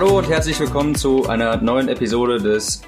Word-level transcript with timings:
Hallo 0.00 0.16
und 0.16 0.30
herzlich 0.30 0.58
willkommen 0.58 0.94
zu 0.94 1.28
einer 1.28 1.58
neuen 1.58 1.88
Episode 1.88 2.38
des 2.40 2.80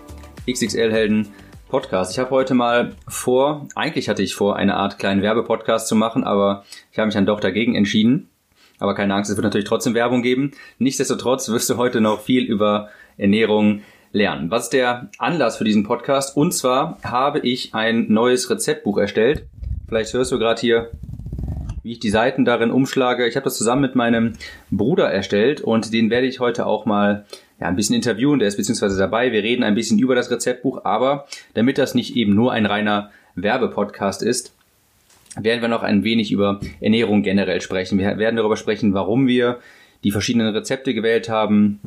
XXL 0.50 0.90
Helden 0.90 1.28
Podcasts. 1.68 2.14
Ich 2.14 2.18
habe 2.18 2.30
heute 2.30 2.54
mal 2.54 2.94
vor, 3.06 3.68
eigentlich 3.74 4.08
hatte 4.08 4.22
ich 4.22 4.34
vor, 4.34 4.56
eine 4.56 4.76
Art 4.76 4.98
kleinen 4.98 5.20
Werbepodcast 5.20 5.88
zu 5.88 5.94
machen, 5.94 6.24
aber 6.24 6.64
ich 6.90 6.98
habe 6.98 7.04
mich 7.04 7.14
dann 7.14 7.26
doch 7.26 7.38
dagegen 7.38 7.74
entschieden. 7.74 8.30
Aber 8.78 8.94
keine 8.94 9.14
Angst, 9.14 9.30
es 9.30 9.36
wird 9.36 9.44
natürlich 9.44 9.68
trotzdem 9.68 9.92
Werbung 9.92 10.22
geben. 10.22 10.52
Nichtsdestotrotz 10.78 11.50
wirst 11.50 11.68
du 11.68 11.76
heute 11.76 12.00
noch 12.00 12.22
viel 12.22 12.44
über 12.44 12.88
Ernährung 13.18 13.82
lernen. 14.12 14.50
Was 14.50 14.64
ist 14.64 14.72
der 14.72 15.10
Anlass 15.18 15.58
für 15.58 15.64
diesen 15.64 15.84
Podcast? 15.84 16.34
Und 16.34 16.52
zwar 16.52 16.96
habe 17.04 17.40
ich 17.40 17.74
ein 17.74 18.06
neues 18.10 18.48
Rezeptbuch 18.48 18.96
erstellt. 18.96 19.44
Vielleicht 19.86 20.14
hörst 20.14 20.32
du 20.32 20.38
gerade 20.38 20.62
hier 20.62 20.90
wie 21.82 21.92
ich 21.92 22.00
die 22.00 22.10
Seiten 22.10 22.44
darin 22.44 22.70
umschlage. 22.70 23.26
Ich 23.26 23.36
habe 23.36 23.44
das 23.44 23.56
zusammen 23.56 23.82
mit 23.82 23.94
meinem 23.94 24.34
Bruder 24.70 25.10
erstellt 25.10 25.60
und 25.60 25.92
den 25.92 26.10
werde 26.10 26.26
ich 26.26 26.40
heute 26.40 26.66
auch 26.66 26.86
mal 26.86 27.24
ja, 27.60 27.68
ein 27.68 27.76
bisschen 27.76 27.96
interviewen. 27.96 28.38
Der 28.38 28.48
ist 28.48 28.56
beziehungsweise 28.56 28.98
dabei. 28.98 29.32
Wir 29.32 29.42
reden 29.42 29.62
ein 29.62 29.74
bisschen 29.74 29.98
über 29.98 30.14
das 30.14 30.30
Rezeptbuch, 30.30 30.84
aber 30.84 31.26
damit 31.54 31.78
das 31.78 31.94
nicht 31.94 32.16
eben 32.16 32.34
nur 32.34 32.52
ein 32.52 32.66
reiner 32.66 33.10
Werbepodcast 33.34 34.22
ist, 34.22 34.54
werden 35.40 35.62
wir 35.62 35.68
noch 35.68 35.82
ein 35.82 36.04
wenig 36.04 36.30
über 36.30 36.60
Ernährung 36.80 37.22
generell 37.22 37.60
sprechen. 37.60 37.98
Wir 37.98 38.18
werden 38.18 38.36
darüber 38.36 38.56
sprechen, 38.56 38.94
warum 38.94 39.26
wir 39.26 39.58
die 40.04 40.10
verschiedenen 40.10 40.54
Rezepte 40.54 40.94
gewählt 40.94 41.28
haben, 41.28 41.80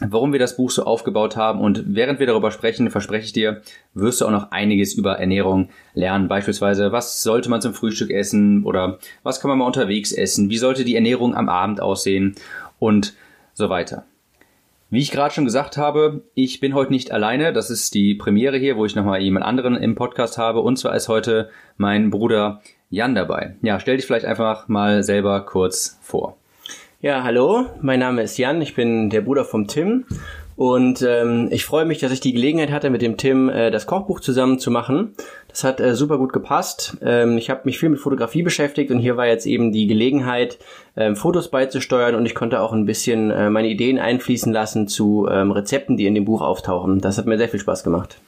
warum 0.00 0.32
wir 0.32 0.38
das 0.38 0.56
Buch 0.56 0.70
so 0.70 0.84
aufgebaut 0.84 1.36
haben. 1.36 1.60
Und 1.60 1.82
während 1.86 2.18
wir 2.18 2.26
darüber 2.26 2.50
sprechen, 2.50 2.90
verspreche 2.90 3.26
ich 3.26 3.32
dir, 3.32 3.62
wirst 3.94 4.20
du 4.20 4.26
auch 4.26 4.30
noch 4.30 4.50
einiges 4.50 4.94
über 4.94 5.18
Ernährung 5.18 5.68
lernen. 5.94 6.28
Beispielsweise, 6.28 6.92
was 6.92 7.22
sollte 7.22 7.50
man 7.50 7.60
zum 7.60 7.74
Frühstück 7.74 8.10
essen 8.10 8.64
oder 8.64 8.98
was 9.22 9.40
kann 9.40 9.48
man 9.48 9.58
mal 9.58 9.66
unterwegs 9.66 10.12
essen? 10.12 10.50
Wie 10.50 10.58
sollte 10.58 10.84
die 10.84 10.94
Ernährung 10.94 11.34
am 11.34 11.48
Abend 11.48 11.80
aussehen? 11.80 12.34
Und 12.78 13.14
so 13.52 13.68
weiter. 13.68 14.04
Wie 14.92 14.98
ich 14.98 15.12
gerade 15.12 15.32
schon 15.32 15.44
gesagt 15.44 15.76
habe, 15.76 16.24
ich 16.34 16.58
bin 16.58 16.74
heute 16.74 16.90
nicht 16.90 17.12
alleine. 17.12 17.52
Das 17.52 17.70
ist 17.70 17.94
die 17.94 18.16
Premiere 18.16 18.56
hier, 18.56 18.76
wo 18.76 18.84
ich 18.84 18.96
nochmal 18.96 19.20
jemand 19.20 19.44
anderen 19.44 19.76
im 19.76 19.94
Podcast 19.94 20.36
habe. 20.36 20.60
Und 20.60 20.78
zwar 20.78 20.96
ist 20.96 21.08
heute 21.08 21.50
mein 21.76 22.10
Bruder 22.10 22.60
Jan 22.88 23.14
dabei. 23.14 23.54
Ja, 23.62 23.78
stell 23.78 23.96
dich 23.96 24.06
vielleicht 24.06 24.26
einfach 24.26 24.66
mal 24.66 25.04
selber 25.04 25.42
kurz 25.46 26.00
vor. 26.02 26.39
Ja, 27.02 27.22
hallo, 27.22 27.64
mein 27.80 27.98
Name 27.98 28.20
ist 28.22 28.36
Jan, 28.36 28.60
ich 28.60 28.74
bin 28.74 29.08
der 29.08 29.22
Bruder 29.22 29.46
vom 29.46 29.66
Tim 29.66 30.04
und 30.54 31.00
ähm, 31.00 31.48
ich 31.50 31.64
freue 31.64 31.86
mich, 31.86 31.98
dass 31.98 32.12
ich 32.12 32.20
die 32.20 32.34
Gelegenheit 32.34 32.70
hatte, 32.70 32.90
mit 32.90 33.00
dem 33.00 33.16
Tim 33.16 33.48
äh, 33.48 33.70
das 33.70 33.86
Kochbuch 33.86 34.20
zusammen 34.20 34.58
zu 34.58 34.70
machen. 34.70 35.14
Das 35.48 35.64
hat 35.64 35.80
äh, 35.80 35.94
super 35.94 36.18
gut 36.18 36.34
gepasst. 36.34 36.98
Ähm, 37.00 37.38
ich 37.38 37.48
habe 37.48 37.62
mich 37.64 37.78
viel 37.78 37.88
mit 37.88 38.00
Fotografie 38.00 38.42
beschäftigt 38.42 38.90
und 38.90 38.98
hier 38.98 39.16
war 39.16 39.26
jetzt 39.26 39.46
eben 39.46 39.72
die 39.72 39.86
Gelegenheit, 39.86 40.58
ähm, 40.94 41.16
Fotos 41.16 41.50
beizusteuern 41.50 42.16
und 42.16 42.26
ich 42.26 42.34
konnte 42.34 42.60
auch 42.60 42.74
ein 42.74 42.84
bisschen 42.84 43.30
äh, 43.30 43.48
meine 43.48 43.68
Ideen 43.68 43.98
einfließen 43.98 44.52
lassen 44.52 44.86
zu 44.86 45.26
ähm, 45.30 45.52
Rezepten, 45.52 45.96
die 45.96 46.04
in 46.04 46.14
dem 46.14 46.26
Buch 46.26 46.42
auftauchen. 46.42 47.00
Das 47.00 47.16
hat 47.16 47.24
mir 47.24 47.38
sehr 47.38 47.48
viel 47.48 47.60
Spaß 47.60 47.82
gemacht. 47.82 48.18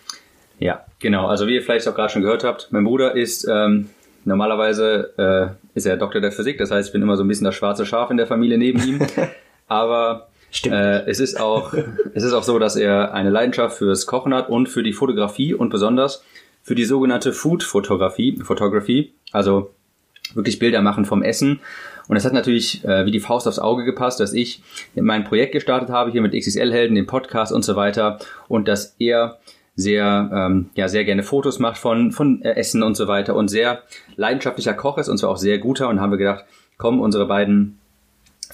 Ja, 0.58 0.86
genau. 0.98 1.26
Also 1.26 1.46
wie 1.46 1.56
ihr 1.56 1.62
vielleicht 1.62 1.86
auch 1.88 1.94
gerade 1.94 2.10
schon 2.10 2.22
gehört 2.22 2.42
habt, 2.42 2.68
mein 2.70 2.84
Bruder 2.84 3.14
ist 3.16 3.46
ähm, 3.46 3.90
Normalerweise 4.24 5.56
äh, 5.74 5.76
ist 5.76 5.86
er 5.86 5.96
Doktor 5.96 6.20
der 6.20 6.32
Physik, 6.32 6.58
das 6.58 6.70
heißt, 6.70 6.88
ich 6.88 6.92
bin 6.92 7.02
immer 7.02 7.16
so 7.16 7.24
ein 7.24 7.28
bisschen 7.28 7.44
das 7.44 7.54
schwarze 7.54 7.86
Schaf 7.86 8.10
in 8.10 8.16
der 8.16 8.26
Familie 8.26 8.58
neben 8.58 8.82
ihm. 8.86 9.06
Aber 9.68 10.28
äh, 10.64 11.06
es 11.06 11.18
ist 11.18 11.40
auch 11.40 11.72
es 12.14 12.22
ist 12.22 12.32
auch 12.32 12.42
so, 12.42 12.58
dass 12.58 12.76
er 12.76 13.14
eine 13.14 13.30
Leidenschaft 13.30 13.78
fürs 13.78 14.06
Kochen 14.06 14.34
hat 14.34 14.48
und 14.48 14.68
für 14.68 14.82
die 14.82 14.92
Fotografie 14.92 15.54
und 15.54 15.70
besonders 15.70 16.22
für 16.62 16.74
die 16.74 16.84
sogenannte 16.84 17.32
Food-Fotografie, 17.32 18.38
Photography, 18.42 19.12
also 19.32 19.74
wirklich 20.34 20.58
Bilder 20.58 20.80
machen 20.80 21.04
vom 21.04 21.22
Essen. 21.22 21.60
Und 22.08 22.16
es 22.16 22.24
hat 22.24 22.32
natürlich 22.32 22.84
äh, 22.84 23.06
wie 23.06 23.10
die 23.10 23.20
Faust 23.20 23.48
aufs 23.48 23.58
Auge 23.58 23.84
gepasst, 23.84 24.20
dass 24.20 24.32
ich 24.32 24.62
mein 24.94 25.24
Projekt 25.24 25.52
gestartet 25.52 25.90
habe 25.90 26.10
hier 26.10 26.20
mit 26.20 26.34
XXL-Helden, 26.34 26.94
dem 26.94 27.06
Podcast 27.06 27.52
und 27.52 27.64
so 27.64 27.76
weiter 27.76 28.18
und 28.48 28.68
dass 28.68 28.94
er 28.98 29.38
sehr, 29.74 30.30
ähm, 30.32 30.70
ja, 30.74 30.88
sehr 30.88 31.04
gerne 31.04 31.22
Fotos 31.22 31.58
macht 31.58 31.78
von, 31.78 32.12
von 32.12 32.42
äh, 32.42 32.54
Essen 32.54 32.82
und 32.82 32.96
so 32.96 33.08
weiter 33.08 33.34
und 33.34 33.48
sehr 33.48 33.82
leidenschaftlicher 34.16 34.74
Koch 34.74 34.98
ist 34.98 35.08
und 35.08 35.18
zwar 35.18 35.30
auch 35.30 35.38
sehr 35.38 35.58
guter 35.58 35.88
und 35.88 36.00
haben 36.00 36.10
wir 36.10 36.18
gedacht, 36.18 36.44
komm, 36.76 37.00
unsere 37.00 37.26
beiden 37.26 37.78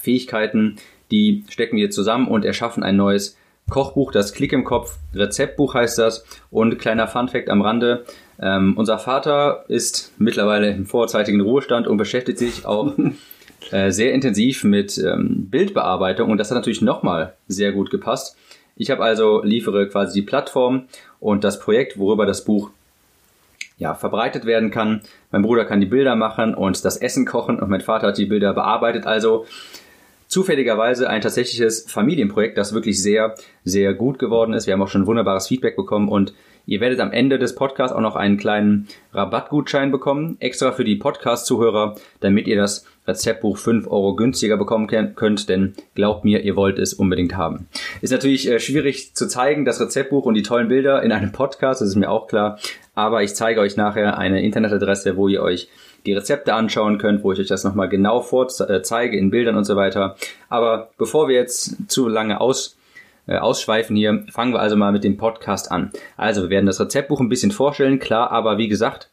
Fähigkeiten, 0.01 0.77
die 1.11 1.45
stecken 1.49 1.77
wir 1.77 1.91
zusammen 1.91 2.29
und 2.29 2.45
erschaffen 2.45 2.83
ein 2.83 2.97
neues 2.97 3.37
Kochbuch, 3.69 4.13
das 4.13 4.33
Klick 4.33 4.53
im 4.53 4.65
Kopf 4.65 4.97
Rezeptbuch 5.15 5.75
heißt 5.75 5.99
das 5.99 6.25
und 6.51 6.79
kleiner 6.79 7.09
Funfact 7.09 7.51
am 7.51 7.63
Rande, 7.63 8.05
ähm, 8.41 8.75
unser 8.77 8.99
Vater 8.99 9.65
ist 9.69 10.13
mittlerweile 10.19 10.71
im 10.71 10.87
vorzeitigen 10.87 11.41
Ruhestand 11.41 11.87
und 11.87 11.97
beschäftigt 11.97 12.39
sich 12.39 12.65
auch 12.65 12.95
äh, 13.73 13.91
sehr 13.91 14.13
intensiv 14.13 14.65
mit 14.65 14.97
ähm, 14.99 15.49
Bildbearbeitung 15.51 16.31
und 16.31 16.39
das 16.39 16.51
hat 16.51 16.57
natürlich 16.57 16.83
nochmal 16.83 17.35
sehr 17.49 17.73
gut 17.73 17.91
gepasst. 17.91 18.37
Ich 18.77 18.91
habe 18.93 19.03
also 19.03 19.43
liefere 19.43 19.89
quasi 19.89 20.21
die 20.21 20.27
Plattform 20.27 20.85
und 21.21 21.45
das 21.45 21.61
Projekt, 21.61 21.99
worüber 21.99 22.27
das 22.27 22.45
Buch 22.45 22.71
ja, 23.79 23.95
verbreitet 23.95 24.45
werden 24.45 24.71
kann. 24.71 25.03
Mein 25.31 25.43
Bruder 25.43 25.65
kann 25.65 25.81
die 25.81 25.87
Bilder 25.87 26.17
machen 26.17 26.55
und 26.55 26.85
das 26.85 26.97
Essen 26.97 27.27
kochen 27.27 27.61
und 27.61 27.71
mein 27.71 27.81
Vater 27.81 28.09
hat 28.09 28.19
die 28.19 28.27
Bilder 28.27 28.53
bearbeitet. 28.53 29.07
Also 29.07 29.47
zufälligerweise 30.27 31.09
ein 31.09 31.21
tatsächliches 31.21 31.91
Familienprojekt, 31.91 32.59
das 32.59 32.75
wirklich 32.75 33.03
sehr, 33.03 33.35
sehr 33.65 33.95
gut 33.95 34.19
geworden 34.19 34.53
ist. 34.53 34.67
Wir 34.67 34.75
haben 34.75 34.83
auch 34.83 34.89
schon 34.89 35.07
wunderbares 35.07 35.47
Feedback 35.47 35.77
bekommen 35.77 36.09
und 36.09 36.35
ihr 36.67 36.81
werdet 36.81 37.01
am 37.01 37.13
Ende 37.13 37.39
des 37.39 37.55
Podcasts 37.55 37.97
auch 37.97 38.01
noch 38.01 38.17
einen 38.17 38.37
kleinen 38.37 38.89
Rabattgutschein 39.13 39.91
bekommen, 39.91 40.37
extra 40.41 40.73
für 40.73 40.85
die 40.85 40.97
Podcast-Zuhörer, 40.97 41.95
damit 42.21 42.47
ihr 42.47 42.57
das 42.57 42.85
Rezeptbuch 43.09 43.57
5 43.57 43.87
Euro 43.89 44.15
günstiger 44.15 44.57
bekommen 44.57 44.87
könnt, 44.87 45.49
denn 45.49 45.75
glaubt 45.95 46.25
mir, 46.25 46.43
ihr 46.43 46.55
wollt 46.55 46.79
es 46.79 46.95
unbedingt 46.95 47.37
haben. 47.37 47.69
Ist 48.03 48.11
natürlich 48.11 48.49
äh, 48.49 48.61
schwierig 48.61 49.15
zu 49.15 49.27
zeigen, 49.27 49.65
das 49.65 49.81
Rezeptbuch 49.81 50.27
und 50.27 50.35
die 50.35 50.43
tollen 50.43 50.69
Bilder 50.69 51.03
in 51.03 51.11
einem 51.11 51.33
Podcast, 51.33 51.81
das 51.81 51.89
ist 51.89 51.97
mir 51.97 52.11
auch 52.11 52.29
klar, 52.29 52.59
aber 52.95 53.23
ich 53.23 53.35
zeige 53.35 53.61
euch 53.61 53.77
nachher 53.77 54.19
eine 54.19 54.43
Internetadresse, 54.43 55.17
wo 55.17 55.29
ihr 55.29 55.43
euch 55.43 55.69
die 56.07 56.13
Rezepte 56.13 56.55
anschauen 56.55 56.99
könnt, 56.99 57.25
wo 57.25 57.33
ich 57.33 57.41
euch 57.41 57.49
das 57.49 57.65
nochmal 57.65 57.89
genau 57.89 58.21
vorzeige 58.21 59.17
äh, 59.17 59.19
in 59.19 59.31
Bildern 59.31 59.57
und 59.57 59.65
so 59.65 59.77
weiter. 59.77 60.17
Aber 60.49 60.91
bevor 60.97 61.29
wir 61.29 61.37
jetzt 61.37 61.91
zu 61.91 62.09
lange 62.09 62.41
aus, 62.41 62.77
äh, 63.27 63.37
ausschweifen 63.37 63.97
hier, 63.97 64.25
fangen 64.31 64.53
wir 64.53 64.61
also 64.61 64.77
mal 64.77 64.93
mit 64.93 65.05
dem 65.05 65.17
Podcast 65.17 65.71
an. 65.71 65.91
Also 66.17 66.43
wir 66.43 66.51
werden 66.51 66.67
das 66.67 66.81
Rezeptbuch 66.81 67.21
ein 67.21 67.29
bisschen 67.29 67.51
vorstellen, 67.51 67.99
klar, 67.99 68.31
aber 68.31 68.59
wie 68.59 68.69
gesagt, 68.69 69.11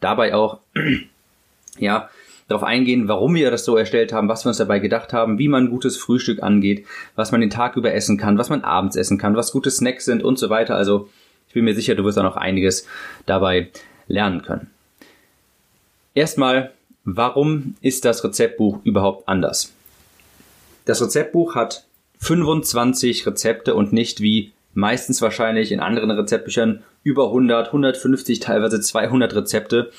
dabei 0.00 0.34
auch, 0.34 0.60
ja, 1.78 2.08
darauf 2.48 2.64
eingehen, 2.64 3.08
warum 3.08 3.34
wir 3.34 3.50
das 3.50 3.64
so 3.64 3.76
erstellt 3.76 4.12
haben, 4.12 4.28
was 4.28 4.44
wir 4.44 4.48
uns 4.48 4.58
dabei 4.58 4.78
gedacht 4.78 5.12
haben, 5.12 5.38
wie 5.38 5.48
man 5.48 5.64
ein 5.64 5.70
gutes 5.70 5.96
Frühstück 5.96 6.42
angeht, 6.42 6.86
was 7.14 7.30
man 7.30 7.40
den 7.40 7.50
Tag 7.50 7.76
über 7.76 7.92
essen 7.94 8.16
kann, 8.16 8.38
was 8.38 8.48
man 8.48 8.62
abends 8.62 8.96
essen 8.96 9.18
kann, 9.18 9.36
was 9.36 9.52
gute 9.52 9.70
Snacks 9.70 10.06
sind 10.06 10.22
und 10.24 10.38
so 10.38 10.50
weiter. 10.50 10.74
Also 10.74 11.08
ich 11.46 11.54
bin 11.54 11.64
mir 11.64 11.74
sicher, 11.74 11.94
du 11.94 12.04
wirst 12.04 12.18
auch 12.18 12.24
noch 12.24 12.36
einiges 12.36 12.86
dabei 13.26 13.68
lernen 14.08 14.42
können. 14.42 14.70
Erstmal, 16.14 16.72
warum 17.04 17.76
ist 17.80 18.04
das 18.04 18.24
Rezeptbuch 18.24 18.80
überhaupt 18.84 19.28
anders? 19.28 19.72
Das 20.86 21.02
Rezeptbuch 21.02 21.54
hat 21.54 21.84
25 22.18 23.26
Rezepte 23.26 23.74
und 23.74 23.92
nicht 23.92 24.20
wie 24.20 24.52
meistens 24.74 25.20
wahrscheinlich 25.20 25.70
in 25.70 25.80
anderen 25.80 26.10
Rezeptbüchern 26.10 26.82
über 27.02 27.26
100, 27.26 27.68
150, 27.68 28.40
teilweise 28.40 28.80
200 28.80 29.34
Rezepte. 29.34 29.90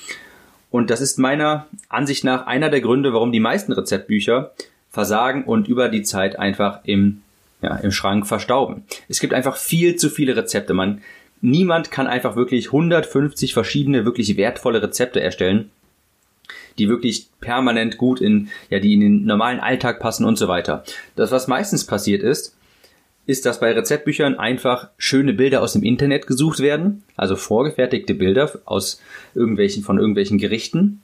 Und 0.70 0.90
das 0.90 1.00
ist 1.00 1.18
meiner 1.18 1.66
Ansicht 1.88 2.24
nach 2.24 2.46
einer 2.46 2.70
der 2.70 2.80
Gründe, 2.80 3.12
warum 3.12 3.32
die 3.32 3.40
meisten 3.40 3.72
Rezeptbücher 3.72 4.52
versagen 4.90 5.44
und 5.44 5.68
über 5.68 5.88
die 5.88 6.02
Zeit 6.02 6.38
einfach 6.38 6.80
im, 6.84 7.22
ja, 7.62 7.76
im 7.76 7.92
Schrank 7.92 8.26
verstauben. 8.26 8.84
Es 9.08 9.20
gibt 9.20 9.34
einfach 9.34 9.56
viel 9.56 9.96
zu 9.96 10.10
viele 10.10 10.36
Rezepte. 10.36 10.74
Man, 10.74 11.02
niemand 11.40 11.90
kann 11.90 12.06
einfach 12.06 12.36
wirklich 12.36 12.66
150 12.66 13.52
verschiedene, 13.52 14.04
wirklich 14.04 14.36
wertvolle 14.36 14.82
Rezepte 14.82 15.20
erstellen 15.20 15.70
die 16.78 16.88
wirklich 16.88 17.28
permanent 17.40 17.98
gut 17.98 18.20
in, 18.20 18.48
ja, 18.70 18.78
die 18.78 18.94
in 18.94 19.00
den 19.00 19.24
normalen 19.24 19.60
Alltag 19.60 20.00
passen 20.00 20.24
und 20.24 20.36
so 20.36 20.48
weiter. 20.48 20.84
Das, 21.16 21.30
was 21.30 21.48
meistens 21.48 21.84
passiert 21.84 22.22
ist, 22.22 22.56
ist, 23.26 23.46
dass 23.46 23.60
bei 23.60 23.72
Rezeptbüchern 23.72 24.38
einfach 24.38 24.88
schöne 24.98 25.32
Bilder 25.32 25.62
aus 25.62 25.74
dem 25.74 25.82
Internet 25.82 26.26
gesucht 26.26 26.60
werden, 26.60 27.04
also 27.16 27.36
vorgefertigte 27.36 28.14
Bilder 28.14 28.50
aus 28.64 29.00
irgendwelchen, 29.34 29.82
von 29.82 29.98
irgendwelchen 29.98 30.38
Gerichten. 30.38 31.02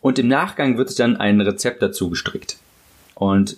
Und 0.00 0.18
im 0.18 0.28
Nachgang 0.28 0.78
wird 0.78 0.98
dann 0.98 1.16
ein 1.16 1.40
Rezept 1.40 1.82
dazu 1.82 2.08
gestrickt. 2.10 2.56
Und 3.14 3.56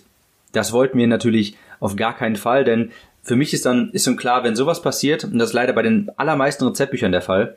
das 0.51 0.73
wollten 0.73 0.97
wir 0.97 1.07
natürlich 1.07 1.55
auf 1.79 1.95
gar 1.95 2.15
keinen 2.15 2.35
Fall, 2.35 2.63
denn 2.63 2.91
für 3.23 3.35
mich 3.35 3.53
ist 3.53 3.65
dann, 3.65 3.91
ist 3.91 4.05
schon 4.05 4.17
klar, 4.17 4.43
wenn 4.43 4.55
sowas 4.55 4.81
passiert, 4.81 5.23
und 5.23 5.37
das 5.37 5.49
ist 5.49 5.53
leider 5.53 5.73
bei 5.73 5.83
den 5.83 6.09
allermeisten 6.17 6.65
Rezeptbüchern 6.65 7.11
der 7.11 7.21
Fall, 7.21 7.55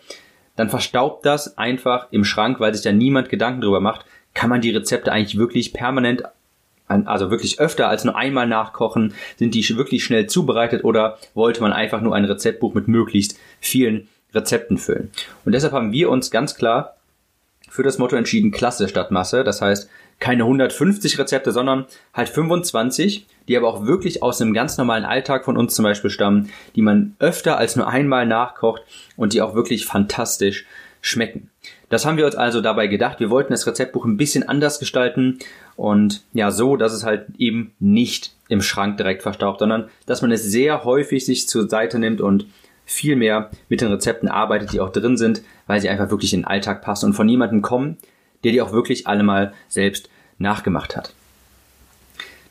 dann 0.56 0.70
verstaubt 0.70 1.26
das 1.26 1.58
einfach 1.58 2.08
im 2.10 2.24
Schrank, 2.24 2.60
weil 2.60 2.74
sich 2.74 2.82
da 2.82 2.92
niemand 2.92 3.28
Gedanken 3.28 3.62
drüber 3.62 3.80
macht, 3.80 4.04
kann 4.34 4.50
man 4.50 4.60
die 4.60 4.70
Rezepte 4.70 5.10
eigentlich 5.10 5.38
wirklich 5.38 5.72
permanent, 5.72 6.24
also 6.88 7.30
wirklich 7.30 7.60
öfter 7.60 7.88
als 7.88 8.04
nur 8.04 8.16
einmal 8.16 8.46
nachkochen, 8.46 9.14
sind 9.38 9.54
die 9.54 9.76
wirklich 9.76 10.04
schnell 10.04 10.26
zubereitet 10.26 10.84
oder 10.84 11.18
wollte 11.34 11.60
man 11.60 11.72
einfach 11.72 12.00
nur 12.00 12.14
ein 12.14 12.24
Rezeptbuch 12.24 12.74
mit 12.74 12.88
möglichst 12.88 13.38
vielen 13.60 14.08
Rezepten 14.34 14.78
füllen? 14.78 15.10
Und 15.44 15.52
deshalb 15.52 15.72
haben 15.72 15.92
wir 15.92 16.10
uns 16.10 16.30
ganz 16.30 16.54
klar 16.54 16.96
für 17.70 17.82
das 17.82 17.98
Motto 17.98 18.14
entschieden, 18.14 18.52
Klasse 18.52 18.88
statt 18.88 19.10
Masse. 19.10 19.42
Das 19.42 19.60
heißt, 19.60 19.88
keine 20.20 20.44
150 20.44 21.18
Rezepte, 21.18 21.50
sondern 21.50 21.86
halt 22.12 22.28
25, 22.28 23.26
die 23.48 23.56
aber 23.56 23.68
auch 23.68 23.84
wirklich 23.84 24.22
aus 24.22 24.40
einem 24.40 24.54
ganz 24.54 24.78
normalen 24.78 25.04
Alltag 25.04 25.44
von 25.44 25.56
uns 25.56 25.74
zum 25.74 25.82
Beispiel 25.82 26.10
stammen, 26.10 26.50
die 26.76 26.82
man 26.82 27.16
öfter 27.18 27.58
als 27.58 27.76
nur 27.76 27.88
einmal 27.88 28.26
nachkocht 28.26 28.82
und 29.16 29.32
die 29.32 29.42
auch 29.42 29.54
wirklich 29.54 29.86
fantastisch 29.86 30.66
schmecken. 31.00 31.50
Das 31.94 32.04
haben 32.04 32.16
wir 32.16 32.26
uns 32.26 32.34
also 32.34 32.60
dabei 32.60 32.88
gedacht. 32.88 33.20
Wir 33.20 33.30
wollten 33.30 33.52
das 33.52 33.68
Rezeptbuch 33.68 34.04
ein 34.04 34.16
bisschen 34.16 34.42
anders 34.48 34.80
gestalten 34.80 35.38
und 35.76 36.24
ja, 36.32 36.50
so, 36.50 36.76
dass 36.76 36.92
es 36.92 37.04
halt 37.04 37.26
eben 37.38 37.72
nicht 37.78 38.32
im 38.48 38.62
Schrank 38.62 38.96
direkt 38.96 39.22
verstaubt, 39.22 39.60
sondern 39.60 39.88
dass 40.04 40.20
man 40.20 40.32
es 40.32 40.42
sehr 40.42 40.82
häufig 40.82 41.24
sich 41.24 41.48
zur 41.48 41.68
Seite 41.68 42.00
nimmt 42.00 42.20
und 42.20 42.46
viel 42.84 43.14
mehr 43.14 43.48
mit 43.68 43.80
den 43.80 43.92
Rezepten 43.92 44.28
arbeitet, 44.28 44.72
die 44.72 44.80
auch 44.80 44.90
drin 44.90 45.16
sind, 45.16 45.42
weil 45.68 45.80
sie 45.80 45.88
einfach 45.88 46.10
wirklich 46.10 46.34
in 46.34 46.40
den 46.40 46.48
Alltag 46.48 46.82
passen 46.82 47.06
und 47.06 47.12
von 47.12 47.28
jemandem 47.28 47.62
kommen, 47.62 47.96
der 48.42 48.50
die 48.50 48.60
auch 48.60 48.72
wirklich 48.72 49.06
alle 49.06 49.22
mal 49.22 49.54
selbst 49.68 50.10
nachgemacht 50.38 50.96
hat. 50.96 51.14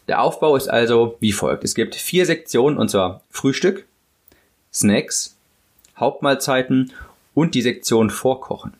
Der 0.08 0.22
Aufbau 0.22 0.56
ist 0.56 0.70
also 0.70 1.18
wie 1.20 1.34
folgt. 1.34 1.66
Es 1.66 1.76
gibt 1.76 1.96
vier 1.96 2.26
Sektionen 2.26 2.78
und 2.78 2.88
zwar 2.88 3.20
Frühstück, 3.30 3.84
Snacks, 4.74 5.36
Hauptmahlzeiten 5.98 6.94
und 7.34 7.56
die 7.56 7.62
Sektion 7.62 8.10
Vorkochen. 8.10 8.72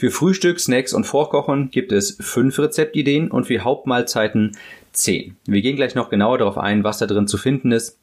Für 0.00 0.10
Frühstück, 0.10 0.58
Snacks 0.58 0.94
und 0.94 1.04
Vorkochen 1.04 1.70
gibt 1.70 1.92
es 1.92 2.16
fünf 2.18 2.58
Rezeptideen 2.58 3.30
und 3.30 3.44
für 3.44 3.60
Hauptmahlzeiten 3.60 4.56
zehn. 4.92 5.36
Wir 5.44 5.60
gehen 5.60 5.76
gleich 5.76 5.94
noch 5.94 6.08
genauer 6.08 6.38
darauf 6.38 6.56
ein, 6.56 6.84
was 6.84 6.96
da 6.96 7.06
drin 7.06 7.28
zu 7.28 7.36
finden 7.36 7.70
ist. 7.70 7.98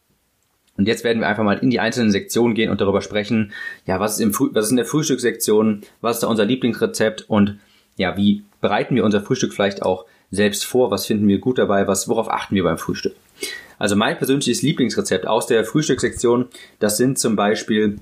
Und 0.77 0.87
jetzt 0.87 1.03
werden 1.03 1.21
wir 1.21 1.27
einfach 1.27 1.43
mal 1.43 1.57
in 1.57 1.71
die 1.71 1.79
einzelnen 1.79 2.11
Sektionen 2.11 2.53
gehen 2.53 2.69
und 2.69 2.81
darüber 2.81 3.01
sprechen, 3.01 3.51
ja, 3.87 3.99
was 3.99 4.13
ist, 4.13 4.19
im 4.19 4.31
Früh 4.31 4.49
was 4.53 4.65
ist 4.65 4.69
in 4.69 4.77
der 4.77 4.85
Frühstückssektion, 4.85 5.81
was 5.99 6.17
ist 6.17 6.21
da 6.21 6.27
unser 6.27 6.45
Lieblingsrezept 6.45 7.25
und 7.31 7.57
ja, 7.95 8.15
wie 8.15 8.43
bereiten 8.61 8.95
wir 8.95 9.03
unser 9.03 9.21
Frühstück 9.21 9.51
vielleicht 9.51 9.81
auch 9.81 10.05
selbst 10.29 10.65
vor? 10.65 10.91
Was 10.91 11.07
finden 11.07 11.27
wir 11.27 11.39
gut 11.39 11.57
dabei? 11.57 11.87
Was, 11.87 12.07
worauf 12.07 12.29
achten 12.29 12.53
wir 12.53 12.63
beim 12.63 12.77
Frühstück? 12.77 13.15
Also 13.79 13.95
mein 13.95 14.19
persönliches 14.19 14.61
Lieblingsrezept 14.61 15.25
aus 15.25 15.47
der 15.47 15.65
Frühstückssektion, 15.65 16.45
das 16.77 16.97
sind 16.97 17.17
zum 17.17 17.35
Beispiel 17.35 17.97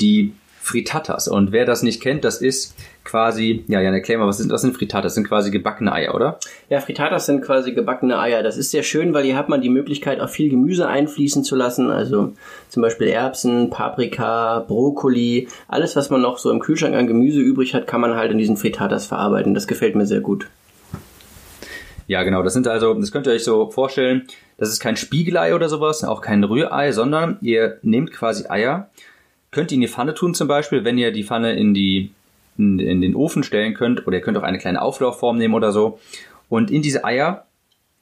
die 0.00 0.32
Frittatas. 0.62 1.26
Und 1.26 1.52
wer 1.52 1.64
das 1.64 1.82
nicht 1.82 2.02
kennt, 2.02 2.22
das 2.22 2.40
ist 2.40 2.76
quasi, 3.02 3.64
ja, 3.66 3.80
Jan, 3.80 3.94
erklär 3.94 4.18
mal, 4.18 4.26
was 4.26 4.38
sind, 4.38 4.52
was 4.52 4.60
sind 4.60 4.76
Frittatas? 4.76 5.10
Das 5.10 5.14
sind 5.14 5.26
quasi 5.26 5.50
gebackene 5.50 5.90
Eier, 5.92 6.14
oder? 6.14 6.38
Ja, 6.68 6.80
Frittatas 6.80 7.26
sind 7.26 7.40
quasi 7.42 7.72
gebackene 7.72 8.18
Eier. 8.18 8.42
Das 8.42 8.58
ist 8.58 8.70
sehr 8.70 8.82
schön, 8.82 9.14
weil 9.14 9.24
hier 9.24 9.36
hat 9.36 9.48
man 9.48 9.62
die 9.62 9.70
Möglichkeit, 9.70 10.20
auch 10.20 10.28
viel 10.28 10.50
Gemüse 10.50 10.86
einfließen 10.86 11.44
zu 11.44 11.56
lassen. 11.56 11.90
Also 11.90 12.34
zum 12.68 12.82
Beispiel 12.82 13.08
Erbsen, 13.08 13.70
Paprika, 13.70 14.60
Brokkoli. 14.68 15.48
Alles, 15.66 15.96
was 15.96 16.10
man 16.10 16.20
noch 16.20 16.38
so 16.38 16.50
im 16.50 16.60
Kühlschrank 16.60 16.94
an 16.94 17.06
Gemüse 17.06 17.40
übrig 17.40 17.74
hat, 17.74 17.86
kann 17.86 18.02
man 18.02 18.14
halt 18.14 18.30
in 18.30 18.38
diesen 18.38 18.58
Frittatas 18.58 19.06
verarbeiten. 19.06 19.54
Das 19.54 19.66
gefällt 19.66 19.96
mir 19.96 20.06
sehr 20.06 20.20
gut. 20.20 20.46
Ja, 22.06 22.22
genau. 22.22 22.42
Das 22.42 22.52
sind 22.52 22.68
also, 22.68 22.92
das 22.94 23.12
könnt 23.12 23.26
ihr 23.26 23.32
euch 23.32 23.44
so 23.44 23.70
vorstellen, 23.70 24.26
das 24.58 24.68
ist 24.68 24.80
kein 24.80 24.96
Spiegelei 24.96 25.54
oder 25.54 25.68
sowas, 25.68 26.04
auch 26.04 26.20
kein 26.20 26.44
Rührei, 26.44 26.92
sondern 26.92 27.38
ihr 27.40 27.78
nehmt 27.82 28.12
quasi 28.12 28.46
Eier, 28.48 28.90
könnt 29.50 29.72
ihr 29.72 29.76
in 29.76 29.80
die 29.80 29.88
Pfanne 29.88 30.14
tun 30.14 30.34
zum 30.34 30.48
Beispiel, 30.48 30.84
wenn 30.84 30.98
ihr 30.98 31.12
die 31.12 31.24
Pfanne 31.24 31.54
in 31.54 31.74
die 31.74 32.12
in, 32.58 32.78
in 32.78 33.00
den 33.00 33.14
Ofen 33.14 33.42
stellen 33.42 33.74
könnt 33.74 34.06
oder 34.06 34.18
ihr 34.18 34.22
könnt 34.22 34.36
auch 34.36 34.42
eine 34.42 34.58
kleine 34.58 34.82
Auflaufform 34.82 35.38
nehmen 35.38 35.54
oder 35.54 35.72
so. 35.72 35.98
Und 36.48 36.70
in 36.70 36.82
diese 36.82 37.04
Eier 37.04 37.46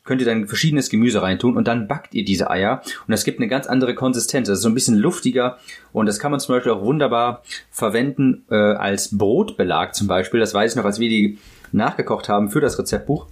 könnt 0.05 0.23
ihr 0.23 0.27
dann 0.27 0.49
verschiedenes 0.49 0.89
Gemüse 0.89 1.21
reintun 1.21 1.56
und 1.56 1.69
dann 1.69 1.87
backt 1.87 2.15
ihr 2.15 2.25
diese 2.25 2.50
Eier 2.50 2.81
und 3.06 3.12
das 3.12 3.25
gibt 3.25 3.39
eine 3.39 3.49
ganz 3.49 3.67
andere 3.67 3.95
Konsistenz. 3.95 4.49
Das 4.49 4.59
ist 4.59 4.62
so 4.62 4.69
ein 4.69 4.75
bisschen 4.75 4.97
luftiger 4.97 5.59
und 5.93 6.06
das 6.06 6.19
kann 6.19 6.31
man 6.31 6.41
zum 6.41 6.55
Beispiel 6.55 6.73
auch 6.73 6.83
wunderbar 6.83 7.43
verwenden 7.71 8.45
äh, 8.50 8.55
als 8.55 9.17
Brotbelag 9.17 9.95
zum 9.95 10.06
Beispiel. 10.06 10.41
Das 10.41 10.55
weiß 10.55 10.73
ich 10.73 10.77
noch, 10.77 10.87
als 10.87 10.99
wir 10.99 11.11
die 11.11 11.39
nachgekocht 11.73 12.31
haben 12.31 12.49
für 12.49 12.62
das 12.62 12.79
Rezeptbuch. 12.79 13.27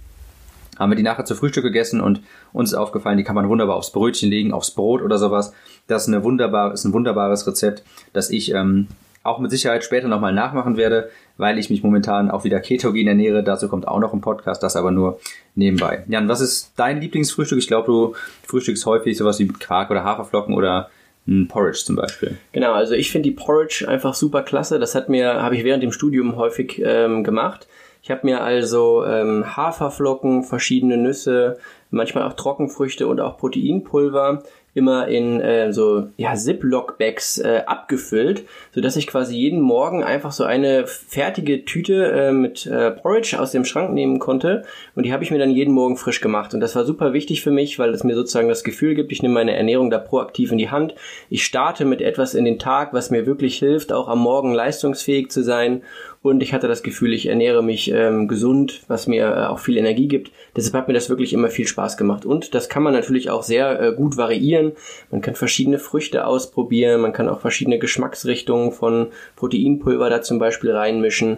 Haben 0.77 0.91
wir 0.91 0.95
die 0.95 1.03
nachher 1.03 1.25
zu 1.25 1.35
Frühstück 1.35 1.63
gegessen 1.63 2.01
und 2.01 2.21
uns 2.53 2.71
ist 2.71 2.77
aufgefallen, 2.77 3.17
die 3.17 3.23
kann 3.23 3.35
man 3.35 3.49
wunderbar 3.49 3.75
aufs 3.75 3.91
Brötchen 3.91 4.29
legen, 4.29 4.53
aufs 4.53 4.71
Brot 4.71 5.01
oder 5.01 5.17
sowas. 5.17 5.53
Das 5.87 6.03
ist, 6.03 6.13
eine 6.13 6.23
wunderbar, 6.23 6.73
ist 6.73 6.85
ein 6.85 6.93
wunderbares 6.93 7.47
Rezept, 7.47 7.83
das 8.13 8.29
ich 8.29 8.53
ähm, 8.53 8.87
auch 9.23 9.39
mit 9.39 9.51
Sicherheit 9.51 9.83
später 9.83 10.07
nochmal 10.07 10.33
nachmachen 10.33 10.77
werde, 10.77 11.09
weil 11.37 11.59
ich 11.59 11.69
mich 11.69 11.83
momentan 11.83 12.31
auch 12.31 12.43
wieder 12.43 12.59
ketogen 12.59 13.07
ernähre. 13.07 13.43
Dazu 13.43 13.67
kommt 13.67 13.87
auch 13.87 13.99
noch 13.99 14.13
ein 14.13 14.21
Podcast, 14.21 14.63
das 14.63 14.75
aber 14.75 14.91
nur 14.91 15.19
nebenbei. 15.55 16.03
Jan, 16.07 16.29
was 16.29 16.41
ist 16.41 16.71
dein 16.77 17.01
Lieblingsfrühstück? 17.01 17.59
Ich 17.59 17.67
glaube, 17.67 17.87
du 17.87 18.15
frühstückst 18.47 18.85
häufig 18.85 19.17
sowas 19.17 19.37
wie 19.39 19.47
Quark 19.47 19.91
oder 19.91 20.03
Haferflocken 20.03 20.55
oder 20.55 20.89
ein 21.27 21.47
Porridge 21.47 21.83
zum 21.85 21.97
Beispiel. 21.97 22.37
Genau, 22.53 22.71
also 22.73 22.93
ich 22.93 23.11
finde 23.11 23.29
die 23.29 23.35
Porridge 23.35 23.85
einfach 23.87 24.13
super 24.13 24.43
klasse. 24.43 24.79
Das 24.79 24.95
hat 24.95 25.09
mir, 25.09 25.41
habe 25.41 25.55
ich 25.55 25.63
während 25.63 25.83
dem 25.83 25.91
Studium 25.91 26.37
häufig 26.37 26.81
ähm, 26.83 27.23
gemacht. 27.23 27.67
Ich 28.07 28.11
habe 28.11 28.25
mir 28.25 28.41
also 28.41 29.03
ähm, 29.03 29.57
Haferflocken, 29.57 30.45
verschiedene 30.45 30.95
Nüsse, 30.95 31.57
manchmal 31.89 32.23
auch 32.23 32.31
Trockenfrüchte 32.31 33.05
und 33.05 33.19
auch 33.19 33.37
Proteinpulver 33.37 34.43
immer 34.73 35.07
in 35.07 35.41
äh, 35.41 35.73
so 35.73 36.07
ja, 36.17 36.35
Ziploc-Bags 36.35 37.39
äh, 37.39 37.63
abgefüllt, 37.65 38.43
so 38.71 38.79
dass 38.79 38.95
ich 38.95 39.07
quasi 39.07 39.35
jeden 39.35 39.59
Morgen 39.59 40.03
einfach 40.03 40.31
so 40.31 40.43
eine 40.43 40.85
fertige 40.85 41.65
Tüte 41.65 42.11
äh, 42.11 42.31
mit 42.31 42.67
äh, 42.67 42.91
Porridge 42.91 43.37
aus 43.39 43.51
dem 43.51 43.65
Schrank 43.65 43.91
nehmen 43.91 44.19
konnte. 44.19 44.63
Und 44.95 45.05
die 45.05 45.11
habe 45.11 45.23
ich 45.23 45.31
mir 45.31 45.39
dann 45.39 45.49
jeden 45.49 45.73
Morgen 45.73 45.97
frisch 45.97 46.21
gemacht. 46.21 46.53
Und 46.53 46.59
das 46.59 46.75
war 46.75 46.85
super 46.85 47.11
wichtig 47.11 47.41
für 47.41 47.49
mich, 47.49 47.79
weil 47.79 47.89
es 47.89 48.03
mir 48.03 48.15
sozusagen 48.15 48.49
das 48.49 48.63
Gefühl 48.63 48.93
gibt, 48.93 49.11
ich 49.11 49.23
nehme 49.23 49.33
meine 49.33 49.55
Ernährung 49.55 49.89
da 49.89 49.97
proaktiv 49.97 50.51
in 50.51 50.59
die 50.59 50.69
Hand. 50.69 50.93
Ich 51.29 51.43
starte 51.43 51.83
mit 51.83 51.99
etwas 51.99 52.35
in 52.35 52.45
den 52.45 52.59
Tag, 52.59 52.93
was 52.93 53.09
mir 53.09 53.25
wirklich 53.25 53.57
hilft, 53.57 53.91
auch 53.91 54.07
am 54.07 54.19
Morgen 54.19 54.53
leistungsfähig 54.53 55.31
zu 55.31 55.43
sein 55.43 55.81
und 56.29 56.41
ich 56.41 56.53
hatte 56.53 56.67
das 56.67 56.83
Gefühl, 56.83 57.13
ich 57.13 57.27
ernähre 57.27 57.63
mich 57.63 57.91
ähm, 57.91 58.27
gesund, 58.27 58.81
was 58.87 59.07
mir 59.07 59.27
äh, 59.27 59.45
auch 59.45 59.59
viel 59.59 59.77
Energie 59.77 60.07
gibt. 60.07 60.31
Deshalb 60.55 60.75
hat 60.75 60.87
mir 60.87 60.93
das 60.93 61.09
wirklich 61.09 61.33
immer 61.33 61.49
viel 61.49 61.67
Spaß 61.67 61.97
gemacht. 61.97 62.25
Und 62.25 62.53
das 62.55 62.69
kann 62.69 62.83
man 62.83 62.93
natürlich 62.93 63.29
auch 63.29 63.43
sehr 63.43 63.81
äh, 63.81 63.93
gut 63.93 64.17
variieren. 64.17 64.73
Man 65.11 65.21
kann 65.21 65.35
verschiedene 65.35 65.79
Früchte 65.79 66.25
ausprobieren, 66.25 67.01
man 67.01 67.13
kann 67.13 67.29
auch 67.29 67.39
verschiedene 67.39 67.79
Geschmacksrichtungen 67.79 68.71
von 68.71 69.07
Proteinpulver 69.35 70.09
da 70.09 70.21
zum 70.21 70.39
Beispiel 70.39 70.71
reinmischen. 70.71 71.37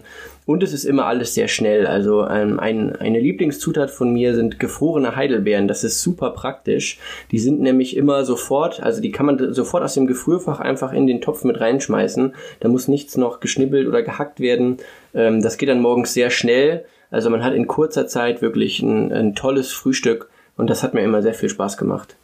Und 0.50 0.64
es 0.64 0.74
ist 0.74 0.86
immer 0.86 1.06
alles 1.06 1.36
sehr 1.36 1.48
schnell. 1.48 1.86
Also 1.86 2.28
ähm, 2.28 2.60
ein, 2.60 2.96
eine 2.96 3.20
Lieblingszutat 3.20 3.92
von 3.92 4.12
mir 4.12 4.34
sind 4.34 4.58
gefrorene 4.58 5.16
Heidelbeeren. 5.16 5.68
Das 5.68 5.84
ist 5.84 6.02
super 6.02 6.32
praktisch. 6.32 6.98
Die 7.30 7.38
sind 7.38 7.62
nämlich 7.62 7.96
immer 7.96 8.26
sofort, 8.26 8.82
also 8.82 9.00
die 9.00 9.12
kann 9.12 9.28
man 9.28 9.54
sofort 9.54 9.84
aus 9.84 9.94
dem 9.94 10.08
Gefrierfach 10.08 10.60
einfach 10.60 10.92
in 10.92 11.06
den 11.06 11.22
Topf 11.22 11.44
mit 11.44 11.62
reinschmeißen. 11.62 12.34
Da 12.62 12.68
muss 12.68 12.88
nichts 12.88 13.16
noch 13.16 13.42
geschnibbelt 13.42 13.88
oder 13.88 14.02
gehackt 14.02 14.40
werden. 14.40 14.78
Ähm, 15.14 15.44
das 15.44 15.60
geht 15.60 15.70
dann 15.70 15.82
morgens 15.82 16.16
sehr 16.16 16.32
schnell. 16.32 16.84
Also 17.12 17.30
man 17.30 17.44
hat 17.44 17.54
in 17.54 17.68
kurzer 17.68 18.08
Zeit 18.08 18.42
wirklich 18.42 18.82
ein, 18.82 19.14
ein 19.14 19.36
tolles 19.36 19.72
Frühstück 19.72 20.32
und 20.58 20.68
das 20.68 20.82
hat 20.82 20.96
mir 20.96 21.04
immer 21.04 21.22
sehr 21.22 21.36
viel 21.36 21.50
Spaß 21.50 21.78
gemacht. 21.78 22.16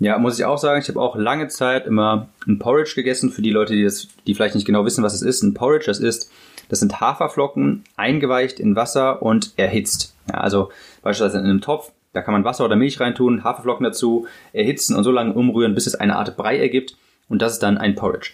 Ja, 0.00 0.18
muss 0.18 0.36
ich 0.36 0.44
auch 0.44 0.58
sagen, 0.58 0.82
ich 0.82 0.88
habe 0.88 1.00
auch 1.00 1.14
lange 1.14 1.46
Zeit 1.46 1.86
immer 1.86 2.28
ein 2.48 2.58
Porridge 2.58 2.94
gegessen. 2.96 3.30
Für 3.30 3.42
die 3.42 3.50
Leute, 3.52 3.74
die, 3.74 3.84
das, 3.84 4.08
die 4.26 4.34
vielleicht 4.34 4.56
nicht 4.56 4.66
genau 4.66 4.84
wissen, 4.84 5.04
was 5.04 5.14
es 5.14 5.22
ist. 5.22 5.44
Ein 5.44 5.54
Porridge, 5.54 5.86
das 5.86 6.00
ist 6.00 6.28
das 6.68 6.80
sind 6.80 7.00
Haferflocken, 7.00 7.84
eingeweicht 7.96 8.60
in 8.60 8.76
Wasser 8.76 9.22
und 9.22 9.52
erhitzt. 9.56 10.14
Ja, 10.28 10.40
also 10.40 10.70
beispielsweise 11.02 11.38
in 11.38 11.44
einem 11.44 11.60
Topf, 11.60 11.92
da 12.12 12.22
kann 12.22 12.32
man 12.32 12.44
Wasser 12.44 12.64
oder 12.64 12.76
Milch 12.76 13.00
reintun, 13.00 13.44
Haferflocken 13.44 13.84
dazu, 13.84 14.26
erhitzen 14.52 14.96
und 14.96 15.04
so 15.04 15.10
lange 15.10 15.34
umrühren, 15.34 15.74
bis 15.74 15.86
es 15.86 15.94
eine 15.94 16.16
Art 16.16 16.36
Brei 16.36 16.58
ergibt. 16.58 16.96
Und 17.28 17.42
das 17.42 17.54
ist 17.54 17.62
dann 17.62 17.78
ein 17.78 17.94
Porridge. 17.94 18.30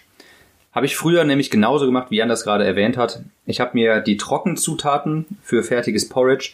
Habe 0.71 0.85
ich 0.85 0.95
früher 0.95 1.23
nämlich 1.23 1.49
genauso 1.49 1.85
gemacht, 1.85 2.11
wie 2.11 2.17
Jan 2.17 2.29
das 2.29 2.43
gerade 2.43 2.65
erwähnt 2.65 2.97
hat. 2.97 3.21
Ich 3.45 3.59
habe 3.59 3.71
mir 3.73 4.01
die 4.01 4.17
Trockenzutaten 4.17 5.25
für 5.41 5.63
fertiges 5.63 6.09
Porridge 6.09 6.51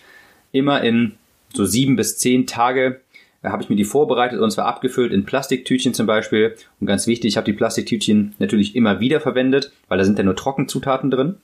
immer 0.51 0.81
in 0.81 1.13
so 1.53 1.65
sieben 1.65 1.95
bis 1.95 2.17
zehn 2.17 2.47
Tage 2.47 3.01
da 3.41 3.51
habe 3.51 3.63
ich 3.63 3.69
mir 3.69 3.75
die 3.75 3.85
vorbereitet 3.85 4.39
und 4.39 4.51
zwar 4.51 4.65
abgefüllt 4.65 5.11
in 5.11 5.25
Plastiktütchen 5.25 5.93
zum 5.93 6.05
Beispiel. 6.05 6.55
Und 6.79 6.88
ganz 6.88 7.07
wichtig, 7.07 7.29
ich 7.29 7.38
habe 7.38 7.45
die 7.45 7.53
Plastiktütchen 7.57 8.35
natürlich 8.38 8.75
immer 8.75 9.00
wieder 9.00 9.19
verwendet, 9.19 9.71
weil 9.88 9.97
da 9.97 10.03
sind 10.03 10.17
ja 10.17 10.23
nur 10.23 10.35
Trockenzutaten 10.35 11.09
drin. 11.09 11.38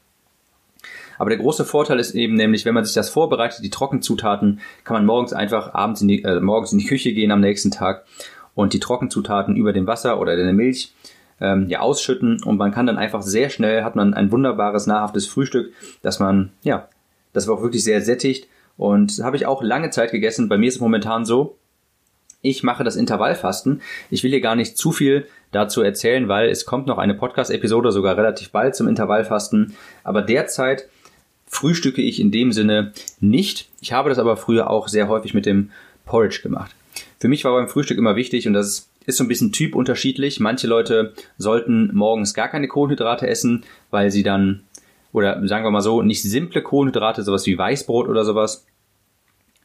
Aber 1.18 1.30
der 1.30 1.40
große 1.40 1.66
Vorteil 1.66 2.00
ist 2.00 2.16
eben 2.16 2.36
nämlich, 2.36 2.66
wenn 2.66 2.74
man 2.74 2.86
sich 2.86 2.94
das 2.94 3.10
vorbereitet, 3.10 3.64
die 3.64 3.70
Trockenzutaten, 3.70 4.60
kann 4.84 4.96
man 4.96 5.06
morgens 5.06 5.34
einfach 5.34 5.74
abends 5.74 6.02
in 6.02 6.08
die, 6.08 6.24
äh, 6.24 6.40
morgens 6.40 6.72
in 6.72 6.80
die 6.80 6.86
Küche 6.86 7.14
gehen 7.14 7.32
am 7.32 7.42
nächsten 7.42 7.72
Tag 7.72 8.06
und 8.56 8.74
die 8.74 8.80
Trockenzutaten 8.80 9.56
über 9.56 9.74
dem 9.74 9.88
Wasser 9.88 10.20
oder 10.20 10.34
in 10.34 10.46
der 10.46 10.54
Milch 10.54 10.94
ähm, 11.40 11.68
ja, 11.70 11.80
ausschütten 11.80 12.42
und 12.44 12.58
man 12.58 12.72
kann 12.72 12.88
dann 12.88 12.98
einfach 12.98 13.22
sehr 13.22 13.50
schnell, 13.50 13.84
hat 13.84 13.96
man 13.96 14.14
ein 14.14 14.32
wunderbares, 14.32 14.88
nahrhaftes 14.88 15.28
Frühstück, 15.28 15.74
dass 16.02 16.20
man, 16.20 16.52
ja, 16.64 16.90
das 17.34 17.48
war 17.48 17.56
auch 17.56 17.62
wirklich 17.62 17.84
sehr 17.84 18.02
sättigt 18.02 18.48
und 18.78 19.20
habe 19.24 19.38
ich 19.38 19.46
auch 19.46 19.62
lange 19.62 19.90
Zeit 19.92 20.12
gegessen. 20.12 20.50
Bei 20.50 20.58
mir 20.58 20.68
ist 20.68 20.76
es 20.76 20.82
momentan 20.82 21.26
so, 21.26 21.58
Ich 22.42 22.64
mache 22.64 22.84
das 22.84 22.96
Intervallfasten. 22.96 23.82
Ich 24.10 24.24
will 24.24 24.30
hier 24.30 24.42
gar 24.42 24.56
nicht 24.56 24.78
zu 24.78 24.92
viel 24.92 25.28
dazu 25.52 25.82
erzählen, 25.82 26.28
weil 26.28 26.50
es 26.50 26.66
kommt 26.66 26.88
noch 26.88 27.00
eine 27.00 27.16
Podcast-Episode 27.16 27.92
sogar 27.92 28.16
relativ 28.16 28.52
bald 28.52 28.76
zum 28.76 28.88
Intervallfasten. 28.88 29.76
Aber 30.04 30.22
derzeit 30.22 30.88
frühstücke 31.48 32.02
ich 32.02 32.20
in 32.20 32.32
dem 32.32 32.52
Sinne 32.52 32.94
nicht. 33.20 33.70
Ich 33.82 33.94
habe 33.94 34.10
das 34.10 34.20
aber 34.20 34.38
früher 34.38 34.70
auch 34.70 34.88
sehr 34.88 35.08
häufig 35.08 35.34
mit 35.34 35.46
dem 35.46 35.72
Porridge 36.06 36.42
gemacht. 36.44 36.76
Für 37.20 37.28
mich 37.28 37.44
war 37.44 37.54
beim 37.54 37.68
Frühstück 37.68 37.98
immer 37.98 38.16
wichtig 38.16 38.48
und 38.48 38.54
das 38.54 38.90
ist 39.06 39.18
so 39.18 39.24
ein 39.24 39.30
bisschen 39.30 39.52
typunterschiedlich. 39.52 40.40
Manche 40.40 40.68
Leute 40.68 41.14
sollten 41.38 41.96
morgens 41.96 42.34
gar 42.34 42.50
keine 42.50 42.68
Kohlenhydrate 42.68 43.28
essen, 43.28 43.64
weil 43.90 44.12
sie 44.12 44.24
dann, 44.24 44.64
oder 45.14 45.48
sagen 45.48 45.64
wir 45.64 45.72
mal 45.72 45.82
so, 45.82 46.02
nicht 46.02 46.22
simple 46.22 46.62
Kohlenhydrate, 46.62 47.24
sowas 47.24 47.46
wie 47.46 47.58
Weißbrot 47.58 48.10
oder 48.10 48.26
sowas, 48.26 48.66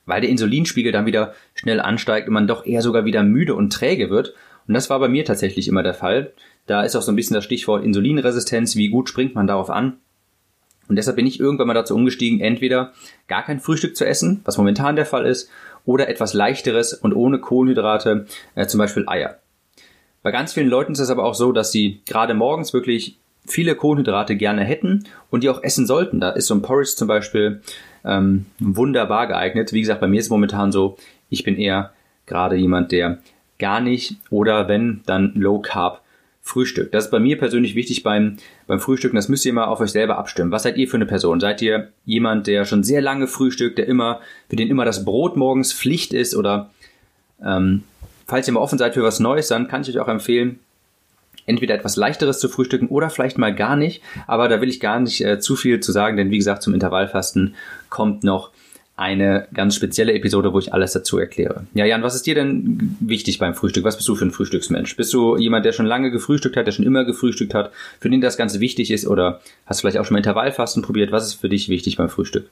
weil 0.06 0.20
der 0.20 0.30
Insulinspiegel 0.30 0.92
dann 0.92 1.06
wieder 1.06 1.34
schnell 1.54 1.80
ansteigt 1.80 2.28
und 2.28 2.34
man 2.34 2.46
doch 2.46 2.64
eher 2.64 2.82
sogar 2.82 3.04
wieder 3.04 3.22
müde 3.22 3.54
und 3.54 3.72
träge 3.72 4.10
wird. 4.10 4.34
Und 4.68 4.74
das 4.74 4.90
war 4.90 5.00
bei 5.00 5.08
mir 5.08 5.24
tatsächlich 5.24 5.68
immer 5.68 5.82
der 5.82 5.94
Fall. 5.94 6.32
Da 6.66 6.82
ist 6.84 6.94
auch 6.94 7.02
so 7.02 7.10
ein 7.10 7.16
bisschen 7.16 7.34
das 7.34 7.44
Stichwort 7.44 7.84
Insulinresistenz, 7.84 8.76
wie 8.76 8.88
gut 8.88 9.08
springt 9.08 9.34
man 9.34 9.48
darauf 9.48 9.70
an. 9.70 9.98
Und 10.88 10.96
deshalb 10.96 11.16
bin 11.16 11.26
ich 11.26 11.40
irgendwann 11.40 11.68
mal 11.68 11.74
dazu 11.74 11.94
umgestiegen, 11.94 12.40
entweder 12.40 12.92
gar 13.28 13.44
kein 13.44 13.60
Frühstück 13.60 13.96
zu 13.96 14.04
essen, 14.04 14.40
was 14.44 14.58
momentan 14.58 14.96
der 14.96 15.06
Fall 15.06 15.26
ist, 15.26 15.48
oder 15.84 16.08
etwas 16.08 16.34
leichteres 16.34 16.94
und 16.94 17.12
ohne 17.14 17.38
Kohlenhydrate, 17.38 18.26
äh, 18.54 18.66
zum 18.66 18.78
Beispiel 18.78 19.04
Eier. 19.06 19.38
Bei 20.22 20.30
ganz 20.30 20.52
vielen 20.52 20.68
Leuten 20.68 20.92
ist 20.92 21.00
es 21.00 21.10
aber 21.10 21.24
auch 21.24 21.34
so, 21.34 21.52
dass 21.52 21.72
sie 21.72 22.00
gerade 22.06 22.34
morgens 22.34 22.72
wirklich 22.72 23.18
viele 23.44 23.74
Kohlenhydrate 23.74 24.36
gerne 24.36 24.62
hätten 24.62 25.04
und 25.30 25.42
die 25.42 25.50
auch 25.50 25.62
essen 25.62 25.86
sollten. 25.86 26.20
Da 26.20 26.30
ist 26.30 26.46
so 26.46 26.54
ein 26.54 26.62
Porridge 26.62 26.94
zum 26.96 27.08
Beispiel 27.08 27.60
ähm, 28.04 28.46
wunderbar 28.60 29.26
geeignet. 29.26 29.72
Wie 29.72 29.80
gesagt, 29.80 30.00
bei 30.00 30.06
mir 30.06 30.20
ist 30.20 30.26
es 30.26 30.30
momentan 30.30 30.70
so, 30.70 30.96
ich 31.28 31.42
bin 31.42 31.56
eher 31.56 31.92
gerade 32.26 32.56
jemand, 32.56 32.92
der 32.92 33.18
gar 33.58 33.80
nicht 33.80 34.16
oder 34.30 34.68
wenn, 34.68 35.02
dann 35.06 35.32
Low 35.34 35.60
Carb 35.60 36.01
Frühstück. 36.44 36.90
Das 36.90 37.04
ist 37.04 37.10
bei 37.10 37.20
mir 37.20 37.38
persönlich 37.38 37.76
wichtig 37.76 38.02
beim, 38.02 38.36
beim 38.66 38.80
Frühstücken. 38.80 39.14
Das 39.14 39.28
müsst 39.28 39.46
ihr 39.46 39.52
mal 39.52 39.66
auf 39.66 39.80
euch 39.80 39.92
selber 39.92 40.18
abstimmen. 40.18 40.50
Was 40.50 40.64
seid 40.64 40.76
ihr 40.76 40.88
für 40.88 40.96
eine 40.96 41.06
Person? 41.06 41.38
Seid 41.38 41.62
ihr 41.62 41.92
jemand, 42.04 42.48
der 42.48 42.64
schon 42.64 42.82
sehr 42.82 43.00
lange 43.00 43.28
frühstückt, 43.28 43.78
der 43.78 43.86
immer, 43.86 44.20
für 44.50 44.56
den 44.56 44.68
immer 44.68 44.84
das 44.84 45.04
Brot 45.04 45.36
morgens 45.36 45.72
Pflicht 45.72 46.12
ist 46.12 46.34
oder 46.34 46.70
ähm, 47.44 47.84
falls 48.26 48.48
ihr 48.48 48.54
mal 48.54 48.60
offen 48.60 48.78
seid 48.78 48.94
für 48.94 49.04
was 49.04 49.20
Neues, 49.20 49.48
dann 49.48 49.68
kann 49.68 49.82
ich 49.82 49.90
euch 49.90 50.00
auch 50.00 50.08
empfehlen, 50.08 50.58
entweder 51.46 51.74
etwas 51.74 51.96
leichteres 51.96 52.40
zu 52.40 52.48
frühstücken 52.48 52.88
oder 52.88 53.08
vielleicht 53.08 53.38
mal 53.38 53.54
gar 53.54 53.76
nicht. 53.76 54.02
Aber 54.26 54.48
da 54.48 54.60
will 54.60 54.68
ich 54.68 54.80
gar 54.80 54.98
nicht 54.98 55.24
äh, 55.24 55.38
zu 55.38 55.54
viel 55.54 55.80
zu 55.80 55.92
sagen, 55.92 56.16
denn 56.16 56.30
wie 56.30 56.38
gesagt, 56.38 56.62
zum 56.62 56.74
Intervallfasten 56.74 57.54
kommt 57.88 58.24
noch 58.24 58.50
eine 58.96 59.48
ganz 59.54 59.74
spezielle 59.74 60.12
Episode, 60.12 60.52
wo 60.52 60.58
ich 60.58 60.72
alles 60.72 60.92
dazu 60.92 61.18
erkläre. 61.18 61.66
Ja, 61.74 61.84
Jan, 61.86 62.02
was 62.02 62.14
ist 62.14 62.26
dir 62.26 62.34
denn 62.34 62.96
wichtig 63.00 63.38
beim 63.38 63.54
Frühstück? 63.54 63.84
Was 63.84 63.96
bist 63.96 64.08
du 64.08 64.14
für 64.14 64.26
ein 64.26 64.30
Frühstücksmensch? 64.30 64.96
Bist 64.96 65.12
du 65.14 65.36
jemand, 65.36 65.64
der 65.64 65.72
schon 65.72 65.86
lange 65.86 66.10
gefrühstückt 66.10 66.56
hat, 66.56 66.66
der 66.66 66.72
schon 66.72 66.84
immer 66.84 67.04
gefrühstückt 67.04 67.54
hat, 67.54 67.72
für 68.00 68.10
den 68.10 68.20
das 68.20 68.36
Ganze 68.36 68.60
wichtig 68.60 68.90
ist? 68.90 69.06
Oder 69.06 69.40
hast 69.66 69.78
du 69.78 69.82
vielleicht 69.82 69.98
auch 69.98 70.04
schon 70.04 70.14
mal 70.14 70.18
Intervallfasten 70.18 70.82
probiert? 70.82 71.10
Was 71.10 71.26
ist 71.26 71.34
für 71.34 71.48
dich 71.48 71.68
wichtig 71.68 71.96
beim 71.96 72.10
Frühstück? 72.10 72.50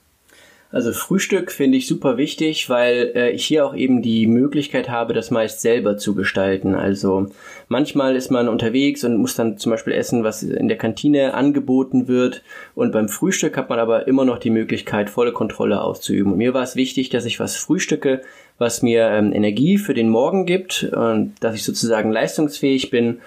Also 0.73 0.93
Frühstück 0.93 1.51
finde 1.51 1.79
ich 1.79 1.89
super 1.89 2.17
wichtig, 2.17 2.69
weil 2.71 3.11
äh, 3.17 3.31
ich 3.31 3.45
hier 3.45 3.67
auch 3.67 3.75
eben 3.75 4.03
die 4.03 4.29
Möglichkeit 4.29 4.89
habe, 4.89 5.15
das 5.15 5.33
meist 5.33 5.61
selber 5.61 5.97
zu 5.97 6.15
gestalten. 6.15 6.77
Also 6.77 7.27
manchmal 7.67 8.15
ist 8.15 8.31
man 8.31 8.49
unterwegs 8.49 9.03
und 9.03 9.17
muss 9.17 9.35
dann 9.35 9.59
zum 9.59 9.71
Beispiel 9.71 9.95
essen, 9.95 10.23
was 10.23 10.45
in 10.45 10.69
der 10.69 10.79
Kantine 10.79 11.35
angeboten 11.35 12.07
wird. 12.07 12.45
Und 12.77 12.93
beim 12.93 13.09
Frühstück 13.09 13.57
hat 13.57 13.69
man 13.69 13.81
aber 13.81 14.07
immer 14.07 14.25
noch 14.25 14.39
die 14.39 14.51
Möglichkeit, 14.51 15.11
volle 15.11 15.33
Kontrolle 15.33 15.83
auszuüben. 15.83 16.33
Und 16.33 16.39
mir 16.39 16.55
war 16.55 16.63
es 16.63 16.77
wichtig, 16.77 17.09
dass 17.09 17.25
ich 17.25 17.41
was 17.41 17.57
frühstücke, 17.57 18.23
was 18.59 18.81
mir 18.81 19.09
ähm, 19.09 19.33
Energie 19.33 19.77
für 19.77 19.95
den 19.95 20.09
Morgen 20.09 20.47
gibt 20.47 20.85
und 20.85 21.35
dass 21.41 21.57
ich 21.57 21.65
sozusagen 21.65 22.13
leistungsfähig 22.13 22.91
bin 22.91 23.19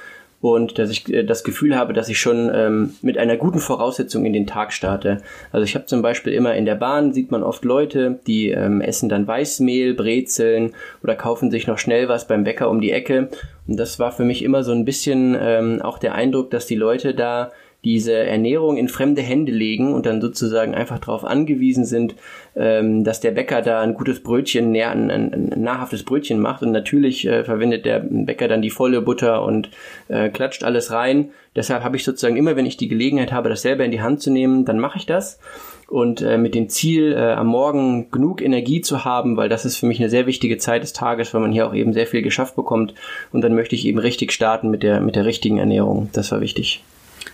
und 0.44 0.78
dass 0.78 0.90
ich 0.90 1.12
äh, 1.12 1.24
das 1.24 1.46
Gefühl 1.46 1.78
habe, 1.78 1.94
dass 1.94 2.10
ich 2.10 2.20
schon 2.20 2.52
ähm, 2.54 2.96
mit 3.02 3.18
einer 3.18 3.38
guten 3.38 3.60
Voraussetzung 3.60 4.26
in 4.26 4.34
den 4.34 4.46
Tag 4.46 4.74
starte. 4.74 5.20
Also 5.54 5.64
ich 5.64 5.74
habe 5.74 5.86
zum 5.86 6.02
Beispiel 6.02 6.34
immer 6.34 6.54
in 6.54 6.66
der 6.66 6.76
Bahn 6.76 7.14
sieht 7.14 7.32
man 7.32 7.44
oft 7.44 7.64
Leute, 7.64 8.20
die 8.28 8.50
ähm, 8.50 8.82
essen 8.82 9.08
dann 9.08 9.26
Weißmehl, 9.26 9.94
Brezeln 9.94 10.74
oder 11.02 11.16
kaufen 11.16 11.50
sich 11.50 11.66
noch 11.66 11.78
schnell 11.78 12.10
was 12.10 12.28
beim 12.28 12.44
Bäcker 12.44 12.70
um 12.70 12.82
die 12.82 12.92
Ecke. 12.92 13.30
Und 13.70 13.78
das 13.80 14.00
war 14.00 14.12
für 14.12 14.26
mich 14.26 14.44
immer 14.44 14.66
so 14.66 14.74
ein 14.74 14.84
bisschen 14.84 15.38
ähm, 15.40 15.82
auch 15.82 15.98
der 15.98 16.14
Eindruck, 16.14 16.52
dass 16.52 16.66
die 16.66 16.76
Leute 16.76 17.14
da 17.14 17.54
diese 17.84 18.14
Ernährung 18.14 18.78
in 18.78 18.88
fremde 18.88 19.22
Hände 19.22 19.52
legen 19.52 19.94
und 19.94 20.06
dann 20.06 20.22
sozusagen 20.22 20.74
einfach 20.74 21.00
darauf 21.00 21.26
angewiesen 21.26 21.84
sind, 21.84 22.16
ähm, 22.56 23.04
dass 23.04 23.20
der 23.20 23.32
Bäcker 23.32 23.62
da 23.62 23.82
ein 23.82 23.94
gutes 23.94 24.24
Brötchen, 24.24 24.74
ein, 24.76 25.12
ein, 25.12 25.34
ein 25.34 25.62
nahrhaftes 25.62 26.04
Brötchen 26.04 26.40
macht. 26.40 26.62
Und 26.62 26.72
natürlich 26.72 27.28
äh, 27.28 27.44
verwendet 27.44 27.86
der 27.86 28.00
Bäcker 28.00 28.48
dann 28.48 28.62
die 28.62 28.70
volle 28.70 29.02
Butter 29.02 29.44
und 29.44 29.70
äh, 30.08 30.30
klatscht 30.30 30.64
alles 30.64 30.92
rein. 30.92 31.32
Deshalb 31.56 31.84
habe 31.84 31.98
ich 31.98 32.04
sozusagen 32.06 32.38
immer, 32.38 32.56
wenn 32.56 32.66
ich 32.66 32.78
die 32.78 32.88
Gelegenheit 32.88 33.34
habe, 33.34 33.50
das 33.50 33.62
selber 33.62 33.84
in 33.84 33.92
die 33.92 34.02
Hand 34.02 34.22
zu 34.22 34.32
nehmen, 34.32 34.64
dann 34.64 34.80
mache 34.80 34.98
ich 34.98 35.06
das. 35.06 35.40
Und 35.88 36.22
äh, 36.22 36.38
mit 36.38 36.56
dem 36.56 36.70
Ziel, 36.70 37.12
äh, 37.12 37.34
am 37.34 37.48
Morgen 37.48 38.10
genug 38.12 38.42
Energie 38.42 38.80
zu 38.80 39.04
haben, 39.04 39.36
weil 39.36 39.50
das 39.50 39.66
ist 39.66 39.78
für 39.78 39.86
mich 39.86 40.00
eine 40.00 40.10
sehr 40.10 40.26
wichtige 40.26 40.58
Zeit 40.58 40.84
des 40.84 40.94
Tages, 40.94 41.34
weil 41.34 41.42
man 41.42 41.52
hier 41.52 41.68
auch 41.68 41.76
eben 41.76 41.92
sehr 41.92 42.08
viel 42.08 42.22
geschafft 42.22 42.56
bekommt. 42.56 42.96
Und 43.34 43.42
dann 43.42 43.54
möchte 43.54 43.76
ich 43.76 43.86
eben 43.86 44.00
richtig 44.00 44.32
starten 44.32 44.72
mit 44.72 44.84
der, 44.84 45.02
mit 45.02 45.18
der 45.18 45.26
richtigen 45.26 45.58
Ernährung. 45.58 46.10
Das 46.14 46.32
war 46.32 46.40
wichtig. 46.40 46.82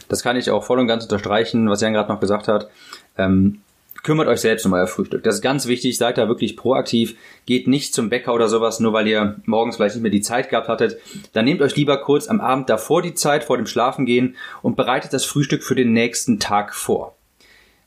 Das 0.08 0.24
kann 0.24 0.38
ich 0.38 0.50
auch 0.50 0.63
voll 0.63 0.79
und 0.79 0.88
ganz 0.88 1.03
unterstreichen, 1.03 1.69
was 1.69 1.81
Jan 1.81 1.93
gerade 1.93 2.12
noch 2.12 2.19
gesagt 2.19 2.48
hat. 2.48 2.69
Ähm, 3.17 3.62
kümmert 4.03 4.27
euch 4.27 4.41
selbst 4.41 4.65
um 4.65 4.74
euer 4.74 4.88
Frühstück. 4.88 5.24
Das 5.24 5.36
ist 5.36 5.41
ganz 5.41 5.67
wichtig. 5.67 5.98
Seid 5.98 6.17
da 6.17 6.27
wirklich 6.27 6.55
proaktiv. 6.58 7.15
Geht 7.46 7.67
nicht 7.67 7.93
zum 7.93 8.10
Bäcker 8.10 8.34
oder 8.34 8.48
sowas, 8.48 8.79
nur 8.79 8.93
weil 8.93 9.08
ihr 9.08 9.36
morgens 9.46 9.75
vielleicht 9.75 9.96
nicht 9.96 10.03
mehr 10.03 10.12
die 10.12 10.22
Zeit 10.22 10.50
gehabt 10.50 10.67
hattet. 10.67 10.98
Dann 11.34 11.46
nehmt 11.46 11.62
euch 11.62 11.75
lieber 11.75 11.98
kurz 11.98 12.27
am 12.27 12.41
Abend 12.41 12.69
davor 12.69 13.01
die 13.01 13.13
Zeit, 13.13 13.43
vor 13.43 13.58
dem 13.58 13.67
Schlafengehen 13.67 14.36
und 14.62 14.77
bereitet 14.77 15.13
das 15.13 15.25
Frühstück 15.25 15.63
für 15.63 15.75
den 15.75 15.93
nächsten 15.93 16.39
Tag 16.39 16.74
vor. 16.74 17.15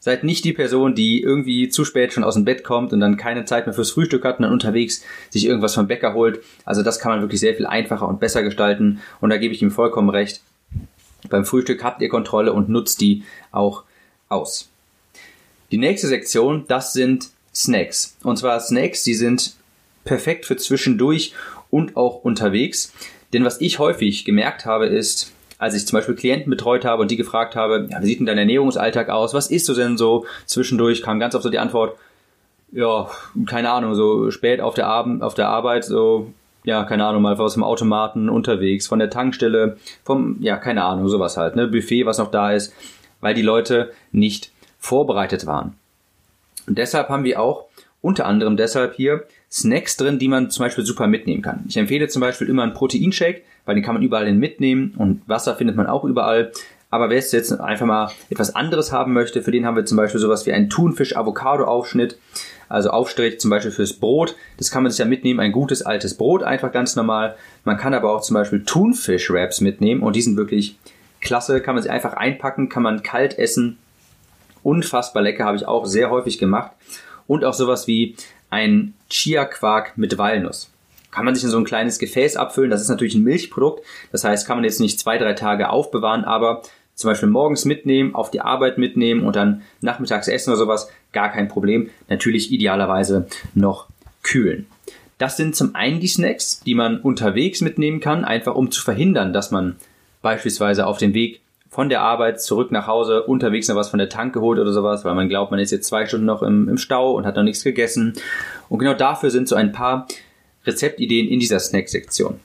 Seid 0.05 0.25
nicht 0.25 0.45
die 0.45 0.53
Person, 0.53 0.97
die 0.97 1.23
irgendwie 1.23 1.69
zu 1.69 1.85
spät 1.85 2.13
schon 2.13 2.25
aus 2.25 2.35
dem 2.35 2.45
Bett 2.45 2.65
kommt 2.65 2.93
und 2.93 2.99
dann 2.99 3.17
keine 3.17 3.45
Zeit 3.45 3.67
mehr 3.67 3.73
fürs 3.73 3.93
Frühstück 3.93 4.25
hat 4.25 4.39
und 4.39 4.43
dann 4.43 4.53
unterwegs 4.53 5.05
sich 5.31 5.47
irgendwas 5.47 5.77
vom 5.77 5.87
Bäcker 5.87 6.13
holt. 6.13 6.41
Also 6.65 6.83
das 6.83 6.99
kann 6.99 7.13
man 7.13 7.21
wirklich 7.21 7.39
sehr 7.39 7.55
viel 7.55 7.67
einfacher 7.67 8.09
und 8.09 8.19
besser 8.19 8.43
gestalten. 8.43 9.01
Und 9.21 9.31
da 9.31 9.37
gebe 9.37 9.55
ich 9.55 9.63
ihm 9.63 9.71
vollkommen 9.71 10.11
recht. 10.11 10.41
Beim 11.29 11.45
Frühstück 11.45 11.83
habt 11.85 12.03
ihr 12.03 12.09
Kontrolle 12.09 12.53
und 12.53 12.69
nutzt 12.69 13.01
die 13.01 13.25
auch 13.51 13.85
aus. 14.29 14.69
Die 15.71 15.79
nächste 15.79 16.09
Sektion, 16.09 16.65
das 16.69 16.93
sind 16.93 17.31
Snacks. 17.55 18.17
Und 18.23 18.37
zwar 18.37 18.59
Snacks, 18.61 19.05
die 19.05 19.15
sind 19.15 19.55
perfekt 20.05 20.47
für 20.47 20.57
zwischendurch 20.57 21.33
und 21.71 21.97
auch 21.97 22.25
unterwegs. 22.25 22.93
Denn 23.33 23.45
was 23.45 23.61
ich 23.61 23.79
häufig 23.79 24.25
gemerkt 24.25 24.67
habe, 24.67 24.87
ist, 24.87 25.33
als 25.59 25.75
ich 25.75 25.87
zum 25.87 25.99
Beispiel 25.99 26.15
Klienten 26.15 26.51
betreut 26.51 26.85
habe 26.85 27.03
und 27.03 27.11
die 27.11 27.17
gefragt 27.17 27.57
habe, 27.57 27.89
ja, 27.91 28.03
wie 28.03 28.07
sieht 28.07 28.19
denn 28.19 28.27
dein 28.27 28.39
Ernährungsalltag 28.39 29.09
aus? 29.09 29.33
Was 29.33 29.51
isst 29.51 29.69
du 29.69 29.75
denn 29.75 29.97
so 29.97 30.27
zwischendurch? 30.45 31.03
Kam 31.03 31.21
ganz 31.21 31.35
oft 31.35 31.45
so 31.45 31.51
die 31.51 31.59
Antwort, 31.59 31.97
ja, 32.73 33.09
keine 33.47 33.71
Ahnung, 33.71 33.95
so 33.95 34.31
spät 34.31 34.61
auf 34.61 34.75
der 34.75 34.89
Abend, 34.89 35.23
auf 35.23 35.35
der 35.35 35.49
Arbeit, 35.49 35.85
so 35.85 36.33
ja, 36.65 36.85
keine 36.85 37.05
Ahnung, 37.05 37.23
mal 37.23 37.37
aus 37.39 37.55
dem 37.55 37.65
Automaten 37.65 38.29
unterwegs, 38.29 38.87
von 38.87 38.99
der 38.99 39.11
Tankstelle, 39.11 39.77
vom, 40.05 40.37
ja, 40.41 40.57
keine 40.57 40.85
Ahnung, 40.85 41.09
sowas 41.09 41.37
halt, 41.37 41.57
ne, 41.57 41.67
Buffet, 41.67 42.07
was 42.07 42.19
noch 42.19 42.31
da 42.31 42.53
ist, 42.53 42.73
weil 43.21 43.35
die 43.35 43.43
Leute 43.43 43.93
nicht 44.13 44.53
vorbereitet 44.79 45.47
waren. 45.47 45.75
Und 46.67 46.79
deshalb 46.79 47.09
haben 47.09 47.25
wir 47.25 47.41
auch 47.41 47.67
unter 48.01 48.27
anderem 48.27 48.57
deshalb 48.57 48.95
hier 48.95 49.25
Snacks 49.51 49.97
drin, 49.97 50.19
die 50.19 50.29
man 50.29 50.51
zum 50.51 50.65
Beispiel 50.65 50.85
super 50.85 51.07
mitnehmen 51.07 51.43
kann. 51.43 51.65
Ich 51.69 51.77
empfehle 51.77 52.09
zum 52.09 52.21
Beispiel 52.21 52.49
immer 52.49 52.63
einen 52.63 52.75
Proteinshake, 52.75 53.43
weil 53.65 53.75
den 53.75 53.85
kann 53.85 53.95
man 53.95 54.03
überall 54.03 54.27
hin 54.27 54.39
mitnehmen 54.39 54.95
und 54.97 55.23
Wasser 55.29 55.57
findet 55.57 55.77
man 55.77 55.87
auch 55.87 56.05
überall. 56.05 56.53
Aber 56.91 57.09
wer 57.09 57.19
jetzt 57.19 57.53
einfach 57.61 57.87
mal 57.87 58.11
etwas 58.29 58.55
anderes 58.55 58.93
haben 58.93 59.13
möchte, 59.13 59.43
für 59.43 59.51
den 59.51 59.65
haben 59.65 59.77
wir 59.77 59.87
zum 59.87 59.97
Beispiel 59.97 60.21
sowas 60.21 60.45
wie 60.47 60.53
einen 60.53 60.69
Thunfisch-Avocado-Aufschnitt 60.69 62.19
also 62.69 62.91
Aufstrich 62.91 63.41
zum 63.41 63.51
Beispiel 63.51 63.71
fürs 63.71 63.93
Brot. 63.93 64.37
Das 64.59 64.71
kann 64.71 64.83
man 64.83 64.91
sich 64.91 64.99
ja 64.99 65.05
mitnehmen, 65.05 65.41
ein 65.41 65.53
gutes 65.53 65.83
altes 65.83 66.17
Brot, 66.17 66.43
einfach 66.43 66.73
ganz 66.73 66.97
normal. 66.97 67.37
Man 67.65 67.77
kann 67.77 67.95
aber 67.95 68.13
auch 68.15 68.23
zum 68.23 68.35
Beispiel 68.35 68.65
Thunfisch-Wraps 68.65 69.61
mitnehmen 69.61 70.03
und 70.03 70.17
die 70.17 70.23
sind 70.23 70.37
wirklich 70.37 70.77
klasse, 71.21 71.61
kann 71.61 71.75
man 71.75 71.83
sich 71.83 71.93
einfach 71.93 72.15
einpacken, 72.15 72.69
kann 72.69 72.83
man 72.83 73.03
kalt 73.03 73.39
essen. 73.39 73.79
Unfassbar 74.63 75.23
lecker, 75.23 75.45
habe 75.45 75.57
ich 75.57 75.67
auch 75.67 75.87
sehr 75.87 76.11
häufig 76.11 76.39
gemacht. 76.39 76.73
Und 77.27 77.45
auch 77.45 77.55
sowas 77.55 77.87
wie 77.87 78.17
ein 78.51 78.95
Chia-Quark 79.09 79.97
mit 79.97 80.19
Walnuss. 80.19 80.71
Kann 81.11 81.25
man 81.25 81.35
sich 81.35 81.45
in 81.45 81.51
so 81.51 81.59
ein 81.59 81.65
kleines 81.65 81.99
Gefäß 81.99 82.37
abfüllen. 82.37 82.71
Das 82.71 82.81
ist 82.81 82.89
natürlich 82.89 83.15
ein 83.15 83.23
Milchprodukt. 83.23 83.85
Das 84.13 84.25
heißt, 84.25 84.47
kann 84.47 84.57
man 84.57 84.65
jetzt 84.65 84.81
nicht 84.81 84.99
zwei, 84.99 85.19
drei 85.19 85.35
Tage 85.35 85.69
aufbewahren, 85.69 86.25
aber 86.25 86.63
zum 86.95 87.11
Beispiel 87.11 87.29
morgens 87.29 87.65
mitnehmen, 87.65 88.15
auf 88.15 88.31
die 88.31 88.41
Arbeit 88.41 88.79
mitnehmen 88.79 89.25
und 89.25 89.37
dann 89.37 89.63
nachmittags 89.81 90.29
essen 90.29 90.51
oder 90.51 90.59
sowas, 90.59 90.89
gar 91.13 91.31
kein 91.31 91.49
Problem. 91.49 91.91
Natürlich 92.09 92.53
idealerweise 92.53 93.27
noch 93.55 93.89
kühlen. 94.23 94.67
Das 95.19 95.37
sind 95.37 95.55
zum 95.55 95.75
einen 95.75 96.01
die 96.01 96.09
Snacks, 96.09 96.61
die 96.61 96.75
man 96.75 97.01
unterwegs 97.01 97.61
mitnehmen 97.61 98.01
kann, 98.01 98.25
einfach 98.25 98.55
um 98.55 98.71
zu 98.71 98.83
verhindern, 98.83 99.33
dass 99.33 99.51
man 99.51 99.77
beispielsweise 100.21 100.87
auf 100.87 100.99
dem 100.99 101.15
Weg 101.15 101.41
von 101.71 101.89
der 101.89 102.03
Arbeit 102.03 102.43
zurück 102.43 102.71
nach 102.71 102.87
Hause 102.87 103.23
unterwegs 103.23 103.69
noch 103.69 103.77
was 103.77 103.89
von 103.89 103.99
der 103.99 104.09
Tanke 104.09 104.41
holt 104.41 104.59
oder 104.59 104.73
sowas, 104.73 105.05
weil 105.05 105.15
man 105.15 105.29
glaubt, 105.29 105.51
man 105.53 105.61
ist 105.61 105.71
jetzt 105.71 105.87
zwei 105.87 106.07
Stunden 106.07 106.27
noch 106.27 106.43
im, 106.43 106.69
im 106.69 106.77
Stau 106.77 107.13
und 107.13 107.25
hat 107.25 107.37
noch 107.37 107.45
nichts 107.45 107.63
gegessen. 107.63 108.15
Und 108.69 108.81
genau 108.81 108.95
dafür 108.95 109.31
sind 109.31 109.49
so 109.49 109.55
ein 109.55 109.73
paar 109.73 110.09
Rezeptideen 110.67 111.29
in 111.29 111.39
dieser 111.39 111.61
Snack-Sektion. 111.61 112.41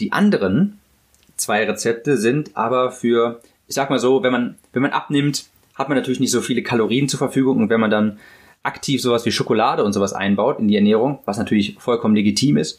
Die 0.00 0.10
anderen 0.10 0.79
zwei 1.40 1.64
Rezepte 1.64 2.16
sind 2.16 2.56
aber 2.56 2.92
für, 2.92 3.40
ich 3.66 3.74
sag 3.74 3.90
mal 3.90 3.98
so, 3.98 4.22
wenn 4.22 4.32
man, 4.32 4.58
wenn 4.72 4.82
man 4.82 4.92
abnimmt, 4.92 5.46
hat 5.74 5.88
man 5.88 5.96
natürlich 5.96 6.20
nicht 6.20 6.30
so 6.30 6.40
viele 6.40 6.62
Kalorien 6.62 7.08
zur 7.08 7.18
Verfügung 7.18 7.58
und 7.58 7.70
wenn 7.70 7.80
man 7.80 7.90
dann 7.90 8.18
aktiv 8.62 9.00
sowas 9.00 9.24
wie 9.24 9.32
Schokolade 9.32 9.82
und 9.84 9.92
sowas 9.92 10.12
einbaut 10.12 10.58
in 10.58 10.68
die 10.68 10.76
Ernährung, 10.76 11.20
was 11.24 11.38
natürlich 11.38 11.76
vollkommen 11.78 12.14
legitim 12.14 12.56
ist, 12.56 12.78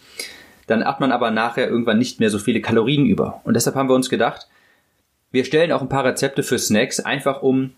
dann 0.67 0.85
hat 0.85 0.99
man 0.99 1.11
aber 1.11 1.31
nachher 1.31 1.67
irgendwann 1.67 1.97
nicht 1.97 2.19
mehr 2.19 2.29
so 2.29 2.37
viele 2.37 2.61
Kalorien 2.61 3.05
über. 3.05 3.41
Und 3.43 3.55
deshalb 3.55 3.75
haben 3.75 3.89
wir 3.89 3.95
uns 3.95 4.09
gedacht, 4.09 4.47
wir 5.31 5.45
stellen 5.45 5.71
auch 5.71 5.81
ein 5.81 5.89
paar 5.89 6.05
Rezepte 6.05 6.43
für 6.43 6.59
Snacks, 6.59 6.99
einfach 6.99 7.41
um 7.41 7.71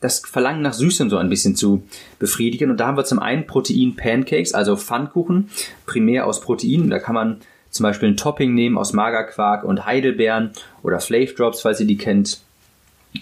das 0.00 0.20
Verlangen 0.20 0.62
nach 0.62 0.72
Süßem 0.72 1.10
so 1.10 1.18
ein 1.18 1.28
bisschen 1.28 1.54
zu 1.54 1.82
befriedigen. 2.18 2.70
Und 2.70 2.78
da 2.78 2.86
haben 2.86 2.96
wir 2.96 3.04
zum 3.04 3.18
einen 3.18 3.46
Protein-Pancakes, 3.46 4.54
also 4.54 4.76
Pfannkuchen, 4.76 5.50
primär 5.86 6.26
aus 6.26 6.40
Protein. 6.40 6.88
Da 6.88 6.98
kann 6.98 7.14
man 7.14 7.40
zum 7.70 7.84
Beispiel 7.84 8.08
ein 8.08 8.16
Topping 8.16 8.54
nehmen 8.54 8.78
aus 8.78 8.92
Magerquark 8.92 9.64
und 9.64 9.86
Heidelbeeren 9.86 10.50
oder 10.82 11.00
Flave 11.00 11.32
Drops, 11.32 11.62
falls 11.62 11.80
ihr 11.80 11.86
die 11.86 11.98
kennt. 11.98 12.40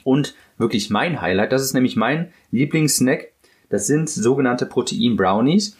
Und 0.05 0.35
wirklich 0.59 0.91
mein 0.91 1.21
Highlight, 1.21 1.53
das 1.53 1.63
ist 1.63 1.75
nämlich 1.75 1.97
mein 1.97 2.33
Lieblingssnack. 2.51 3.29
Das 3.71 3.87
sind 3.87 4.09
sogenannte 4.09 4.67
Protein 4.67 5.17
Brownies. 5.17 5.77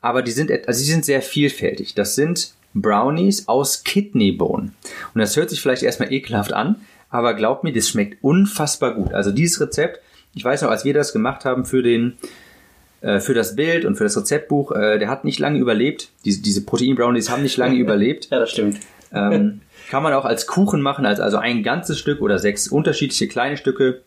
Aber 0.00 0.22
die 0.22 0.30
sind, 0.30 0.50
also 0.50 0.80
die 0.80 0.90
sind 0.90 1.04
sehr 1.04 1.22
vielfältig. 1.22 1.94
Das 1.94 2.14
sind 2.14 2.52
Brownies 2.74 3.48
aus 3.48 3.82
Kidneybohnen. 3.84 4.74
Und 5.14 5.20
das 5.20 5.36
hört 5.36 5.50
sich 5.50 5.60
vielleicht 5.60 5.82
erstmal 5.82 6.12
ekelhaft 6.12 6.52
an, 6.52 6.76
aber 7.10 7.34
glaubt 7.34 7.64
mir, 7.64 7.72
das 7.72 7.88
schmeckt 7.88 8.22
unfassbar 8.22 8.94
gut. 8.94 9.12
Also 9.14 9.32
dieses 9.32 9.60
Rezept, 9.60 10.00
ich 10.34 10.44
weiß 10.44 10.62
noch, 10.62 10.70
als 10.70 10.84
wir 10.84 10.94
das 10.94 11.12
gemacht 11.12 11.44
haben 11.44 11.64
für 11.64 11.82
den 11.82 12.18
äh, 13.00 13.20
für 13.20 13.34
das 13.34 13.56
Bild 13.56 13.84
und 13.84 13.96
für 13.96 14.04
das 14.04 14.16
Rezeptbuch, 14.16 14.72
äh, 14.72 14.98
der 14.98 15.08
hat 15.08 15.24
nicht 15.24 15.38
lange 15.38 15.58
überlebt. 15.58 16.08
Diese, 16.24 16.42
diese 16.42 16.64
Protein-Brownies 16.64 17.30
haben 17.30 17.42
nicht 17.42 17.56
lange 17.56 17.76
überlebt. 17.78 18.28
Ja, 18.30 18.38
das 18.38 18.50
stimmt. 18.50 18.80
Ähm, 19.12 19.60
kann 19.88 20.02
man 20.02 20.12
auch 20.12 20.24
als 20.24 20.46
Kuchen 20.46 20.82
machen, 20.82 21.06
als 21.06 21.20
also 21.20 21.38
ein 21.38 21.62
ganzes 21.62 21.98
Stück 21.98 22.20
oder 22.20 22.38
sechs 22.38 22.68
unterschiedliche 22.68 23.28
kleine 23.28 23.56
Stücke. 23.56 24.02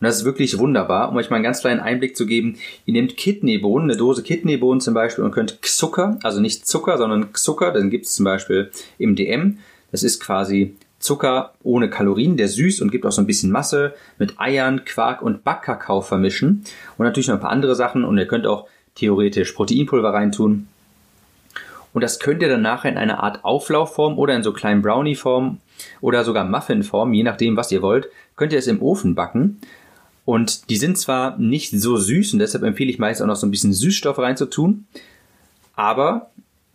Und 0.00 0.06
das 0.06 0.16
ist 0.16 0.24
wirklich 0.24 0.58
wunderbar. 0.58 1.10
Um 1.10 1.16
euch 1.16 1.30
mal 1.30 1.36
einen 1.36 1.44
ganz 1.44 1.60
kleinen 1.60 1.80
Einblick 1.80 2.16
zu 2.16 2.26
geben, 2.26 2.56
ihr 2.86 2.92
nehmt 2.92 3.16
Kidneybohnen, 3.16 3.90
eine 3.90 3.98
Dose 3.98 4.22
Kidneybohnen 4.22 4.80
zum 4.80 4.94
Beispiel 4.94 5.24
und 5.24 5.32
könnt 5.32 5.58
Zucker, 5.62 6.18
also 6.22 6.40
nicht 6.40 6.66
Zucker, 6.66 6.98
sondern 6.98 7.34
Zucker, 7.34 7.72
den 7.72 7.90
gibt 7.90 8.06
es 8.06 8.14
zum 8.14 8.24
Beispiel 8.24 8.70
im 8.98 9.14
DM. 9.14 9.58
Das 9.90 10.02
ist 10.02 10.20
quasi 10.20 10.74
Zucker 11.02 11.52
ohne 11.62 11.90
Kalorien, 11.90 12.36
der 12.36 12.48
süß 12.48 12.80
und 12.80 12.90
gibt 12.90 13.04
auch 13.04 13.12
so 13.12 13.20
ein 13.20 13.26
bisschen 13.26 13.50
Masse, 13.50 13.94
mit 14.18 14.40
Eiern, 14.40 14.84
Quark 14.84 15.20
und 15.20 15.44
Backkakao 15.44 16.00
vermischen. 16.00 16.64
Und 16.96 17.04
natürlich 17.04 17.28
noch 17.28 17.34
ein 17.34 17.40
paar 17.40 17.50
andere 17.50 17.74
Sachen 17.74 18.04
und 18.04 18.16
ihr 18.16 18.26
könnt 18.26 18.46
auch 18.46 18.66
theoretisch 18.94 19.52
Proteinpulver 19.52 20.12
reintun. 20.14 20.68
Und 21.92 22.00
das 22.00 22.20
könnt 22.20 22.40
ihr 22.40 22.48
dann 22.48 22.62
nachher 22.62 22.90
in 22.90 22.96
einer 22.96 23.22
Art 23.22 23.44
Auflaufform 23.44 24.18
oder 24.18 24.34
in 24.34 24.42
so 24.42 24.52
kleinen 24.52 24.80
Brownie-Form 24.80 25.58
oder 26.00 26.24
sogar 26.24 26.44
Muffin-Form, 26.44 27.12
je 27.12 27.24
nachdem, 27.24 27.56
was 27.56 27.72
ihr 27.72 27.82
wollt, 27.82 28.08
könnt 28.36 28.52
ihr 28.52 28.58
es 28.58 28.66
im 28.66 28.80
Ofen 28.80 29.14
backen. 29.14 29.60
Und 30.24 30.70
die 30.70 30.76
sind 30.76 30.96
zwar 30.98 31.36
nicht 31.36 31.72
so 31.72 31.96
süß 31.96 32.32
und 32.32 32.38
deshalb 32.38 32.62
empfehle 32.62 32.90
ich 32.90 32.98
meist 32.98 33.20
auch 33.20 33.26
noch 33.26 33.36
so 33.36 33.46
ein 33.46 33.50
bisschen 33.50 33.72
Süßstoff 33.72 34.18
reinzutun, 34.18 34.86
aber 35.74 36.30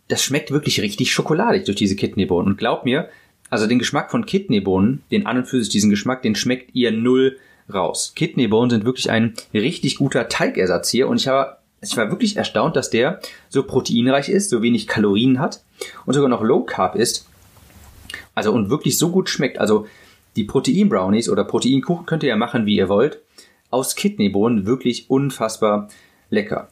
das 0.08 0.22
schmeckt 0.22 0.50
wirklich 0.50 0.80
richtig 0.80 1.12
schokoladig 1.12 1.64
durch 1.64 1.76
diese 1.76 1.96
Kidneybohnen. 1.96 2.52
Und 2.52 2.58
glaubt 2.58 2.84
mir, 2.84 3.08
also 3.50 3.66
den 3.66 3.78
Geschmack 3.78 4.10
von 4.10 4.26
Kidneybohnen, 4.26 5.02
den 5.10 5.26
an 5.26 5.38
und 5.38 5.46
für 5.46 5.60
sich 5.60 5.68
diesen 5.68 5.90
Geschmack, 5.90 6.22
den 6.22 6.34
schmeckt 6.34 6.74
ihr 6.74 6.92
null 6.92 7.38
raus. 7.72 8.12
Kidneybohnen 8.14 8.70
sind 8.70 8.84
wirklich 8.84 9.10
ein 9.10 9.34
richtig 9.52 9.96
guter 9.96 10.28
Teigersatz 10.28 10.90
hier 10.90 11.08
und 11.08 11.18
ich 11.18 11.28
habe 11.28 11.58
ich 11.80 11.96
war 11.96 12.10
wirklich 12.10 12.36
erstaunt, 12.36 12.74
dass 12.76 12.90
der 12.90 13.20
so 13.48 13.62
proteinreich 13.62 14.28
ist, 14.28 14.50
so 14.50 14.62
wenig 14.62 14.88
Kalorien 14.88 15.38
hat 15.38 15.62
und 16.06 16.14
sogar 16.14 16.28
noch 16.28 16.42
Low 16.42 16.64
Carb 16.64 16.96
ist. 16.96 17.26
Also 18.34 18.52
und 18.52 18.70
wirklich 18.70 18.98
so 18.98 19.10
gut 19.10 19.28
schmeckt. 19.28 19.58
Also 19.58 19.86
die 20.36 20.44
Protein 20.44 20.88
Brownies 20.88 21.28
oder 21.28 21.44
Proteinkuchen 21.44 22.06
könnt 22.06 22.22
ihr 22.22 22.30
ja 22.30 22.36
machen, 22.36 22.66
wie 22.66 22.76
ihr 22.76 22.88
wollt. 22.88 23.20
Aus 23.70 23.94
Kidneybohnen 23.94 24.66
wirklich 24.66 25.10
unfassbar 25.10 25.88
lecker. 26.30 26.68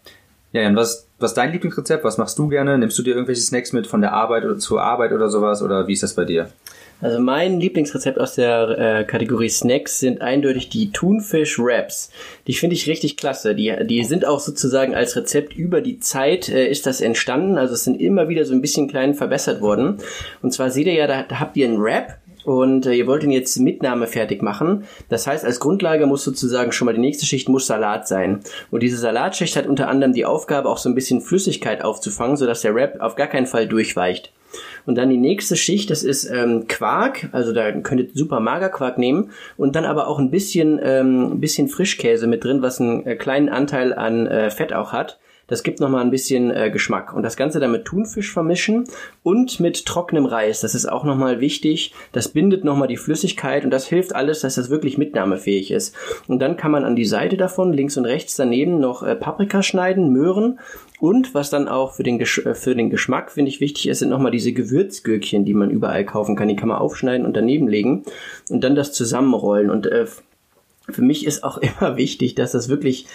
Ja, 0.52 0.62
Jan, 0.62 0.76
was, 0.76 1.05
was 1.18 1.34
dein 1.34 1.52
Lieblingsrezept? 1.52 2.04
Was 2.04 2.18
machst 2.18 2.38
du 2.38 2.48
gerne? 2.48 2.78
Nimmst 2.78 2.98
du 2.98 3.02
dir 3.02 3.14
irgendwelche 3.14 3.40
Snacks 3.40 3.72
mit 3.72 3.86
von 3.86 4.00
der 4.00 4.12
Arbeit 4.12 4.44
oder 4.44 4.58
zur 4.58 4.82
Arbeit 4.82 5.12
oder 5.12 5.30
sowas? 5.30 5.62
Oder 5.62 5.86
wie 5.86 5.92
ist 5.94 6.02
das 6.02 6.14
bei 6.14 6.24
dir? 6.24 6.48
Also 7.00 7.20
mein 7.20 7.60
Lieblingsrezept 7.60 8.18
aus 8.18 8.36
der 8.36 8.78
äh, 8.78 9.04
Kategorie 9.04 9.50
Snacks 9.50 10.00
sind 10.00 10.22
eindeutig 10.22 10.70
die 10.70 10.92
Thunfisch 10.92 11.58
Wraps. 11.58 12.10
Die 12.46 12.54
finde 12.54 12.74
ich 12.74 12.86
richtig 12.86 13.18
klasse. 13.18 13.54
Die, 13.54 13.74
die 13.84 14.02
sind 14.04 14.24
auch 14.24 14.40
sozusagen 14.40 14.94
als 14.94 15.14
Rezept 15.14 15.54
über 15.54 15.82
die 15.82 16.00
Zeit 16.00 16.48
äh, 16.48 16.66
ist 16.66 16.86
das 16.86 17.02
entstanden. 17.02 17.58
Also 17.58 17.74
es 17.74 17.84
sind 17.84 18.00
immer 18.00 18.28
wieder 18.28 18.46
so 18.46 18.54
ein 18.54 18.62
bisschen 18.62 18.88
klein 18.88 19.14
verbessert 19.14 19.60
worden. 19.60 19.98
Und 20.40 20.52
zwar 20.52 20.70
seht 20.70 20.86
ihr 20.86 20.94
ja, 20.94 21.06
da, 21.06 21.22
da 21.22 21.38
habt 21.38 21.56
ihr 21.56 21.66
einen 21.66 21.82
Wrap 21.82 22.18
und 22.46 22.86
äh, 22.86 22.94
ihr 22.94 23.06
wollt 23.06 23.24
ihn 23.24 23.30
jetzt 23.30 23.58
Mitnahme 23.58 24.06
fertig 24.06 24.42
machen. 24.42 24.84
Das 25.08 25.26
heißt, 25.26 25.44
als 25.44 25.60
Grundlage 25.60 26.06
muss 26.06 26.24
sozusagen 26.24 26.72
schon 26.72 26.86
mal 26.86 26.94
die 26.94 27.00
nächste 27.00 27.26
Schicht 27.26 27.48
muss 27.48 27.66
Salat 27.66 28.06
sein. 28.06 28.40
Und 28.70 28.82
diese 28.82 28.96
Salatschicht 28.96 29.56
hat 29.56 29.66
unter 29.66 29.88
anderem 29.88 30.12
die 30.12 30.24
Aufgabe, 30.24 30.68
auch 30.68 30.78
so 30.78 30.88
ein 30.88 30.94
bisschen 30.94 31.20
Flüssigkeit 31.20 31.82
aufzufangen, 31.82 32.36
sodass 32.36 32.62
der 32.62 32.74
Wrap 32.74 33.00
auf 33.00 33.16
gar 33.16 33.26
keinen 33.26 33.46
Fall 33.46 33.66
durchweicht. 33.66 34.32
Und 34.86 34.96
dann 34.96 35.10
die 35.10 35.16
nächste 35.16 35.56
Schicht, 35.56 35.90
das 35.90 36.02
ist 36.02 36.30
ähm, 36.30 36.66
Quark, 36.68 37.28
also 37.32 37.52
da 37.52 37.72
könnt 37.72 38.00
ihr 38.00 38.08
super 38.14 38.40
Magerquark 38.40 38.96
nehmen 38.96 39.30
und 39.56 39.76
dann 39.76 39.84
aber 39.84 40.06
auch 40.06 40.18
ein 40.18 40.30
bisschen, 40.30 40.80
ähm, 40.82 41.40
bisschen 41.40 41.68
Frischkäse 41.68 42.26
mit 42.26 42.44
drin, 42.44 42.62
was 42.62 42.80
einen 42.80 43.04
äh, 43.06 43.16
kleinen 43.16 43.48
Anteil 43.48 43.92
an 43.92 44.26
äh, 44.26 44.50
Fett 44.50 44.72
auch 44.72 44.92
hat. 44.92 45.18
Das 45.46 45.62
gibt 45.62 45.80
nochmal 45.80 46.02
ein 46.02 46.10
bisschen 46.10 46.50
äh, 46.50 46.70
Geschmack. 46.70 47.12
Und 47.12 47.22
das 47.22 47.36
Ganze 47.36 47.60
dann 47.60 47.72
mit 47.72 47.84
Thunfisch 47.84 48.32
vermischen 48.32 48.84
und 49.22 49.60
mit 49.60 49.86
trockenem 49.86 50.26
Reis. 50.26 50.60
Das 50.60 50.74
ist 50.74 50.86
auch 50.86 51.04
nochmal 51.04 51.40
wichtig. 51.40 51.94
Das 52.12 52.28
bindet 52.28 52.64
nochmal 52.64 52.88
die 52.88 52.96
Flüssigkeit 52.96 53.64
und 53.64 53.70
das 53.70 53.86
hilft 53.86 54.14
alles, 54.14 54.40
dass 54.40 54.56
das 54.56 54.70
wirklich 54.70 54.98
mitnahmefähig 54.98 55.70
ist. 55.70 55.94
Und 56.26 56.40
dann 56.40 56.56
kann 56.56 56.72
man 56.72 56.84
an 56.84 56.96
die 56.96 57.04
Seite 57.04 57.36
davon, 57.36 57.72
links 57.72 57.96
und 57.96 58.06
rechts 58.06 58.36
daneben, 58.36 58.80
noch 58.80 59.02
äh, 59.02 59.14
Paprika 59.14 59.62
schneiden, 59.62 60.12
Möhren 60.12 60.58
und 60.98 61.34
was 61.34 61.50
dann 61.50 61.68
auch 61.68 61.92
für 61.92 62.02
den, 62.02 62.18
Gesch 62.18 62.38
äh, 62.38 62.54
für 62.54 62.74
den 62.74 62.90
Geschmack, 62.90 63.30
finde 63.30 63.50
ich, 63.50 63.60
wichtig 63.60 63.88
ist, 63.88 63.98
sind 64.00 64.08
nochmal 64.08 64.32
diese 64.32 64.52
Gewürzgürkchen, 64.52 65.44
die 65.44 65.54
man 65.54 65.70
überall 65.70 66.04
kaufen 66.04 66.36
kann. 66.36 66.48
Die 66.48 66.56
kann 66.56 66.68
man 66.68 66.78
aufschneiden 66.78 67.26
und 67.26 67.36
daneben 67.36 67.68
legen 67.68 68.04
und 68.48 68.62
dann 68.64 68.74
das 68.74 68.92
zusammenrollen. 68.92 69.70
Und 69.70 69.86
äh, 69.86 70.06
für 70.88 71.02
mich 71.02 71.26
ist 71.26 71.44
auch 71.44 71.58
immer 71.80 71.96
wichtig, 71.96 72.34
dass 72.34 72.52
das 72.52 72.68
wirklich 72.68 73.06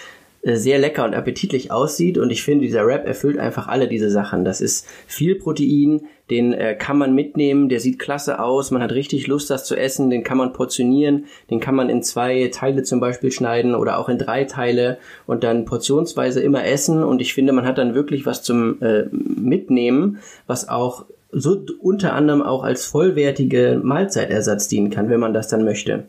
sehr 0.44 0.80
lecker 0.80 1.04
und 1.04 1.14
appetitlich 1.14 1.70
aussieht 1.70 2.18
und 2.18 2.30
ich 2.30 2.42
finde, 2.42 2.64
dieser 2.64 2.84
Wrap 2.84 3.06
erfüllt 3.06 3.38
einfach 3.38 3.68
alle 3.68 3.86
diese 3.86 4.10
Sachen. 4.10 4.44
Das 4.44 4.60
ist 4.60 4.86
viel 5.06 5.36
Protein, 5.36 6.02
den 6.30 6.52
äh, 6.52 6.74
kann 6.74 6.98
man 6.98 7.14
mitnehmen, 7.14 7.68
der 7.68 7.78
sieht 7.78 8.00
klasse 8.00 8.40
aus, 8.40 8.72
man 8.72 8.82
hat 8.82 8.90
richtig 8.90 9.28
Lust, 9.28 9.50
das 9.50 9.64
zu 9.64 9.76
essen, 9.76 10.10
den 10.10 10.24
kann 10.24 10.38
man 10.38 10.52
portionieren, 10.52 11.26
den 11.48 11.60
kann 11.60 11.76
man 11.76 11.88
in 11.88 12.02
zwei 12.02 12.50
Teile 12.52 12.82
zum 12.82 12.98
Beispiel 12.98 13.30
schneiden 13.30 13.76
oder 13.76 13.98
auch 13.98 14.08
in 14.08 14.18
drei 14.18 14.42
Teile 14.44 14.98
und 15.28 15.44
dann 15.44 15.64
portionsweise 15.64 16.40
immer 16.40 16.64
essen 16.66 17.04
und 17.04 17.20
ich 17.20 17.34
finde, 17.34 17.52
man 17.52 17.64
hat 17.64 17.78
dann 17.78 17.94
wirklich 17.94 18.26
was 18.26 18.42
zum 18.42 18.82
äh, 18.82 19.04
Mitnehmen, 19.12 20.18
was 20.48 20.68
auch 20.68 21.04
so 21.30 21.64
unter 21.80 22.14
anderem 22.14 22.42
auch 22.42 22.64
als 22.64 22.84
vollwertige 22.84 23.80
Mahlzeitersatz 23.82 24.66
dienen 24.66 24.90
kann, 24.90 25.08
wenn 25.08 25.20
man 25.20 25.34
das 25.34 25.48
dann 25.48 25.64
möchte. 25.64 26.04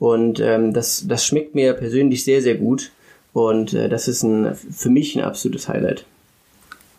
Und 0.00 0.40
ähm, 0.40 0.72
das, 0.72 1.06
das 1.06 1.24
schmeckt 1.24 1.54
mir 1.54 1.74
persönlich 1.74 2.24
sehr, 2.24 2.42
sehr 2.42 2.56
gut. 2.56 2.90
Und 3.32 3.74
äh, 3.74 3.88
das 3.88 4.08
ist 4.08 4.22
ein, 4.22 4.54
für 4.54 4.90
mich 4.90 5.16
ein 5.16 5.24
absolutes 5.24 5.68
Highlight. 5.68 6.04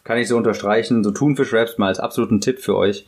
Kann 0.04 0.18
ich 0.18 0.28
so 0.28 0.38
unterstreichen. 0.38 1.04
So 1.04 1.12
Thunfisch-Wraps 1.12 1.78
mal 1.78 1.88
als 1.88 2.00
absoluten 2.00 2.42
Tipp 2.42 2.60
für 2.60 2.76
euch. 2.76 3.06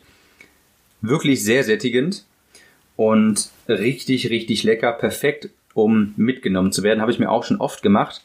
Wirklich 1.01 1.43
sehr 1.43 1.63
sättigend 1.63 2.25
und 2.95 3.49
richtig, 3.67 4.29
richtig 4.29 4.63
lecker. 4.63 4.91
Perfekt, 4.93 5.49
um 5.73 6.13
mitgenommen 6.17 6.71
zu 6.71 6.83
werden. 6.83 7.01
Habe 7.01 7.11
ich 7.11 7.19
mir 7.19 7.31
auch 7.31 7.43
schon 7.43 7.59
oft 7.59 7.81
gemacht. 7.81 8.23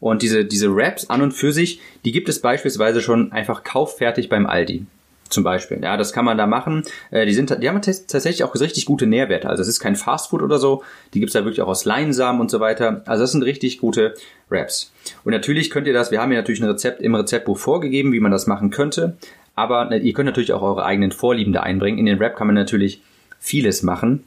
Und 0.00 0.22
diese, 0.22 0.44
diese 0.44 0.74
Wraps 0.74 1.08
an 1.08 1.22
und 1.22 1.32
für 1.32 1.52
sich, 1.52 1.80
die 2.04 2.12
gibt 2.12 2.28
es 2.28 2.40
beispielsweise 2.40 3.00
schon 3.00 3.32
einfach 3.32 3.64
kauffertig 3.64 4.28
beim 4.28 4.46
Aldi. 4.46 4.86
Zum 5.28 5.42
Beispiel. 5.42 5.80
Ja, 5.82 5.96
das 5.96 6.12
kann 6.12 6.24
man 6.24 6.38
da 6.38 6.46
machen. 6.46 6.84
Äh, 7.10 7.26
die, 7.26 7.34
sind, 7.34 7.56
die 7.60 7.68
haben 7.68 7.80
tatsächlich 7.82 8.44
auch 8.44 8.54
richtig 8.54 8.86
gute 8.86 9.06
Nährwerte. 9.06 9.48
Also 9.48 9.60
es 9.60 9.68
ist 9.68 9.80
kein 9.80 9.96
Fastfood 9.96 10.40
oder 10.40 10.58
so. 10.58 10.84
Die 11.14 11.20
gibt's 11.20 11.32
da 11.32 11.44
wirklich 11.44 11.62
auch 11.62 11.68
aus 11.68 11.84
Leinsamen 11.84 12.40
und 12.40 12.50
so 12.50 12.60
weiter. 12.60 13.02
Also 13.06 13.24
das 13.24 13.32
sind 13.32 13.42
richtig 13.42 13.78
gute 13.78 14.14
Wraps. 14.48 14.92
Und 15.24 15.32
natürlich 15.32 15.70
könnt 15.70 15.88
ihr 15.88 15.92
das, 15.92 16.10
wir 16.10 16.20
haben 16.20 16.30
ja 16.30 16.38
natürlich 16.38 16.60
ein 16.60 16.68
Rezept 16.68 17.00
im 17.00 17.14
Rezeptbuch 17.14 17.58
vorgegeben, 17.58 18.12
wie 18.12 18.20
man 18.20 18.30
das 18.30 18.46
machen 18.46 18.70
könnte. 18.70 19.16
Aber 19.56 19.90
äh, 19.90 19.98
ihr 19.98 20.12
könnt 20.12 20.26
natürlich 20.26 20.52
auch 20.52 20.62
eure 20.62 20.84
eigenen 20.84 21.10
Vorlieben 21.10 21.52
da 21.52 21.60
einbringen. 21.60 21.98
In 21.98 22.06
den 22.06 22.20
Wrap 22.20 22.36
kann 22.36 22.46
man 22.46 22.54
natürlich 22.54 23.02
vieles 23.40 23.82
machen. 23.82 24.24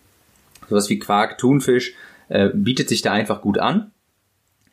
Sowas 0.69 0.89
wie 0.89 0.99
Quark, 0.99 1.37
Thunfisch 1.37 1.93
äh, 2.27 2.49
bietet 2.53 2.89
sich 2.89 3.01
da 3.01 3.13
einfach 3.13 3.41
gut 3.41 3.57
an. 3.57 3.91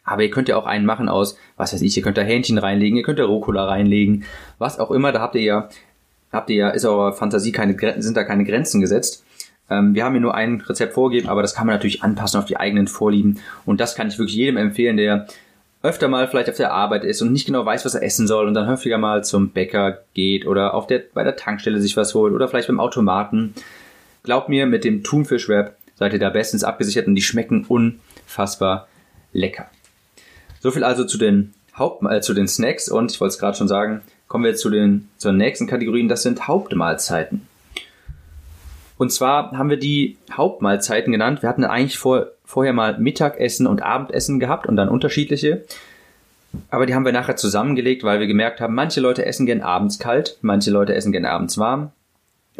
Aber 0.06 0.22
ihr 0.22 0.30
könnt 0.30 0.48
ja 0.48 0.56
auch 0.56 0.66
einen 0.66 0.86
machen 0.86 1.08
aus, 1.08 1.36
was 1.56 1.72
weiß 1.72 1.82
ich, 1.82 1.96
ihr 1.96 2.02
könnt 2.02 2.16
da 2.16 2.22
Hähnchen 2.22 2.58
reinlegen, 2.58 2.96
ihr 2.96 3.02
könnt 3.02 3.18
da 3.18 3.24
Rucola 3.24 3.64
reinlegen, 3.64 4.24
was 4.56 4.78
auch 4.78 4.92
immer, 4.92 5.10
da 5.10 5.20
habt 5.20 5.34
ihr 5.34 5.42
ja 5.42 5.68
habt 6.32 6.50
ihr 6.50 6.56
ja, 6.56 6.68
ist 6.70 6.84
eurer 6.84 7.12
Fantasie 7.12 7.52
keine, 7.52 7.76
sind 8.02 8.16
da 8.16 8.24
keine 8.24 8.44
Grenzen 8.44 8.80
gesetzt. 8.80 9.24
Ähm, 9.70 9.94
wir 9.94 10.04
haben 10.04 10.12
hier 10.12 10.20
nur 10.20 10.34
ein 10.34 10.60
Rezept 10.60 10.94
vorgegeben, 10.94 11.28
aber 11.28 11.42
das 11.42 11.54
kann 11.54 11.66
man 11.66 11.74
natürlich 11.74 12.02
anpassen 12.02 12.38
auf 12.38 12.46
die 12.46 12.56
eigenen 12.56 12.86
Vorlieben. 12.86 13.40
Und 13.64 13.80
das 13.80 13.94
kann 13.94 14.08
ich 14.08 14.18
wirklich 14.18 14.36
jedem 14.36 14.56
empfehlen, 14.56 14.96
der 14.96 15.26
öfter 15.82 16.08
mal 16.08 16.26
vielleicht 16.26 16.50
auf 16.50 16.56
der 16.56 16.72
Arbeit 16.72 17.04
ist 17.04 17.22
und 17.22 17.32
nicht 17.32 17.46
genau 17.46 17.64
weiß, 17.64 17.84
was 17.84 17.94
er 17.94 18.02
essen 18.02 18.26
soll 18.26 18.46
und 18.46 18.54
dann 18.54 18.68
häufiger 18.68 18.98
mal 18.98 19.22
zum 19.24 19.50
Bäcker 19.50 20.02
geht 20.14 20.46
oder 20.46 20.74
auf 20.74 20.86
der, 20.86 21.02
bei 21.14 21.22
der 21.22 21.36
Tankstelle 21.36 21.80
sich 21.80 21.96
was 21.96 22.14
holt 22.14 22.34
oder 22.34 22.48
vielleicht 22.48 22.68
beim 22.68 22.80
Automaten. 22.80 23.54
Glaubt 24.24 24.48
mir, 24.48 24.66
mit 24.66 24.84
dem 24.84 25.04
Thunfisch 25.04 25.48
Wrap 25.48 25.76
seid 25.94 26.12
ihr 26.12 26.18
da 26.18 26.30
bestens 26.30 26.64
abgesichert 26.64 27.06
und 27.06 27.14
die 27.14 27.22
schmecken 27.22 27.64
unfassbar 27.68 28.88
lecker. 29.32 29.66
So 30.60 30.70
viel 30.70 30.82
also 30.82 31.04
zu 31.04 31.18
den 31.18 31.54
Haupt 31.78 32.02
äh, 32.10 32.20
zu 32.20 32.34
den 32.34 32.48
Snacks 32.48 32.88
und 32.88 33.12
ich 33.12 33.20
wollte 33.20 33.34
es 33.34 33.38
gerade 33.38 33.56
schon 33.56 33.68
sagen, 33.68 34.02
kommen 34.28 34.44
wir 34.44 34.54
zu 34.54 34.70
den 34.70 35.08
zur 35.16 35.32
nächsten 35.32 35.66
Kategorien, 35.66 36.08
das 36.08 36.22
sind 36.22 36.48
Hauptmahlzeiten. 36.48 37.46
Und 38.98 39.12
zwar 39.12 39.52
haben 39.52 39.70
wir 39.70 39.78
die 39.78 40.16
Hauptmahlzeiten 40.32 41.12
genannt. 41.12 41.42
Wir 41.42 41.48
hatten 41.48 41.64
eigentlich 41.64 41.98
vor, 41.98 42.28
vorher 42.44 42.72
mal 42.72 42.98
Mittagessen 42.98 43.66
und 43.66 43.82
Abendessen 43.82 44.40
gehabt 44.40 44.66
und 44.66 44.76
dann 44.76 44.88
unterschiedliche. 44.88 45.64
Aber 46.70 46.86
die 46.86 46.94
haben 46.94 47.04
wir 47.04 47.12
nachher 47.12 47.36
zusammengelegt, 47.36 48.04
weil 48.04 48.20
wir 48.20 48.26
gemerkt 48.26 48.60
haben, 48.60 48.74
manche 48.74 49.00
Leute 49.00 49.26
essen 49.26 49.44
gern 49.44 49.60
abends 49.60 49.98
kalt, 49.98 50.38
manche 50.40 50.70
Leute 50.70 50.94
essen 50.94 51.12
gern 51.12 51.26
abends 51.26 51.58
warm. 51.58 51.92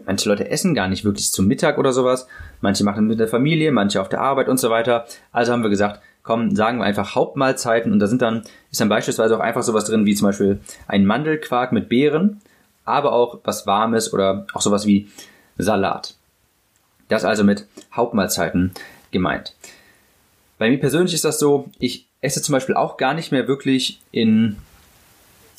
Manche 0.04 0.28
Leute 0.28 0.50
essen 0.50 0.74
gar 0.74 0.88
nicht 0.88 1.06
wirklich 1.06 1.32
zum 1.32 1.46
Mittag 1.46 1.78
oder 1.78 1.92
sowas. 1.94 2.26
Manche 2.60 2.84
machen 2.84 3.06
mit 3.06 3.18
der 3.18 3.28
Familie, 3.28 3.72
manche 3.72 4.00
auf 4.00 4.10
der 4.10 4.20
Arbeit 4.20 4.48
und 4.48 4.60
so 4.60 4.68
weiter. 4.68 5.06
Also 5.32 5.52
haben 5.52 5.62
wir 5.62 5.70
gesagt, 5.70 6.02
komm, 6.26 6.56
sagen 6.56 6.78
wir 6.78 6.84
einfach 6.84 7.14
Hauptmahlzeiten 7.14 7.92
und 7.92 8.00
da 8.00 8.08
sind 8.08 8.20
dann, 8.20 8.42
ist 8.72 8.80
dann 8.80 8.88
beispielsweise 8.88 9.36
auch 9.36 9.40
einfach 9.40 9.62
sowas 9.62 9.84
drin 9.84 10.06
wie 10.06 10.14
zum 10.16 10.26
Beispiel 10.26 10.60
ein 10.88 11.06
Mandelquark 11.06 11.70
mit 11.70 11.88
Beeren, 11.88 12.40
aber 12.84 13.12
auch 13.12 13.38
was 13.44 13.66
Warmes 13.66 14.12
oder 14.12 14.46
auch 14.52 14.60
sowas 14.60 14.86
wie 14.86 15.08
Salat. 15.56 16.16
Das 17.08 17.24
also 17.24 17.44
mit 17.44 17.66
Hauptmahlzeiten 17.94 18.72
gemeint. 19.12 19.54
Bei 20.58 20.68
mir 20.68 20.80
persönlich 20.80 21.14
ist 21.14 21.24
das 21.24 21.38
so, 21.38 21.68
ich 21.78 22.08
esse 22.20 22.42
zum 22.42 22.54
Beispiel 22.54 22.74
auch 22.74 22.96
gar 22.96 23.14
nicht 23.14 23.30
mehr 23.30 23.46
wirklich 23.46 24.00
in, 24.10 24.56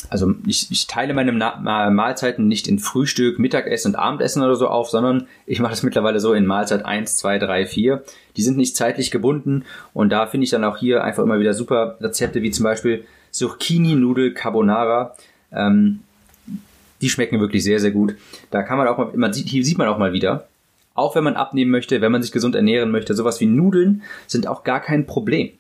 also 0.10 0.36
ich, 0.46 0.72
ich 0.72 0.88
teile 0.88 1.14
meine 1.14 1.32
Mahlzeiten 1.32 2.48
nicht 2.48 2.68
in 2.68 2.80
Frühstück, 2.80 3.40
Mittagessen 3.40 3.90
und 3.90 3.96
Abendessen 3.96 4.42
oder 4.42 4.56
so 4.56 4.68
auf, 4.68 4.90
sondern 4.90 5.28
ich 5.46 5.60
mache 5.60 5.72
das 5.72 5.84
mittlerweile 5.84 6.20
so 6.20 6.34
in 6.34 6.46
Mahlzeit 6.46 6.86
1, 6.86 7.18
2, 7.18 7.40
3, 7.40 7.66
4. 7.66 8.04
Die 8.36 8.42
sind 8.42 8.58
nicht 8.58 8.78
zeitlich 8.78 9.12
gebunden 9.12 9.66
und 9.94 10.10
da 10.10 10.28
finde 10.28 10.46
ich 10.46 10.52
dann 10.52 10.64
auch 10.64 10.78
hier 10.78 11.04
einfach 11.04 11.24
immer 11.24 11.40
wieder 11.40 11.54
super 11.54 11.98
Rezepte 12.00 12.42
wie 12.42 12.52
zum 12.52 12.64
Beispiel 12.64 13.06
Zucchini-Nudel 13.32 14.34
Carbonara. 14.34 15.16
Ähm, 15.52 16.02
die 17.02 17.10
schmecken 17.10 17.40
wirklich 17.40 17.64
sehr, 17.64 17.80
sehr 17.80 17.92
gut. 17.92 18.16
Da 18.50 18.64
kann 18.64 18.78
man 18.78 18.88
auch 18.88 18.98
mal, 18.98 19.12
man 19.16 19.34
sieht, 19.34 19.50
hier 19.50 19.64
sieht 19.64 19.78
man 19.78 19.88
auch 19.88 19.98
mal 19.98 20.14
wieder, 20.14 20.48
auch 20.96 21.16
wenn 21.16 21.24
man 21.24 21.36
abnehmen 21.36 21.70
möchte, 21.70 22.02
wenn 22.02 22.12
man 22.12 22.24
sich 22.24 22.32
gesund 22.32 22.56
ernähren 22.56 22.92
möchte, 22.92 23.14
sowas 23.14 23.40
wie 23.40 23.46
Nudeln 23.46 24.02
sind 24.26 24.48
auch 24.48 24.64
gar 24.64 24.80
kein 24.80 25.06
Problem. 25.06 25.52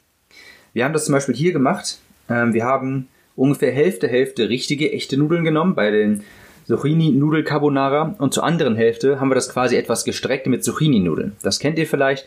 Wir 0.74 0.86
haben 0.86 0.94
das 0.94 1.06
zum 1.06 1.14
Beispiel 1.14 1.36
hier 1.36 1.54
gemacht. 1.54 2.00
Ähm, 2.30 2.54
wir 2.54 2.66
haben 2.66 3.08
ungefähr 3.38 3.72
Hälfte, 3.72 4.10
Hälfte 4.10 4.50
richtige, 4.50 4.92
echte 4.92 5.16
Nudeln 5.16 5.46
genommen 5.46 5.76
bei 5.76 5.92
den 5.92 6.24
Zucchini-Nudel 6.68 7.44
Carbonara 7.44 8.16
und 8.18 8.34
zur 8.34 8.44
anderen 8.44 8.76
Hälfte 8.76 9.22
haben 9.22 9.30
wir 9.30 9.36
das 9.36 9.50
quasi 9.50 9.78
etwas 9.78 10.04
gestreckt 10.04 10.48
mit 10.48 10.66
Zucchini-Nudeln. 10.66 11.38
Das 11.42 11.60
kennt 11.60 11.80
ihr 11.80 11.88
vielleicht. 11.88 12.26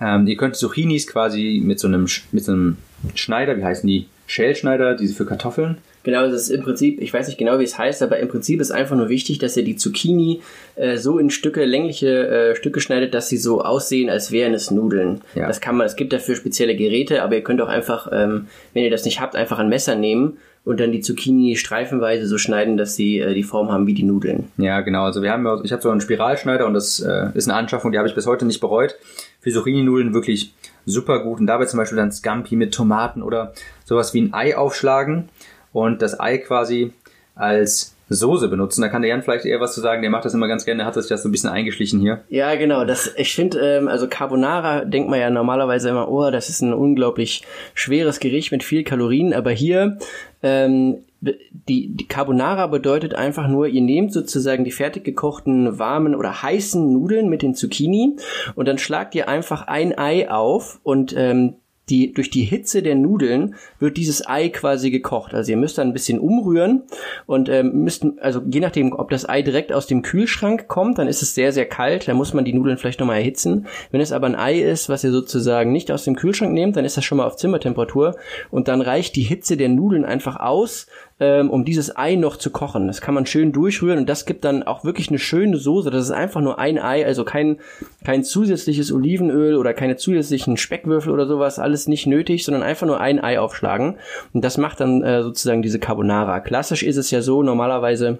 Ähm, 0.00 0.26
ihr 0.26 0.36
könnt 0.36 0.56
Zucchinis 0.56 1.06
quasi 1.06 1.62
mit 1.64 1.78
so 1.78 1.86
einem, 1.86 2.08
mit 2.32 2.44
so 2.44 2.52
einem 2.52 2.78
Schneider, 3.14 3.56
wie 3.56 3.64
heißen 3.64 3.86
die? 3.86 4.08
Schälschneider, 4.26 4.94
diese 4.94 5.14
für 5.14 5.24
Kartoffeln, 5.24 5.78
Genau, 6.08 6.22
das 6.22 6.44
ist 6.44 6.48
im 6.48 6.62
Prinzip, 6.62 7.02
ich 7.02 7.12
weiß 7.12 7.26
nicht 7.26 7.36
genau, 7.36 7.58
wie 7.58 7.64
es 7.64 7.76
heißt, 7.76 8.02
aber 8.02 8.18
im 8.18 8.28
Prinzip 8.28 8.62
ist 8.62 8.70
einfach 8.70 8.96
nur 8.96 9.10
wichtig, 9.10 9.40
dass 9.40 9.58
ihr 9.58 9.62
die 9.62 9.76
Zucchini 9.76 10.40
äh, 10.76 10.96
so 10.96 11.18
in 11.18 11.28
Stücke, 11.28 11.66
längliche 11.66 12.26
äh, 12.28 12.56
Stücke 12.56 12.80
schneidet, 12.80 13.12
dass 13.12 13.28
sie 13.28 13.36
so 13.36 13.60
aussehen, 13.62 14.08
als 14.08 14.32
wären 14.32 14.54
es 14.54 14.70
Nudeln. 14.70 15.20
Ja. 15.34 15.46
Das 15.46 15.60
kann 15.60 15.76
man, 15.76 15.86
es 15.86 15.96
gibt 15.96 16.14
dafür 16.14 16.34
spezielle 16.34 16.76
Geräte, 16.76 17.22
aber 17.22 17.34
ihr 17.34 17.44
könnt 17.44 17.60
auch 17.60 17.68
einfach, 17.68 18.08
ähm, 18.10 18.46
wenn 18.72 18.84
ihr 18.84 18.90
das 18.90 19.04
nicht 19.04 19.20
habt, 19.20 19.36
einfach 19.36 19.58
ein 19.58 19.68
Messer 19.68 19.96
nehmen 19.96 20.38
und 20.64 20.80
dann 20.80 20.92
die 20.92 21.02
Zucchini 21.02 21.56
streifenweise 21.56 22.26
so 22.26 22.38
schneiden, 22.38 22.78
dass 22.78 22.96
sie 22.96 23.18
äh, 23.18 23.34
die 23.34 23.42
Form 23.42 23.70
haben 23.70 23.86
wie 23.86 23.92
die 23.92 24.04
Nudeln. 24.04 24.48
Ja, 24.56 24.80
genau. 24.80 25.04
Also 25.04 25.20
wir 25.20 25.30
haben, 25.30 25.46
ich 25.62 25.72
habe 25.72 25.82
so 25.82 25.90
einen 25.90 26.00
Spiralschneider 26.00 26.66
und 26.66 26.72
das 26.72 27.00
äh, 27.00 27.26
ist 27.34 27.50
eine 27.50 27.58
Anschaffung, 27.58 27.92
die 27.92 27.98
habe 27.98 28.08
ich 28.08 28.14
bis 28.14 28.26
heute 28.26 28.46
nicht 28.46 28.60
bereut. 28.60 28.94
Für 29.40 29.52
Zucchini-Nudeln 29.52 30.14
wirklich 30.14 30.54
super 30.86 31.22
gut 31.22 31.38
und 31.38 31.46
dabei 31.46 31.66
zum 31.66 31.76
Beispiel 31.76 31.98
dann 31.98 32.12
Scampi 32.12 32.56
mit 32.56 32.72
Tomaten 32.72 33.22
oder 33.22 33.52
sowas 33.84 34.14
wie 34.14 34.22
ein 34.22 34.32
Ei 34.32 34.56
aufschlagen 34.56 35.28
und 35.72 36.02
das 36.02 36.18
Ei 36.18 36.38
quasi 36.38 36.92
als 37.34 37.94
Soße 38.10 38.48
benutzen. 38.48 38.80
Da 38.80 38.88
kann 38.88 39.02
der 39.02 39.10
Jan 39.10 39.22
vielleicht 39.22 39.44
eher 39.44 39.60
was 39.60 39.74
zu 39.74 39.80
sagen. 39.80 40.02
Der 40.02 40.10
macht 40.10 40.24
das 40.24 40.34
immer 40.34 40.48
ganz 40.48 40.64
gerne. 40.64 40.78
Der 40.78 40.86
hat 40.86 40.94
sich 40.94 41.08
das 41.08 41.22
so 41.22 41.28
ein 41.28 41.32
bisschen 41.32 41.50
eingeschlichen 41.50 42.00
hier. 42.00 42.22
Ja, 42.28 42.54
genau. 42.54 42.84
Das, 42.84 43.12
ich 43.16 43.34
finde, 43.34 43.58
ähm, 43.60 43.88
also 43.88 44.08
Carbonara 44.08 44.84
denkt 44.84 45.10
man 45.10 45.20
ja 45.20 45.30
normalerweise 45.30 45.90
immer, 45.90 46.10
oh, 46.10 46.30
das 46.30 46.48
ist 46.48 46.62
ein 46.62 46.72
unglaublich 46.72 47.42
schweres 47.74 48.18
Gericht 48.18 48.50
mit 48.50 48.64
viel 48.64 48.82
Kalorien. 48.82 49.34
Aber 49.34 49.50
hier, 49.50 49.98
ähm, 50.42 50.98
die, 51.20 51.88
die 51.88 52.08
Carbonara 52.08 52.68
bedeutet 52.68 53.14
einfach 53.14 53.48
nur, 53.48 53.66
ihr 53.66 53.82
nehmt 53.82 54.12
sozusagen 54.12 54.64
die 54.64 54.70
fertig 54.70 55.04
gekochten 55.04 55.78
warmen 55.78 56.14
oder 56.14 56.42
heißen 56.42 56.92
Nudeln 56.92 57.28
mit 57.28 57.42
den 57.42 57.54
Zucchini 57.54 58.16
und 58.54 58.68
dann 58.68 58.78
schlagt 58.78 59.14
ihr 59.16 59.28
einfach 59.28 59.66
ein 59.66 59.98
Ei 59.98 60.30
auf 60.30 60.78
und 60.84 61.14
ähm, 61.16 61.56
die, 61.90 62.12
durch 62.12 62.30
die 62.30 62.44
Hitze 62.44 62.82
der 62.82 62.94
Nudeln 62.94 63.54
wird 63.78 63.96
dieses 63.96 64.26
Ei 64.26 64.48
quasi 64.48 64.90
gekocht. 64.90 65.34
Also 65.34 65.50
ihr 65.50 65.56
müsst 65.56 65.78
dann 65.78 65.88
ein 65.88 65.92
bisschen 65.92 66.18
umrühren 66.18 66.82
und 67.26 67.48
ähm, 67.48 67.84
müsst, 67.84 68.04
also 68.20 68.42
je 68.50 68.60
nachdem, 68.60 68.92
ob 68.92 69.10
das 69.10 69.28
Ei 69.28 69.42
direkt 69.42 69.72
aus 69.72 69.86
dem 69.86 70.02
Kühlschrank 70.02 70.68
kommt, 70.68 70.98
dann 70.98 71.08
ist 71.08 71.22
es 71.22 71.34
sehr, 71.34 71.52
sehr 71.52 71.66
kalt, 71.66 72.08
dann 72.08 72.16
muss 72.16 72.34
man 72.34 72.44
die 72.44 72.52
Nudeln 72.52 72.78
vielleicht 72.78 73.00
nochmal 73.00 73.18
erhitzen. 73.18 73.66
Wenn 73.90 74.00
es 74.00 74.12
aber 74.12 74.26
ein 74.26 74.36
Ei 74.36 74.58
ist, 74.60 74.88
was 74.88 75.04
ihr 75.04 75.10
sozusagen 75.10 75.72
nicht 75.72 75.90
aus 75.90 76.04
dem 76.04 76.16
Kühlschrank 76.16 76.52
nehmt, 76.52 76.76
dann 76.76 76.84
ist 76.84 76.96
das 76.96 77.04
schon 77.04 77.18
mal 77.18 77.26
auf 77.26 77.36
Zimmertemperatur 77.36 78.16
und 78.50 78.68
dann 78.68 78.80
reicht 78.80 79.16
die 79.16 79.22
Hitze 79.22 79.56
der 79.56 79.68
Nudeln 79.68 80.04
einfach 80.04 80.36
aus, 80.36 80.86
ähm, 81.20 81.50
um 81.50 81.64
dieses 81.64 81.96
Ei 81.96 82.14
noch 82.14 82.36
zu 82.36 82.50
kochen. 82.50 82.86
Das 82.86 83.00
kann 83.00 83.14
man 83.14 83.26
schön 83.26 83.52
durchrühren 83.52 83.98
und 83.98 84.08
das 84.08 84.24
gibt 84.24 84.44
dann 84.44 84.62
auch 84.62 84.84
wirklich 84.84 85.08
eine 85.08 85.18
schöne 85.18 85.56
Soße. 85.56 85.90
Das 85.90 86.04
ist 86.04 86.10
einfach 86.10 86.40
nur 86.40 86.58
ein 86.58 86.78
Ei, 86.78 87.04
also 87.04 87.24
kein, 87.24 87.58
kein 88.04 88.22
zusätzliches 88.22 88.92
Olivenöl 88.92 89.56
oder 89.56 89.74
keine 89.74 89.96
zusätzlichen 89.96 90.56
Speckwürfel 90.56 91.12
oder 91.12 91.26
sowas, 91.26 91.58
alles 91.58 91.77
nicht 91.86 92.06
nötig, 92.06 92.44
sondern 92.44 92.62
einfach 92.62 92.86
nur 92.86 93.00
ein 93.00 93.22
Ei 93.22 93.38
aufschlagen. 93.38 93.96
Und 94.32 94.44
das 94.44 94.58
macht 94.58 94.80
dann 94.80 95.02
äh, 95.02 95.22
sozusagen 95.22 95.62
diese 95.62 95.78
Carbonara. 95.78 96.40
Klassisch 96.40 96.82
ist 96.82 96.96
es 96.96 97.10
ja 97.10 97.22
so, 97.22 97.42
normalerweise 97.42 98.18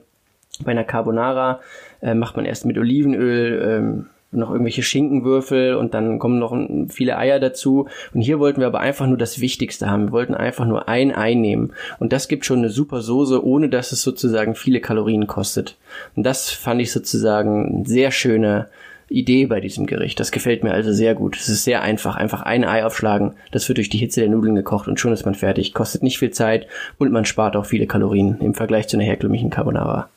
bei 0.65 0.73
einer 0.73 0.85
Carbonara 0.85 1.61
äh, 2.01 2.15
macht 2.15 2.37
man 2.37 2.45
erst 2.45 2.65
mit 2.65 2.79
Olivenöl, 2.79 3.63
ähm, 3.65 4.07
noch 4.31 4.51
irgendwelche 4.51 4.83
Schinkenwürfel 4.83 5.75
und 5.75 5.95
dann 5.95 6.19
kommen 6.19 6.39
noch 6.39 6.55
viele 6.91 7.17
Eier 7.17 7.41
dazu. 7.41 7.89
Und 8.13 8.21
hier 8.21 8.39
wollten 8.39 8.61
wir 8.61 8.67
aber 8.67 8.81
einfach 8.81 9.07
nur 9.07 9.17
das 9.17 9.41
Wichtigste 9.41 9.89
haben. 9.89 10.09
Wir 10.09 10.13
wollten 10.13 10.35
einfach 10.35 10.67
nur 10.67 10.87
ein 10.89 11.15
Ei 11.15 11.33
nehmen. 11.35 11.73
Und 11.99 12.13
das 12.13 12.29
gibt 12.29 12.45
schon 12.45 12.59
eine 12.59 12.69
super 12.69 13.01
Soße, 13.01 13.43
ohne 13.43 13.71
dass 13.71 13.93
es 13.93 14.03
sozusagen 14.03 14.55
viele 14.55 14.81
Kalorien 14.81 15.27
kostet. 15.27 15.77
Und 16.15 16.25
das 16.25 16.51
fand 16.51 16.83
ich 16.83 16.93
sozusagen 16.93 17.85
sehr 17.87 18.11
schöne 18.11 18.69
Idee 19.09 19.47
bei 19.47 19.61
diesem 19.61 19.87
Gericht. 19.87 20.21
Das 20.21 20.33
gefällt 20.33 20.63
mir 20.63 20.73
also 20.73 20.93
sehr 20.93 21.15
gut. 21.15 21.37
Es 21.37 21.49
ist 21.49 21.65
sehr 21.65 21.83
einfach. 21.83 22.17
Einfach 22.17 22.43
ein 22.43 22.65
Ei 22.65 22.85
aufschlagen. 22.85 23.35
Das 23.53 23.69
wird 23.69 23.79
durch 23.79 23.89
die 23.89 23.99
Hitze 23.99 24.21
der 24.21 24.29
Nudeln 24.29 24.55
gekocht 24.55 24.89
und 24.89 25.01
schon 25.01 25.13
ist 25.13 25.25
man 25.25 25.35
fertig. 25.35 25.75
Kostet 25.75 26.03
nicht 26.03 26.19
viel 26.19 26.31
Zeit 26.31 26.67
und 26.99 27.13
man 27.13 27.25
spart 27.25 27.57
auch 27.57 27.67
viele 27.67 27.87
Kalorien 27.87 28.39
im 28.41 28.55
Vergleich 28.55 28.89
zu 28.89 28.97
einer 28.97 29.07
herkömmlichen 29.07 29.51
Carbonara. 29.51 30.09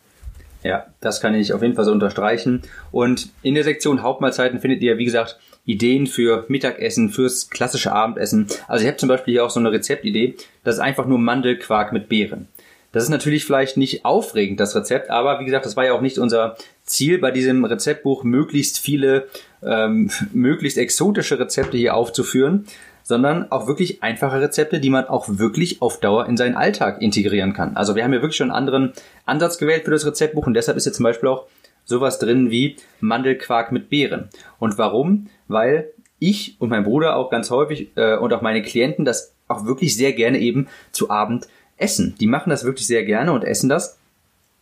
Ja, 0.64 0.86
das 1.00 1.22
kann 1.22 1.34
ich 1.34 1.54
auf 1.54 1.62
jeden 1.62 1.74
Fall 1.74 1.86
so 1.86 1.92
unterstreichen. 1.92 2.62
Und 2.92 3.30
in 3.42 3.56
der 3.56 3.64
Sektion 3.64 4.04
Hauptmahlzeiten 4.04 4.60
findet 4.60 4.82
ihr, 4.82 4.98
wie 4.98 5.06
gesagt, 5.06 5.40
Ideen 5.66 6.08
für 6.08 6.46
Mittagessen, 6.48 7.10
fürs 7.10 7.50
klassische 7.50 7.92
Abendessen. 7.92 8.48
Also 8.68 8.84
ich 8.84 8.88
habe 8.88 8.98
zum 8.98 9.10
Beispiel 9.10 9.34
hier 9.34 9.46
auch 9.46 9.50
so 9.50 9.60
eine 9.60 9.72
Rezeptidee. 9.72 10.36
Das 10.64 10.76
ist 10.76 10.82
einfach 10.82 11.06
nur 11.06 11.18
Mandelquark 11.18 11.94
mit 11.94 12.10
Beeren. 12.10 12.48
Das 12.92 13.04
ist 13.04 13.10
natürlich 13.10 13.46
vielleicht 13.46 13.78
nicht 13.78 14.04
aufregend, 14.04 14.60
das 14.60 14.76
Rezept, 14.76 15.10
aber 15.10 15.40
wie 15.40 15.46
gesagt, 15.46 15.66
das 15.66 15.78
war 15.78 15.86
ja 15.86 15.94
auch 15.94 16.02
nicht 16.02 16.18
unser 16.20 16.58
Ziel 16.92 17.18
bei 17.18 17.32
diesem 17.32 17.66
Rezeptbuch, 17.66 18.24
möglichst 18.24 18.80
viele, 18.80 19.28
ähm, 19.64 20.10
möglichst 20.34 20.78
exotische 20.78 21.40
Rezepte 21.40 21.78
hier 21.78 21.96
aufzuführen, 21.96 22.66
sondern 23.04 23.52
auch 23.52 23.68
wirklich 23.68 24.04
einfache 24.04 24.40
Rezepte, 24.40 24.80
die 24.80 24.90
man 24.90 25.06
auch 25.06 25.28
wirklich 25.28 25.82
auf 25.82 26.00
Dauer 26.00 26.28
in 26.28 26.38
seinen 26.38 26.56
Alltag 26.56 27.02
integrieren 27.02 27.54
kann. 27.54 27.76
Also 27.76 27.96
wir 27.96 28.04
haben 28.04 28.14
ja 28.14 28.22
wirklich 28.22 28.38
schon 28.38 28.52
einen 28.52 28.58
anderen 28.58 28.94
Ansatz 29.26 29.58
gewählt 29.58 29.86
für 29.86 29.92
das 29.92 30.06
Rezeptbuch 30.06 30.48
und 30.48 30.54
deshalb 30.54 30.78
ist 30.78 30.86
jetzt 30.86 30.98
zum 30.98 31.04
Beispiel 31.04 31.30
auch 31.30 31.48
sowas 31.84 32.20
drin 32.20 32.52
wie 32.52 32.76
Mandelquark 33.00 33.72
mit 33.72 33.90
Beeren. 33.90 34.30
Und 34.60 34.78
warum? 34.78 35.28
Weil 35.48 35.92
ich 36.20 36.56
und 36.60 36.70
mein 36.70 36.84
Bruder 36.84 37.16
auch 37.16 37.32
ganz 37.32 37.50
häufig 37.50 37.90
äh, 37.96 38.16
und 38.16 38.32
auch 38.34 38.42
meine 38.42 38.62
Klienten 38.62 39.06
das 39.06 39.34
auch 39.48 39.66
wirklich 39.66 39.96
sehr 39.96 40.14
gerne 40.14 40.40
eben 40.40 40.68
zu 40.92 41.10
Abend 41.10 41.48
essen. 41.78 42.16
Die 42.20 42.28
machen 42.28 42.52
das 42.52 42.64
wirklich 42.64 42.88
sehr 42.88 43.04
gerne 43.04 43.34
und 43.34 43.44
essen 43.44 43.70
das 43.70 44.00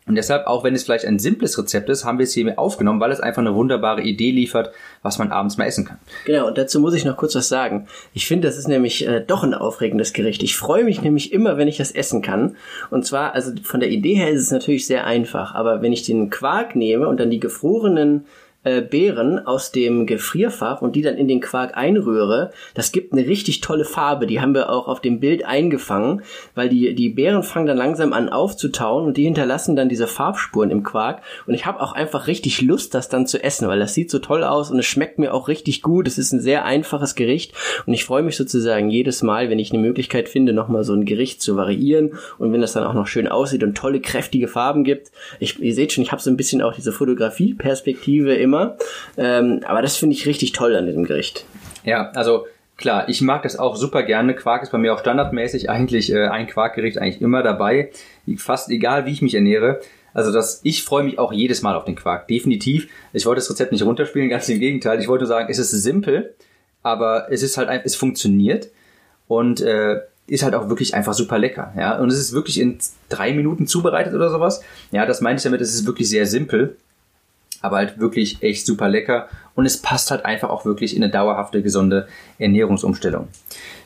und 0.10 0.16
deshalb, 0.16 0.48
auch 0.48 0.64
wenn 0.64 0.74
es 0.74 0.84
vielleicht 0.84 1.06
ein 1.06 1.20
simples 1.20 1.56
Rezept 1.60 1.88
ist, 1.88 2.04
haben 2.04 2.18
wir 2.18 2.24
es 2.24 2.34
hier 2.34 2.58
aufgenommen, 2.58 3.00
weil 3.00 3.12
es 3.12 3.20
einfach 3.20 3.44
eine 3.44 3.54
wunderbare 3.54 4.02
Idee 4.02 4.32
liefert, 4.32 4.72
was 5.04 5.20
man 5.20 5.32
abends 5.32 5.58
mal 5.58 5.66
essen 5.66 5.86
kann. 5.86 6.00
Genau, 6.26 6.48
und 6.48 6.58
dazu 6.58 6.80
muss 6.80 6.96
ich 6.96 7.06
noch 7.06 7.16
kurz 7.16 7.36
was 7.36 7.48
sagen. 7.48 7.86
Ich 8.16 8.26
finde, 8.26 8.48
das 8.48 8.58
ist 8.58 8.68
nämlich 8.68 9.08
äh, 9.08 9.22
doch 9.22 9.44
ein 9.44 9.54
aufregendes 9.54 10.12
Gericht. 10.12 10.42
Ich 10.42 10.58
freue 10.58 10.84
mich 10.84 11.04
nämlich 11.04 11.32
immer, 11.32 11.58
wenn 11.58 11.68
ich 11.68 11.78
das 11.78 11.92
essen 11.92 12.24
kann. 12.24 12.56
Und 12.90 13.06
zwar, 13.06 13.36
also 13.36 13.52
von 13.62 13.82
der 13.82 13.92
Idee 13.92 14.16
her 14.16 14.32
ist 14.32 14.42
es 14.42 14.50
natürlich 14.50 14.88
sehr 14.88 15.06
einfach, 15.06 15.54
aber 15.54 15.84
wenn 15.84 15.94
ich 15.94 16.02
den 16.02 16.32
Quark 16.32 16.76
nehme 16.76 17.08
und 17.08 17.20
dann 17.20 17.30
die 17.30 17.40
gefrorenen 17.40 18.26
äh, 18.64 18.82
Beeren 18.82 19.46
aus 19.46 19.72
dem 19.72 20.06
Gefrierfach 20.06 20.82
und 20.82 20.96
die 20.98 21.02
dann 21.02 21.16
in 21.16 21.30
den 21.30 21.40
Quark 21.40 21.78
einrühre, 21.78 22.52
das 22.74 22.92
gibt 22.92 23.14
eine 23.14 23.26
richtig 23.26 23.62
tolle 23.62 23.86
Farbe. 23.86 24.28
Die 24.28 24.42
haben 24.42 24.54
wir 24.54 24.70
auch 24.70 24.90
auf 24.90 25.00
dem 25.00 25.22
Bild 25.22 25.46
eingefangen, 25.46 26.24
weil 26.56 26.68
die, 26.68 26.94
die 26.94 27.08
Beeren 27.08 27.44
fangen 27.44 27.68
dann 27.68 27.78
langsam 27.78 28.12
an 28.12 28.28
aufzutauen 28.28 29.06
und 29.06 29.16
die 29.16 29.24
hinterlassen 29.24 29.78
dann 29.78 29.88
diese 29.88 30.08
Farbspuren 30.08 30.72
im 30.72 30.84
Quark. 30.84 31.22
Und 31.48 31.54
ich 31.54 31.66
habe 31.66 31.80
auch 31.80 31.94
einfach 31.94 32.28
richtig 32.28 32.62
Lust, 32.62 32.94
das 32.94 33.08
dann 33.08 33.28
zu 33.28 33.42
essen, 33.42 33.70
weil 33.70 33.80
das 33.80 33.94
sieht 33.94 34.12
so 34.12 34.20
toll 34.20 34.44
aus 34.44 34.72
und 34.72 34.80
es 34.80 34.86
schmeckt 34.86 35.20
mir 35.20 35.34
auch 35.34 35.48
richtig 35.48 35.82
gut. 35.82 36.06
Es 36.06 36.18
ist 36.18 36.34
ein 36.34 36.42
sehr 36.42 36.66
einfaches 36.66 37.16
Gericht 37.16 37.54
und 37.86 37.94
ich 37.94 38.04
freue 38.04 38.24
mich 38.24 38.36
sozusagen 38.36 38.90
jedes 38.90 39.24
Mal, 39.24 39.50
wenn 39.50 39.60
ich 39.60 39.72
eine 39.72 39.82
Möglichkeit 39.82 40.28
finde, 40.28 40.52
nochmal 40.52 40.84
so 40.84 40.94
ein 40.94 41.06
Gericht 41.06 41.42
zu 41.42 41.56
variieren 41.56 42.18
und 42.38 42.52
wenn 42.52 42.60
das 42.60 42.74
dann 42.74 42.84
auch 42.84 42.94
noch 42.94 43.08
schön 43.08 43.30
aussieht 43.30 43.64
und 43.64 43.78
tolle, 43.78 44.02
kräftige 44.02 44.50
Farben 44.50 44.84
gibt. 44.84 45.12
Ich, 45.40 45.60
ihr 45.60 45.74
seht 45.74 45.94
schon, 45.94 46.04
ich 46.04 46.12
habe 46.12 46.22
so 46.22 46.30
ein 46.30 46.36
bisschen 46.36 46.62
auch 46.62 46.74
diese 46.74 46.92
Fotografie-Perspektive 46.92 48.36
im 48.36 48.50
immer. 48.60 48.78
Ähm, 49.18 49.62
aber 49.66 49.82
das 49.82 49.98
finde 49.98 50.16
ich 50.16 50.26
richtig 50.26 50.52
toll 50.52 50.76
an 50.76 50.86
diesem 50.86 51.06
Gericht. 51.06 51.46
Ja, 51.84 52.12
also 52.12 52.46
klar, 52.78 53.10
ich 53.10 53.22
mag 53.22 53.44
das 53.44 53.58
auch 53.58 53.76
super 53.76 54.04
gerne. 54.04 54.36
Quark 54.36 54.64
ist 54.64 54.72
bei 54.72 54.78
mir 54.78 54.94
auch 54.94 55.00
standardmäßig 55.00 55.70
eigentlich 55.70 56.12
äh, 56.12 56.28
ein 56.28 56.48
Quarkgericht 56.48 56.98
eigentlich 56.98 57.22
immer 57.22 57.44
dabei. 57.44 57.92
Fast 58.38 58.70
egal, 58.70 59.06
wie 59.06 59.12
ich 59.12 59.22
mich 59.22 59.36
ernähre. 59.36 59.80
Also 60.14 60.32
das, 60.32 60.62
ich 60.64 60.84
freue 60.84 61.04
mich 61.04 61.20
auch 61.20 61.32
jedes 61.32 61.62
Mal 61.62 61.76
auf 61.76 61.86
den 61.86 61.96
Quark, 61.96 62.28
definitiv. 62.28 62.90
Ich 63.14 63.26
wollte 63.26 63.40
das 63.40 63.50
Rezept 63.50 63.72
nicht 63.72 63.84
runterspielen, 63.84 64.30
ganz 64.30 64.50
im 64.50 64.60
Gegenteil. 64.60 65.00
Ich 65.00 65.08
wollte 65.08 65.26
sagen, 65.26 65.48
es 65.50 65.60
ist 65.60 65.70
simpel, 65.72 66.36
aber 66.82 67.32
es 67.32 67.44
ist 67.44 67.58
halt, 67.58 67.70
es 67.86 67.96
funktioniert 67.96 68.70
und 69.28 69.62
äh, 69.62 70.02
ist 70.26 70.44
halt 70.44 70.56
auch 70.56 70.70
wirklich 70.70 70.94
einfach 70.96 71.14
super 71.14 71.38
lecker. 71.38 71.74
Ja, 71.78 71.98
und 71.98 72.10
es 72.10 72.20
ist 72.20 72.34
wirklich 72.34 72.60
in 72.60 72.80
drei 73.10 73.34
Minuten 73.34 73.68
zubereitet 73.68 74.14
oder 74.14 74.30
sowas. 74.30 74.64
Ja, 74.92 75.06
das 75.06 75.22
meine 75.22 75.38
ich 75.38 75.44
damit. 75.44 75.62
Es 75.62 75.74
ist 75.74 75.86
wirklich 75.86 76.10
sehr 76.10 76.26
simpel 76.26 76.78
aber 77.62 77.78
halt 77.78 78.00
wirklich 78.00 78.42
echt 78.42 78.66
super 78.66 78.90
lecker 78.90 79.28
und 79.56 79.66
es 79.66 79.82
passt 79.82 80.12
halt 80.12 80.26
einfach 80.26 80.50
auch 80.50 80.66
wirklich 80.66 80.96
in 80.96 81.04
eine 81.04 81.12
dauerhafte, 81.12 81.62
gesunde 81.62 82.08
Ernährungsumstellung. 82.38 83.28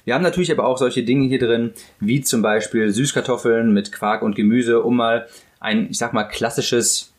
Wir 0.06 0.14
haben 0.14 0.22
natürlich 0.22 0.52
aber 0.52 0.66
auch 0.66 0.78
solche 0.78 1.04
Dinge 1.04 1.28
hier 1.28 1.40
drin, 1.40 1.72
wie 2.00 2.22
zum 2.22 2.42
Beispiel 2.42 2.92
Süßkartoffeln 2.92 3.74
mit 3.74 3.92
Quark 3.92 4.22
und 4.22 4.36
Gemüse, 4.36 4.84
um 4.84 4.98
mal 4.98 5.28
ein, 5.60 5.90
ich 5.90 5.98
sag 5.98 6.14
mal, 6.14 6.26
klassisches 6.26 7.12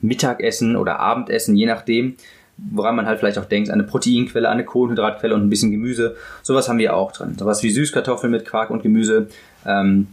Mittagessen 0.00 0.76
oder 0.76 0.98
Abendessen, 0.98 1.56
je 1.56 1.66
nachdem, 1.66 2.16
woran 2.56 2.96
man 2.96 3.06
halt 3.06 3.18
vielleicht 3.18 3.38
auch 3.38 3.44
denkt, 3.44 3.70
eine 3.70 3.82
Proteinquelle, 3.82 4.48
eine 4.48 4.64
Kohlenhydratquelle 4.64 5.34
und 5.34 5.42
ein 5.42 5.50
bisschen 5.50 5.70
Gemüse. 5.70 6.16
Sowas 6.42 6.68
haben 6.68 6.78
wir 6.78 6.96
auch 6.96 7.12
drin. 7.12 7.36
Sowas 7.38 7.62
wie 7.62 7.70
Süßkartoffeln 7.70 8.30
mit 8.30 8.44
Quark 8.44 8.70
und 8.70 8.82
Gemüse. 8.82 9.28
Ähm, 9.66 10.08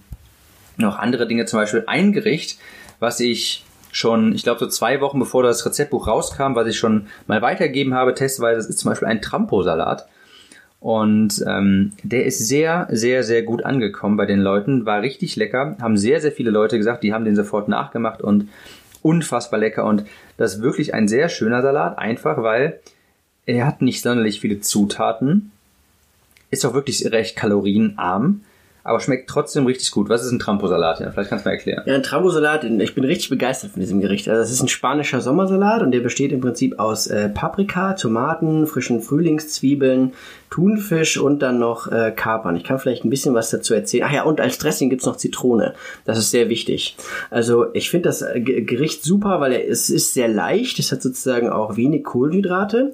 noch 0.78 0.98
andere 0.98 1.28
Dinge, 1.28 1.46
zum 1.46 1.60
Beispiel 1.60 1.84
ein 1.88 2.12
Gericht, 2.12 2.58
was 3.00 3.20
ich 3.20 3.64
schon, 3.92 4.34
ich 4.34 4.44
glaube, 4.44 4.60
so 4.60 4.68
zwei 4.68 5.02
Wochen 5.02 5.20
bevor 5.20 5.44
das 5.44 5.66
Rezeptbuch 5.66 6.08
rauskam, 6.08 6.56
was 6.56 6.68
ich 6.68 6.78
schon 6.78 7.08
mal 7.28 7.42
weitergegeben 7.42 7.94
habe, 7.94 8.14
testweise, 8.14 8.58
das 8.58 8.68
ist 8.68 8.80
zum 8.80 8.90
Beispiel 8.90 9.08
ein 9.08 9.22
Trampo-Salat. 9.22 10.08
Und 10.80 11.44
ähm, 11.48 11.92
der 12.02 12.26
ist 12.26 12.48
sehr, 12.48 12.88
sehr, 12.90 13.24
sehr 13.24 13.44
gut 13.44 13.64
angekommen 13.64 14.18
bei 14.18 14.26
den 14.26 14.40
Leuten, 14.40 14.86
war 14.86 15.04
richtig 15.04 15.36
lecker, 15.36 15.78
haben 15.80 15.96
sehr, 15.96 16.20
sehr 16.22 16.32
viele 16.32 16.50
Leute 16.50 16.78
gesagt, 16.78 17.04
die 17.04 17.14
haben 17.14 17.26
den 17.26 17.36
sofort 17.36 17.68
nachgemacht 17.68 18.22
und 18.22 18.50
unfassbar 19.04 19.60
lecker. 19.60 19.86
Und 19.86 20.06
das 20.38 20.56
ist 20.56 20.62
wirklich 20.64 20.96
ein 20.96 21.08
sehr 21.08 21.30
schöner 21.30 21.62
Salat, 21.62 22.00
einfach 22.00 22.42
weil 22.42 22.80
er 23.46 23.68
hat 23.68 23.84
nicht 23.84 24.02
sonderlich 24.02 24.40
viele 24.40 24.60
Zutaten, 24.60 25.52
ist 26.50 26.66
auch 26.66 26.74
wirklich 26.74 27.12
recht 27.12 27.36
kalorienarm 27.36 28.42
aber 28.84 29.00
schmeckt 29.00 29.30
trotzdem 29.30 29.66
richtig 29.66 29.92
gut. 29.92 30.10
Was 30.10 30.24
ist 30.26 30.32
ein 30.32 30.40
Tramposalat? 30.40 31.00
Ja, 31.00 31.12
vielleicht 31.12 31.30
kannst 31.30 31.46
du 31.46 31.50
mal 31.50 31.56
erklären. 31.56 31.84
Ja, 31.86 31.96
ein 31.96 32.04
Tramposalat, 32.04 32.64
ich 32.64 32.96
bin 32.96 33.04
richtig 33.04 33.30
begeistert 33.30 33.72
von 33.72 33.80
diesem 33.80 34.02
Gericht. 34.02 34.28
Also 34.28 34.42
das 34.42 34.52
ist 34.52 34.62
ein 34.62 34.68
spanischer 34.68 35.22
Sommersalat 35.22 35.84
und 35.84 35.92
der 35.92 36.00
besteht 36.00 36.32
im 36.32 36.42
Prinzip 36.42 36.80
aus 36.80 37.08
äh, 37.08 37.30
Paprika, 37.30 37.94
Tomaten, 37.94 38.66
frischen 38.66 39.02
Frühlingszwiebeln, 39.02 40.14
Thunfisch 40.50 41.18
und 41.18 41.40
dann 41.40 41.60
noch 41.60 41.92
äh, 41.92 42.12
Kapern. 42.16 42.56
Ich 42.56 42.64
kann 42.64 42.80
vielleicht 42.80 43.06
ein 43.06 43.10
bisschen 43.10 43.34
was 43.34 43.52
dazu 43.52 43.74
erzählen. 43.74 44.06
Ach 44.08 44.14
ja, 44.14 44.24
und 44.24 44.42
als 44.42 44.58
Dressing 44.58 44.90
gibt's 44.90 45.06
noch 45.06 45.18
Zitrone. 45.18 45.74
Das 46.06 46.18
ist 46.18 46.32
sehr 46.32 46.50
wichtig. 46.50 46.98
Also 47.30 47.68
ich 47.74 47.90
finde 47.90 48.10
das 48.10 48.22
äh, 48.22 48.42
Gericht 48.42 49.04
super, 49.04 49.40
weil 49.40 49.54
es 49.54 49.90
ist 49.90 50.14
sehr 50.14 50.28
leicht. 50.28 50.80
Es 50.80 50.92
hat 50.92 51.02
sozusagen 51.02 51.50
auch 51.50 51.78
wenig 51.78 52.04
Kohlenhydrate. 52.04 52.94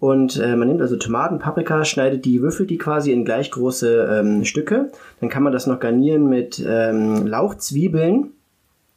Und 0.00 0.38
äh, 0.38 0.56
man 0.56 0.66
nimmt 0.66 0.80
also 0.80 0.96
Tomaten, 0.96 1.38
Paprika, 1.38 1.84
schneidet 1.84 2.24
die, 2.24 2.40
würfelt 2.40 2.70
die 2.70 2.78
quasi 2.78 3.12
in 3.12 3.26
gleich 3.26 3.50
große 3.50 4.20
ähm, 4.20 4.44
Stücke. 4.46 4.90
Dann 5.20 5.28
kann 5.28 5.42
man 5.42 5.52
das 5.52 5.66
noch 5.66 5.78
garnieren 5.78 6.28
mit 6.28 6.64
ähm, 6.66 7.26
Lauchzwiebeln. 7.26 8.32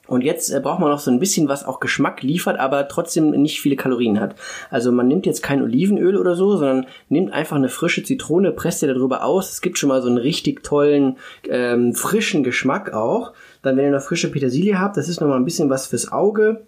Und 0.08 0.22
jetzt 0.22 0.50
äh, 0.50 0.62
braucht 0.62 0.80
man 0.80 0.90
noch 0.90 1.00
so 1.00 1.12
ein 1.12 1.20
bisschen, 1.20 1.50
was 1.50 1.66
auch 1.66 1.82
Geschmack 1.82 2.24
liefert, 2.24 2.58
aber 2.58 2.88
trotzdem 2.88 3.32
nicht 3.32 3.60
viele 3.60 3.76
Kalorien 3.76 4.20
hat. 4.20 4.36
Also 4.70 4.92
man 4.92 5.08
nimmt 5.08 5.26
jetzt 5.26 5.44
kein 5.44 5.62
Olivenöl 5.62 6.16
oder 6.16 6.36
so, 6.36 6.56
sondern 6.56 6.88
nimmt 7.10 7.34
einfach 7.34 7.58
eine 7.58 7.70
frische 7.70 8.04
Zitrone, 8.04 8.52
presst 8.52 8.82
ihr 8.82 8.94
darüber 8.94 9.26
aus. 9.26 9.52
Es 9.52 9.62
gibt 9.62 9.78
schon 9.78 9.90
mal 9.90 10.02
so 10.02 10.08
einen 10.08 10.18
richtig 10.18 10.64
tollen, 10.64 11.18
ähm, 11.50 11.96
frischen 11.96 12.44
Geschmack 12.44 12.94
auch. 12.94 13.34
Dann, 13.62 13.76
wenn 13.76 13.86
ihr 13.86 13.92
noch 13.92 14.02
frische 14.02 14.32
Petersilie 14.32 14.80
habt, 14.80 14.96
das 14.96 15.10
ist 15.10 15.20
noch 15.20 15.28
mal 15.28 15.38
ein 15.38 15.46
bisschen 15.46 15.70
was 15.70 15.88
fürs 15.88 16.12
Auge. 16.12 16.62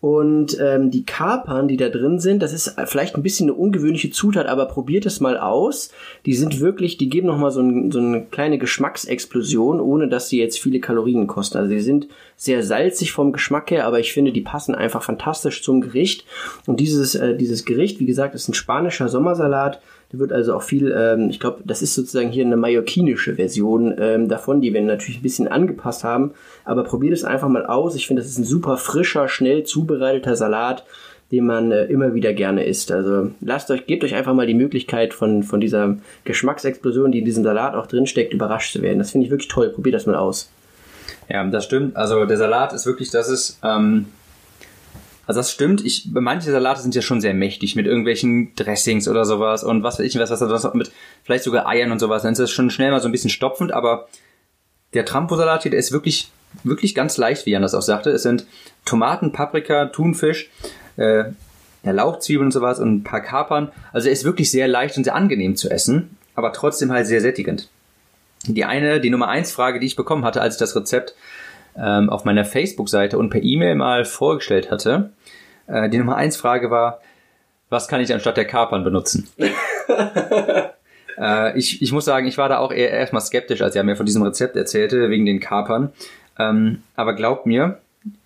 Und 0.00 0.56
ähm, 0.60 0.92
die 0.92 1.04
Kapern, 1.04 1.66
die 1.66 1.76
da 1.76 1.88
drin 1.88 2.20
sind, 2.20 2.40
das 2.40 2.52
ist 2.52 2.76
vielleicht 2.86 3.16
ein 3.16 3.24
bisschen 3.24 3.48
eine 3.48 3.58
ungewöhnliche 3.58 4.10
Zutat, 4.10 4.46
aber 4.46 4.66
probiert 4.66 5.06
es 5.06 5.18
mal 5.18 5.36
aus. 5.36 5.90
Die 6.24 6.34
sind 6.34 6.60
wirklich, 6.60 6.98
die 6.98 7.08
geben 7.08 7.26
nochmal 7.26 7.50
so, 7.50 7.60
ein, 7.60 7.90
so 7.90 7.98
eine 7.98 8.24
kleine 8.24 8.58
Geschmacksexplosion, 8.58 9.80
ohne 9.80 10.08
dass 10.08 10.28
sie 10.28 10.38
jetzt 10.38 10.60
viele 10.60 10.78
Kalorien 10.78 11.26
kosten. 11.26 11.58
Also 11.58 11.70
sie 11.70 11.80
sind 11.80 12.06
sehr 12.36 12.62
salzig 12.62 13.10
vom 13.10 13.32
Geschmack 13.32 13.72
her, 13.72 13.86
aber 13.86 13.98
ich 13.98 14.12
finde, 14.12 14.30
die 14.30 14.40
passen 14.40 14.76
einfach 14.76 15.02
fantastisch 15.02 15.64
zum 15.64 15.80
Gericht. 15.80 16.24
Und 16.66 16.78
dieses, 16.78 17.16
äh, 17.16 17.36
dieses 17.36 17.64
Gericht, 17.64 17.98
wie 17.98 18.06
gesagt, 18.06 18.36
ist 18.36 18.48
ein 18.48 18.54
spanischer 18.54 19.08
Sommersalat 19.08 19.80
da 20.10 20.18
wird 20.18 20.32
also 20.32 20.54
auch 20.54 20.62
viel, 20.62 20.94
ähm, 20.96 21.28
ich 21.28 21.38
glaube, 21.38 21.62
das 21.64 21.82
ist 21.82 21.94
sozusagen 21.94 22.30
hier 22.30 22.44
eine 22.44 22.56
mallorquinische 22.56 23.34
Version 23.34 23.94
ähm, 23.98 24.28
davon, 24.28 24.62
die 24.62 24.72
wir 24.72 24.80
natürlich 24.80 25.20
ein 25.20 25.22
bisschen 25.22 25.48
angepasst 25.48 26.02
haben. 26.02 26.32
Aber 26.64 26.82
probiert 26.82 27.12
es 27.12 27.24
einfach 27.24 27.48
mal 27.48 27.66
aus. 27.66 27.94
Ich 27.94 28.06
finde, 28.06 28.22
das 28.22 28.30
ist 28.30 28.38
ein 28.38 28.44
super 28.44 28.78
frischer, 28.78 29.28
schnell 29.28 29.64
zubereiteter 29.64 30.34
Salat, 30.34 30.84
den 31.30 31.44
man 31.44 31.72
äh, 31.72 31.84
immer 31.84 32.14
wieder 32.14 32.32
gerne 32.32 32.64
isst. 32.64 32.90
Also 32.90 33.32
lasst 33.42 33.70
euch, 33.70 33.86
gebt 33.86 34.02
euch 34.02 34.14
einfach 34.14 34.32
mal 34.32 34.46
die 34.46 34.54
Möglichkeit 34.54 35.12
von, 35.12 35.42
von 35.42 35.60
dieser 35.60 35.98
Geschmacksexplosion, 36.24 37.12
die 37.12 37.18
in 37.18 37.26
diesem 37.26 37.44
Salat 37.44 37.74
auch 37.74 37.86
drinsteckt, 37.86 38.32
überrascht 38.32 38.72
zu 38.72 38.80
werden. 38.80 38.98
Das 38.98 39.10
finde 39.10 39.26
ich 39.26 39.30
wirklich 39.30 39.48
toll. 39.48 39.68
Probiert 39.68 39.94
das 39.94 40.06
mal 40.06 40.16
aus. 40.16 40.50
Ja, 41.28 41.44
das 41.44 41.64
stimmt. 41.64 41.96
Also 41.96 42.24
der 42.24 42.38
Salat 42.38 42.72
ist 42.72 42.86
wirklich, 42.86 43.10
das 43.10 43.28
ist, 43.28 43.58
ähm, 43.62 44.06
also 45.28 45.40
das 45.40 45.52
stimmt. 45.52 45.84
Ich, 45.84 46.08
manche 46.10 46.50
Salate 46.50 46.80
sind 46.80 46.94
ja 46.94 47.02
schon 47.02 47.20
sehr 47.20 47.34
mächtig 47.34 47.76
mit 47.76 47.86
irgendwelchen 47.86 48.54
Dressings 48.54 49.08
oder 49.08 49.26
sowas 49.26 49.62
und 49.62 49.82
was 49.82 49.98
weiß 49.98 50.06
ich 50.06 50.18
was, 50.18 50.30
was 50.30 50.40
das 50.40 50.72
mit 50.72 50.90
vielleicht 51.22 51.44
sogar 51.44 51.68
Eiern 51.68 51.92
und 51.92 51.98
sowas. 51.98 52.22
Dann 52.22 52.32
ist 52.32 52.38
das 52.38 52.50
schon 52.50 52.70
schnell 52.70 52.90
mal 52.90 53.00
so 53.02 53.08
ein 53.08 53.12
bisschen 53.12 53.28
stopfend, 53.28 53.70
aber 53.70 54.08
der 54.94 55.04
Trampo-Salat 55.04 55.64
hier, 55.64 55.70
der 55.70 55.80
ist 55.80 55.92
wirklich, 55.92 56.30
wirklich 56.64 56.94
ganz 56.94 57.18
leicht, 57.18 57.44
wie 57.44 57.50
Jan 57.50 57.60
das 57.60 57.74
auch 57.74 57.82
sagte. 57.82 58.08
Es 58.08 58.22
sind 58.22 58.46
Tomaten, 58.86 59.32
Paprika, 59.32 59.84
Thunfisch, 59.86 60.48
äh, 60.96 61.24
ja, 61.82 61.92
Lauchzwiebeln 61.92 62.46
und 62.46 62.52
sowas 62.52 62.80
und 62.80 62.94
ein 62.94 63.04
paar 63.04 63.20
Kapern. 63.20 63.70
Also 63.92 64.08
er 64.08 64.14
ist 64.14 64.24
wirklich 64.24 64.50
sehr 64.50 64.66
leicht 64.66 64.96
und 64.96 65.04
sehr 65.04 65.14
angenehm 65.14 65.56
zu 65.56 65.68
essen, 65.68 66.16
aber 66.36 66.54
trotzdem 66.54 66.90
halt 66.90 67.06
sehr 67.06 67.20
sättigend. 67.20 67.68
Die 68.46 68.64
eine, 68.64 68.98
die 68.98 69.10
Nummer 69.10 69.28
eins 69.28 69.52
Frage, 69.52 69.78
die 69.78 69.86
ich 69.88 69.96
bekommen 69.96 70.24
hatte, 70.24 70.40
als 70.40 70.54
ich 70.54 70.58
das 70.58 70.74
Rezept 70.74 71.14
ähm, 71.78 72.10
auf 72.10 72.24
meiner 72.24 72.44
Facebook-Seite 72.44 73.18
und 73.18 73.30
per 73.30 73.42
E-Mail 73.42 73.74
mal 73.74 74.04
vorgestellt 74.04 74.70
hatte, 74.70 75.10
äh, 75.66 75.88
die 75.88 75.98
Nummer 75.98 76.16
eins 76.16 76.36
Frage 76.36 76.70
war, 76.70 77.00
was 77.70 77.88
kann 77.88 78.00
ich 78.00 78.12
anstatt 78.12 78.36
der 78.36 78.46
Kapern 78.46 78.84
benutzen? 78.84 79.28
äh, 81.18 81.58
ich, 81.58 81.82
ich 81.82 81.92
muss 81.92 82.04
sagen, 82.04 82.26
ich 82.26 82.38
war 82.38 82.48
da 82.48 82.58
auch 82.58 82.72
eher 82.72 82.90
erstmal 82.90 83.22
skeptisch, 83.22 83.62
als 83.62 83.76
er 83.76 83.84
mir 83.84 83.96
von 83.96 84.06
diesem 84.06 84.22
Rezept 84.22 84.56
erzählte, 84.56 85.10
wegen 85.10 85.26
den 85.26 85.40
Kapern. 85.40 85.92
Ähm, 86.38 86.82
aber 86.96 87.14
glaubt 87.14 87.46
mir, 87.46 87.78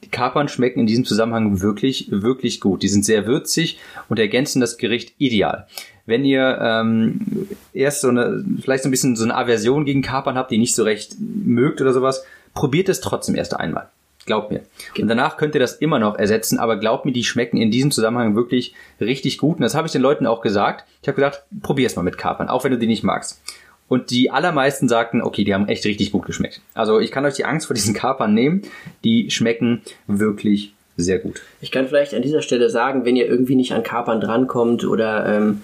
die 0.05 0.11
Kapern 0.11 0.49
schmecken 0.49 0.81
in 0.81 0.87
diesem 0.87 1.05
Zusammenhang 1.05 1.61
wirklich, 1.61 2.09
wirklich 2.11 2.61
gut. 2.61 2.83
Die 2.83 2.89
sind 2.89 3.05
sehr 3.05 3.27
würzig 3.27 3.81
und 4.09 4.19
ergänzen 4.19 4.61
das 4.61 4.79
Gericht 4.79 5.15
ideal. 5.19 5.67
Wenn 6.07 6.25
ihr 6.25 6.59
ähm, 6.61 7.49
erst 7.73 8.01
so 8.01 8.09
eine, 8.09 8.45
vielleicht 8.61 8.83
so 8.83 8.89
ein 8.89 8.93
bisschen 8.93 9.17
so 9.17 9.25
eine 9.25 9.35
Aversion 9.35 9.85
gegen 9.85 10.03
Kapern 10.03 10.37
habt, 10.37 10.51
die 10.51 10.59
nicht 10.59 10.75
so 10.75 10.83
recht 10.83 11.17
mögt 11.19 11.81
oder 11.81 11.93
sowas, 11.93 12.25
probiert 12.55 12.89
es 12.89 13.01
trotzdem 13.01 13.35
erst 13.35 13.57
einmal. 13.57 13.89
Glaubt 14.25 14.53
mir. 14.53 14.61
Und 14.99 15.09
danach 15.09 15.37
könnt 15.37 15.55
ihr 15.55 15.61
das 15.61 15.75
immer 15.75 15.99
noch 15.99 16.17
ersetzen, 16.17 16.59
aber 16.59 16.77
glaubt 16.77 17.05
mir, 17.05 17.13
die 17.13 17.25
schmecken 17.25 17.57
in 17.57 17.73
diesem 17.73 17.91
Zusammenhang 17.91 18.37
wirklich 18.37 18.75
richtig 19.01 19.39
gut. 19.39 19.57
Und 19.57 19.63
das 19.63 19.75
habe 19.75 19.87
ich 19.87 19.93
den 19.93 20.03
Leuten 20.03 20.27
auch 20.27 20.43
gesagt. 20.43 20.85
Ich 21.03 21.09
habe 21.09 21.17
gesagt, 21.17 21.43
probier's 21.61 21.97
mal 21.97 22.03
mit 22.03 22.19
Kapern, 22.19 22.49
auch 22.49 22.63
wenn 22.63 22.71
du 22.71 22.79
die 22.79 22.87
nicht 22.87 23.03
magst. 23.03 23.41
Und 23.89 24.11
die 24.11 24.31
allermeisten 24.31 24.89
sagten, 24.89 25.21
okay, 25.23 25.45
die 25.45 25.53
haben 25.53 25.69
echt 25.69 25.85
richtig 25.85 26.13
gut 26.13 26.25
geschmeckt. 26.25 26.61
Also 26.73 27.01
ich 27.01 27.11
kann 27.11 27.25
euch 27.25 27.35
die 27.35 27.45
Angst 27.45 27.67
vor 27.67 27.75
diesen 27.75 27.95
Kapern 27.95 28.33
nehmen. 28.33 28.63
Die 29.03 29.31
schmecken 29.31 29.83
wirklich 30.07 30.73
sehr 30.97 31.19
gut. 31.19 31.43
Ich 31.61 31.71
kann 31.71 31.89
vielleicht 31.89 32.15
an 32.15 32.23
dieser 32.23 32.43
Stelle 32.43 32.71
sagen, 32.71 33.05
wenn 33.05 33.17
ihr 33.17 33.27
irgendwie 33.27 33.57
nicht 33.57 33.73
an 33.73 33.83
Kapern 33.83 34.21
drankommt 34.21 34.85
oder 34.85 35.27
ähm, 35.27 35.63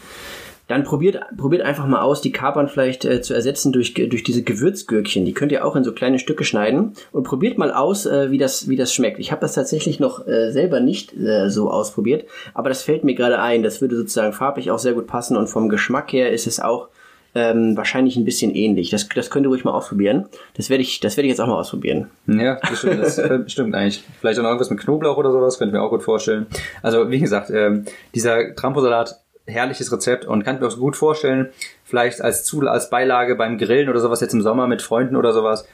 dann 0.69 0.85
probiert, 0.85 1.21
probiert 1.37 1.63
einfach 1.63 1.87
mal 1.87 2.03
aus, 2.03 2.21
die 2.21 2.31
Kapern 2.31 2.69
vielleicht 2.69 3.05
äh, 3.05 3.21
zu 3.21 3.35
ersetzen 3.35 3.73
durch, 3.73 3.95
durch 3.95 4.23
diese 4.23 4.43
Gewürzgürkchen. 4.43 5.25
Die 5.25 5.33
könnt 5.33 5.51
ihr 5.51 5.65
auch 5.65 5.75
in 5.75 5.83
so 5.83 5.93
kleine 5.93 6.19
Stücke 6.19 6.45
schneiden 6.45 6.93
und 7.11 7.25
probiert 7.25 7.59
mal 7.59 7.73
aus, 7.73 8.07
äh, 8.07 8.31
wie, 8.31 8.39
das, 8.39 8.69
wie 8.69 8.77
das 8.77 8.93
schmeckt. 8.93 9.19
Ich 9.19 9.33
habe 9.33 9.41
das 9.41 9.55
tatsächlich 9.55 9.99
noch 9.99 10.27
äh, 10.27 10.53
selber 10.53 10.81
nicht 10.81 11.17
äh, 11.17 11.49
so 11.49 11.71
ausprobiert, 11.71 12.27
aber 12.55 12.69
das 12.69 12.83
fällt 12.83 13.03
mir 13.03 13.15
gerade 13.15 13.41
ein. 13.41 13.63
Das 13.63 13.81
würde 13.81 13.97
sozusagen 13.97 14.33
farblich 14.33 14.71
auch 14.71 14.79
sehr 14.79 14.93
gut 14.93 15.07
passen 15.07 15.37
und 15.37 15.49
vom 15.49 15.69
Geschmack 15.71 16.13
her 16.13 16.31
ist 16.31 16.47
es 16.47 16.61
auch 16.61 16.89
ähm, 17.35 17.77
wahrscheinlich 17.77 18.17
ein 18.17 18.25
bisschen 18.25 18.55
ähnlich. 18.55 18.91
Das, 18.91 19.09
das 19.09 19.31
könnt 19.31 19.47
ihr 19.47 19.51
ruhig 19.51 19.65
mal 19.65 19.73
ausprobieren. 19.73 20.27
Das 20.55 20.71
werde 20.71 20.83
ich, 20.83 21.01
das 21.01 21.17
werde 21.17 21.27
ich 21.27 21.31
jetzt 21.31 21.41
auch 21.41 21.47
mal 21.47 21.59
ausprobieren. 21.59 22.09
Ja, 22.27 22.59
das 22.61 22.79
stimmt, 22.79 23.01
das 23.01 23.21
stimmt 23.53 23.75
eigentlich. 23.75 24.05
Vielleicht 24.21 24.39
auch 24.39 24.43
noch 24.43 24.51
irgendwas 24.51 24.71
mit 24.71 24.81
Knoblauch 24.81 25.17
oder 25.17 25.33
sowas, 25.33 25.59
könnte 25.59 25.71
ich 25.71 25.81
mir 25.81 25.83
auch 25.83 25.91
gut 25.91 26.03
vorstellen. 26.03 26.47
Also 26.83 27.11
wie 27.11 27.21
gesagt, 27.21 27.51
ähm, 27.51 27.85
dieser 28.15 28.55
Tramposalat, 28.55 29.21
herrliches 29.49 29.91
Rezept 29.91 30.25
und 30.25 30.45
kann 30.45 30.57
ich 30.57 30.61
mir 30.61 30.69
auch 30.69 30.79
gut 30.79 30.97
vorstellen, 30.97 31.49
vielleicht 31.85 32.21
als 32.21 32.45
Zu 32.45 32.61
als 32.69 32.91
Beilage 32.91 33.35
beim 33.35 33.59
Grillen 33.59 33.89
oder 33.89 34.01
sowas 34.01 34.21
jetzt 34.21 34.35
im 34.35 34.43
Sommer 34.43 34.67
mit 34.67 34.83
Freunden 34.83 35.17
oder 35.17 35.33
sowas. 35.33 35.67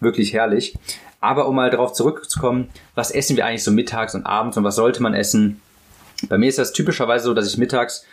Wirklich 0.00 0.32
herrlich. 0.32 0.74
Aber 1.20 1.48
um 1.48 1.56
mal 1.56 1.70
darauf 1.70 1.92
zurückzukommen, 1.92 2.68
was 2.94 3.10
essen 3.10 3.36
wir 3.36 3.46
eigentlich 3.46 3.64
so 3.64 3.70
mittags 3.70 4.14
und 4.14 4.26
abends 4.26 4.56
und 4.56 4.64
was 4.64 4.76
sollte 4.76 5.02
man 5.02 5.14
essen? 5.14 5.60
Bei 6.28 6.38
mir 6.38 6.48
ist 6.48 6.58
das 6.58 6.72
typischerweise 6.72 7.24
so, 7.24 7.34
dass 7.34 7.48
ich 7.48 7.58
mittags 7.58 8.04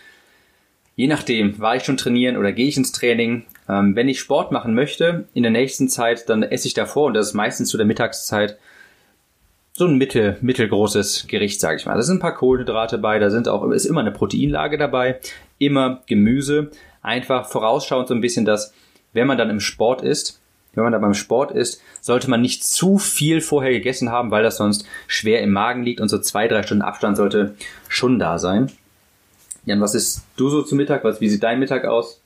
Je 0.97 1.05
nachdem, 1.05 1.59
war 1.59 1.75
ich 1.75 1.83
schon 1.83 1.95
trainieren 1.95 2.37
oder 2.37 2.51
gehe 2.51 2.67
ich 2.67 2.75
ins 2.75 2.91
Training. 2.91 3.45
Ähm, 3.69 3.95
wenn 3.95 4.09
ich 4.09 4.19
Sport 4.19 4.51
machen 4.51 4.73
möchte 4.73 5.27
in 5.35 5.43
der 5.43 5.51
nächsten 5.51 5.89
Zeit, 5.89 6.27
dann 6.27 6.41
esse 6.41 6.67
ich 6.67 6.73
davor 6.73 7.05
und 7.05 7.13
das 7.13 7.27
ist 7.27 7.33
meistens 7.35 7.69
zu 7.69 7.77
der 7.77 7.85
Mittagszeit 7.85 8.57
so 9.77 9.85
ein 9.85 9.97
mittel, 9.97 10.37
mittelgroßes 10.41 11.25
Gericht, 11.27 11.61
sage 11.61 11.77
ich 11.77 11.85
mal. 11.85 11.93
Da 11.93 12.01
sind 12.01 12.17
ein 12.17 12.19
paar 12.19 12.33
Kohlenhydrate 12.33 12.95
dabei, 12.95 13.19
da 13.19 13.29
sind 13.29 13.47
auch 13.47 13.63
ist 13.69 13.85
immer 13.85 14.01
eine 14.01 14.11
Proteinlage 14.11 14.79
dabei, 14.79 15.19
immer 15.59 16.01
Gemüse. 16.07 16.71
Einfach 17.03 17.47
vorausschauend 17.47 18.07
so 18.07 18.15
ein 18.15 18.21
bisschen, 18.21 18.43
dass 18.43 18.73
wenn 19.13 19.27
man 19.27 19.37
dann 19.37 19.51
im 19.51 19.59
Sport 19.59 20.01
ist, 20.01 20.41
wenn 20.73 20.83
man 20.83 20.93
da 20.93 20.99
beim 20.99 21.13
Sport 21.13 21.51
ist, 21.51 21.79
sollte 22.01 22.27
man 22.27 22.41
nicht 22.41 22.63
zu 22.63 22.97
viel 22.97 23.39
vorher 23.39 23.69
gegessen 23.69 24.11
haben, 24.11 24.31
weil 24.31 24.41
das 24.41 24.57
sonst 24.57 24.83
schwer 25.05 25.43
im 25.43 25.51
Magen 25.51 25.83
liegt 25.83 26.01
und 26.01 26.09
so 26.09 26.17
zwei, 26.17 26.47
drei 26.47 26.63
Stunden 26.63 26.81
Abstand 26.81 27.15
sollte 27.15 27.53
schon 27.87 28.17
da 28.17 28.39
sein. 28.39 28.71
Jan, 29.65 29.79
was 29.79 29.93
ist 29.93 30.25
du 30.37 30.49
so 30.49 30.63
zu 30.63 30.73
Mittag? 30.73 31.03
Was, 31.03 31.21
wie 31.21 31.29
sieht 31.29 31.43
dein 31.43 31.59
Mittag 31.59 31.85
aus? 31.85 32.19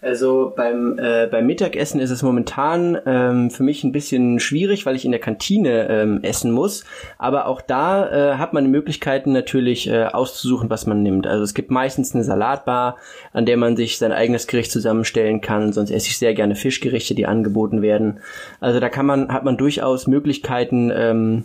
Also 0.00 0.52
beim, 0.56 0.96
äh, 0.98 1.26
beim 1.26 1.46
Mittagessen 1.46 1.98
ist 1.98 2.10
es 2.10 2.22
momentan 2.22 2.96
ähm, 3.04 3.50
für 3.50 3.64
mich 3.64 3.82
ein 3.82 3.90
bisschen 3.90 4.38
schwierig, 4.38 4.86
weil 4.86 4.94
ich 4.94 5.04
in 5.04 5.10
der 5.10 5.20
Kantine 5.20 5.88
ähm, 5.88 6.20
essen 6.22 6.52
muss. 6.52 6.84
Aber 7.18 7.46
auch 7.46 7.60
da 7.60 8.08
äh, 8.08 8.36
hat 8.36 8.52
man 8.52 8.62
die 8.62 8.70
Möglichkeiten 8.70 9.32
natürlich 9.32 9.88
äh, 9.88 10.04
auszusuchen, 10.04 10.70
was 10.70 10.86
man 10.86 11.02
nimmt. 11.02 11.26
Also 11.26 11.42
es 11.42 11.52
gibt 11.52 11.72
meistens 11.72 12.14
eine 12.14 12.22
Salatbar, 12.22 12.96
an 13.32 13.44
der 13.44 13.56
man 13.56 13.76
sich 13.76 13.98
sein 13.98 14.12
eigenes 14.12 14.46
Gericht 14.46 14.70
zusammenstellen 14.70 15.40
kann. 15.40 15.72
Sonst 15.72 15.90
esse 15.90 16.06
ich 16.06 16.18
sehr 16.18 16.34
gerne 16.34 16.54
Fischgerichte, 16.54 17.16
die 17.16 17.26
angeboten 17.26 17.82
werden. 17.82 18.20
Also 18.60 18.78
da 18.78 18.88
kann 18.88 19.06
man, 19.06 19.32
hat 19.32 19.44
man 19.44 19.56
durchaus 19.56 20.06
Möglichkeiten, 20.06 20.92
ähm, 20.94 21.44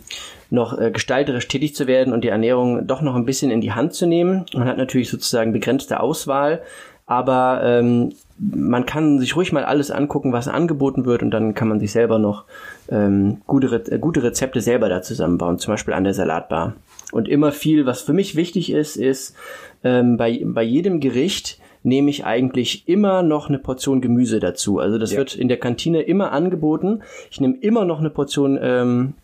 noch 0.50 0.78
äh, 0.78 0.92
gestalterisch 0.92 1.48
tätig 1.48 1.74
zu 1.74 1.88
werden 1.88 2.12
und 2.12 2.22
die 2.22 2.28
Ernährung 2.28 2.86
doch 2.86 3.02
noch 3.02 3.16
ein 3.16 3.24
bisschen 3.24 3.50
in 3.50 3.60
die 3.60 3.72
Hand 3.72 3.94
zu 3.94 4.06
nehmen. 4.06 4.46
Man 4.54 4.68
hat 4.68 4.78
natürlich 4.78 5.10
sozusagen 5.10 5.52
begrenzte 5.52 5.98
Auswahl, 5.98 6.62
aber 7.06 7.60
ähm, 7.62 8.12
man 8.38 8.86
kann 8.86 9.18
sich 9.18 9.36
ruhig 9.36 9.52
mal 9.52 9.64
alles 9.64 9.90
angucken, 9.90 10.32
was 10.32 10.48
angeboten 10.48 11.04
wird 11.04 11.22
und 11.22 11.30
dann 11.30 11.54
kann 11.54 11.68
man 11.68 11.78
sich 11.78 11.92
selber 11.92 12.18
noch 12.18 12.44
ähm, 12.88 13.42
gute, 13.46 13.70
Re 13.70 13.82
äh, 13.90 13.98
gute 13.98 14.22
Rezepte 14.22 14.60
selber 14.60 14.88
da 14.88 15.02
zusammenbauen, 15.02 15.58
zum 15.58 15.72
Beispiel 15.72 15.94
an 15.94 16.04
der 16.04 16.14
Salatbar. 16.14 16.74
Und 17.12 17.28
immer 17.28 17.52
viel, 17.52 17.86
was 17.86 18.02
für 18.02 18.12
mich 18.12 18.34
wichtig 18.34 18.72
ist, 18.72 18.96
ist 18.96 19.36
ähm, 19.84 20.16
bei, 20.16 20.42
bei 20.44 20.62
jedem 20.62 21.00
Gericht 21.00 21.60
nehme 21.84 22.10
ich 22.10 22.24
eigentlich 22.24 22.88
immer 22.88 23.22
noch 23.22 23.48
eine 23.48 23.58
Portion 23.58 24.00
Gemüse 24.00 24.40
dazu. 24.40 24.78
Also 24.78 24.98
das 24.98 25.12
ja. 25.12 25.18
wird 25.18 25.34
in 25.36 25.48
der 25.48 25.58
Kantine 25.58 26.02
immer 26.02 26.32
angeboten. 26.32 27.02
Ich 27.30 27.40
nehme 27.40 27.56
immer 27.60 27.84
noch 27.84 28.00
eine 28.00 28.10
Portion 28.10 28.58
ähm, 28.60 29.14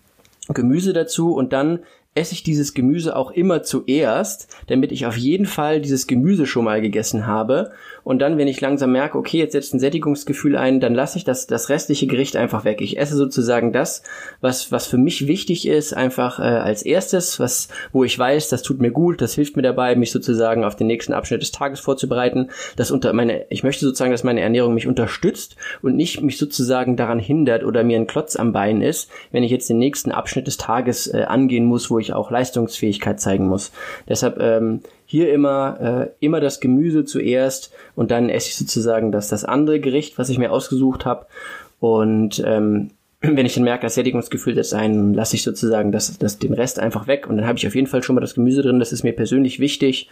Gemüse 0.49 0.93
dazu 0.93 1.35
und 1.35 1.53
dann 1.53 1.81
esse 2.15 2.33
ich 2.33 2.43
dieses 2.43 2.75
Gemüse 2.75 3.15
auch 3.15 3.31
immer 3.31 3.63
zuerst, 3.63 4.49
damit 4.67 4.91
ich 4.91 5.07
auf 5.07 5.17
jeden 5.17 5.47
Fall 5.47 5.81
dieses 5.81 6.07
Gemüse 6.07 6.47
schon 6.47 6.65
mal 6.65 6.81
gegessen 6.81 7.27
habe. 7.27 7.73
Und 8.05 8.21
dann, 8.21 8.39
wenn 8.39 8.49
ich 8.49 8.61
langsam 8.61 8.93
merke, 8.93 9.19
okay, 9.19 9.39
jetzt 9.39 9.53
setzt 9.53 9.75
ein 9.75 9.81
Sättigungsgefühl 9.81 10.57
ein, 10.57 10.81
dann 10.81 10.95
lasse 10.95 11.19
ich 11.19 11.25
das, 11.25 11.47
das 11.47 11.69
restliche 11.69 12.07
Gericht 12.07 12.37
einfach 12.37 12.65
weg. 12.65 12.81
Ich 12.81 12.99
esse 12.99 13.17
sozusagen 13.17 13.73
das, 13.73 14.03
was, 14.41 14.73
was 14.73 14.87
für 14.87 14.99
mich 14.99 15.27
wichtig 15.27 15.67
ist, 15.67 15.93
einfach 15.93 16.39
äh, 16.39 16.43
als 16.43 16.83
erstes, 16.83 17.41
was, 17.41 17.69
wo 17.93 18.05
ich 18.05 18.19
weiß, 18.19 18.49
das 18.49 18.63
tut 18.63 18.81
mir 18.81 18.91
gut, 18.91 19.21
das 19.21 19.35
hilft 19.35 19.57
mir 19.57 19.63
dabei, 19.63 19.97
mich 19.97 20.13
sozusagen 20.13 20.65
auf 20.65 20.77
den 20.77 20.87
nächsten 20.87 21.13
Abschnitt 21.13 21.43
des 21.43 21.53
Tages 21.53 21.81
vorzubereiten. 21.81 22.51
Das 22.77 22.91
unter 22.91 23.13
meine, 23.13 23.47
ich 23.51 23.63
möchte 23.63 23.85
sozusagen, 23.85 24.13
dass 24.13 24.25
meine 24.25 24.41
Ernährung 24.41 24.75
mich 24.75 24.87
unterstützt 24.87 25.57
und 25.83 25.97
nicht 25.97 26.23
mich 26.23 26.39
sozusagen 26.39 26.97
daran 26.97 27.19
hindert 27.19 27.65
oder 27.65 27.85
mir 27.85 27.99
ein 27.99 28.07
Klotz 28.07 28.37
am 28.37 28.53
Bein 28.53 28.83
ist, 28.83 29.11
wenn 29.33 29.43
ich 29.43 29.51
jetzt 29.51 29.69
den 29.69 29.79
nächsten 29.79 30.13
Abschnitt 30.13 30.47
des 30.47 30.57
Tages 30.57 31.07
äh, 31.07 31.23
angehen 31.23 31.65
muss, 31.65 31.91
wo 31.91 31.99
ich 31.99 32.13
auch 32.13 32.31
Leistungsfähigkeit 32.31 33.21
zeigen 33.21 33.47
muss. 33.47 33.73
Deshalb 34.09 34.41
ähm, 34.41 34.81
hier 35.11 35.33
immer 35.33 36.13
äh, 36.21 36.25
immer 36.25 36.39
das 36.39 36.61
Gemüse 36.61 37.05
zuerst 37.05 37.73
und 37.97 38.13
dann 38.13 38.29
esse 38.29 38.51
ich 38.51 38.55
sozusagen 38.55 39.11
das 39.11 39.27
das 39.27 39.45
andere 39.45 39.81
Gericht, 39.81 40.19
was 40.19 40.29
ich 40.29 40.39
mir 40.39 40.53
ausgesucht 40.53 41.05
habe. 41.05 41.27
Und 41.81 42.41
ähm, 42.47 42.93
wenn 43.21 43.45
ich 43.45 43.55
dann 43.55 43.65
merke, 43.65 43.87
das 43.87 43.97
Sättigungsgefühl 43.97 44.55
setzt 44.55 44.73
ein, 44.73 45.13
lasse 45.13 45.35
ich 45.35 45.43
sozusagen 45.43 45.91
das, 45.91 46.17
das, 46.17 46.39
den 46.39 46.55
Rest 46.55 46.79
einfach 46.79 47.09
weg 47.09 47.27
und 47.29 47.39
dann 47.39 47.49
habe 47.49 47.59
ich 47.59 47.67
auf 47.67 47.75
jeden 47.75 47.89
Fall 47.89 48.05
schon 48.05 48.15
mal 48.15 48.21
das 48.21 48.35
Gemüse 48.35 48.63
drin. 48.63 48.79
Das 48.79 48.93
ist 48.93 49.03
mir 49.03 49.13
persönlich 49.13 49.59
wichtig 49.59 50.09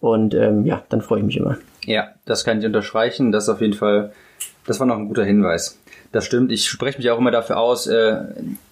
und 0.00 0.32
ähm, 0.32 0.64
ja, 0.64 0.82
dann 0.88 1.02
freue 1.02 1.18
ich 1.18 1.26
mich 1.26 1.36
immer. 1.36 1.58
Ja, 1.84 2.08
das 2.24 2.42
kann 2.42 2.58
ich 2.58 2.64
unterstreichen. 2.64 3.32
Das 3.32 3.44
ist 3.44 3.50
auf 3.50 3.60
jeden 3.60 3.74
Fall, 3.74 4.14
das 4.66 4.80
war 4.80 4.86
noch 4.86 4.96
ein 4.96 5.08
guter 5.08 5.26
Hinweis. 5.26 5.78
Das 6.10 6.24
stimmt. 6.24 6.50
Ich 6.52 6.66
spreche 6.66 6.96
mich 6.96 7.10
auch 7.10 7.18
immer 7.18 7.30
dafür 7.30 7.58
aus, 7.58 7.86
äh, 7.86 8.20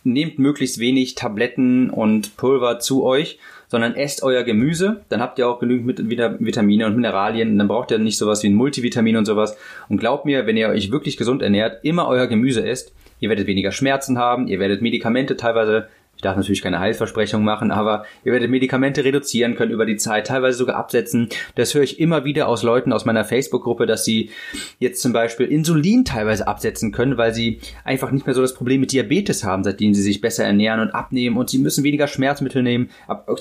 nehmt 0.05 0.39
möglichst 0.39 0.79
wenig 0.79 1.17
Tabletten 1.17 1.91
und 1.91 2.39
Pulver 2.39 2.79
zu 2.79 3.05
euch, 3.05 3.39
sondern 3.69 3.95
esst 3.95 4.23
euer 4.23 4.43
Gemüse. 4.43 5.03
Dann 5.09 5.21
habt 5.21 5.39
ihr 5.39 5.49
auch 5.49 5.59
genügend 5.59 6.09
Vitamine 6.09 6.87
und 6.87 6.97
Mineralien. 6.97 7.59
Dann 7.59 7.69
braucht 7.69 7.91
ihr 7.91 7.99
nicht 7.99 8.19
sowas 8.19 8.43
wie 8.43 8.49
ein 8.49 8.55
Multivitamin 8.55 9.17
und 9.17 9.25
sowas. 9.25 9.57
Und 9.89 9.99
glaubt 9.99 10.25
mir, 10.25 10.47
wenn 10.47 10.57
ihr 10.57 10.69
euch 10.69 10.91
wirklich 10.91 11.17
gesund 11.17 11.43
ernährt, 11.43 11.85
immer 11.85 12.09
euer 12.09 12.27
Gemüse 12.27 12.67
esst, 12.67 12.93
ihr 13.21 13.29
werdet 13.29 13.47
weniger 13.47 13.73
Schmerzen 13.73 14.19
haben, 14.19 14.47
ihr 14.47 14.61
werdet 14.61 14.83
Medikamente 14.83 15.37
teilweise 15.37 15.89
ich 16.17 16.23
darf 16.23 16.37
natürlich 16.37 16.63
keine 16.63 16.81
Heilversprechung 16.81 17.45
machen, 17.45 17.71
aber 17.71 18.07
ihr 18.25 18.33
werdet 18.33 18.51
Medikamente 18.51 19.05
reduzieren 19.05 19.55
können 19.55 19.71
über 19.71 19.85
die 19.85 19.97
Zeit, 19.97 20.27
teilweise 20.27 20.57
sogar 20.57 20.77
absetzen. 20.77 21.29
Das 21.55 21.75
höre 21.75 21.83
ich 21.83 22.01
immer 22.01 22.25
wieder 22.25 22.49
aus 22.49 22.63
Leuten 22.63 22.93
aus 22.93 23.05
meiner 23.05 23.25
Facebook-Gruppe, 23.25 23.87
dass 23.87 24.05
sie 24.05 24.31
jetzt 24.79 25.03
zum 25.03 25.13
Beispiel 25.13 25.47
Insulin 25.47 26.07
teilweise 26.07 26.49
absetzen 26.49 26.91
können, 26.91 27.19
weil 27.19 27.35
sie 27.35 27.61
einfach 27.85 28.11
nicht 28.11 28.27
mehr 28.27 28.35
so 28.35 28.41
das 28.41 28.55
Problem 28.55 28.81
mit 28.81 28.93
Diabetes 28.93 29.45
haben, 29.45 29.63
seitdem 29.63 29.93
sie 29.93 30.03
sich 30.03 30.23
besser 30.23 30.45
ernähren 30.45 30.81
und 30.81 30.95
abnehmen 30.95 31.37
und 31.37 31.51
sie 31.51 31.59
müssen 31.59 31.85
weniger 31.85 32.07
Schmerzmittel 32.07 32.63
nehmen. 32.63 32.89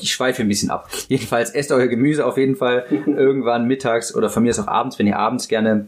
Ich 0.02 0.12
schweife 0.12 0.42
ein 0.42 0.50
bisschen 0.50 0.70
ab. 0.70 0.90
Jedenfalls 1.08 1.52
esst 1.52 1.72
euer 1.72 1.88
Gemüse 1.88 2.26
auf 2.26 2.38
jeden 2.38 2.58
Fall 2.58 2.86
irgendwann 3.08 3.68
mittags 3.68 4.14
oder 4.14 4.30
von 4.30 4.44
mir 4.44 4.50
ist 4.50 4.60
auch 4.60 4.68
abends, 4.68 5.00
wenn 5.00 5.08
ihr 5.08 5.18
abends 5.18 5.48
gerne 5.48 5.88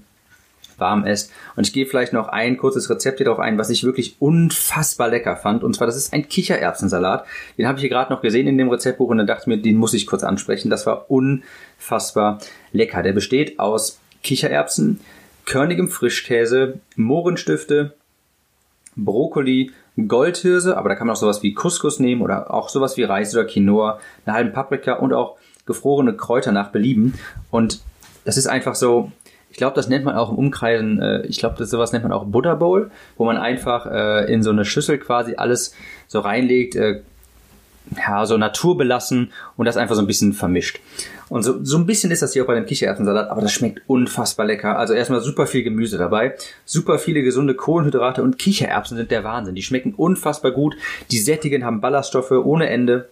warm 0.78 1.06
esst. 1.06 1.32
Und 1.56 1.68
ich 1.68 1.74
gehe 1.74 1.86
vielleicht 1.86 2.13
noch 2.13 2.28
ein 2.28 2.58
kurzes 2.58 2.90
Rezept 2.90 3.18
hier 3.18 3.26
drauf 3.26 3.40
ein, 3.40 3.58
was 3.58 3.70
ich 3.70 3.84
wirklich 3.84 4.16
unfassbar 4.20 5.10
lecker 5.10 5.36
fand. 5.36 5.63
Und 5.63 5.76
zwar, 5.76 5.88
das 5.88 5.96
ist 5.96 6.13
ein 6.13 6.28
Kichererbsensalat. 6.28 7.26
Den 7.58 7.68
habe 7.68 7.78
ich 7.78 7.82
hier 7.82 7.90
gerade 7.90 8.12
noch 8.12 8.22
gesehen 8.22 8.48
in 8.48 8.58
dem 8.58 8.70
Rezeptbuch 8.70 9.10
und 9.10 9.18
dann 9.18 9.28
dachte 9.28 9.44
ich 9.44 9.48
mir, 9.48 9.58
den 9.58 9.78
muss 9.78 9.94
ich 9.94 10.08
kurz 10.08 10.24
ansprechen. 10.24 10.70
Das 10.70 10.86
war 10.86 11.10
unfassbar 11.10 12.40
lecker. 12.72 13.04
Der 13.04 13.13
besteht 13.13 13.60
aus 13.60 14.00
Kichererbsen, 14.24 15.00
körnigem 15.46 15.90
Frischkäse, 15.90 16.80
Mohrenstifte, 16.96 17.96
Brokkoli, 18.96 19.72
Goldhirse, 20.08 20.78
aber 20.78 20.90
da 20.90 20.96
kann 20.96 21.08
man 21.08 21.16
auch 21.16 21.20
sowas 21.20 21.42
wie 21.42 21.54
Couscous 21.54 22.00
nehmen 22.00 22.22
oder 22.22 22.54
auch 22.54 22.70
sowas 22.70 22.98
wie 22.98 23.04
Reis 23.04 23.34
oder 23.34 23.46
Quinoa, 23.46 24.00
eine 24.26 24.36
halbe 24.36 24.52
Paprika 24.52 24.94
und 24.94 25.13
auch 25.13 25.38
gefrorene 25.66 26.16
Kräuter 26.16 26.52
nach 26.52 26.70
Belieben. 26.70 27.16
Und 27.50 27.82
das 28.26 28.38
ist 28.38 28.48
einfach 28.48 28.76
so, 28.76 29.12
ich 29.58 29.60
glaube, 29.60 29.76
das 29.76 29.89
nennt 29.89 30.06
man 30.06 30.15
auch 30.15 30.30
im 30.30 30.38
Umkreisen, 30.38 31.02
äh, 31.02 31.26
ich 31.26 31.39
glaube, 31.39 31.65
sowas 31.65 31.91
nennt 31.91 32.04
man 32.04 32.13
auch 32.13 32.26
Butter 32.26 32.56
Bowl, 32.58 32.91
wo 33.17 33.26
man 33.26 33.38
einfach 33.38 33.88
äh, 33.88 34.32
in 34.32 34.43
so 34.43 34.52
eine 34.52 34.65
Schüssel 34.65 35.00
quasi 35.00 35.34
alles 35.36 35.74
so 36.08 36.20
reinlegt, 36.20 36.76
äh, 36.76 37.02
ja, 37.98 38.28
so 38.28 38.38
naturbelassen 38.38 39.32
und 39.56 39.65
das 39.65 39.76
einfach 39.76 39.96
so 39.96 40.02
ein 40.02 40.06
bisschen 40.06 40.34
vermischt. 40.34 40.80
Und 41.28 41.41
so, 41.41 41.65
so 41.65 41.80
ein 41.80 41.88
bisschen 41.88 42.12
ist 42.12 42.22
das 42.22 42.34
hier 42.34 42.43
auch 42.43 42.48
bei 42.48 42.54
dem 42.54 42.67
Kichererbsensalat, 42.67 43.32
aber 43.32 43.41
das 43.41 43.52
schmeckt 43.52 43.82
unfassbar 43.88 44.45
lecker. 44.45 44.78
Also 44.78 44.93
erstmal 44.93 45.22
super 45.22 45.47
viel 45.47 45.64
Gemüse 45.64 45.97
dabei, 45.97 46.36
super 46.64 46.99
viele 46.99 47.24
gesunde 47.24 47.55
Kohlenhydrate 47.55 48.22
und 48.22 48.38
Kichererbsen 48.38 48.95
sind 48.95 49.10
der 49.10 49.24
Wahnsinn. 49.24 49.55
Die 49.55 49.64
schmecken 49.64 49.95
unfassbar 49.95 50.51
gut, 50.51 50.76
die 51.10 51.18
sättigen, 51.18 51.66
haben 51.66 51.82
Ballaststoffe 51.82 52.30
ohne 52.30 52.70
Ende. 52.70 53.10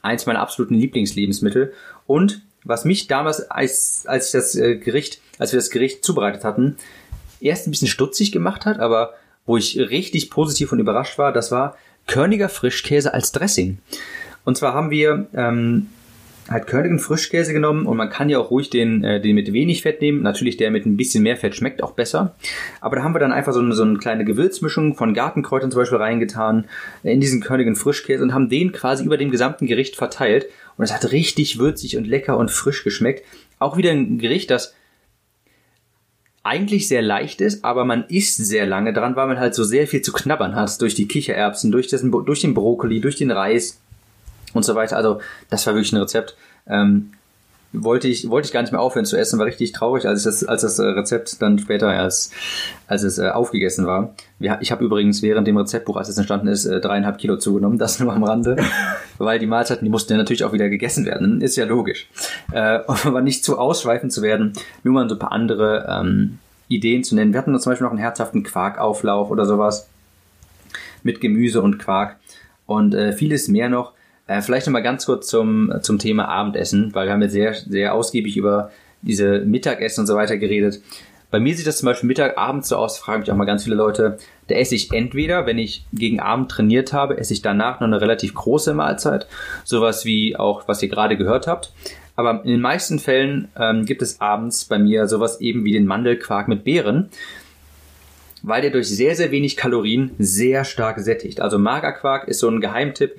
Eins 0.00 0.24
meiner 0.24 0.40
absoluten 0.40 0.76
Lieblingslebensmittel. 0.76 1.74
Und 2.06 2.40
was 2.64 2.86
mich 2.86 3.06
damals, 3.06 3.50
als, 3.50 4.04
als 4.06 4.28
ich 4.28 4.32
das 4.32 4.54
äh, 4.54 4.76
Gericht, 4.76 5.20
als 5.38 5.52
wir 5.52 5.58
das 5.58 5.70
Gericht 5.70 6.04
zubereitet 6.04 6.44
hatten, 6.44 6.76
erst 7.40 7.66
ein 7.66 7.70
bisschen 7.70 7.88
stutzig 7.88 8.32
gemacht 8.32 8.66
hat, 8.66 8.80
aber 8.80 9.14
wo 9.46 9.56
ich 9.56 9.78
richtig 9.78 10.30
positiv 10.30 10.72
und 10.72 10.78
überrascht 10.78 11.18
war, 11.18 11.32
das 11.32 11.50
war 11.50 11.76
körniger 12.06 12.48
Frischkäse 12.48 13.14
als 13.14 13.32
Dressing. 13.32 13.78
Und 14.44 14.56
zwar 14.56 14.74
haben 14.74 14.90
wir 14.90 15.26
ähm, 15.34 15.88
halt 16.48 16.66
körnigen 16.66 16.98
Frischkäse 16.98 17.52
genommen 17.52 17.86
und 17.86 17.96
man 17.96 18.10
kann 18.10 18.30
ja 18.30 18.38
auch 18.38 18.50
ruhig 18.50 18.70
den, 18.70 19.04
äh, 19.04 19.20
den 19.20 19.34
mit 19.34 19.52
wenig 19.52 19.82
Fett 19.82 20.00
nehmen. 20.00 20.22
Natürlich 20.22 20.56
der 20.56 20.70
mit 20.70 20.86
ein 20.86 20.96
bisschen 20.96 21.22
mehr 21.22 21.36
Fett 21.36 21.54
schmeckt 21.54 21.82
auch 21.82 21.92
besser. 21.92 22.34
Aber 22.80 22.96
da 22.96 23.02
haben 23.02 23.14
wir 23.14 23.18
dann 23.18 23.32
einfach 23.32 23.52
so 23.52 23.60
eine, 23.60 23.74
so 23.74 23.82
eine 23.82 23.98
kleine 23.98 24.24
Gewürzmischung 24.24 24.94
von 24.94 25.14
Gartenkräutern 25.14 25.70
zum 25.70 25.82
Beispiel 25.82 25.98
reingetan 25.98 26.66
äh, 27.02 27.12
in 27.12 27.20
diesen 27.20 27.40
körnigen 27.40 27.76
Frischkäse 27.76 28.22
und 28.22 28.32
haben 28.32 28.48
den 28.48 28.72
quasi 28.72 29.04
über 29.04 29.16
dem 29.16 29.30
gesamten 29.30 29.66
Gericht 29.66 29.96
verteilt. 29.96 30.46
Und 30.76 30.84
es 30.84 30.92
hat 30.92 31.12
richtig 31.12 31.58
würzig 31.58 31.96
und 31.96 32.06
lecker 32.06 32.38
und 32.38 32.50
frisch 32.50 32.84
geschmeckt. 32.84 33.24
Auch 33.58 33.76
wieder 33.76 33.90
ein 33.90 34.18
Gericht, 34.18 34.50
das 34.50 34.74
eigentlich 36.42 36.88
sehr 36.88 37.02
leicht 37.02 37.40
ist, 37.40 37.64
aber 37.64 37.84
man 37.84 38.04
isst 38.08 38.36
sehr 38.36 38.66
lange 38.66 38.92
dran, 38.92 39.16
weil 39.16 39.26
man 39.26 39.38
halt 39.38 39.54
so 39.54 39.64
sehr 39.64 39.86
viel 39.86 40.02
zu 40.02 40.12
knabbern 40.12 40.54
hat 40.54 40.80
durch 40.80 40.94
die 40.94 41.08
Kichererbsen, 41.08 41.70
durch, 41.70 41.88
das, 41.88 42.02
durch 42.02 42.40
den 42.40 42.54
Brokkoli, 42.54 43.00
durch 43.00 43.16
den 43.16 43.30
Reis 43.30 43.80
und 44.54 44.64
so 44.64 44.74
weiter. 44.74 44.96
Also 44.96 45.20
das 45.50 45.66
war 45.66 45.74
wirklich 45.74 45.92
ein 45.92 45.98
Rezept. 45.98 46.36
Ähm, 46.66 47.12
wollte 47.72 48.08
ich 48.08 48.30
wollte 48.30 48.46
ich 48.46 48.52
gar 48.52 48.62
nicht 48.62 48.72
mehr 48.72 48.80
aufhören 48.80 49.04
zu 49.04 49.16
essen, 49.16 49.38
war 49.38 49.46
richtig 49.46 49.72
traurig, 49.72 50.06
als 50.06 50.22
das 50.22 50.42
als 50.44 50.62
das 50.62 50.78
äh, 50.78 50.86
Rezept 50.86 51.42
dann 51.42 51.58
später 51.58 51.92
erst 51.92 52.32
als 52.86 53.02
es 53.02 53.18
äh, 53.18 53.28
aufgegessen 53.28 53.86
war. 53.86 54.14
Ich 54.60 54.72
habe 54.72 54.84
übrigens 54.84 55.20
während 55.20 55.46
dem 55.46 55.58
Rezeptbuch, 55.58 55.96
als 55.96 56.08
es 56.08 56.16
entstanden 56.16 56.48
ist, 56.48 56.64
äh, 56.64 56.80
dreieinhalb 56.80 57.18
Kilo 57.18 57.36
zugenommen, 57.36 57.78
das 57.78 58.00
nur 58.00 58.12
am 58.12 58.24
Rande, 58.24 58.56
weil 59.18 59.38
die 59.38 59.46
Mahlzeiten 59.46 59.84
die 59.84 59.90
mussten 59.90 60.12
ja 60.12 60.18
natürlich 60.18 60.44
auch 60.44 60.52
wieder 60.52 60.70
gegessen 60.70 61.04
werden, 61.04 61.40
ist 61.42 61.56
ja 61.56 61.66
logisch. 61.66 62.08
Äh, 62.52 62.80
aber 62.86 63.20
nicht 63.20 63.44
zu 63.44 63.58
ausschweifend 63.58 64.12
zu 64.12 64.22
werden, 64.22 64.54
nur 64.82 64.94
mal 64.94 65.08
so 65.08 65.16
ein 65.16 65.18
paar 65.18 65.32
andere 65.32 65.86
ähm, 65.88 66.38
Ideen 66.68 67.04
zu 67.04 67.14
nennen. 67.14 67.32
Wir 67.32 67.38
hatten 67.38 67.58
zum 67.58 67.70
Beispiel 67.70 67.84
noch 67.84 67.92
einen 67.92 68.00
herzhaften 68.00 68.42
Quarkauflauf 68.42 69.30
oder 69.30 69.44
sowas 69.44 69.88
mit 71.02 71.20
Gemüse 71.20 71.60
und 71.60 71.78
Quark 71.78 72.16
und 72.66 72.94
äh, 72.94 73.12
vieles 73.12 73.48
mehr 73.48 73.68
noch. 73.68 73.92
Äh, 74.28 74.42
vielleicht 74.42 74.66
nochmal 74.66 74.82
ganz 74.82 75.06
kurz 75.06 75.26
zum, 75.26 75.72
zum 75.82 75.98
Thema 75.98 76.28
Abendessen, 76.28 76.94
weil 76.94 77.06
wir 77.06 77.12
haben 77.12 77.22
jetzt 77.22 77.32
sehr, 77.32 77.54
sehr 77.54 77.94
ausgiebig 77.94 78.36
über 78.36 78.70
diese 79.02 79.40
Mittagessen 79.40 80.02
und 80.02 80.06
so 80.06 80.14
weiter 80.14 80.36
geredet. 80.36 80.80
Bei 81.30 81.40
mir 81.40 81.54
sieht 81.54 81.66
das 81.66 81.78
zum 81.78 81.86
Beispiel 81.86 82.06
Mittag, 82.06 82.38
abends 82.38 82.68
so 82.68 82.76
aus, 82.76 82.98
fragen 82.98 83.20
mich 83.20 83.30
auch 83.30 83.36
mal 83.36 83.44
ganz 83.44 83.64
viele 83.64 83.76
Leute. 83.76 84.18
Da 84.48 84.54
esse 84.54 84.74
ich 84.74 84.92
entweder, 84.92 85.44
wenn 85.44 85.58
ich 85.58 85.84
gegen 85.92 86.20
Abend 86.20 86.50
trainiert 86.50 86.92
habe, 86.92 87.18
esse 87.18 87.34
ich 87.34 87.42
danach 87.42 87.80
noch 87.80 87.86
eine 87.86 88.00
relativ 88.00 88.34
große 88.34 88.72
Mahlzeit. 88.72 89.26
Sowas 89.64 90.04
wie 90.04 90.36
auch, 90.36 90.68
was 90.68 90.82
ihr 90.82 90.88
gerade 90.88 91.18
gehört 91.18 91.46
habt. 91.46 91.72
Aber 92.16 92.42
in 92.44 92.50
den 92.50 92.60
meisten 92.60 92.98
Fällen 92.98 93.48
ähm, 93.58 93.84
gibt 93.84 94.02
es 94.02 94.20
abends 94.20 94.64
bei 94.64 94.78
mir 94.78 95.06
sowas 95.06 95.40
eben 95.40 95.64
wie 95.64 95.72
den 95.72 95.86
Mandelquark 95.86 96.48
mit 96.48 96.64
Beeren, 96.64 97.10
weil 98.42 98.62
der 98.62 98.70
durch 98.70 98.88
sehr, 98.88 99.14
sehr 99.14 99.30
wenig 99.30 99.56
Kalorien 99.56 100.12
sehr 100.18 100.64
stark 100.64 100.98
sättigt. 100.98 101.40
Also 101.40 101.58
Magerquark 101.58 102.26
ist 102.26 102.40
so 102.40 102.48
ein 102.48 102.60
Geheimtipp, 102.60 103.16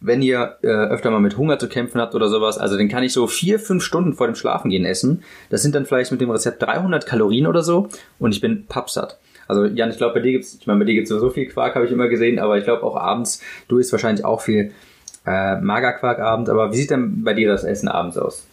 wenn 0.00 0.22
ihr 0.22 0.56
äh, 0.62 0.68
öfter 0.68 1.10
mal 1.10 1.20
mit 1.20 1.36
Hunger 1.36 1.58
zu 1.58 1.68
kämpfen 1.68 2.00
habt 2.00 2.14
oder 2.14 2.28
sowas, 2.28 2.58
also 2.58 2.76
den 2.76 2.88
kann 2.88 3.02
ich 3.02 3.12
so 3.12 3.26
vier, 3.26 3.58
fünf 3.58 3.82
Stunden 3.82 4.12
vor 4.12 4.26
dem 4.26 4.34
Schlafengehen 4.34 4.84
essen. 4.84 5.22
Das 5.50 5.62
sind 5.62 5.74
dann 5.74 5.86
vielleicht 5.86 6.12
mit 6.12 6.20
dem 6.20 6.30
Rezept 6.30 6.62
300 6.62 7.06
Kalorien 7.06 7.46
oder 7.46 7.62
so 7.62 7.88
und 8.18 8.34
ich 8.34 8.40
bin 8.40 8.66
pappsatt. 8.66 9.18
Also 9.48 9.64
Jan, 9.64 9.90
ich 9.90 9.96
glaube, 9.96 10.14
bei 10.14 10.20
dir 10.20 10.32
gibt's, 10.32 10.56
ich 10.60 10.66
meine, 10.66 10.80
bei 10.80 10.84
dir 10.84 10.94
gibt's 10.94 11.10
so 11.10 11.30
viel 11.30 11.46
Quark, 11.46 11.74
habe 11.74 11.86
ich 11.86 11.92
immer 11.92 12.08
gesehen, 12.08 12.38
aber 12.38 12.58
ich 12.58 12.64
glaube 12.64 12.82
auch 12.82 12.96
abends, 12.96 13.42
du 13.68 13.78
isst 13.78 13.92
wahrscheinlich 13.92 14.24
auch 14.24 14.40
viel 14.40 14.72
äh, 15.24 15.60
Magerquark 15.60 16.18
abends, 16.18 16.50
aber 16.50 16.72
wie 16.72 16.76
sieht 16.76 16.90
denn 16.90 17.22
bei 17.22 17.34
dir 17.34 17.48
das 17.48 17.64
Essen 17.64 17.88
abends 17.88 18.18
aus? 18.18 18.46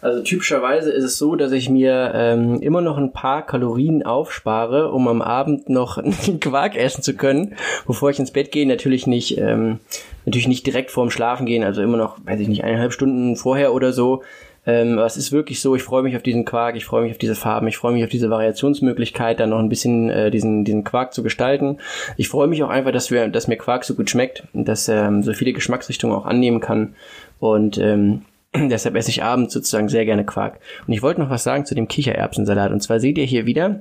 Also 0.00 0.22
typischerweise 0.22 0.90
ist 0.90 1.04
es 1.04 1.18
so, 1.18 1.36
dass 1.36 1.52
ich 1.52 1.68
mir 1.68 2.12
ähm, 2.14 2.60
immer 2.60 2.80
noch 2.80 2.98
ein 2.98 3.12
paar 3.12 3.44
Kalorien 3.44 4.04
aufspare, 4.04 4.90
um 4.90 5.08
am 5.08 5.22
Abend 5.22 5.68
noch 5.68 5.98
einen 6.26 6.40
Quark 6.40 6.76
essen 6.76 7.02
zu 7.02 7.14
können, 7.14 7.54
bevor 7.86 8.10
ich 8.10 8.18
ins 8.18 8.30
Bett 8.30 8.52
gehe. 8.52 8.66
Natürlich 8.66 9.06
nicht, 9.06 9.38
ähm, 9.38 9.80
natürlich 10.24 10.48
nicht 10.48 10.66
direkt 10.66 10.90
vorm 10.90 11.10
Schlafen 11.10 11.46
gehen, 11.46 11.64
also 11.64 11.82
immer 11.82 11.96
noch, 11.96 12.18
weiß 12.24 12.40
ich 12.40 12.48
nicht, 12.48 12.64
eineinhalb 12.64 12.92
Stunden 12.92 13.36
vorher 13.36 13.72
oder 13.72 13.92
so. 13.92 14.22
Ähm, 14.66 14.94
aber 14.94 15.06
es 15.06 15.16
ist 15.16 15.30
wirklich 15.30 15.60
so, 15.60 15.76
ich 15.76 15.84
freue 15.84 16.02
mich 16.02 16.16
auf 16.16 16.24
diesen 16.24 16.44
Quark, 16.44 16.74
ich 16.74 16.84
freue 16.84 17.02
mich 17.02 17.12
auf 17.12 17.18
diese 17.18 17.36
Farben, 17.36 17.68
ich 17.68 17.76
freue 17.76 17.92
mich 17.92 18.02
auf 18.02 18.10
diese 18.10 18.30
Variationsmöglichkeit, 18.30 19.38
dann 19.38 19.50
noch 19.50 19.60
ein 19.60 19.68
bisschen 19.68 20.10
äh, 20.10 20.30
diesen, 20.32 20.64
diesen 20.64 20.82
Quark 20.82 21.14
zu 21.14 21.22
gestalten. 21.22 21.78
Ich 22.16 22.28
freue 22.28 22.48
mich 22.48 22.64
auch 22.64 22.68
einfach, 22.68 22.90
dass, 22.90 23.12
wir, 23.12 23.28
dass 23.28 23.46
mir 23.46 23.56
Quark 23.56 23.84
so 23.84 23.94
gut 23.94 24.10
schmeckt 24.10 24.42
dass 24.52 24.88
er 24.88 25.06
ähm, 25.06 25.22
so 25.22 25.32
viele 25.34 25.52
Geschmacksrichtungen 25.52 26.16
auch 26.16 26.26
annehmen 26.26 26.60
kann. 26.60 26.96
Und 27.38 27.78
ähm, 27.78 28.22
Deshalb 28.70 28.96
esse 28.96 29.10
ich 29.10 29.22
abends 29.22 29.52
sozusagen 29.52 29.88
sehr 29.88 30.04
gerne 30.04 30.24
Quark. 30.24 30.58
Und 30.86 30.92
ich 30.92 31.02
wollte 31.02 31.20
noch 31.20 31.30
was 31.30 31.44
sagen 31.44 31.66
zu 31.66 31.74
dem 31.74 31.88
Kichererbsensalat. 31.88 32.72
Und 32.72 32.82
zwar 32.82 33.00
seht 33.00 33.18
ihr 33.18 33.24
hier 33.24 33.46
wieder, 33.46 33.80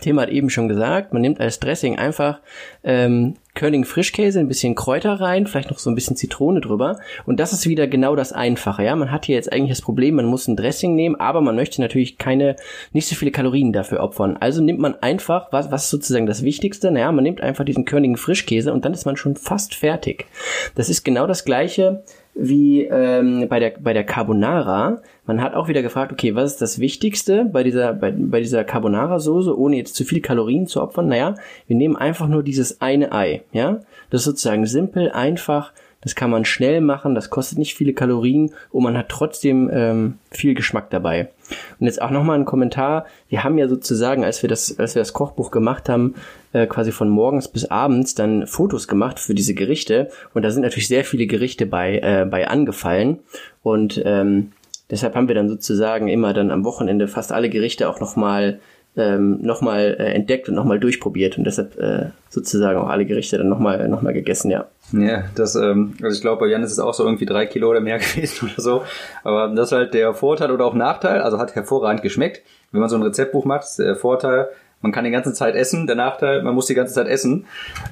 Thema 0.00 0.22
hat 0.22 0.28
eben 0.28 0.50
schon 0.50 0.68
gesagt, 0.68 1.12
man 1.12 1.22
nimmt 1.22 1.40
als 1.40 1.58
Dressing 1.58 1.98
einfach 1.98 2.40
ähm, 2.84 3.34
Körning 3.54 3.84
Frischkäse, 3.84 4.38
ein 4.38 4.48
bisschen 4.48 4.74
Kräuter 4.74 5.14
rein, 5.14 5.46
vielleicht 5.46 5.70
noch 5.70 5.78
so 5.78 5.88
ein 5.90 5.94
bisschen 5.94 6.16
Zitrone 6.16 6.60
drüber. 6.60 6.98
Und 7.24 7.40
das 7.40 7.54
ist 7.54 7.66
wieder 7.66 7.86
genau 7.86 8.14
das 8.14 8.32
Einfache. 8.32 8.84
Ja, 8.84 8.94
man 8.94 9.10
hat 9.10 9.24
hier 9.24 9.36
jetzt 9.36 9.50
eigentlich 9.50 9.70
das 9.70 9.80
Problem, 9.80 10.16
man 10.16 10.26
muss 10.26 10.46
ein 10.46 10.56
Dressing 10.56 10.94
nehmen, 10.94 11.16
aber 11.16 11.40
man 11.40 11.56
möchte 11.56 11.80
natürlich 11.80 12.18
keine, 12.18 12.56
nicht 12.92 13.08
so 13.08 13.14
viele 13.14 13.30
Kalorien 13.30 13.72
dafür 13.72 14.00
opfern. 14.00 14.36
Also 14.38 14.62
nimmt 14.62 14.80
man 14.80 14.94
einfach, 15.02 15.50
was, 15.52 15.70
was 15.70 15.84
ist 15.84 15.90
sozusagen 15.90 16.26
das 16.26 16.42
Wichtigste? 16.42 16.90
Naja, 16.90 17.10
man 17.12 17.24
nimmt 17.24 17.40
einfach 17.40 17.64
diesen 17.64 17.86
Körnigen 17.86 18.18
Frischkäse 18.18 18.72
und 18.72 18.84
dann 18.84 18.92
ist 18.92 19.06
man 19.06 19.16
schon 19.16 19.36
fast 19.36 19.74
fertig. 19.74 20.26
Das 20.74 20.90
ist 20.90 21.04
genau 21.04 21.26
das 21.26 21.46
gleiche 21.46 22.02
wie 22.36 22.84
ähm, 22.84 23.48
bei 23.48 23.58
der 23.58 23.72
bei 23.80 23.92
der 23.92 24.04
Carbonara. 24.04 25.00
Man 25.26 25.40
hat 25.40 25.54
auch 25.54 25.68
wieder 25.68 25.82
gefragt, 25.82 26.12
okay, 26.12 26.34
was 26.34 26.52
ist 26.52 26.62
das 26.62 26.78
Wichtigste 26.78 27.46
bei 27.46 27.62
dieser 27.62 27.94
bei, 27.94 28.12
bei 28.12 28.40
dieser 28.40 28.64
Carbonara 28.64 29.18
Soße, 29.18 29.58
ohne 29.58 29.76
jetzt 29.76 29.94
zu 29.94 30.04
viel 30.04 30.20
Kalorien 30.20 30.66
zu 30.66 30.82
opfern? 30.82 31.08
Naja, 31.08 31.34
wir 31.66 31.76
nehmen 31.76 31.96
einfach 31.96 32.28
nur 32.28 32.42
dieses 32.42 32.80
eine 32.80 33.12
Ei, 33.12 33.42
ja. 33.52 33.80
Das 34.10 34.20
ist 34.20 34.26
sozusagen 34.26 34.66
simpel, 34.66 35.10
einfach. 35.10 35.72
Das 36.02 36.14
kann 36.14 36.30
man 36.30 36.44
schnell 36.44 36.80
machen, 36.82 37.16
das 37.16 37.30
kostet 37.30 37.58
nicht 37.58 37.74
viele 37.74 37.92
Kalorien 37.92 38.52
und 38.70 38.84
man 38.84 38.96
hat 38.96 39.08
trotzdem 39.08 39.68
ähm, 39.72 40.18
viel 40.30 40.54
Geschmack 40.54 40.90
dabei. 40.90 41.30
Und 41.78 41.86
jetzt 41.86 42.00
auch 42.00 42.10
nochmal 42.10 42.38
ein 42.38 42.44
Kommentar. 42.44 43.06
Wir 43.28 43.44
haben 43.44 43.58
ja 43.58 43.68
sozusagen, 43.68 44.24
als 44.24 44.42
wir 44.42 44.48
das, 44.48 44.78
als 44.78 44.94
wir 44.94 45.00
das 45.00 45.12
Kochbuch 45.12 45.50
gemacht 45.50 45.88
haben, 45.88 46.14
äh, 46.52 46.66
quasi 46.66 46.92
von 46.92 47.08
morgens 47.08 47.48
bis 47.48 47.66
abends 47.66 48.14
dann 48.14 48.46
Fotos 48.46 48.88
gemacht 48.88 49.18
für 49.18 49.34
diese 49.34 49.54
Gerichte. 49.54 50.10
Und 50.34 50.42
da 50.42 50.50
sind 50.50 50.62
natürlich 50.62 50.88
sehr 50.88 51.04
viele 51.04 51.26
Gerichte 51.26 51.66
bei, 51.66 51.98
äh, 51.98 52.26
bei 52.28 52.48
angefallen. 52.48 53.20
Und 53.62 54.00
ähm, 54.04 54.52
deshalb 54.90 55.14
haben 55.14 55.28
wir 55.28 55.34
dann 55.34 55.48
sozusagen 55.48 56.08
immer 56.08 56.32
dann 56.32 56.50
am 56.50 56.64
Wochenende 56.64 57.08
fast 57.08 57.32
alle 57.32 57.50
Gerichte 57.50 57.88
auch 57.88 58.00
nochmal 58.00 58.60
ähm, 58.96 59.38
nochmal 59.42 59.96
äh, 59.98 60.12
entdeckt 60.14 60.48
und 60.48 60.54
nochmal 60.54 60.80
durchprobiert 60.80 61.36
und 61.36 61.44
deshalb 61.44 61.78
äh, 61.78 62.06
sozusagen 62.30 62.78
auch 62.78 62.88
alle 62.88 63.04
Gerichte 63.04 63.38
dann 63.38 63.48
nochmal 63.48 63.88
noch 63.88 64.02
mal 64.02 64.12
gegessen, 64.12 64.50
ja. 64.50 64.66
Ja, 64.92 65.24
das, 65.34 65.54
ähm, 65.56 65.94
also 66.02 66.14
ich 66.14 66.20
glaube, 66.20 66.40
bei 66.40 66.46
Jan 66.46 66.62
ist 66.62 66.72
es 66.72 66.78
auch 66.78 66.94
so 66.94 67.04
irgendwie 67.04 67.26
drei 67.26 67.46
Kilo 67.46 67.68
oder 67.70 67.80
mehr 67.80 67.98
gewesen 67.98 68.48
oder 68.48 68.62
so. 68.62 68.82
Aber 69.24 69.48
das 69.54 69.68
ist 69.68 69.72
halt 69.72 69.94
der 69.94 70.14
Vorteil 70.14 70.50
oder 70.50 70.64
auch 70.64 70.74
Nachteil, 70.74 71.20
also 71.20 71.38
hat 71.38 71.54
hervorragend 71.54 72.02
geschmeckt. 72.02 72.42
Wenn 72.72 72.80
man 72.80 72.88
so 72.88 72.96
ein 72.96 73.02
Rezeptbuch 73.02 73.44
macht, 73.44 73.64
ist 73.64 73.78
der 73.78 73.96
Vorteil, 73.96 74.48
man 74.82 74.92
kann 74.92 75.04
die 75.04 75.10
ganze 75.10 75.32
Zeit 75.32 75.54
essen. 75.54 75.86
Der 75.86 75.96
Nachteil, 75.96 76.42
man 76.42 76.54
muss 76.54 76.66
die 76.66 76.74
ganze 76.74 76.94
Zeit 76.94 77.08
essen. 77.08 77.46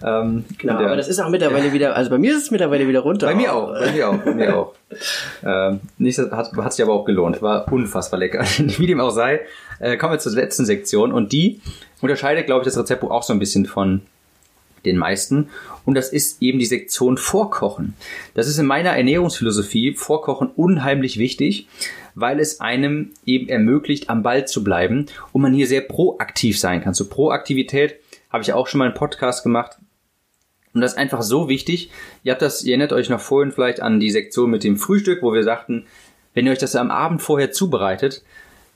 Ähm, 0.05 0.45
genau, 0.59 0.79
der, 0.79 0.87
aber 0.87 0.97
das 0.97 1.09
ist 1.09 1.21
auch 1.21 1.29
mittlerweile 1.29 1.69
ja. 1.69 1.73
wieder, 1.73 1.97
also 1.97 2.11
bei 2.11 2.19
mir 2.19 2.33
ist 2.33 2.45
es 2.45 2.51
mittlerweile 2.51 2.87
wieder 2.87 3.01
runter. 3.01 3.27
Bei 3.27 3.35
mir 3.35 3.53
auch, 3.55 3.73
bei 3.73 3.93
mir 3.93 4.09
auch, 4.09 4.19
bei 4.19 4.35
mir 4.35 4.57
auch. 4.57 4.75
ähm, 5.45 5.81
nicht, 5.99 6.19
hat, 6.19 6.53
hat 6.53 6.73
sich 6.73 6.85
aber 6.85 6.93
auch 6.93 7.05
gelohnt. 7.05 7.43
War 7.43 7.71
unfassbar 7.73 8.21
lecker. 8.21 8.45
Wie 8.59 8.87
dem 8.87 9.01
auch 9.01 9.11
sei, 9.11 9.41
äh, 9.81 9.97
kommen 9.97 10.13
wir 10.13 10.19
zur 10.19 10.33
letzten 10.33 10.65
Sektion 10.67 11.13
und 11.13 11.33
die 11.33 11.61
unterscheidet, 12.01 12.47
glaube 12.47 12.63
ich, 12.63 12.67
das 12.67 12.79
Rezeptbuch 12.79 13.11
auch 13.11 13.23
so 13.23 13.33
ein 13.33 13.39
bisschen 13.39 13.67
von 13.67 14.03
den 14.85 14.97
meisten. 14.97 15.49
Und 15.85 15.95
das 15.95 16.13
ist 16.13 16.43
eben 16.43 16.59
die 16.59 16.65
Sektion 16.65 17.17
Vorkochen. 17.17 17.95
Das 18.35 18.49
ist 18.49 18.59
in 18.59 18.67
meiner 18.67 18.91
Ernährungsphilosophie 18.91 19.95
Vorkochen 19.95 20.49
unheimlich 20.49 21.19
wichtig, 21.19 21.69
weil 22.15 22.41
es 22.41 22.61
einem 22.61 23.11
eben 23.27 23.49
ermöglicht, 23.49 24.11
am 24.11 24.23
Ball 24.23 24.47
zu 24.47 24.63
bleiben 24.63 25.07
und 25.33 25.43
man 25.43 25.55
hier 25.55 25.67
sehr 25.67 25.81
proaktiv 25.81 26.59
sein 26.59 26.83
kann. 26.83 26.95
Zur 26.95 27.11
Proaktivität 27.11 27.97
habe 28.31 28.43
ich 28.43 28.53
auch 28.53 28.67
schon 28.67 28.79
mal 28.79 28.87
einen 28.87 28.95
Podcast 28.95 29.43
gemacht. 29.43 29.79
Und 30.73 30.81
das 30.81 30.93
ist 30.93 30.99
einfach 30.99 31.23
so 31.23 31.49
wichtig. 31.49 31.91
Ihr 32.25 32.33
habt 32.33 32.43
das, 32.43 32.65
ihr 32.65 32.73
erinnert 32.73 32.93
euch 32.93 33.09
noch 33.09 33.21
vorhin 33.21 33.53
vielleicht 33.53 33.81
an 33.81 34.01
die 34.01 34.11
Sektion 34.11 34.51
mit 34.51 34.65
dem 34.65 34.77
Frühstück, 34.77 35.23
wo 35.23 35.33
wir 35.33 35.45
sagten, 35.45 35.87
wenn 36.35 36.47
ihr 36.47 36.53
euch 36.53 36.59
das 36.59 36.75
am 36.75 36.91
Abend 36.91 37.23
vorher 37.23 37.53
zubereitet, 37.53 38.25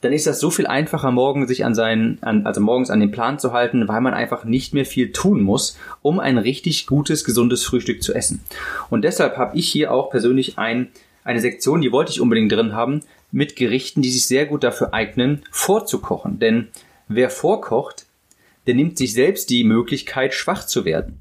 dann 0.01 0.13
ist 0.13 0.27
das 0.27 0.41
so 0.41 0.51
viel 0.51 0.67
einfacher, 0.67 1.11
morgen 1.11 1.47
sich 1.47 1.65
an 1.65 1.75
seinen, 1.75 2.23
an, 2.23 2.47
also 2.47 2.61
morgens 2.61 2.91
an 2.91 3.01
den 3.01 3.11
Plan 3.11 3.39
zu 3.39 3.53
halten, 3.53 3.89
weil 3.89 4.01
man 4.01 4.15
einfach 4.15 4.45
nicht 4.45 4.75
mehr 4.75 4.85
viel 4.85 5.13
tun 5.13 5.43
muss, 5.43 5.77
um 6.03 6.21
ein 6.21 6.39
richtig 6.39 6.87
gutes, 6.87 7.25
gesundes 7.25 7.65
Frühstück 7.65 8.03
zu 8.03 8.15
essen. 8.15 8.43
Und 8.91 9.03
deshalb 9.03 9.37
habe 9.37 9.57
ich 9.57 9.69
hier 9.69 9.93
auch 9.93 10.11
persönlich 10.11 10.59
ein, 10.59 10.89
eine 11.25 11.41
Sektion, 11.41 11.81
die 11.81 11.93
wollte 11.93 12.13
ich 12.13 12.21
unbedingt 12.21 12.53
drin 12.53 12.75
haben, 12.75 13.03
mit 13.33 13.57
Gerichten, 13.57 14.01
die 14.01 14.11
sich 14.11 14.27
sehr 14.27 14.47
gut 14.47 14.65
dafür 14.65 14.95
eignen, 14.95 15.43
vorzukochen. 15.51 16.39
Denn 16.39 16.69
wer 17.09 17.29
vorkocht, 17.29 18.07
der 18.67 18.75
nimmt 18.75 18.99
sich 18.99 19.13
selbst 19.13 19.51
die 19.51 19.65
Möglichkeit, 19.65 20.33
schwach 20.33 20.65
zu 20.65 20.85
werden. 20.85 21.21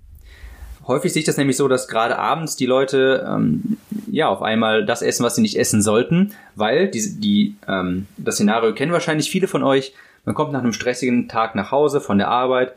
Häufig 0.87 1.11
sehe 1.11 1.19
ich 1.19 1.25
das 1.25 1.37
nämlich 1.37 1.57
so, 1.57 1.67
dass 1.67 1.89
gerade 1.89 2.17
abends 2.17 2.55
die 2.55 2.65
Leute 2.65 3.27
ähm, 3.29 3.77
ja 4.09 4.29
auf 4.29 4.41
einmal 4.41 4.85
das 4.85 5.01
essen, 5.01 5.25
was 5.25 5.35
sie 5.35 5.41
nicht 5.41 5.59
essen 5.59 5.81
sollten, 5.81 6.33
weil 6.55 6.87
die, 6.87 7.19
die 7.19 7.55
ähm, 7.67 8.07
das 8.17 8.35
Szenario 8.35 8.73
kennen 8.73 8.93
wahrscheinlich 8.93 9.29
viele 9.29 9.47
von 9.47 9.63
euch. 9.63 9.93
Man 10.23 10.33
kommt 10.33 10.53
nach 10.53 10.61
einem 10.61 10.73
stressigen 10.73 11.27
Tag 11.27 11.55
nach 11.55 11.71
Hause 11.71 11.99
von 11.99 12.17
der 12.17 12.29
Arbeit 12.29 12.73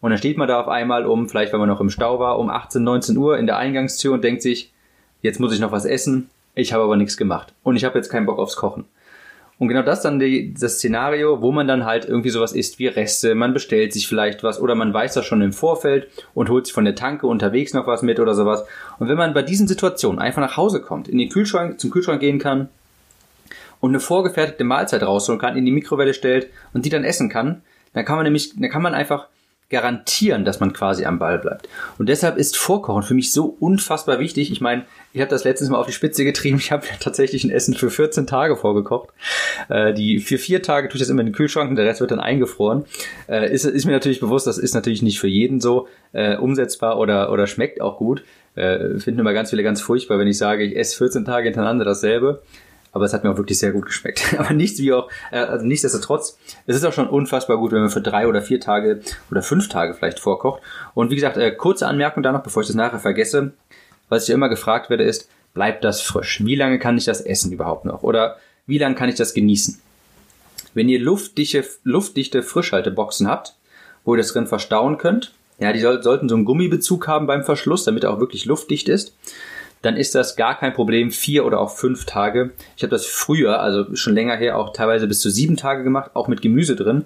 und 0.00 0.10
dann 0.10 0.18
steht 0.18 0.36
man 0.36 0.46
da 0.46 0.60
auf 0.60 0.68
einmal 0.68 1.06
um, 1.06 1.28
vielleicht 1.28 1.52
wenn 1.54 1.60
man 1.60 1.68
noch 1.68 1.80
im 1.80 1.88
Stau 1.88 2.18
war, 2.18 2.38
um 2.38 2.50
18, 2.50 2.82
19 2.82 3.16
Uhr 3.16 3.38
in 3.38 3.46
der 3.46 3.56
Eingangstür 3.56 4.12
und 4.12 4.22
denkt 4.22 4.42
sich, 4.42 4.70
jetzt 5.22 5.40
muss 5.40 5.54
ich 5.54 5.60
noch 5.60 5.72
was 5.72 5.86
essen. 5.86 6.28
Ich 6.54 6.74
habe 6.74 6.84
aber 6.84 6.96
nichts 6.96 7.16
gemacht 7.16 7.54
und 7.62 7.76
ich 7.76 7.84
habe 7.84 7.96
jetzt 7.96 8.10
keinen 8.10 8.26
Bock 8.26 8.38
aufs 8.38 8.56
Kochen. 8.56 8.84
Und 9.64 9.68
genau 9.68 9.80
das 9.80 10.02
dann 10.02 10.18
die, 10.18 10.52
das 10.52 10.74
Szenario, 10.74 11.40
wo 11.40 11.50
man 11.50 11.66
dann 11.66 11.86
halt 11.86 12.04
irgendwie 12.04 12.28
sowas 12.28 12.52
isst 12.52 12.78
wie 12.78 12.86
Reste, 12.86 13.34
man 13.34 13.54
bestellt 13.54 13.94
sich 13.94 14.06
vielleicht 14.06 14.42
was 14.42 14.60
oder 14.60 14.74
man 14.74 14.92
weiß 14.92 15.14
das 15.14 15.24
schon 15.24 15.40
im 15.40 15.54
Vorfeld 15.54 16.06
und 16.34 16.50
holt 16.50 16.66
sich 16.66 16.74
von 16.74 16.84
der 16.84 16.94
Tanke 16.94 17.26
unterwegs 17.26 17.72
noch 17.72 17.86
was 17.86 18.02
mit 18.02 18.20
oder 18.20 18.34
sowas. 18.34 18.62
Und 18.98 19.08
wenn 19.08 19.16
man 19.16 19.32
bei 19.32 19.40
diesen 19.40 19.66
Situationen 19.66 20.18
einfach 20.18 20.42
nach 20.42 20.58
Hause 20.58 20.82
kommt, 20.82 21.08
in 21.08 21.16
den 21.16 21.30
Kühlschrank, 21.30 21.80
zum 21.80 21.90
Kühlschrank 21.90 22.20
gehen 22.20 22.38
kann 22.38 22.68
und 23.80 23.92
eine 23.92 24.00
vorgefertigte 24.00 24.64
Mahlzeit 24.64 25.02
rausholen 25.02 25.40
kann, 25.40 25.56
in 25.56 25.64
die 25.64 25.72
Mikrowelle 25.72 26.12
stellt 26.12 26.48
und 26.74 26.84
die 26.84 26.90
dann 26.90 27.02
essen 27.02 27.30
kann, 27.30 27.62
dann 27.94 28.04
kann 28.04 28.16
man 28.16 28.24
nämlich, 28.24 28.52
dann 28.54 28.68
kann 28.68 28.82
man 28.82 28.92
einfach 28.92 29.28
garantieren, 29.70 30.44
dass 30.44 30.60
man 30.60 30.74
quasi 30.74 31.06
am 31.06 31.18
Ball 31.18 31.38
bleibt. 31.38 31.70
Und 31.96 32.10
deshalb 32.10 32.36
ist 32.36 32.58
Vorkochen 32.58 33.02
für 33.02 33.14
mich 33.14 33.32
so 33.32 33.46
unfassbar 33.46 34.18
wichtig. 34.18 34.52
Ich 34.52 34.60
meine, 34.60 34.84
ich 35.14 35.20
habe 35.20 35.30
das 35.30 35.44
letztens 35.44 35.70
mal 35.70 35.78
auf 35.78 35.86
die 35.86 35.92
Spitze 35.92 36.24
getrieben. 36.24 36.58
Ich 36.58 36.72
habe 36.72 36.86
tatsächlich 37.00 37.44
ein 37.44 37.50
Essen 37.50 37.74
für 37.74 37.88
14 37.88 38.26
Tage 38.26 38.56
vorgekocht. 38.56 39.10
Äh, 39.68 39.94
die 39.94 40.18
für 40.18 40.38
vier 40.38 40.60
Tage 40.60 40.88
tue 40.88 40.96
ich 40.96 41.00
das 41.02 41.08
immer 41.08 41.20
in 41.20 41.28
den 41.28 41.34
Kühlschrank 41.34 41.70
und 41.70 41.76
der 41.76 41.86
Rest 41.86 42.00
wird 42.00 42.10
dann 42.10 42.18
eingefroren. 42.18 42.84
Äh, 43.28 43.52
ist, 43.52 43.64
ist 43.64 43.84
mir 43.86 43.92
natürlich 43.92 44.18
bewusst, 44.18 44.48
das 44.48 44.58
ist 44.58 44.74
natürlich 44.74 45.02
nicht 45.02 45.20
für 45.20 45.28
jeden 45.28 45.60
so 45.60 45.86
äh, 46.12 46.36
umsetzbar 46.36 46.98
oder, 46.98 47.30
oder 47.30 47.46
schmeckt 47.46 47.80
auch 47.80 47.96
gut. 47.96 48.24
Äh, 48.56 48.98
finden 48.98 49.20
immer 49.20 49.32
ganz 49.32 49.50
viele 49.50 49.62
ganz 49.62 49.80
furchtbar, 49.80 50.18
wenn 50.18 50.26
ich 50.26 50.36
sage, 50.36 50.64
ich 50.64 50.76
esse 50.76 50.96
14 50.98 51.24
Tage 51.24 51.44
hintereinander 51.44 51.84
dasselbe 51.84 52.42
aber 52.94 53.06
es 53.06 53.12
hat 53.12 53.24
mir 53.24 53.30
auch 53.32 53.36
wirklich 53.36 53.58
sehr 53.58 53.72
gut 53.72 53.86
geschmeckt. 53.86 54.34
aber 54.38 54.54
nichts 54.54 54.78
wie 54.78 54.92
auch, 54.92 55.10
äh, 55.32 55.38
also 55.38 55.66
nichtsdestotrotz, 55.66 56.38
es 56.66 56.76
ist 56.76 56.84
auch 56.84 56.92
schon 56.92 57.08
unfassbar 57.08 57.58
gut, 57.58 57.72
wenn 57.72 57.80
man 57.80 57.90
für 57.90 58.00
drei 58.00 58.28
oder 58.28 58.40
vier 58.40 58.60
Tage 58.60 59.00
oder 59.30 59.42
fünf 59.42 59.68
Tage 59.68 59.94
vielleicht 59.94 60.20
vorkocht. 60.20 60.62
Und 60.94 61.10
wie 61.10 61.16
gesagt, 61.16 61.36
äh, 61.36 61.50
kurze 61.50 61.88
Anmerkung 61.88 62.22
da 62.22 62.32
noch, 62.32 62.44
bevor 62.44 62.62
ich 62.62 62.68
das 62.68 62.76
nachher 62.76 63.00
vergesse. 63.00 63.52
Was 64.08 64.28
ich 64.28 64.34
immer 64.34 64.48
gefragt 64.48 64.90
werde, 64.90 65.04
ist, 65.04 65.28
bleibt 65.54 65.84
das 65.84 66.00
frisch? 66.00 66.44
Wie 66.44 66.56
lange 66.56 66.78
kann 66.78 66.98
ich 66.98 67.04
das 67.04 67.20
essen 67.20 67.52
überhaupt 67.52 67.84
noch? 67.84 68.02
Oder 68.02 68.38
wie 68.66 68.78
lange 68.78 68.94
kann 68.94 69.08
ich 69.08 69.14
das 69.14 69.34
genießen? 69.34 69.80
Wenn 70.74 70.88
ihr 70.88 71.00
luftdichte, 71.00 71.64
luftdichte 71.84 72.42
Frischhalteboxen 72.42 73.28
habt, 73.28 73.54
wo 74.04 74.14
ihr 74.14 74.18
das 74.18 74.32
drin 74.32 74.46
verstauen 74.46 74.98
könnt, 74.98 75.32
ja, 75.58 75.72
die 75.72 75.80
soll, 75.80 76.02
sollten 76.02 76.28
so 76.28 76.34
einen 76.34 76.44
Gummibezug 76.44 77.06
haben 77.06 77.26
beim 77.26 77.44
Verschluss, 77.44 77.84
damit 77.84 78.04
er 78.04 78.12
auch 78.12 78.20
wirklich 78.20 78.44
luftdicht 78.44 78.88
ist 78.88 79.14
dann 79.84 79.96
ist 79.96 80.14
das 80.14 80.36
gar 80.36 80.58
kein 80.58 80.72
Problem, 80.72 81.10
vier 81.10 81.44
oder 81.44 81.60
auch 81.60 81.70
fünf 81.70 82.06
Tage. 82.06 82.52
Ich 82.76 82.82
habe 82.82 82.90
das 82.90 83.04
früher, 83.04 83.60
also 83.60 83.94
schon 83.94 84.14
länger 84.14 84.36
her, 84.36 84.56
auch 84.58 84.72
teilweise 84.72 85.06
bis 85.06 85.20
zu 85.20 85.30
sieben 85.30 85.56
Tage 85.56 85.84
gemacht, 85.84 86.12
auch 86.14 86.26
mit 86.26 86.40
Gemüse 86.40 86.74
drin. 86.74 87.04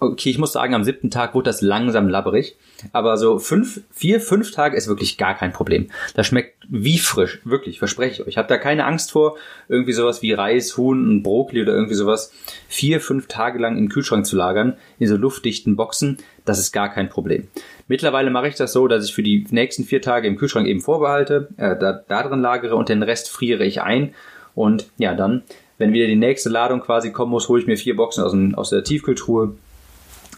Okay, 0.00 0.30
ich 0.30 0.38
muss 0.38 0.52
sagen, 0.52 0.74
am 0.74 0.84
siebten 0.84 1.10
Tag 1.10 1.34
wurde 1.34 1.46
das 1.46 1.60
langsam 1.60 2.08
labberig. 2.08 2.56
Aber 2.92 3.16
so 3.16 3.38
fünf, 3.38 3.80
vier, 3.90 4.20
fünf 4.20 4.50
Tage 4.50 4.76
ist 4.76 4.88
wirklich 4.88 5.16
gar 5.16 5.34
kein 5.34 5.52
Problem. 5.52 5.88
Das 6.14 6.26
schmeckt 6.26 6.54
wie 6.68 6.98
frisch, 6.98 7.40
wirklich, 7.44 7.78
verspreche 7.78 8.14
ich 8.14 8.20
euch. 8.22 8.28
Ich 8.28 8.38
habe 8.38 8.48
da 8.48 8.58
keine 8.58 8.84
Angst 8.84 9.12
vor, 9.12 9.36
irgendwie 9.68 9.92
sowas 9.92 10.22
wie 10.22 10.32
Reis, 10.32 10.76
Huhn, 10.76 11.08
und 11.08 11.22
Brokkoli 11.22 11.62
oder 11.62 11.72
irgendwie 11.72 11.94
sowas 11.94 12.32
vier, 12.68 13.00
fünf 13.00 13.26
Tage 13.26 13.58
lang 13.58 13.76
im 13.76 13.88
Kühlschrank 13.88 14.26
zu 14.26 14.36
lagern, 14.36 14.76
in 14.98 15.08
so 15.08 15.16
luftdichten 15.16 15.76
Boxen. 15.76 16.18
Das 16.44 16.58
ist 16.58 16.72
gar 16.72 16.88
kein 16.92 17.08
Problem. 17.08 17.48
Mittlerweile 17.88 18.30
mache 18.30 18.48
ich 18.48 18.54
das 18.54 18.72
so, 18.72 18.88
dass 18.88 19.04
ich 19.04 19.14
für 19.14 19.22
die 19.22 19.46
nächsten 19.50 19.84
vier 19.84 20.02
Tage 20.02 20.28
im 20.28 20.36
Kühlschrank 20.36 20.66
eben 20.66 20.80
vorbehalte, 20.80 21.48
äh, 21.56 21.76
da, 21.76 21.92
da 22.06 22.22
drin 22.22 22.40
lagere 22.40 22.76
und 22.76 22.88
den 22.88 23.02
Rest 23.02 23.30
friere 23.30 23.64
ich 23.64 23.82
ein. 23.82 24.14
Und 24.54 24.90
ja, 24.98 25.14
dann, 25.14 25.42
wenn 25.78 25.92
wieder 25.92 26.06
die 26.06 26.16
nächste 26.16 26.48
Ladung 26.48 26.80
quasi 26.80 27.12
kommen 27.12 27.30
muss, 27.30 27.48
hole 27.48 27.60
ich 27.60 27.66
mir 27.66 27.76
vier 27.76 27.96
Boxen 27.96 28.24
aus, 28.24 28.30
dem, 28.30 28.54
aus 28.54 28.70
der 28.70 28.84
Tiefkühltruhe 28.84 29.56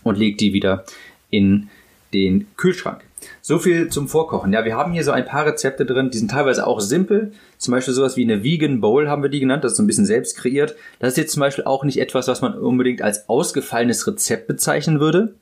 und 0.07 0.19
lege 0.19 0.37
die 0.37 0.53
wieder 0.53 0.85
in 1.31 1.69
den 2.13 2.47
Kühlschrank. 2.57 3.03
So 3.43 3.59
viel 3.59 3.89
zum 3.89 4.09
Vorkochen. 4.09 4.53
Ja, 4.53 4.65
wir 4.65 4.77
haben 4.77 4.93
hier 4.93 5.03
so 5.03 5.11
ein 5.11 5.25
paar 5.25 5.47
Rezepte 5.47 5.85
drin, 5.85 6.11
die 6.11 6.19
sind 6.19 6.31
teilweise 6.31 6.67
auch 6.67 6.81
simpel. 6.81 7.33
Zum 7.59 7.73
Beispiel 7.73 7.95
sowas 7.95 8.17
wie 8.17 8.23
eine 8.23 8.45
Vegan 8.45 8.81
Bowl 8.81 9.09
haben 9.09 9.23
wir 9.23 9.31
die 9.31 9.41
genannt, 9.41 9.65
das 9.65 9.73
ist 9.73 9.77
so 9.79 9.83
ein 9.83 9.87
bisschen 9.87 10.07
selbst 10.07 10.37
kreiert. 10.37 10.77
Das 11.01 11.11
ist 11.11 11.17
jetzt 11.17 11.33
zum 11.33 11.41
Beispiel 11.41 11.65
auch 11.65 11.85
nicht 11.85 11.99
etwas, 11.99 12.29
was 12.29 12.41
man 12.41 12.55
unbedingt 12.55 13.03
als 13.03 13.29
ausgefallenes 13.29 14.07
Rezept 14.07 14.47
bezeichnen 14.47 15.01
würde. 15.01 15.35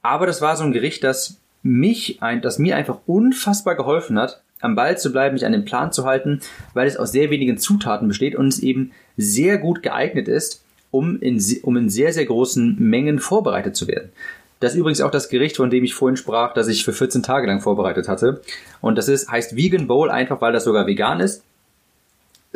Aber 0.00 0.26
das 0.26 0.40
war 0.40 0.56
so 0.56 0.64
ein 0.64 0.72
Gericht, 0.72 1.04
das 1.04 1.38
mich, 1.62 2.18
das 2.42 2.58
mir 2.58 2.76
einfach 2.76 2.98
unfassbar 3.06 3.76
geholfen 3.76 4.18
hat, 4.18 4.42
am 4.60 4.74
Ball 4.74 4.96
zu 4.98 5.12
bleiben, 5.12 5.34
mich 5.34 5.46
an 5.46 5.52
den 5.52 5.64
Plan 5.64 5.92
zu 5.92 6.04
halten, 6.04 6.40
weil 6.74 6.86
es 6.86 6.96
aus 6.96 7.12
sehr 7.12 7.30
wenigen 7.30 7.58
Zutaten 7.58 8.08
besteht 8.08 8.36
und 8.36 8.48
es 8.48 8.60
eben 8.60 8.92
sehr 9.16 9.58
gut 9.58 9.82
geeignet 9.82 10.28
ist, 10.28 10.61
um 10.92 11.18
in, 11.20 11.42
um 11.62 11.76
in 11.76 11.90
sehr, 11.90 12.12
sehr 12.12 12.26
großen 12.26 12.76
Mengen 12.78 13.18
vorbereitet 13.18 13.74
zu 13.74 13.88
werden. 13.88 14.12
Das 14.60 14.74
ist 14.74 14.78
übrigens 14.78 15.00
auch 15.00 15.10
das 15.10 15.28
Gericht, 15.28 15.56
von 15.56 15.70
dem 15.70 15.82
ich 15.82 15.94
vorhin 15.94 16.16
sprach, 16.16 16.54
das 16.54 16.68
ich 16.68 16.84
für 16.84 16.92
14 16.92 17.24
Tage 17.24 17.48
lang 17.48 17.60
vorbereitet 17.60 18.06
hatte. 18.06 18.42
Und 18.80 18.96
das 18.96 19.08
ist, 19.08 19.28
heißt 19.28 19.56
Vegan 19.56 19.88
Bowl 19.88 20.08
einfach, 20.08 20.40
weil 20.40 20.52
das 20.52 20.62
sogar 20.62 20.86
vegan 20.86 21.18
ist. 21.18 21.42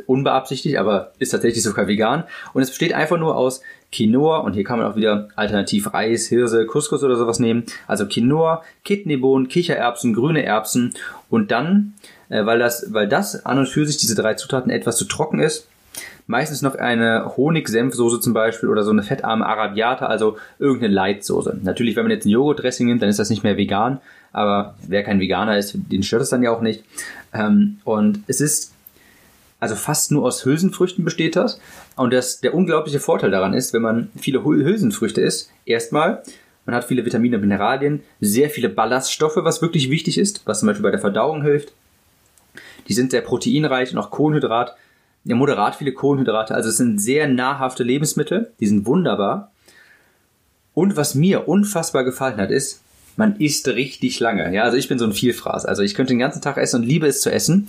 Unbeabsichtigt, 0.06 0.76
aber 0.76 1.12
ist 1.18 1.30
tatsächlich 1.30 1.64
sogar 1.64 1.88
vegan. 1.88 2.22
Und 2.52 2.62
es 2.62 2.68
besteht 2.68 2.92
einfach 2.92 3.18
nur 3.18 3.34
aus 3.34 3.62
Quinoa 3.90 4.38
und 4.38 4.52
hier 4.52 4.62
kann 4.62 4.78
man 4.78 4.92
auch 4.92 4.94
wieder 4.94 5.30
alternativ 5.34 5.92
Reis, 5.94 6.28
Hirse, 6.28 6.66
Couscous 6.66 7.02
oder 7.02 7.16
sowas 7.16 7.40
nehmen. 7.40 7.64
Also 7.88 8.06
Quinoa, 8.06 8.62
Kidneybohnen, 8.84 9.48
Kichererbsen, 9.48 10.14
grüne 10.14 10.44
Erbsen 10.44 10.94
und 11.28 11.50
dann, 11.50 11.94
äh, 12.28 12.44
weil 12.46 12.60
das, 12.60 12.92
weil 12.92 13.08
das 13.08 13.46
an 13.46 13.58
und 13.58 13.68
für 13.68 13.84
sich 13.84 13.96
diese 13.96 14.14
drei 14.14 14.34
Zutaten 14.34 14.70
etwas 14.70 14.96
zu 14.96 15.06
trocken 15.06 15.40
ist, 15.40 15.66
meistens 16.26 16.62
noch 16.62 16.74
eine 16.74 17.36
Honig-Senfsoße 17.36 18.20
zum 18.20 18.32
Beispiel 18.34 18.68
oder 18.68 18.82
so 18.82 18.90
eine 18.90 19.02
fettarme 19.02 19.46
Arabiata, 19.46 20.06
also 20.06 20.36
irgendeine 20.58 20.94
Leitsoße. 20.94 21.58
Natürlich, 21.62 21.96
wenn 21.96 22.04
man 22.04 22.12
jetzt 22.12 22.26
ein 22.26 22.30
Joghurt-Dressing 22.30 22.86
nimmt, 22.86 23.02
dann 23.02 23.08
ist 23.08 23.18
das 23.18 23.30
nicht 23.30 23.44
mehr 23.44 23.56
vegan, 23.56 24.00
aber 24.32 24.74
wer 24.86 25.02
kein 25.02 25.20
Veganer 25.20 25.56
ist, 25.56 25.74
den 25.74 26.02
stört 26.02 26.22
es 26.22 26.30
dann 26.30 26.42
ja 26.42 26.50
auch 26.50 26.60
nicht. 26.60 26.84
Ähm, 27.32 27.78
und 27.84 28.20
es 28.26 28.40
ist 28.40 28.72
also 29.58 29.74
fast 29.74 30.12
nur 30.12 30.24
aus 30.24 30.44
Hülsenfrüchten 30.44 31.04
besteht 31.04 31.36
das. 31.36 31.60
Und 31.96 32.12
das, 32.12 32.40
der 32.40 32.54
unglaubliche 32.54 33.00
Vorteil 33.00 33.30
daran 33.30 33.54
ist, 33.54 33.72
wenn 33.72 33.82
man 33.82 34.10
viele 34.16 34.44
Hülsenfrüchte 34.44 35.20
isst, 35.20 35.50
erstmal, 35.64 36.22
man 36.66 36.74
hat 36.74 36.84
viele 36.84 37.04
Vitamine 37.04 37.36
und 37.36 37.42
Mineralien, 37.42 38.02
sehr 38.20 38.50
viele 38.50 38.68
Ballaststoffe, 38.68 39.36
was 39.36 39.62
wirklich 39.62 39.90
wichtig 39.90 40.18
ist, 40.18 40.42
was 40.44 40.60
zum 40.60 40.66
Beispiel 40.66 40.82
bei 40.82 40.90
der 40.90 41.00
Verdauung 41.00 41.42
hilft. 41.42 41.72
Die 42.88 42.92
sind 42.92 43.10
sehr 43.10 43.22
proteinreich 43.22 43.92
und 43.92 43.98
auch 43.98 44.10
Kohlenhydrat 44.10 44.76
ja, 45.26 45.34
moderat 45.34 45.74
viele 45.74 45.92
Kohlenhydrate. 45.92 46.54
Also 46.54 46.68
es 46.68 46.76
sind 46.76 47.00
sehr 47.00 47.28
nahrhafte 47.28 47.82
Lebensmittel, 47.82 48.52
die 48.60 48.66
sind 48.66 48.86
wunderbar. 48.86 49.50
Und 50.72 50.96
was 50.96 51.14
mir 51.14 51.48
unfassbar 51.48 52.04
gefallen 52.04 52.36
hat, 52.36 52.50
ist, 52.50 52.82
man 53.16 53.36
isst 53.36 53.66
richtig 53.68 54.20
lange. 54.20 54.54
Ja, 54.54 54.62
also 54.62 54.76
ich 54.76 54.88
bin 54.88 54.98
so 54.98 55.06
ein 55.06 55.12
Vielfraß. 55.12 55.64
Also 55.64 55.82
ich 55.82 55.94
könnte 55.94 56.12
den 56.12 56.18
ganzen 56.18 56.42
Tag 56.42 56.58
essen 56.58 56.82
und 56.82 56.86
liebe 56.86 57.06
es 57.06 57.22
zu 57.22 57.32
essen. 57.32 57.66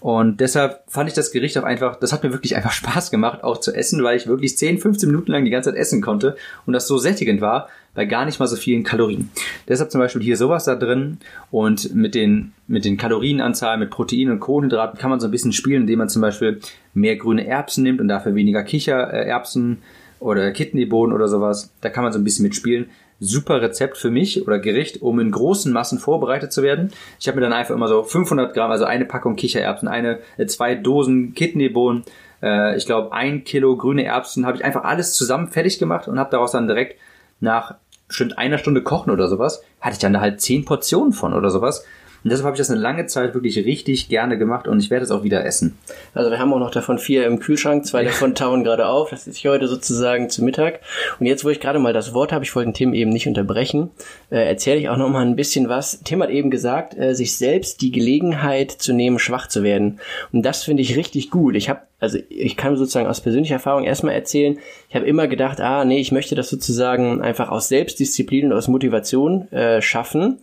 Und 0.00 0.40
deshalb 0.40 0.82
fand 0.88 1.08
ich 1.08 1.14
das 1.14 1.30
Gericht 1.30 1.56
auch 1.56 1.64
einfach, 1.64 1.96
das 1.96 2.12
hat 2.12 2.24
mir 2.24 2.32
wirklich 2.32 2.56
einfach 2.56 2.72
Spaß 2.72 3.10
gemacht, 3.10 3.42
auch 3.42 3.58
zu 3.58 3.72
essen, 3.74 4.02
weil 4.02 4.16
ich 4.16 4.26
wirklich 4.26 4.58
10, 4.58 4.78
15 4.78 5.08
Minuten 5.08 5.32
lang 5.32 5.44
die 5.44 5.50
ganze 5.50 5.70
Zeit 5.70 5.78
essen 5.78 6.02
konnte 6.02 6.36
und 6.66 6.72
das 6.72 6.86
so 6.86 6.98
sättigend 6.98 7.40
war, 7.40 7.68
bei 7.94 8.04
gar 8.04 8.24
nicht 8.26 8.38
mal 8.38 8.46
so 8.46 8.54
vielen 8.54 8.84
Kalorien. 8.84 9.30
Deshalb 9.66 9.90
zum 9.90 10.00
Beispiel 10.00 10.22
hier 10.22 10.36
sowas 10.36 10.64
da 10.64 10.76
drin 10.76 11.18
und 11.50 11.94
mit 11.94 12.14
den, 12.14 12.52
mit 12.68 12.84
den 12.84 12.96
Kalorienanzahlen, 12.96 13.80
mit 13.80 13.90
Proteinen 13.90 14.34
und 14.34 14.40
Kohlenhydraten 14.40 14.98
kann 15.00 15.10
man 15.10 15.18
so 15.18 15.26
ein 15.26 15.32
bisschen 15.32 15.52
spielen, 15.52 15.82
indem 15.82 15.98
man 15.98 16.08
zum 16.08 16.22
Beispiel 16.22 16.60
mehr 16.98 17.16
grüne 17.16 17.46
Erbsen 17.46 17.84
nimmt 17.84 18.00
und 18.00 18.08
dafür 18.08 18.34
weniger 18.34 18.62
Kichererbsen 18.62 19.78
oder 20.20 20.50
Kidneybohnen 20.50 21.14
oder 21.14 21.28
sowas. 21.28 21.72
Da 21.80 21.90
kann 21.90 22.04
man 22.04 22.12
so 22.12 22.18
ein 22.18 22.24
bisschen 22.24 22.44
mitspielen 22.44 22.90
super 23.20 23.60
Rezept 23.60 23.96
für 23.96 24.10
mich 24.10 24.46
oder 24.46 24.58
Gericht, 24.58 25.02
um 25.02 25.18
in 25.20 25.30
großen 25.30 25.72
Massen 25.72 25.98
vorbereitet 25.98 26.52
zu 26.52 26.62
werden. 26.62 26.92
Ich 27.18 27.26
habe 27.28 27.36
mir 27.36 27.42
dann 27.42 27.52
einfach 27.52 27.74
immer 27.74 27.88
so 27.88 28.02
500 28.02 28.54
Gramm, 28.54 28.70
also 28.70 28.84
eine 28.84 29.04
Packung 29.04 29.36
Kichererbsen, 29.36 29.88
eine, 29.88 30.20
äh, 30.36 30.46
zwei 30.46 30.74
Dosen 30.74 31.34
Kidneybohnen, 31.34 32.04
äh, 32.42 32.76
ich 32.76 32.86
glaube 32.86 33.12
ein 33.12 33.44
Kilo 33.44 33.76
grüne 33.76 34.04
Erbsen, 34.04 34.46
habe 34.46 34.56
ich 34.56 34.64
einfach 34.64 34.84
alles 34.84 35.14
zusammen 35.14 35.48
fertig 35.48 35.78
gemacht 35.78 36.08
und 36.08 36.18
habe 36.18 36.30
daraus 36.30 36.52
dann 36.52 36.68
direkt 36.68 36.98
nach 37.40 37.74
bestimmt 38.06 38.38
einer 38.38 38.58
Stunde 38.58 38.82
kochen 38.82 39.10
oder 39.10 39.28
sowas, 39.28 39.62
hatte 39.80 39.94
ich 39.94 39.98
dann 39.98 40.14
da 40.14 40.20
halt 40.20 40.40
zehn 40.40 40.64
Portionen 40.64 41.12
von 41.12 41.34
oder 41.34 41.50
sowas. 41.50 41.84
Und 42.24 42.30
deshalb 42.30 42.46
habe 42.46 42.56
ich 42.56 42.58
das 42.58 42.70
eine 42.70 42.80
lange 42.80 43.06
Zeit 43.06 43.34
wirklich 43.34 43.56
richtig 43.58 44.08
gerne 44.08 44.38
gemacht 44.38 44.66
und 44.66 44.80
ich 44.80 44.90
werde 44.90 45.04
es 45.04 45.10
auch 45.10 45.22
wieder 45.22 45.44
essen. 45.44 45.78
Also 46.14 46.30
wir 46.30 46.38
haben 46.38 46.52
auch 46.52 46.58
noch 46.58 46.70
davon 46.70 46.98
vier 46.98 47.26
im 47.26 47.38
Kühlschrank, 47.38 47.86
zwei 47.86 48.04
davon 48.04 48.34
tauen 48.34 48.64
gerade 48.64 48.86
auf. 48.86 49.10
Das 49.10 49.26
ist 49.26 49.44
heute 49.44 49.68
sozusagen 49.68 50.28
zu 50.30 50.42
Mittag. 50.42 50.80
Und 51.20 51.26
jetzt, 51.26 51.44
wo 51.44 51.50
ich 51.50 51.60
gerade 51.60 51.78
mal 51.78 51.92
das 51.92 52.14
Wort 52.14 52.32
habe, 52.32 52.44
ich 52.44 52.54
wollte 52.54 52.70
den 52.70 52.74
Tim 52.74 52.94
eben 52.94 53.10
nicht 53.10 53.28
unterbrechen, 53.28 53.90
äh, 54.30 54.48
erzähle 54.48 54.80
ich 54.80 54.88
auch 54.88 54.96
noch 54.96 55.08
mal 55.08 55.24
ein 55.24 55.36
bisschen 55.36 55.68
was. 55.68 56.00
Tim 56.02 56.22
hat 56.22 56.30
eben 56.30 56.50
gesagt, 56.50 56.96
äh, 56.96 57.14
sich 57.14 57.36
selbst 57.36 57.80
die 57.80 57.92
Gelegenheit 57.92 58.70
zu 58.70 58.92
nehmen, 58.92 59.18
schwach 59.18 59.46
zu 59.46 59.62
werden. 59.62 60.00
Und 60.32 60.42
das 60.42 60.64
finde 60.64 60.82
ich 60.82 60.96
richtig 60.96 61.30
gut. 61.30 61.54
Ich 61.56 61.68
habe 61.68 61.80
also 62.00 62.18
ich 62.28 62.56
kann 62.56 62.76
sozusagen 62.76 63.08
aus 63.08 63.20
persönlicher 63.20 63.54
Erfahrung 63.54 63.84
erstmal 63.84 64.14
erzählen, 64.14 64.58
ich 64.88 64.94
habe 64.94 65.06
immer 65.06 65.26
gedacht, 65.26 65.60
ah 65.60 65.84
nee, 65.84 65.98
ich 65.98 66.12
möchte 66.12 66.34
das 66.34 66.48
sozusagen 66.48 67.20
einfach 67.20 67.48
aus 67.48 67.68
Selbstdisziplin 67.68 68.46
und 68.46 68.52
aus 68.52 68.68
Motivation 68.68 69.50
äh, 69.50 69.82
schaffen. 69.82 70.38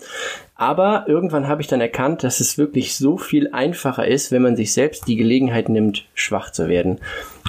Aber 0.56 1.06
irgendwann 1.08 1.48
habe 1.48 1.62
ich 1.62 1.68
dann 1.68 1.82
erkannt, 1.82 2.24
dass 2.24 2.40
es 2.40 2.58
wirklich 2.58 2.96
so 2.96 3.18
viel 3.18 3.50
einfacher 3.52 4.08
ist, 4.08 4.32
wenn 4.32 4.42
man 4.42 4.56
sich 4.56 4.72
selbst 4.72 5.08
die 5.08 5.18
Gelegenheit 5.18 5.68
nimmt, 5.68 6.06
schwach 6.14 6.50
zu 6.50 6.70
werden. 6.70 7.00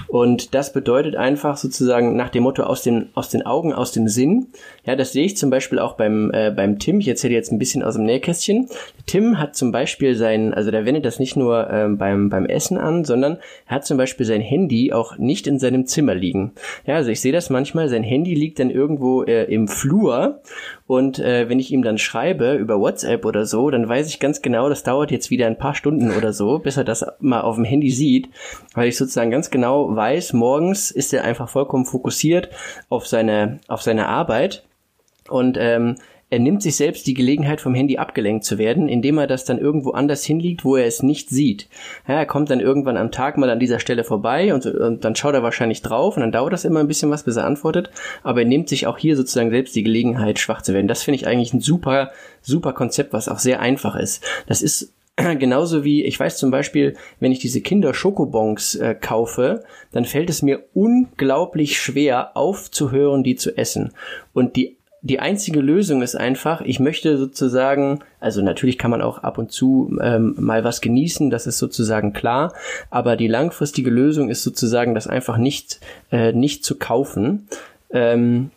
Und 0.08 0.54
das 0.54 0.72
bedeutet 0.72 1.16
einfach 1.16 1.56
sozusagen 1.56 2.16
nach 2.16 2.28
dem 2.28 2.44
Motto 2.44 2.62
aus 2.62 2.82
den, 2.82 3.08
aus 3.14 3.28
den 3.28 3.44
Augen, 3.44 3.72
aus 3.72 3.92
dem 3.92 4.08
Sinn. 4.08 4.48
Ja, 4.84 4.96
das 4.96 5.12
sehe 5.12 5.24
ich 5.24 5.36
zum 5.36 5.50
Beispiel 5.50 5.78
auch 5.78 5.94
beim, 5.94 6.30
äh, 6.32 6.50
beim 6.50 6.78
Tim. 6.78 7.00
Ich 7.00 7.08
erzähle 7.08 7.34
jetzt 7.34 7.52
ein 7.52 7.58
bisschen 7.58 7.82
aus 7.82 7.94
dem 7.94 8.04
Nähkästchen. 8.04 8.68
Tim 9.06 9.38
hat 9.38 9.56
zum 9.56 9.72
Beispiel 9.72 10.14
sein, 10.14 10.54
also 10.54 10.70
der 10.70 10.84
wendet 10.84 11.04
das 11.04 11.18
nicht 11.18 11.36
nur 11.36 11.68
ähm, 11.70 11.98
beim, 11.98 12.28
beim 12.28 12.46
Essen 12.46 12.78
an, 12.78 13.04
sondern 13.04 13.38
er 13.66 13.76
hat 13.76 13.86
zum 13.86 13.96
Beispiel 13.96 14.26
sein 14.26 14.40
Handy 14.40 14.92
auch 14.92 15.18
nicht 15.18 15.46
in 15.46 15.58
seinem 15.58 15.86
Zimmer 15.86 16.14
liegen. 16.14 16.52
Ja, 16.86 16.96
also 16.96 17.10
ich 17.10 17.20
sehe 17.20 17.32
das 17.32 17.50
manchmal, 17.50 17.88
sein 17.88 18.02
Handy 18.04 18.34
liegt 18.34 18.58
dann 18.58 18.70
irgendwo 18.70 19.22
äh, 19.24 19.44
im 19.44 19.68
Flur 19.68 20.40
und 20.86 21.18
äh, 21.18 21.48
wenn 21.48 21.58
ich 21.58 21.72
ihm 21.72 21.82
dann 21.82 21.98
schreibe 21.98 22.54
über 22.54 22.78
WhatsApp 22.78 23.24
oder 23.24 23.44
so, 23.44 23.70
dann 23.70 23.88
weiß 23.88 24.08
ich 24.08 24.20
ganz 24.20 24.40
genau, 24.40 24.68
das 24.68 24.84
dauert 24.84 25.10
jetzt 25.10 25.30
wieder 25.30 25.46
ein 25.46 25.58
paar 25.58 25.74
Stunden 25.74 26.12
oder 26.12 26.32
so, 26.32 26.60
bis 26.60 26.76
er 26.76 26.84
das 26.84 27.04
mal 27.18 27.40
auf 27.40 27.56
dem 27.56 27.64
Handy 27.64 27.90
sieht, 27.90 28.28
weil 28.74 28.88
ich 28.88 28.96
sozusagen 28.96 29.32
ganz 29.32 29.50
genau 29.50 29.85
weiß, 29.94 30.32
morgens 30.32 30.90
ist 30.90 31.12
er 31.12 31.24
einfach 31.24 31.48
vollkommen 31.48 31.84
fokussiert 31.84 32.50
auf 32.88 33.06
seine, 33.06 33.60
auf 33.68 33.82
seine 33.82 34.08
Arbeit. 34.08 34.64
Und 35.28 35.56
ähm, 35.58 35.96
er 36.28 36.40
nimmt 36.40 36.60
sich 36.60 36.74
selbst 36.74 37.06
die 37.06 37.14
Gelegenheit, 37.14 37.60
vom 37.60 37.74
Handy 37.74 37.98
abgelenkt 37.98 38.44
zu 38.44 38.58
werden, 38.58 38.88
indem 38.88 39.18
er 39.18 39.28
das 39.28 39.44
dann 39.44 39.58
irgendwo 39.58 39.92
anders 39.92 40.24
hinliegt, 40.24 40.64
wo 40.64 40.74
er 40.74 40.86
es 40.86 41.02
nicht 41.02 41.30
sieht. 41.30 41.68
Ja, 42.08 42.14
er 42.14 42.26
kommt 42.26 42.50
dann 42.50 42.58
irgendwann 42.58 42.96
am 42.96 43.12
Tag 43.12 43.38
mal 43.38 43.48
an 43.48 43.60
dieser 43.60 43.78
Stelle 43.78 44.02
vorbei 44.02 44.52
und, 44.52 44.66
und, 44.66 45.04
dann 45.04 45.14
schaut 45.14 45.34
er 45.34 45.44
wahrscheinlich 45.44 45.82
drauf 45.82 46.16
und 46.16 46.22
dann 46.22 46.32
dauert 46.32 46.52
das 46.52 46.64
immer 46.64 46.80
ein 46.80 46.88
bisschen 46.88 47.10
was, 47.10 47.22
bis 47.22 47.36
er 47.36 47.46
antwortet. 47.46 47.90
Aber 48.24 48.40
er 48.40 48.46
nimmt 48.46 48.68
sich 48.68 48.88
auch 48.88 48.98
hier 48.98 49.16
sozusagen 49.16 49.50
selbst 49.50 49.76
die 49.76 49.84
Gelegenheit, 49.84 50.40
schwach 50.40 50.62
zu 50.62 50.74
werden. 50.74 50.88
Das 50.88 51.04
finde 51.04 51.16
ich 51.16 51.28
eigentlich 51.28 51.54
ein 51.54 51.60
super, 51.60 52.10
super 52.42 52.72
Konzept, 52.72 53.12
was 53.12 53.28
auch 53.28 53.38
sehr 53.38 53.60
einfach 53.60 53.94
ist. 53.94 54.24
Das 54.48 54.62
ist 54.62 54.92
genauso 55.38 55.84
wie, 55.84 56.04
ich 56.04 56.18
weiß 56.18 56.38
zum 56.38 56.50
Beispiel, 56.50 56.96
wenn 57.20 57.32
ich 57.32 57.38
diese 57.38 57.60
Kinder-Schokobons 57.60 58.76
äh, 58.76 58.94
kaufe, 58.94 59.64
dann 59.92 60.04
fällt 60.04 60.30
es 60.30 60.42
mir 60.42 60.64
unglaublich 60.74 61.80
schwer 61.80 62.36
aufzuhören, 62.36 63.24
die 63.24 63.36
zu 63.36 63.56
essen. 63.56 63.92
Und 64.32 64.56
die 64.56 64.76
die 65.02 65.20
einzige 65.20 65.60
Lösung 65.60 66.02
ist 66.02 66.16
einfach, 66.16 66.62
ich 66.62 66.80
möchte 66.80 67.16
sozusagen, 67.16 68.00
also 68.18 68.42
natürlich 68.42 68.76
kann 68.76 68.90
man 68.90 69.02
auch 69.02 69.18
ab 69.18 69.38
und 69.38 69.52
zu 69.52 69.96
ähm, 70.02 70.34
mal 70.36 70.64
was 70.64 70.80
genießen, 70.80 71.30
das 71.30 71.46
ist 71.46 71.58
sozusagen 71.58 72.12
klar, 72.12 72.52
aber 72.90 73.14
die 73.14 73.28
langfristige 73.28 73.90
Lösung 73.90 74.30
ist 74.30 74.42
sozusagen, 74.42 74.96
das 74.96 75.06
einfach 75.06 75.36
nicht, 75.36 75.78
äh, 76.10 76.32
nicht 76.32 76.64
zu 76.64 76.76
kaufen. 76.76 77.46
Ähm, 77.90 78.50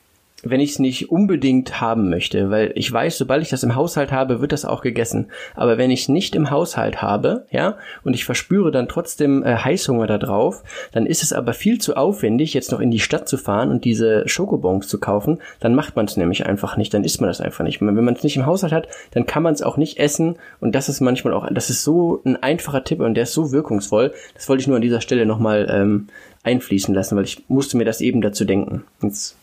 wenn 0.44 0.60
ich 0.60 0.72
es 0.72 0.80
nicht 0.80 1.10
unbedingt 1.10 1.82
haben 1.82 2.10
möchte, 2.10 2.50
weil 2.50 2.72
ich 2.76 2.92
weiß, 2.92 3.18
sobald 3.18 3.42
ich 3.42 3.50
das 3.50 3.64
im 3.64 3.76
Haushalt 3.76 4.12
habe, 4.12 4.42
wird 4.42 4.52
das 4.52 4.66
auch 4.66 4.82
gegessen. 4.82 5.28
Aber 5.56 5.78
wenn 5.78 5.92
ich 5.92 6.10
nicht 6.10 6.36
im 6.36 6.50
Haushalt 6.50 7.02
habe, 7.02 7.46
ja, 7.52 7.78
und 8.04 8.14
ich 8.14 8.26
verspüre 8.26 8.72
dann 8.72 8.88
trotzdem 8.88 9.44
äh, 9.44 9.56
Heißhunger 9.56 10.08
da 10.08 10.18
drauf, 10.18 10.64
dann 10.92 11.06
ist 11.06 11.24
es 11.24 11.34
aber 11.34 11.54
viel 11.54 11.80
zu 11.80 11.96
aufwendig, 11.96 12.54
jetzt 12.54 12.72
noch 12.72 12.80
in 12.80 12.92
die 12.92 13.00
Stadt 13.00 13.28
zu 13.28 13.38
fahren 13.38 13.72
und 13.72 13.86
diese 13.86 14.28
Schokobons 14.28 14.88
zu 14.88 15.00
kaufen. 15.00 15.40
Dann 15.60 15.76
macht 15.76 15.96
man 15.96 16.06
es 16.06 16.18
nämlich 16.18 16.46
einfach 16.46 16.78
nicht, 16.78 16.94
dann 16.94 17.04
isst 17.04 17.22
man 17.22 17.30
das 17.30 17.42
einfach 17.42 17.64
nicht. 17.64 17.82
Wenn 17.82 17.94
man 18.04 18.16
es 18.16 18.24
nicht 18.24 18.38
im 18.38 18.46
Haushalt 18.46 18.74
hat, 18.74 18.88
dann 19.12 19.26
kann 19.26 19.44
man 19.44 19.54
es 19.54 19.62
auch 19.62 19.78
nicht 19.78 19.98
essen. 20.00 20.36
Und 20.60 20.76
das 20.76 20.90
ist 20.90 21.02
manchmal 21.02 21.34
auch, 21.34 21.48
das 21.52 21.70
ist 21.70 21.84
so 21.84 22.22
ein 22.26 22.42
einfacher 22.42 22.84
Tipp 22.84 23.00
und 23.00 23.16
der 23.16 23.24
ist 23.24 23.34
so 23.34 23.52
wirkungsvoll. 23.52 24.14
Das 24.36 24.48
wollte 24.50 24.62
ich 24.62 24.68
nur 24.68 24.76
an 24.76 24.82
dieser 24.82 25.02
Stelle 25.02 25.26
nochmal 25.26 25.68
ähm, 25.70 26.08
einfließen 26.44 26.94
lassen, 26.94 27.18
weil 27.18 27.26
ich 27.26 27.44
musste 27.48 27.78
mir 27.78 27.86
das 27.86 28.02
eben 28.02 28.22
dazu 28.22 28.46
denken. 28.46 28.84
Jetzt 29.02 29.36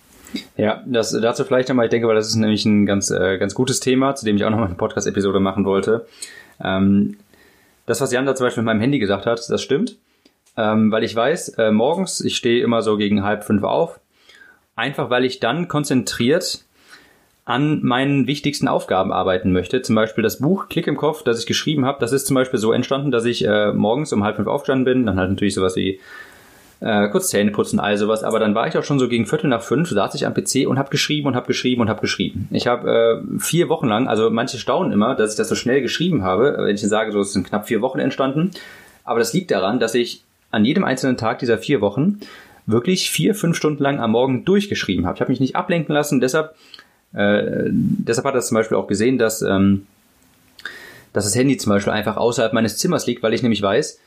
ja, 0.56 0.82
das 0.86 1.12
dazu 1.12 1.44
vielleicht 1.44 1.68
nochmal, 1.68 1.86
ich 1.86 1.90
denke, 1.90 2.08
weil 2.08 2.14
das 2.14 2.28
ist 2.28 2.36
nämlich 2.36 2.64
ein 2.64 2.86
ganz, 2.86 3.10
äh, 3.10 3.38
ganz 3.38 3.54
gutes 3.54 3.80
Thema, 3.80 4.14
zu 4.14 4.24
dem 4.24 4.36
ich 4.36 4.44
auch 4.44 4.50
nochmal 4.50 4.66
eine 4.66 4.76
Podcast-Episode 4.76 5.40
machen 5.40 5.64
wollte. 5.64 6.06
Ähm, 6.62 7.16
das, 7.86 8.00
was 8.00 8.12
Jan 8.12 8.26
da 8.26 8.34
zum 8.34 8.46
Beispiel 8.46 8.62
mit 8.62 8.66
meinem 8.66 8.80
Handy 8.80 8.98
gesagt 8.98 9.26
hat, 9.26 9.48
das 9.48 9.62
stimmt. 9.62 9.96
Ähm, 10.56 10.90
weil 10.90 11.04
ich 11.04 11.14
weiß, 11.14 11.50
äh, 11.58 11.70
morgens, 11.70 12.20
ich 12.20 12.36
stehe 12.36 12.62
immer 12.64 12.82
so 12.82 12.96
gegen 12.96 13.22
halb 13.22 13.44
fünf 13.44 13.62
auf, 13.62 14.00
einfach 14.74 15.10
weil 15.10 15.24
ich 15.24 15.38
dann 15.38 15.68
konzentriert 15.68 16.64
an 17.44 17.80
meinen 17.84 18.26
wichtigsten 18.26 18.66
Aufgaben 18.66 19.12
arbeiten 19.12 19.52
möchte. 19.52 19.80
Zum 19.80 19.94
Beispiel 19.94 20.22
das 20.22 20.40
Buch 20.40 20.68
Klick 20.68 20.88
im 20.88 20.96
Kopf, 20.96 21.22
das 21.22 21.38
ich 21.38 21.46
geschrieben 21.46 21.84
habe, 21.84 21.98
das 22.00 22.12
ist 22.12 22.26
zum 22.26 22.34
Beispiel 22.34 22.58
so 22.58 22.72
entstanden, 22.72 23.12
dass 23.12 23.24
ich 23.24 23.46
äh, 23.46 23.72
morgens 23.72 24.12
um 24.12 24.24
halb 24.24 24.36
fünf 24.36 24.48
aufgestanden 24.48 24.84
bin, 24.84 25.06
dann 25.06 25.16
halt 25.16 25.30
natürlich 25.30 25.54
sowas 25.54 25.76
wie 25.76 26.00
äh, 26.80 27.08
kurz 27.08 27.28
Zähne 27.28 27.50
putzen, 27.50 27.80
all 27.80 27.96
sowas. 27.96 28.22
Aber 28.22 28.38
dann 28.38 28.54
war 28.54 28.66
ich 28.66 28.76
auch 28.76 28.84
schon 28.84 28.98
so 28.98 29.08
gegen 29.08 29.26
Viertel 29.26 29.48
nach 29.48 29.62
fünf, 29.62 29.88
saß 29.88 30.14
ich 30.14 30.26
am 30.26 30.34
PC 30.34 30.66
und 30.66 30.78
habe 30.78 30.90
geschrieben 30.90 31.28
und 31.28 31.36
habe 31.36 31.46
geschrieben 31.46 31.80
und 31.80 31.88
habe 31.88 32.00
geschrieben. 32.00 32.48
Ich 32.50 32.66
habe 32.66 33.22
äh, 33.26 33.40
vier 33.40 33.68
Wochen 33.68 33.88
lang, 33.88 34.08
also 34.08 34.30
manche 34.30 34.58
staunen 34.58 34.92
immer, 34.92 35.14
dass 35.14 35.32
ich 35.32 35.36
das 35.36 35.48
so 35.48 35.54
schnell 35.54 35.82
geschrieben 35.82 36.22
habe. 36.22 36.56
Wenn 36.58 36.74
ich 36.74 36.82
sage, 36.82 37.12
so 37.12 37.20
es 37.20 37.32
sind 37.32 37.46
knapp 37.48 37.66
vier 37.66 37.80
Wochen 37.80 37.98
entstanden. 37.98 38.50
Aber 39.04 39.18
das 39.18 39.32
liegt 39.32 39.50
daran, 39.50 39.80
dass 39.80 39.94
ich 39.94 40.22
an 40.50 40.64
jedem 40.64 40.84
einzelnen 40.84 41.16
Tag 41.16 41.38
dieser 41.38 41.58
vier 41.58 41.80
Wochen 41.80 42.20
wirklich 42.66 43.10
vier, 43.10 43.34
fünf 43.34 43.56
Stunden 43.56 43.82
lang 43.82 44.00
am 44.00 44.10
Morgen 44.10 44.44
durchgeschrieben 44.44 45.06
habe. 45.06 45.16
Ich 45.16 45.20
habe 45.20 45.30
mich 45.30 45.40
nicht 45.40 45.56
ablenken 45.56 45.94
lassen, 45.94 46.20
deshalb, 46.20 46.54
äh, 47.14 47.64
deshalb 47.70 48.26
hat 48.26 48.34
er 48.34 48.40
zum 48.40 48.56
Beispiel 48.56 48.76
auch 48.76 48.88
gesehen, 48.88 49.18
dass, 49.18 49.42
ähm, 49.42 49.86
dass 51.12 51.24
das 51.24 51.36
Handy 51.36 51.56
zum 51.56 51.70
Beispiel 51.70 51.92
einfach 51.92 52.16
außerhalb 52.16 52.52
meines 52.52 52.76
Zimmers 52.76 53.06
liegt, 53.06 53.22
weil 53.22 53.34
ich 53.34 53.42
nämlich 53.42 53.62
weiß, 53.62 54.00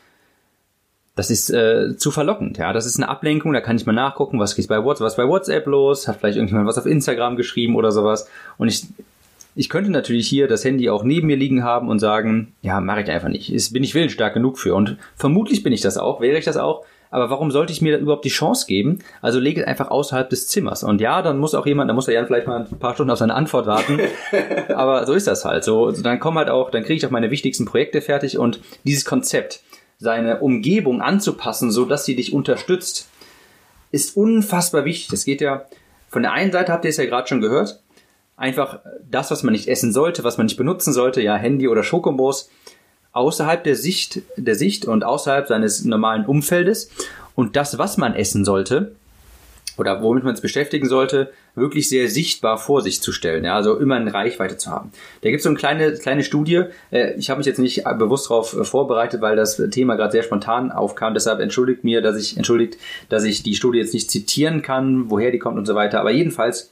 das 1.16 1.30
ist 1.30 1.50
äh, 1.50 1.98
zu 1.98 2.12
verlockend. 2.12 2.58
Ja, 2.58 2.72
das 2.72 2.86
ist 2.86 2.98
eine 2.98 3.10
Ablenkung. 3.10 3.54
Da 3.54 3.62
kann 3.62 3.76
ich 3.76 3.86
mal 3.86 3.94
nachgucken, 3.94 4.40
was 4.40 4.56
geht 4.56 4.68
bei 4.68 4.84
WhatsApp, 4.84 5.06
was 5.06 5.18
bei 5.18 5.28
WhatsApp 5.28 5.66
los, 5.68 6.08
hat 6.08 6.18
vielleicht 6.18 6.38
irgendjemand 6.38 6.68
was 6.68 6.78
auf 6.78 6.86
Instagram 6.86 7.36
geschrieben 7.36 7.76
oder 7.76 7.92
sowas. 7.92 8.30
Und 8.58 8.70
ich, 8.70 8.88
ich 9.56 9.70
könnte 9.70 9.92
natürlich 9.92 10.28
hier 10.28 10.48
das 10.48 10.64
Handy 10.64 10.90
auch 10.90 11.04
neben 11.04 11.28
mir 11.28 11.36
liegen 11.36 11.64
haben 11.64 11.90
und 11.90 12.00
sagen, 12.00 12.54
ja, 12.62 12.80
mache 12.80 13.02
ich 13.02 13.10
einfach 13.10 13.30
nicht. 13.30 13.52
Ist, 13.52 13.74
bin 13.74 13.84
ich 13.84 13.96
willensstark 13.96 14.34
genug 14.34 14.60
für. 14.60 14.76
Und 14.76 14.98
vermutlich 15.16 15.64
bin 15.64 15.74
ich 15.74 15.82
das 15.82 15.98
auch, 15.98 16.22
wäre 16.22 16.38
ich 16.38 16.46
das 16.46 16.58
auch. 16.58 16.86
Aber 17.12 17.30
warum 17.30 17.50
sollte 17.50 17.74
ich 17.74 17.82
mir 17.82 17.98
überhaupt 17.98 18.26
die 18.26 18.30
Chance 18.30 18.68
geben? 18.68 19.00
Also 19.22 19.40
lege 19.40 19.62
es 19.62 19.68
einfach 19.68 19.90
außerhalb 19.90 20.30
des 20.30 20.48
Zimmers. 20.48 20.84
Und 20.84 21.02
ja, 21.02 21.22
dann 21.22 21.40
muss 21.40 21.56
auch 21.56 21.66
jemand, 21.66 21.90
dann 21.90 21.96
muss 21.96 22.06
der 22.06 22.14
Jan 22.14 22.28
vielleicht 22.28 22.48
mal 22.48 22.68
ein 22.72 22.80
paar 22.80 22.94
Stunden 22.94 23.12
auf 23.12 23.18
seine 23.18 23.34
Antwort 23.34 23.66
warten. 23.66 24.00
Aber 24.76 25.06
so 25.08 25.14
ist 25.14 25.28
das 25.28 25.44
halt. 25.44 25.64
So, 25.64 25.92
dann 25.92 26.20
kommen 26.20 26.38
halt 26.38 26.50
auch, 26.50 26.70
dann 26.70 26.84
kriege 26.84 26.98
ich 26.98 27.06
auch 27.06 27.12
meine 27.12 27.32
wichtigsten 27.32 27.66
Projekte 27.66 28.02
fertig 28.02 28.38
und 28.38 28.62
dieses 28.84 29.06
Konzept, 29.06 29.64
seine 30.00 30.40
Umgebung 30.40 31.02
anzupassen, 31.02 31.72
so 31.72 31.86
dass 31.86 32.06
sie 32.06 32.16
dich 32.16 32.34
unterstützt, 32.34 33.10
ist 33.92 34.18
unfassbar 34.18 34.86
wichtig. 34.86 35.14
Es 35.14 35.26
geht 35.26 35.42
ja 35.42 35.66
von 36.10 36.24
der 36.24 36.32
einen 36.34 36.52
Seite 36.52 36.72
habt 36.72 36.86
ihr 36.86 36.90
es 36.90 36.98
ja 36.98 37.06
gerade 37.06 37.28
schon 37.28 37.42
gehört, 37.42 37.82
einfach 38.36 38.80
das, 39.10 39.30
was 39.30 39.44
man 39.44 39.52
nicht 39.52 39.68
essen 39.68 39.94
sollte, 39.94 40.24
was 40.24 40.38
man 40.38 40.48
nicht 40.48 40.58
benutzen 40.58 40.94
sollte, 40.94 41.22
ja 41.22 41.36
Handy 41.36 41.68
oder 41.68 41.84
Schokombos, 41.84 42.50
außerhalb 43.12 43.64
der 43.64 43.76
Sicht, 43.76 44.22
der 44.36 44.56
Sicht 44.56 44.86
und 44.86 45.04
außerhalb 45.04 45.48
seines 45.48 45.86
normalen 45.86 46.26
Umfeldes 46.26 46.90
und 47.36 47.56
das, 47.56 47.78
was 47.78 47.98
man 47.98 48.16
essen 48.16 48.46
sollte, 48.46 48.96
oder 49.80 50.04
womit 50.04 50.24
man 50.24 50.34
es 50.34 50.42
beschäftigen 50.42 50.88
sollte, 50.88 51.32
wirklich 51.56 51.90
sehr 51.90 52.10
sichtbar 52.10 52.58
vor 52.58 52.82
sich 52.82 53.02
zu 53.02 53.12
stellen, 53.12 53.46
ja, 53.46 53.56
also 53.56 53.78
immer 53.78 53.96
eine 53.96 54.14
Reichweite 54.14 54.58
zu 54.58 54.70
haben. 54.70 54.92
Da 55.22 55.30
gibt 55.30 55.40
es 55.40 55.44
so 55.44 55.50
eine 55.50 55.58
kleine, 55.58 55.94
kleine 55.94 56.24
Studie, 56.24 56.64
äh, 56.92 57.14
ich 57.16 57.30
habe 57.30 57.40
mich 57.40 57.48
jetzt 57.48 57.60
nicht 57.60 57.84
bewusst 57.98 58.30
darauf 58.30 58.56
äh, 58.56 58.64
vorbereitet, 58.64 59.22
weil 59.22 59.36
das 59.36 59.62
Thema 59.72 59.96
gerade 59.96 60.12
sehr 60.12 60.24
spontan 60.24 60.72
aufkam, 60.72 61.14
deshalb 61.14 61.40
entschuldigt 61.40 61.84
mir, 61.84 62.02
dass 62.02 62.18
ich, 62.18 62.38
entschuldigt, 62.38 62.78
dass 63.10 63.24
ich 63.24 63.44
die 63.44 63.56
Studie 63.56 63.80
jetzt 63.80 63.94
nicht 63.94 64.12
zitieren 64.12 64.62
kann, 64.62 65.10
woher 65.10 65.32
die 65.32 65.40
kommt 65.40 65.58
und 65.58 65.66
so 65.66 65.76
weiter, 65.76 66.00
aber 66.00 66.12
jedenfalls 66.12 66.72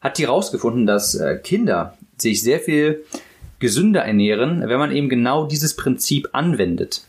hat 0.00 0.18
die 0.18 0.24
rausgefunden, 0.24 0.86
dass 0.86 1.14
äh, 1.14 1.38
Kinder 1.42 1.96
sich 2.18 2.42
sehr 2.42 2.60
viel 2.60 3.04
gesünder 3.58 4.02
ernähren, 4.02 4.62
wenn 4.66 4.78
man 4.78 4.92
eben 4.92 5.08
genau 5.08 5.46
dieses 5.46 5.74
Prinzip 5.74 6.28
anwendet. 6.32 7.02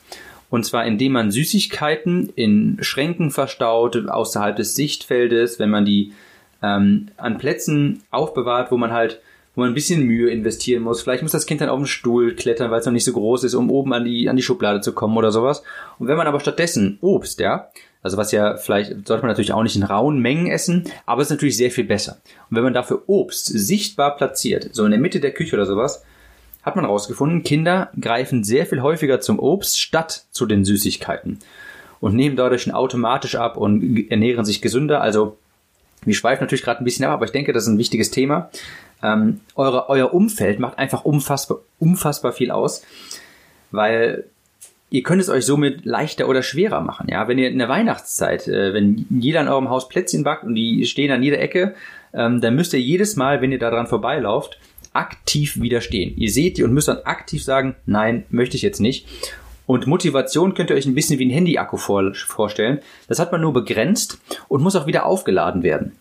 Und 0.50 0.66
zwar 0.66 0.86
indem 0.86 1.14
man 1.14 1.32
Süßigkeiten 1.32 2.32
in 2.36 2.78
Schränken 2.82 3.32
verstaut, 3.32 4.10
außerhalb 4.10 4.56
des 4.56 4.76
Sichtfeldes, 4.76 5.60
wenn 5.60 5.70
man 5.70 5.86
die 5.86 6.14
ähm, 6.62 7.08
an 7.18 7.38
Plätzen 7.38 8.04
aufbewahrt, 8.12 8.72
wo 8.72 8.78
man 8.78 8.91
halt 8.91 9.20
wo 9.56 9.62
man 9.62 9.72
ein 9.72 9.74
bisschen 9.74 10.04
Mühe 10.04 10.30
investieren 10.30 10.84
muss. 10.84 11.02
Vielleicht 11.02 11.24
muss 11.24 11.32
das 11.32 11.46
Kind 11.46 11.62
dann 11.62 11.70
auf 11.70 11.80
den 11.80 11.88
Stuhl 11.88 12.36
klettern, 12.36 12.72
weil 12.72 12.82
es 12.82 12.86
noch 12.86 12.93
nicht 12.93 13.06
so 13.06 13.14
groß 13.14 13.46
ist, 13.46 13.54
um 13.54 13.72
oben 13.72 13.93
an 13.93 14.04
die, 14.04 14.28
an 14.30 14.36
die 14.36 14.43
Schublade 14.43 14.82
zu 14.82 14.93
kommen 14.93 15.18
oder 15.18 15.32
sowas. 15.32 15.64
Und 15.98 16.08
wenn 16.08 16.18
man 16.18 16.28
aber 16.28 16.41
stattdessen 16.41 16.98
Obst, 17.02 17.39
ja, 17.39 17.70
also 18.04 18.18
was 18.18 18.32
ja 18.32 18.58
vielleicht 18.58 19.08
sollte 19.08 19.24
man 19.24 19.30
natürlich 19.30 19.54
auch 19.54 19.64
nicht 19.64 19.76
in 19.76 19.84
rauen 19.84 20.20
Mengen 20.20 20.48
essen, 20.48 20.84
aber 21.06 21.22
es 21.22 21.28
ist 21.28 21.32
natürlich 21.32 21.58
sehr 21.58 21.72
viel 21.72 21.86
besser. 21.86 22.18
Und 22.50 22.58
wenn 22.58 22.64
man 22.64 22.74
dafür 22.74 23.04
Obst 23.08 23.46
sichtbar 23.46 24.18
platziert, 24.18 24.70
so 24.74 24.86
in 24.86 24.91
der 24.91 25.00
Mitte 25.00 25.20
der 25.20 25.32
Küche 25.32 25.56
oder 25.56 25.66
sowas, 25.66 26.04
hat 26.66 26.76
man 26.76 26.86
herausgefunden, 26.86 27.43
Kinder 27.43 27.91
greifen 28.01 28.43
sehr 28.43 28.66
viel 28.66 28.82
häufiger 28.82 29.22
zum 29.22 29.38
Obst 29.38 29.80
statt 29.80 30.26
zu 30.32 30.47
den 30.47 30.66
Süßigkeiten 30.66 31.39
und 31.99 32.16
nehmen 32.16 32.36
dadurch 32.36 32.74
automatisch 32.74 33.36
ab 33.36 33.55
und 33.55 34.09
ernähren 34.09 34.45
sich 34.45 34.63
gesünder. 34.63 34.99
Also 35.01 35.38
wir 36.03 36.16
schweifen 36.16 36.43
natürlich 36.43 36.63
gerade 36.63 36.80
ein 36.80 36.84
bisschen 36.84 37.05
ab, 37.05 37.13
aber 37.13 37.26
ich 37.26 37.32
denke, 37.32 37.53
das 37.53 37.63
ist 37.63 37.70
ein 37.70 37.78
wichtiges 37.78 38.09
Thema. 38.09 38.49
Ähm, 39.03 39.41
eure, 39.55 39.89
euer 39.89 40.13
Umfeld 40.13 40.59
macht 40.59 40.80
einfach 40.80 41.05
unfassbar, 41.05 41.59
unfassbar 41.80 42.34
viel 42.34 42.49
aus, 42.49 42.84
weil 43.70 44.26
ihr 44.89 45.03
könnt 45.03 45.22
es 45.22 45.30
euch 45.30 45.45
somit 45.45 45.86
leichter 45.86 46.28
oder 46.28 46.41
schwerer 46.41 46.82
machen. 46.82 47.07
Ja, 47.09 47.28
wenn 47.28 47.38
ihr 47.38 47.49
in 47.49 47.59
der 47.59 47.70
Weihnachtszeit, 47.70 48.47
äh, 48.47 48.74
wenn 48.74 49.05
jeder 49.09 49.41
in 49.41 49.47
eurem 49.47 49.70
Haus 49.70 49.88
Plätzchen 49.88 50.24
backt 50.24 50.43
und 50.43 50.55
die 50.55 50.86
stehen 50.86 51.11
an 51.11 51.22
jeder 51.22 51.39
Ecke, 51.39 51.76
ähm, 52.13 52.41
dann 52.41 52.55
müsst 52.55 52.74
ihr 52.74 52.80
jedes 52.80 53.16
Mal, 53.16 53.41
wenn 53.41 53.51
ihr 53.51 53.59
da 53.59 53.70
dran 53.70 53.88
vorbeilauft, 53.88 54.57
aktiv 54.96 55.60
widerstehen. 55.62 56.16
Ihr 56.18 56.32
seht 56.32 56.58
die 56.58 56.64
und 56.64 56.74
müsst 56.74 56.88
dann 56.88 57.04
aktiv 57.04 57.43
sagen, 57.43 57.76
nein, 57.86 58.26
möchte 58.30 58.56
ich 58.56 58.62
jetzt 58.62 58.80
nicht. 58.80 59.08
Und 59.68 59.88
Motivation 59.88 60.54
könnt 60.54 60.70
ihr 60.70 60.76
euch 60.76 60.86
ein 60.86 60.96
bisschen 60.96 61.20
wie 61.20 61.26
ein 61.26 61.32
Handy-Akku 61.32 61.78
vor, 61.78 62.14
vorstellen. 62.14 62.80
Das 63.08 63.20
hat 63.20 63.32
man 63.32 63.41
nur 63.41 63.54
begrenzt 63.54 64.20
und 64.48 64.62
muss 64.62 64.76
auch 64.76 64.88
wieder 64.88 65.06
aufgeladen 65.06 65.64
werden. 65.64 65.93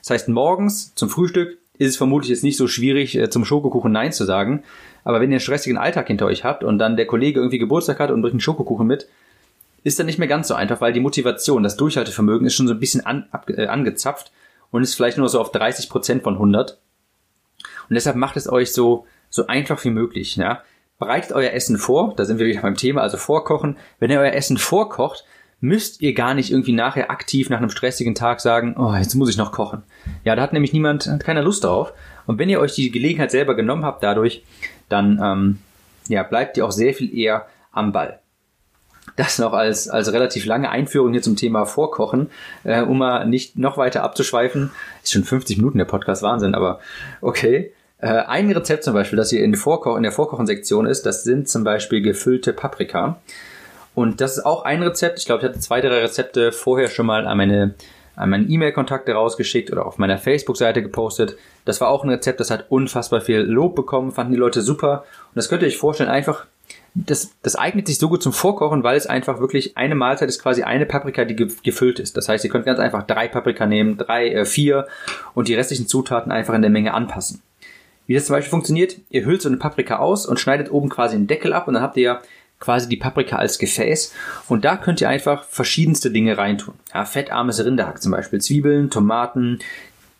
Das 0.00 0.10
heißt, 0.10 0.28
morgens 0.28 0.94
zum 0.94 1.08
Frühstück 1.08 1.58
ist 1.78 1.88
es 1.88 1.96
vermutlich 1.96 2.30
jetzt 2.30 2.44
nicht 2.44 2.56
so 2.56 2.68
schwierig, 2.68 3.16
äh, 3.16 3.30
zum 3.30 3.44
Schokokuchen 3.44 3.92
Nein 3.92 4.12
zu 4.12 4.24
sagen. 4.24 4.62
Aber 5.04 5.20
wenn 5.20 5.30
ihr 5.30 5.36
einen 5.36 5.40
stressigen 5.40 5.78
Alltag 5.78 6.08
hinter 6.08 6.26
euch 6.26 6.44
habt 6.44 6.64
und 6.64 6.78
dann 6.78 6.96
der 6.96 7.06
Kollege 7.06 7.40
irgendwie 7.40 7.58
Geburtstag 7.58 7.98
hat 7.98 8.10
und 8.10 8.20
bringt 8.20 8.34
einen 8.34 8.40
Schokokuchen 8.40 8.86
mit, 8.86 9.08
ist 9.84 9.98
dann 9.98 10.06
nicht 10.06 10.18
mehr 10.18 10.28
ganz 10.28 10.48
so 10.48 10.54
einfach, 10.54 10.80
weil 10.80 10.92
die 10.92 11.00
Motivation, 11.00 11.62
das 11.62 11.76
Durchhaltevermögen 11.76 12.46
ist 12.46 12.54
schon 12.54 12.66
so 12.66 12.74
ein 12.74 12.80
bisschen 12.80 13.06
an, 13.06 13.26
ab, 13.30 13.48
äh, 13.48 13.66
angezapft 13.66 14.32
und 14.70 14.82
ist 14.82 14.94
vielleicht 14.94 15.18
nur 15.18 15.28
so 15.28 15.40
auf 15.40 15.52
30 15.52 15.88
Prozent 15.88 16.22
von 16.22 16.34
100. 16.34 16.78
Und 17.88 17.94
deshalb 17.94 18.16
macht 18.16 18.36
es 18.36 18.50
euch 18.50 18.72
so, 18.72 19.06
so 19.30 19.46
einfach 19.46 19.82
wie 19.84 19.90
möglich. 19.90 20.36
Ja? 20.36 20.62
Bereitet 20.98 21.32
euer 21.32 21.52
Essen 21.52 21.78
vor, 21.78 22.14
da 22.16 22.24
sind 22.24 22.38
wir 22.38 22.46
wieder 22.46 22.62
beim 22.62 22.74
Thema, 22.74 23.02
also 23.02 23.16
vorkochen. 23.16 23.76
Wenn 23.98 24.10
ihr 24.10 24.20
euer 24.20 24.32
Essen 24.32 24.58
vorkocht, 24.58 25.24
müsst 25.60 26.00
ihr 26.00 26.14
gar 26.14 26.34
nicht 26.34 26.50
irgendwie 26.50 26.72
nachher 26.72 27.10
aktiv 27.10 27.50
nach 27.50 27.58
einem 27.58 27.70
stressigen 27.70 28.14
Tag 28.14 28.40
sagen, 28.40 28.76
oh, 28.78 28.94
jetzt 28.94 29.14
muss 29.14 29.30
ich 29.30 29.36
noch 29.36 29.52
kochen. 29.52 29.82
Ja, 30.24 30.36
da 30.36 30.42
hat 30.42 30.52
nämlich 30.52 30.72
niemand, 30.72 31.06
hat 31.06 31.24
keiner 31.24 31.42
Lust 31.42 31.64
drauf. 31.64 31.92
Und 32.26 32.38
wenn 32.38 32.48
ihr 32.48 32.60
euch 32.60 32.74
die 32.74 32.90
Gelegenheit 32.90 33.30
selber 33.30 33.54
genommen 33.54 33.84
habt 33.84 34.02
dadurch, 34.02 34.44
dann 34.88 35.20
ähm, 35.22 35.58
ja, 36.08 36.22
bleibt 36.22 36.56
ihr 36.56 36.64
auch 36.64 36.72
sehr 36.72 36.94
viel 36.94 37.16
eher 37.16 37.46
am 37.72 37.92
Ball. 37.92 38.20
Das 39.16 39.38
noch 39.38 39.52
als, 39.52 39.88
als 39.88 40.12
relativ 40.12 40.46
lange 40.46 40.70
Einführung 40.70 41.12
hier 41.12 41.22
zum 41.22 41.34
Thema 41.34 41.64
Vorkochen, 41.64 42.30
äh, 42.64 42.82
um 42.82 42.98
mal 42.98 43.26
nicht 43.26 43.58
noch 43.58 43.76
weiter 43.76 44.04
abzuschweifen. 44.04 44.70
Ist 45.02 45.12
schon 45.12 45.24
50 45.24 45.56
Minuten 45.56 45.78
der 45.78 45.86
Podcast, 45.86 46.22
Wahnsinn, 46.22 46.54
aber 46.54 46.80
okay. 47.20 47.72
Äh, 48.00 48.08
ein 48.08 48.50
Rezept 48.50 48.84
zum 48.84 48.94
Beispiel, 48.94 49.16
das 49.16 49.30
hier 49.30 49.42
in, 49.42 49.54
Vorko 49.54 49.96
in 49.96 50.02
der 50.02 50.12
Vorkochensektion 50.12 50.86
ist, 50.86 51.04
das 51.06 51.24
sind 51.24 51.48
zum 51.48 51.64
Beispiel 51.64 52.00
gefüllte 52.00 52.52
Paprika. 52.52 53.20
Und 53.94 54.20
das 54.20 54.38
ist 54.38 54.46
auch 54.46 54.64
ein 54.64 54.82
Rezept. 54.82 55.18
Ich 55.18 55.26
glaube, 55.26 55.42
ich 55.42 55.48
hatte 55.48 55.60
zwei, 55.60 55.80
drei 55.80 56.00
Rezepte 56.00 56.52
vorher 56.52 56.88
schon 56.88 57.06
mal 57.06 57.26
an 57.26 57.36
meine 57.36 57.74
an 58.18 58.30
meine 58.30 58.46
E-Mail-Kontakte 58.46 59.12
rausgeschickt 59.12 59.70
oder 59.70 59.86
auf 59.86 59.98
meiner 59.98 60.18
Facebook-Seite 60.18 60.82
gepostet. 60.82 61.36
Das 61.64 61.80
war 61.80 61.88
auch 61.88 62.02
ein 62.02 62.10
Rezept, 62.10 62.40
das 62.40 62.50
hat 62.50 62.66
unfassbar 62.68 63.20
viel 63.20 63.38
Lob 63.38 63.76
bekommen, 63.76 64.10
fanden 64.10 64.32
die 64.32 64.38
Leute 64.38 64.60
super. 64.60 65.04
Und 65.28 65.36
das 65.36 65.48
könnt 65.48 65.62
ihr 65.62 65.68
euch 65.68 65.78
vorstellen, 65.78 66.10
einfach, 66.10 66.46
das, 66.94 67.30
das 67.42 67.54
eignet 67.54 67.86
sich 67.86 67.98
so 67.98 68.08
gut 68.08 68.20
zum 68.20 68.32
Vorkochen, 68.32 68.82
weil 68.82 68.96
es 68.96 69.06
einfach 69.06 69.38
wirklich 69.38 69.76
eine 69.76 69.94
Mahlzeit 69.94 70.28
ist 70.28 70.42
quasi 70.42 70.64
eine 70.64 70.84
Paprika, 70.84 71.24
die 71.24 71.36
gefüllt 71.36 72.00
ist. 72.00 72.16
Das 72.16 72.28
heißt, 72.28 72.42
ihr 72.44 72.50
könnt 72.50 72.64
ganz 72.64 72.80
einfach 72.80 73.04
drei 73.04 73.28
Paprika 73.28 73.66
nehmen, 73.66 73.96
drei, 73.96 74.30
äh, 74.30 74.44
vier 74.44 74.88
und 75.34 75.46
die 75.46 75.54
restlichen 75.54 75.86
Zutaten 75.86 76.32
einfach 76.32 76.54
in 76.54 76.62
der 76.62 76.72
Menge 76.72 76.94
anpassen. 76.94 77.42
Wie 78.08 78.14
das 78.14 78.24
zum 78.24 78.34
Beispiel 78.34 78.50
funktioniert, 78.50 78.96
ihr 79.10 79.26
hüllt 79.26 79.42
so 79.42 79.50
eine 79.50 79.58
Paprika 79.58 79.98
aus 79.98 80.24
und 80.24 80.40
schneidet 80.40 80.72
oben 80.72 80.88
quasi 80.88 81.14
einen 81.14 81.26
Deckel 81.26 81.52
ab 81.52 81.68
und 81.68 81.74
dann 81.74 81.82
habt 81.82 81.98
ihr 81.98 82.02
ja 82.02 82.22
quasi 82.58 82.88
die 82.88 82.96
Paprika 82.96 83.36
als 83.36 83.58
Gefäß 83.58 84.14
und 84.48 84.64
da 84.64 84.78
könnt 84.78 85.02
ihr 85.02 85.10
einfach 85.10 85.44
verschiedenste 85.44 86.10
Dinge 86.10 86.38
reintun. 86.38 86.74
Ja, 86.94 87.04
fettarmes 87.04 87.62
Rinderhack 87.62 88.00
zum 88.00 88.12
Beispiel, 88.12 88.40
Zwiebeln, 88.40 88.88
Tomaten, 88.88 89.58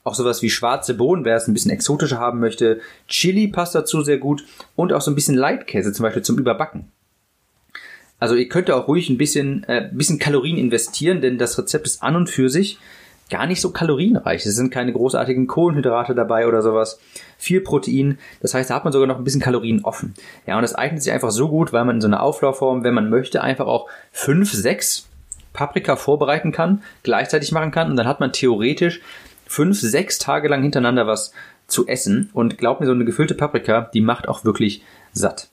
auch 0.05 0.14
sowas 0.14 0.43
wie 0.43 0.51
schwarze 0.51 0.93
Bohnen, 0.93 1.24
wer 1.24 1.36
es 1.36 1.49
ein 1.49 1.55
bisschen 1.55 1.70
exotischer 1.70 2.18
haben 2.18 2.41
möchte. 2.41 2.80
Chili 3.09 3.49
passt 3.49 3.74
dazu 3.74 4.03
sehr 4.03 4.18
gut 4.18 4.45
und 4.76 4.93
auch 4.93 5.01
so 5.01 5.11
ein 5.11 5.14
bisschen 5.14 5.34
Leitkäse 5.34 5.95
zum 5.95 6.03
Beispiel 6.03 6.22
zum 6.22 6.39
Überbacken. 6.39 6.93
Also 8.20 8.34
ihr 8.34 8.49
könnt 8.49 8.70
auch 8.70 8.86
ruhig 8.86 9.09
ein 9.09 9.16
bisschen, 9.16 9.64
äh, 9.64 9.89
bisschen 9.91 10.18
Kalorien 10.18 10.59
investieren, 10.59 11.22
denn 11.22 11.39
das 11.39 11.59
Rezept 11.59 11.86
ist 11.86 12.03
an 12.03 12.16
und 12.16 12.28
für 12.28 12.51
sich 12.51 12.78
gar 13.31 13.47
nicht 13.47 13.61
so 13.61 13.70
kalorienreich. 13.70 14.45
Es 14.47 14.57
sind 14.57 14.70
keine 14.70 14.93
großartigen 14.93 15.47
Kohlenhydrate 15.47 16.14
dabei 16.14 16.47
oder 16.47 16.62
sowas. 16.62 16.99
Viel 17.37 17.61
Protein. 17.61 18.18
Das 18.41 18.55
heißt, 18.55 18.70
da 18.70 18.74
hat 18.74 18.85
man 18.85 18.93
sogar 18.93 19.07
noch 19.07 19.18
ein 19.18 19.24
bisschen 19.24 19.41
Kalorien 19.41 19.85
offen. 19.85 20.14
Ja, 20.47 20.57
und 20.57 20.62
das 20.62 20.74
eignet 20.74 21.03
sich 21.03 21.12
einfach 21.12 21.31
so 21.31 21.49
gut, 21.49 21.72
weil 21.72 21.85
man 21.85 21.97
in 21.97 22.01
so 22.01 22.09
einer 22.09 22.22
Auflaufform, 22.22 22.85
wenn 22.85 22.95
man 22.95 23.11
möchte, 23.11 23.43
einfach 23.43 23.66
auch 23.66 23.89
fünf, 24.12 24.53
sechs 24.53 25.09
Paprika 25.53 25.97
vorbereiten 25.97 26.53
kann, 26.53 26.83
gleichzeitig 27.03 27.53
machen 27.53 27.70
kann 27.70 27.91
und 27.91 27.97
dann 27.97 28.07
hat 28.07 28.20
man 28.20 28.33
theoretisch 28.33 29.01
fünf, 29.47 29.81
sechs 29.81 30.18
Tage 30.18 30.49
lang 30.49 30.62
hintereinander 30.62 31.07
was 31.07 31.33
zu 31.66 31.87
essen. 31.87 32.31
Und 32.33 32.59
glaubt 32.59 32.81
mir, 32.81 32.87
so 32.87 32.93
eine 32.93 33.05
gefüllte 33.05 33.35
Paprika, 33.35 33.91
die 33.93 34.01
macht 34.01 34.29
auch 34.29 34.45
wirklich 34.45 34.83
satt. 35.12 35.49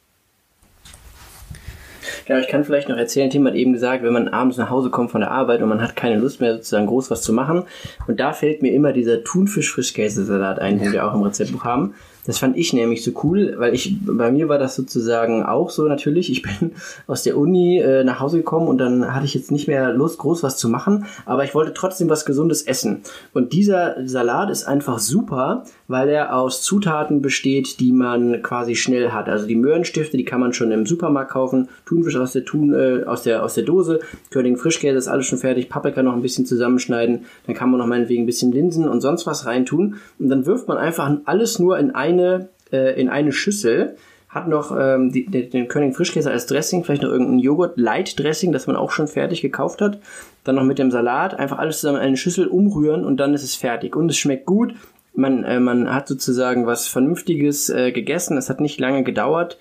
Genau, 2.26 2.40
ich 2.40 2.48
kann 2.48 2.64
vielleicht 2.64 2.90
noch 2.90 2.98
erzählen, 2.98 3.30
Tim 3.30 3.46
hat 3.46 3.56
eben 3.56 3.74
gesagt, 3.74 4.04
wenn 4.04 4.14
man 4.14 4.28
abends 4.28 4.58
nach 4.58 4.70
Hause 4.70 4.90
kommt 4.90 5.12
von 5.12 5.22
der 5.22 5.32
Arbeit 5.32 5.62
und 5.62 5.70
man 5.70 5.82
hat 5.82 5.96
keine 5.96 6.18
Lust 6.18 6.42
mehr 6.42 6.56
sozusagen 6.56 6.88
groß 6.88 7.12
was 7.12 7.22
zu 7.22 7.34
machen. 7.34 7.64
Und 8.08 8.20
da 8.20 8.34
fällt 8.34 8.62
mir 8.62 8.74
immer 8.74 8.94
dieser 8.94 9.24
Thunfisch-Frischkäsesalat 9.24 10.60
ein, 10.60 10.80
den 10.80 10.92
wir 10.92 11.08
auch 11.08 11.14
im 11.14 11.22
Rezeptbuch 11.22 11.64
haben. 11.64 11.94
Das 12.26 12.40
fand 12.40 12.58
ich 12.58 12.74
nämlich 12.74 13.04
so 13.04 13.12
cool, 13.24 13.54
weil 13.58 13.74
ich, 13.74 13.98
bei 14.02 14.32
mir 14.32 14.50
war 14.50 14.58
das 14.58 14.76
sozusagen 14.76 15.44
auch 15.44 15.70
so 15.70 15.84
natürlich. 15.84 16.32
Ich 16.32 16.42
bin 16.42 16.72
aus 17.08 17.24
der 17.24 17.38
Uni 17.38 17.80
äh, 17.80 18.04
nach 18.04 18.20
Hause 18.20 18.38
gekommen 18.38 18.68
und 18.68 18.80
dann 18.80 19.14
hatte 19.14 19.26
ich 19.26 19.36
jetzt 19.36 19.52
nicht 19.52 19.68
mehr 19.68 19.94
Lust, 19.94 20.18
groß 20.18 20.42
was 20.42 20.58
zu 20.58 20.68
machen, 20.68 21.06
aber 21.26 21.44
ich 21.44 21.54
wollte 21.54 21.74
trotzdem 21.74 22.10
was 22.10 22.26
Gesundes 22.26 22.64
essen. 22.64 23.02
Und 23.34 23.54
dieser 23.54 24.08
Salat 24.08 24.50
ist 24.50 24.64
einfach 24.64 25.00
super, 25.00 25.66
weil 25.88 26.10
er 26.10 26.36
aus 26.36 26.64
Zutaten 26.64 27.22
besteht, 27.22 27.80
die 27.80 27.92
man 27.92 28.42
quasi 28.42 28.76
schnell 28.76 29.12
hat. 29.12 29.30
Also 29.30 29.46
die 29.46 29.56
Möhrenstifte, 29.56 30.18
die 30.18 30.26
kann 30.26 30.40
man 30.40 30.54
schon 30.54 30.72
im 30.72 30.86
Supermarkt 30.88 31.32
kaufen, 31.32 31.70
Thunfisch 31.86 32.15
aus 32.22 32.34
der, 32.34 32.46
Thun, 32.46 32.74
äh, 32.74 33.04
aus 33.06 33.24
der, 33.24 33.44
aus 33.44 33.54
der 33.54 33.64
Dose, 33.64 34.00
König 34.32 34.58
Frischkäse 34.58 34.98
ist 34.98 35.08
alles 35.08 35.28
schon 35.28 35.38
fertig, 35.38 35.70
Paprika 35.70 36.02
noch 36.02 36.14
ein 36.14 36.22
bisschen 36.22 36.46
zusammenschneiden, 36.46 37.26
dann 37.46 37.56
kann 37.56 37.70
man 37.70 37.80
noch 37.80 37.88
meinetwegen 37.88 38.24
ein 38.24 38.28
bisschen 38.28 38.52
Linsen 38.52 38.88
und 38.88 39.02
sonst 39.02 39.28
was 39.28 39.46
reintun 39.46 39.96
und 40.18 40.30
dann 40.30 40.46
wirft 40.46 40.68
man 40.68 40.78
einfach 40.78 41.12
alles 41.26 41.60
nur 41.60 41.78
in 41.78 41.94
ein 41.94 42.16
eine, 42.16 42.50
äh, 42.72 43.00
in 43.00 43.10
eine 43.10 43.32
Schüssel, 43.32 43.96
hat 44.30 44.48
noch 44.48 44.76
ähm, 44.78 45.12
die, 45.12 45.26
den 45.26 45.68
König 45.70 45.96
Frischkäse 45.96 46.30
als 46.30 46.46
Dressing, 46.46 46.84
vielleicht 46.84 47.04
noch 47.04 47.12
irgendein 47.12 47.40
Joghurt 47.40 47.78
Light 47.78 48.20
Dressing, 48.20 48.52
das 48.52 48.68
man 48.68 48.76
auch 48.76 48.92
schon 48.92 49.08
fertig 49.08 49.42
gekauft 49.42 49.82
hat. 49.82 50.00
Dann 50.44 50.56
noch 50.56 50.64
mit 50.64 50.78
dem 50.78 50.92
Salat, 50.92 51.34
einfach 51.40 51.58
alles 51.58 51.80
zusammen 51.80 52.00
in 52.00 52.04
eine 52.04 52.18
Schüssel 52.18 52.48
umrühren 52.48 53.06
und 53.06 53.18
dann 53.18 53.34
ist 53.34 53.44
es 53.44 53.56
fertig. 53.56 53.96
Und 53.96 54.10
es 54.10 54.18
schmeckt 54.18 54.46
gut. 54.46 54.74
Man, 55.14 55.46
äh, 55.46 55.62
man 55.62 55.94
hat 55.94 56.10
sozusagen 56.10 56.66
was 56.66 56.88
Vernünftiges 56.88 57.70
äh, 57.70 57.94
gegessen. 57.94 58.38
Es 58.38 58.50
hat 58.50 58.60
nicht 58.60 58.80
lange 58.80 59.04
gedauert 59.04 59.58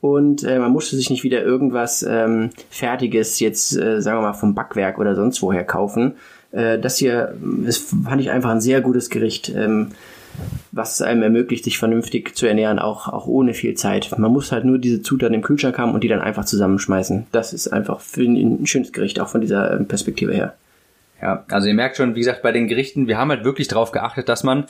und 0.00 0.44
äh, 0.44 0.58
man 0.58 0.72
musste 0.72 0.96
sich 0.96 1.10
nicht 1.10 1.24
wieder 1.24 1.42
irgendwas 1.42 2.02
ähm, 2.02 2.50
Fertiges 2.70 3.40
jetzt, 3.40 3.76
äh, 3.76 4.00
sagen 4.00 4.18
wir 4.18 4.28
mal, 4.28 4.32
vom 4.34 4.54
Backwerk 4.54 4.98
oder 4.98 5.14
sonst 5.14 5.42
woher 5.42 5.64
kaufen. 5.64 6.14
Äh, 6.52 6.78
das 6.78 6.96
hier, 6.96 7.34
das 7.40 7.78
fand 7.78 8.20
ich 8.20 8.30
einfach 8.30 8.50
ein 8.50 8.60
sehr 8.60 8.80
gutes 8.80 9.10
Gericht. 9.10 9.48
Ähm, 9.48 9.88
was 10.72 11.00
einem 11.00 11.22
ermöglicht, 11.22 11.64
sich 11.64 11.78
vernünftig 11.78 12.36
zu 12.36 12.46
ernähren, 12.46 12.78
auch, 12.78 13.08
auch 13.08 13.26
ohne 13.26 13.54
viel 13.54 13.74
Zeit. 13.74 14.18
Man 14.18 14.32
muss 14.32 14.52
halt 14.52 14.64
nur 14.64 14.78
diese 14.78 15.02
Zutaten 15.02 15.34
im 15.34 15.42
Kühlschrank 15.42 15.78
haben 15.78 15.94
und 15.94 16.04
die 16.04 16.08
dann 16.08 16.20
einfach 16.20 16.44
zusammenschmeißen. 16.44 17.26
Das 17.32 17.52
ist 17.52 17.68
einfach 17.68 18.00
für 18.00 18.22
ein 18.22 18.66
schönes 18.66 18.92
Gericht, 18.92 19.20
auch 19.20 19.28
von 19.28 19.40
dieser 19.40 19.72
ähm, 19.72 19.88
Perspektive 19.88 20.34
her. 20.34 20.54
Ja, 21.22 21.44
also 21.50 21.68
ihr 21.68 21.74
merkt 21.74 21.96
schon, 21.96 22.14
wie 22.14 22.20
gesagt, 22.20 22.42
bei 22.42 22.52
den 22.52 22.68
Gerichten, 22.68 23.08
wir 23.08 23.16
haben 23.16 23.30
halt 23.30 23.44
wirklich 23.44 23.68
darauf 23.68 23.92
geachtet, 23.92 24.28
dass 24.28 24.44
man 24.44 24.66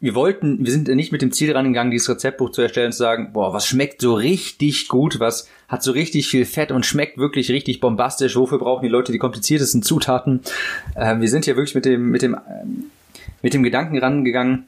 wir 0.00 0.14
wollten, 0.14 0.64
wir 0.64 0.70
sind 0.70 0.88
nicht 0.88 1.10
mit 1.10 1.22
dem 1.22 1.32
Ziel 1.32 1.52
rangegangen, 1.52 1.90
dieses 1.90 2.08
Rezeptbuch 2.08 2.50
zu 2.50 2.62
erstellen 2.62 2.86
und 2.86 2.92
zu 2.92 2.98
sagen, 2.98 3.32
boah, 3.32 3.52
was 3.52 3.66
schmeckt 3.66 4.00
so 4.00 4.14
richtig 4.14 4.86
gut, 4.86 5.18
was 5.18 5.48
hat 5.66 5.82
so 5.82 5.90
richtig 5.90 6.28
viel 6.28 6.44
Fett 6.44 6.70
und 6.70 6.86
schmeckt 6.86 7.18
wirklich 7.18 7.50
richtig 7.50 7.80
bombastisch, 7.80 8.36
wofür 8.36 8.58
brauchen 8.58 8.82
die 8.82 8.88
Leute 8.88 9.10
die 9.10 9.18
kompliziertesten 9.18 9.82
Zutaten? 9.82 10.40
Äh, 10.94 11.18
wir 11.18 11.28
sind 11.28 11.46
hier 11.46 11.56
wirklich 11.56 11.74
mit 11.74 11.84
dem, 11.84 12.10
mit 12.10 12.22
dem, 12.22 12.34
ähm, 12.34 12.84
mit 13.42 13.54
dem 13.54 13.64
Gedanken 13.64 13.98
rangegangen, 13.98 14.66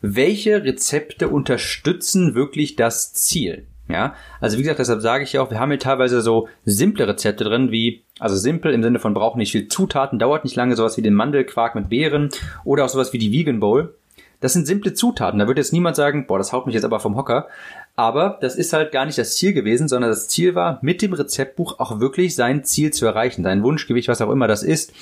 welche 0.00 0.64
Rezepte 0.64 1.28
unterstützen 1.28 2.34
wirklich 2.34 2.76
das 2.76 3.12
Ziel? 3.12 3.66
Ja, 3.88 4.14
also 4.40 4.56
wie 4.56 4.62
gesagt, 4.62 4.78
deshalb 4.78 5.00
sage 5.00 5.24
ich 5.24 5.32
ja 5.32 5.42
auch, 5.42 5.50
wir 5.50 5.58
haben 5.58 5.70
hier 5.70 5.80
teilweise 5.80 6.20
so 6.20 6.48
simple 6.64 7.08
Rezepte 7.08 7.42
drin, 7.42 7.72
wie, 7.72 8.04
also 8.20 8.36
simpel 8.36 8.72
im 8.72 8.84
Sinne 8.84 9.00
von 9.00 9.14
braucht 9.14 9.36
nicht 9.36 9.50
viel 9.50 9.66
Zutaten, 9.66 10.20
dauert 10.20 10.44
nicht 10.44 10.54
lange, 10.54 10.76
sowas 10.76 10.96
wie 10.96 11.02
den 11.02 11.14
Mandelquark 11.14 11.74
mit 11.74 11.88
Beeren 11.88 12.30
oder 12.64 12.84
auch 12.84 12.88
sowas 12.88 13.12
wie 13.12 13.18
die 13.18 13.32
Vegan 13.32 13.58
Bowl. 13.58 13.94
Das 14.40 14.54
sind 14.54 14.66
simple 14.66 14.94
Zutaten. 14.94 15.38
Da 15.38 15.46
wird 15.46 15.58
jetzt 15.58 15.72
niemand 15.72 15.96
sagen, 15.96 16.26
boah, 16.26 16.38
das 16.38 16.52
haut 16.52 16.66
mich 16.66 16.74
jetzt 16.74 16.84
aber 16.84 16.98
vom 16.98 17.16
Hocker. 17.16 17.48
Aber 17.94 18.38
das 18.40 18.56
ist 18.56 18.72
halt 18.72 18.92
gar 18.92 19.04
nicht 19.04 19.18
das 19.18 19.36
Ziel 19.36 19.52
gewesen, 19.52 19.86
sondern 19.86 20.10
das 20.10 20.28
Ziel 20.28 20.54
war, 20.54 20.78
mit 20.82 21.02
dem 21.02 21.12
Rezeptbuch 21.12 21.78
auch 21.78 22.00
wirklich 22.00 22.34
sein 22.34 22.64
Ziel 22.64 22.92
zu 22.92 23.04
erreichen, 23.04 23.42
sein 23.42 23.62
Wunschgewicht, 23.62 24.08
was 24.08 24.22
auch 24.22 24.30
immer 24.30 24.48
das 24.48 24.62
ist, 24.62 24.92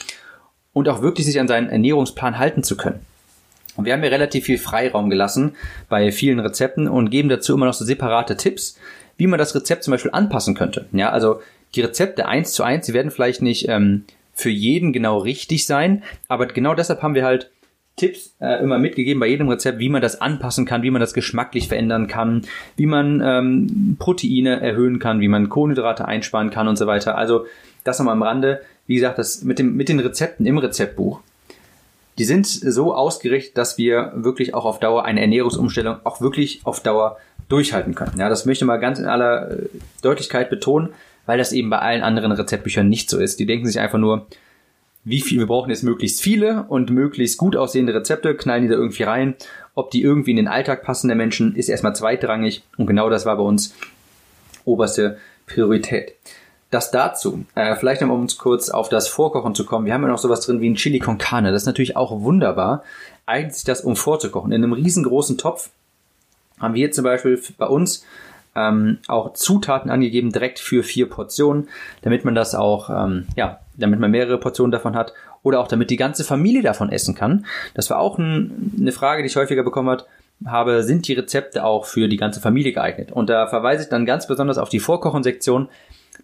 und 0.73 0.89
auch 0.89 1.03
wirklich 1.03 1.27
sich 1.27 1.39
an 1.39 1.49
seinen 1.49 1.71
Ernährungsplan 1.71 2.39
halten 2.39 2.63
zu 2.63 2.77
können. 2.77 3.01
Und 3.77 3.85
wir 3.85 3.93
haben 3.93 4.03
hier 4.03 4.11
relativ 4.11 4.47
viel 4.47 4.59
Freiraum 4.59 5.09
gelassen 5.09 5.55
bei 5.89 6.11
vielen 6.11 6.41
Rezepten 6.41 6.89
und 6.89 7.11
geben 7.11 7.29
dazu 7.29 7.55
immer 7.55 7.67
noch 7.67 7.75
so 7.75 7.85
separate 7.85 8.37
Tipps, 8.37 8.77
wie 9.17 9.29
man 9.29 9.39
das 9.39 9.55
Rezept 9.55 9.85
zum 9.85 9.93
Beispiel 9.93 10.11
anpassen 10.13 10.57
könnte. 10.57 10.87
Ja, 10.91 11.11
also 11.11 11.41
die 11.77 11.83
Rezepte 11.83 12.27
eins 12.27 12.53
zu 12.53 12.65
eins, 12.65 12.87
die 12.87 12.95
werden 12.95 13.13
vielleicht 13.13 13.41
nicht 13.41 13.69
ähm, 13.69 14.05
für 14.35 14.51
jeden 14.51 14.93
genau 14.93 15.19
richtig 15.19 15.67
sein, 15.67 16.03
aber 16.27 16.47
genau 16.47 16.75
deshalb 16.75 17.03
haben 17.03 17.15
wir 17.15 17.25
halt 17.25 17.51
Tipps 17.99 18.35
äh, 18.41 18.63
immer 18.63 18.79
mitgegeben 18.79 19.21
bei 19.21 19.27
jedem 19.27 19.49
Rezept, 19.49 19.79
wie 19.79 19.91
man 19.91 20.01
das 20.01 20.21
anpassen 20.21 20.65
kann, 20.65 20.83
wie 20.83 20.91
man 20.91 21.01
das 21.01 21.13
geschmacklich 21.13 21.69
verändern 21.69 22.07
kann, 22.07 22.47
wie 22.77 22.87
man 22.87 23.21
ähm, 23.23 23.97
Proteine 23.99 24.61
erhöhen 24.63 24.99
kann, 24.99 25.21
wie 25.21 25.29
man 25.29 25.51
Kohlenhydrate 25.51 26.07
einsparen 26.07 26.51
kann 26.51 26.69
und 26.69 26.77
so 26.77 26.87
weiter. 26.87 27.19
Also 27.19 27.45
das 27.85 27.99
nochmal 27.99 28.15
am 28.15 28.23
Rande. 28.23 28.63
Wie 28.87 28.95
gesagt, 28.95 29.19
das 29.19 29.43
mit, 29.45 29.59
dem, 29.59 29.77
mit 29.77 29.91
den 29.91 30.01
Rezepten 30.01 30.47
im 30.47 30.57
Rezeptbuch 30.57 31.21
die 32.19 32.25
sind 32.25 32.47
so 32.47 32.95
ausgerichtet, 32.95 33.57
dass 33.57 33.79
wir 33.79 34.13
wirklich 34.15 34.53
auch 34.53 34.65
auf 34.65 34.81
Dauer 34.81 35.05
eine 35.05 35.21
Ernährungsumstellung 35.21 35.99
auch 36.05 36.21
wirklich 36.21 36.61
auf 36.65 36.83
Dauer 36.83 37.19
durchhalten 37.49 37.95
können. 37.95 38.19
Ja, 38.19 38.29
das 38.29 38.45
möchte 38.45 38.65
ich 38.65 38.67
mal 38.67 38.79
ganz 38.79 38.99
in 38.99 39.07
aller 39.07 39.51
äh, 39.51 39.69
Deutlichkeit 40.03 40.51
betonen, 40.51 40.91
weil 41.27 41.39
das 41.39 41.53
eben 41.53 41.71
bei 41.71 41.79
allen 41.79 42.03
anderen 42.03 42.33
Rezeptbüchern 42.33 42.89
nicht 42.89 43.09
so 43.09 43.19
ist. 43.19 43.39
Die 43.39 43.47
denken 43.47 43.67
sich 43.67 43.79
einfach 43.79 43.99
nur, 43.99 44.27
wie 45.09 45.21
viel, 45.21 45.39
wir 45.39 45.47
brauchen 45.47 45.71
jetzt 45.71 45.83
möglichst 45.83 46.21
viele 46.21 46.65
und 46.69 46.91
möglichst 46.91 47.39
gut 47.39 47.57
aussehende 47.57 47.95
Rezepte, 47.95 48.35
knallen 48.35 48.63
die 48.63 48.69
da 48.69 48.75
irgendwie 48.75 49.05
rein. 49.05 49.35
Ob 49.75 49.91
die 49.91 50.03
irgendwie 50.03 50.31
in 50.31 50.37
den 50.37 50.49
Alltag 50.49 50.83
passen 50.83 51.09
der 51.09 51.17
Menschen, 51.17 51.55
ist 51.55 51.69
erstmal 51.69 51.95
zweitrangig 51.95 52.63
und 52.77 52.87
genau 52.87 53.09
das 53.11 53.27
war 53.27 53.37
bei 53.37 53.43
uns 53.43 53.75
oberste 54.65 55.19
Priorität. 55.47 56.15
Das 56.71 56.91
dazu. 56.91 57.47
Äh, 57.55 57.77
vielleicht 57.77 58.03
noch 58.03 58.11
um 58.11 58.21
uns 58.21 58.37
kurz 58.37 58.69
auf 58.69 58.89
das 58.91 59.09
Vorkochen 59.09 59.55
zu 59.55 59.65
kommen. 59.65 59.87
Wir 59.87 59.95
haben 59.95 60.03
ja 60.03 60.09
noch 60.09 60.19
sowas 60.19 60.41
drin 60.41 60.61
wie 60.61 60.69
ein 60.69 60.75
Chili 60.75 60.99
con 60.99 61.17
Carne. 61.17 61.51
Das 61.51 61.63
ist 61.63 61.67
natürlich 61.67 61.97
auch 61.97 62.21
wunderbar. 62.21 62.83
Eignet 63.25 63.55
sich 63.55 63.65
das, 63.65 63.81
um 63.81 63.97
vorzukochen. 63.97 64.53
In 64.53 64.63
einem 64.63 64.75
riesengroßen 64.75 65.39
Topf 65.39 65.71
haben 66.61 66.75
wir 66.75 66.91
zum 66.91 67.05
Beispiel 67.05 67.41
bei 67.57 67.67
uns 67.67 68.05
ähm, 68.55 68.99
auch 69.07 69.33
Zutaten 69.33 69.91
angegeben, 69.91 70.33
direkt 70.33 70.59
für 70.59 70.83
vier 70.83 71.09
Portionen, 71.09 71.69
damit 72.03 72.25
man 72.25 72.35
das 72.35 72.55
auch, 72.55 72.91
ähm, 72.91 73.27
ja, 73.37 73.61
damit 73.79 74.01
man 74.01 74.11
mehrere 74.11 74.39
Portionen 74.39 74.73
davon 74.73 74.95
hat 74.95 75.13
oder 75.43 75.61
auch 75.61 75.69
damit 75.69 75.91
die 75.91 75.97
ganze 75.97 76.25
Familie 76.25 76.63
davon 76.63 76.91
essen 76.91 77.15
kann. 77.15 77.47
Das 77.75 77.91
war 77.91 77.99
auch 77.99 78.19
ein, 78.19 78.73
eine 78.79 78.93
Frage, 78.93 79.23
die 79.23 79.29
ich 79.29 79.37
häufiger 79.37 79.63
bekommen 79.63 79.89
habe 79.89 80.05
habe, 80.47 80.85
sind 80.85 81.09
die 81.09 81.15
Rezepte 81.15 81.65
auch 81.65 81.85
für 81.85 82.09
die 82.09 82.17
ganze 82.17 82.41
Familie 82.41 82.73
geeignet. 82.73 83.11
Und 83.11 83.29
da 83.29 83.47
verweise 83.49 83.83
ich 83.83 83.89
dann 83.89 84.07
ganz 84.07 84.27
besonders 84.29 84.59
auf 84.59 84.69
die 84.69 84.79
Vorkochensektion, 84.79 85.69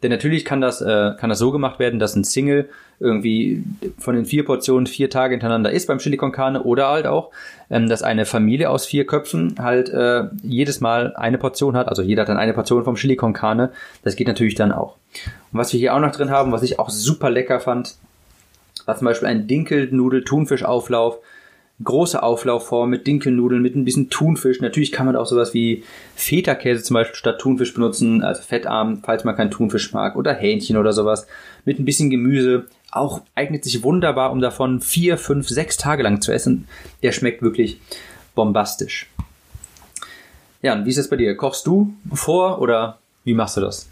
denn 0.03 0.11
natürlich 0.11 0.45
kann 0.45 0.61
das, 0.61 0.81
äh, 0.81 1.13
kann 1.19 1.31
das 1.31 1.39
so 1.39 1.53
gemacht 1.53 1.79
werden, 1.79 1.99
dass 1.99 2.17
ein 2.17 2.25
Single 2.25 2.69
irgendwie 3.01 3.65
von 3.99 4.15
den 4.15 4.25
vier 4.25 4.45
Portionen 4.45 4.87
vier 4.87 5.11
Tage 5.11 5.33
hintereinander 5.35 5.71
ist 5.71 5.87
beim 5.87 5.99
Chili 5.99 6.17
con 6.17 6.33
Carne 6.33 6.63
oder 6.63 6.89
halt 6.89 7.07
auch, 7.07 7.31
ähm, 7.71 7.89
dass 7.89 8.03
eine 8.03 8.25
Familie 8.25 8.71
aus 8.71 8.87
vier 8.87 9.07
Köpfen 9.07 9.57
halt 9.59 9.89
äh, 9.89 10.25
jedes 10.43 10.81
Mal 10.81 11.15
eine 11.17 11.39
Portion 11.39 11.77
hat. 11.77 11.89
Also 11.89 12.03
jeder 12.03 12.23
hat 12.23 12.29
dann 12.29 12.37
eine 12.37 12.55
Portion 12.55 12.85
vom 12.85 12.97
Chili 12.97 13.17
con 13.17 13.33
Carne. 13.33 13.71
Das 14.03 14.17
geht 14.17 14.29
natürlich 14.29 14.55
dann 14.55 14.73
auch. 14.73 14.97
Und 15.53 15.59
was 15.59 15.73
wir 15.73 15.81
hier 15.81 15.95
auch 15.95 16.01
noch 16.01 16.13
drin 16.13 16.31
haben, 16.31 16.53
was 16.53 16.63
ich 16.63 16.79
auch 16.79 16.91
super 16.91 17.31
lecker 17.31 17.61
fand, 17.61 17.97
war 18.87 18.97
zum 18.97 19.07
Beispiel 19.07 19.29
ein 19.29 19.47
Dinkelnudel-Thunfischauflauf 19.47 21.19
große 21.83 22.23
Auflaufform 22.23 22.91
mit 22.91 23.07
Dinkelnudeln, 23.07 23.61
mit 23.61 23.75
ein 23.75 23.85
bisschen 23.85 24.11
Thunfisch. 24.11 24.61
Natürlich 24.61 24.93
kann 24.93 25.07
man 25.07 25.17
auch 25.17 25.27
sowas 25.27 25.55
wie 25.55 25.83
Feta-Käse 26.15 26.83
zum 26.83 26.95
Beispiel 26.95 27.17
statt 27.17 27.41
Thunfisch 27.41 27.75
benutzen, 27.75 28.23
also 28.23 28.43
fettarm, 28.43 29.03
falls 29.03 29.25
man 29.25 29.35
keinen 29.35 29.51
Thunfisch 29.51 29.93
mag, 29.93 30.15
oder 30.17 30.33
Hähnchen 30.33 30.77
oder 30.77 30.93
sowas, 30.93 31.27
mit 31.65 31.79
ein 31.79 31.85
bisschen 31.85 32.11
Gemüse. 32.11 32.67
Auch 32.93 33.23
eignet 33.35 33.65
sich 33.65 33.83
wunderbar, 33.83 34.31
um 34.31 34.41
davon 34.41 34.81
vier, 34.81 35.19
fünf, 35.19 35.49
sechs 35.49 35.77
Tage 35.77 36.05
lang 36.05 36.21
zu 36.21 36.33
essen. 36.33 36.69
Der 37.03 37.11
schmeckt 37.11 37.43
wirklich 37.43 37.81
bombastisch. 38.37 39.11
Ja, 40.63 40.75
und 40.75 40.87
wie 40.87 40.91
ist 40.91 40.99
es 40.99 41.11
bei 41.11 41.17
dir? 41.17 41.37
Kochst 41.37 41.67
du 41.67 41.93
vor 42.13 42.61
oder 42.61 42.99
wie 43.25 43.35
machst 43.35 43.57
du 43.57 43.61
das? 43.61 43.89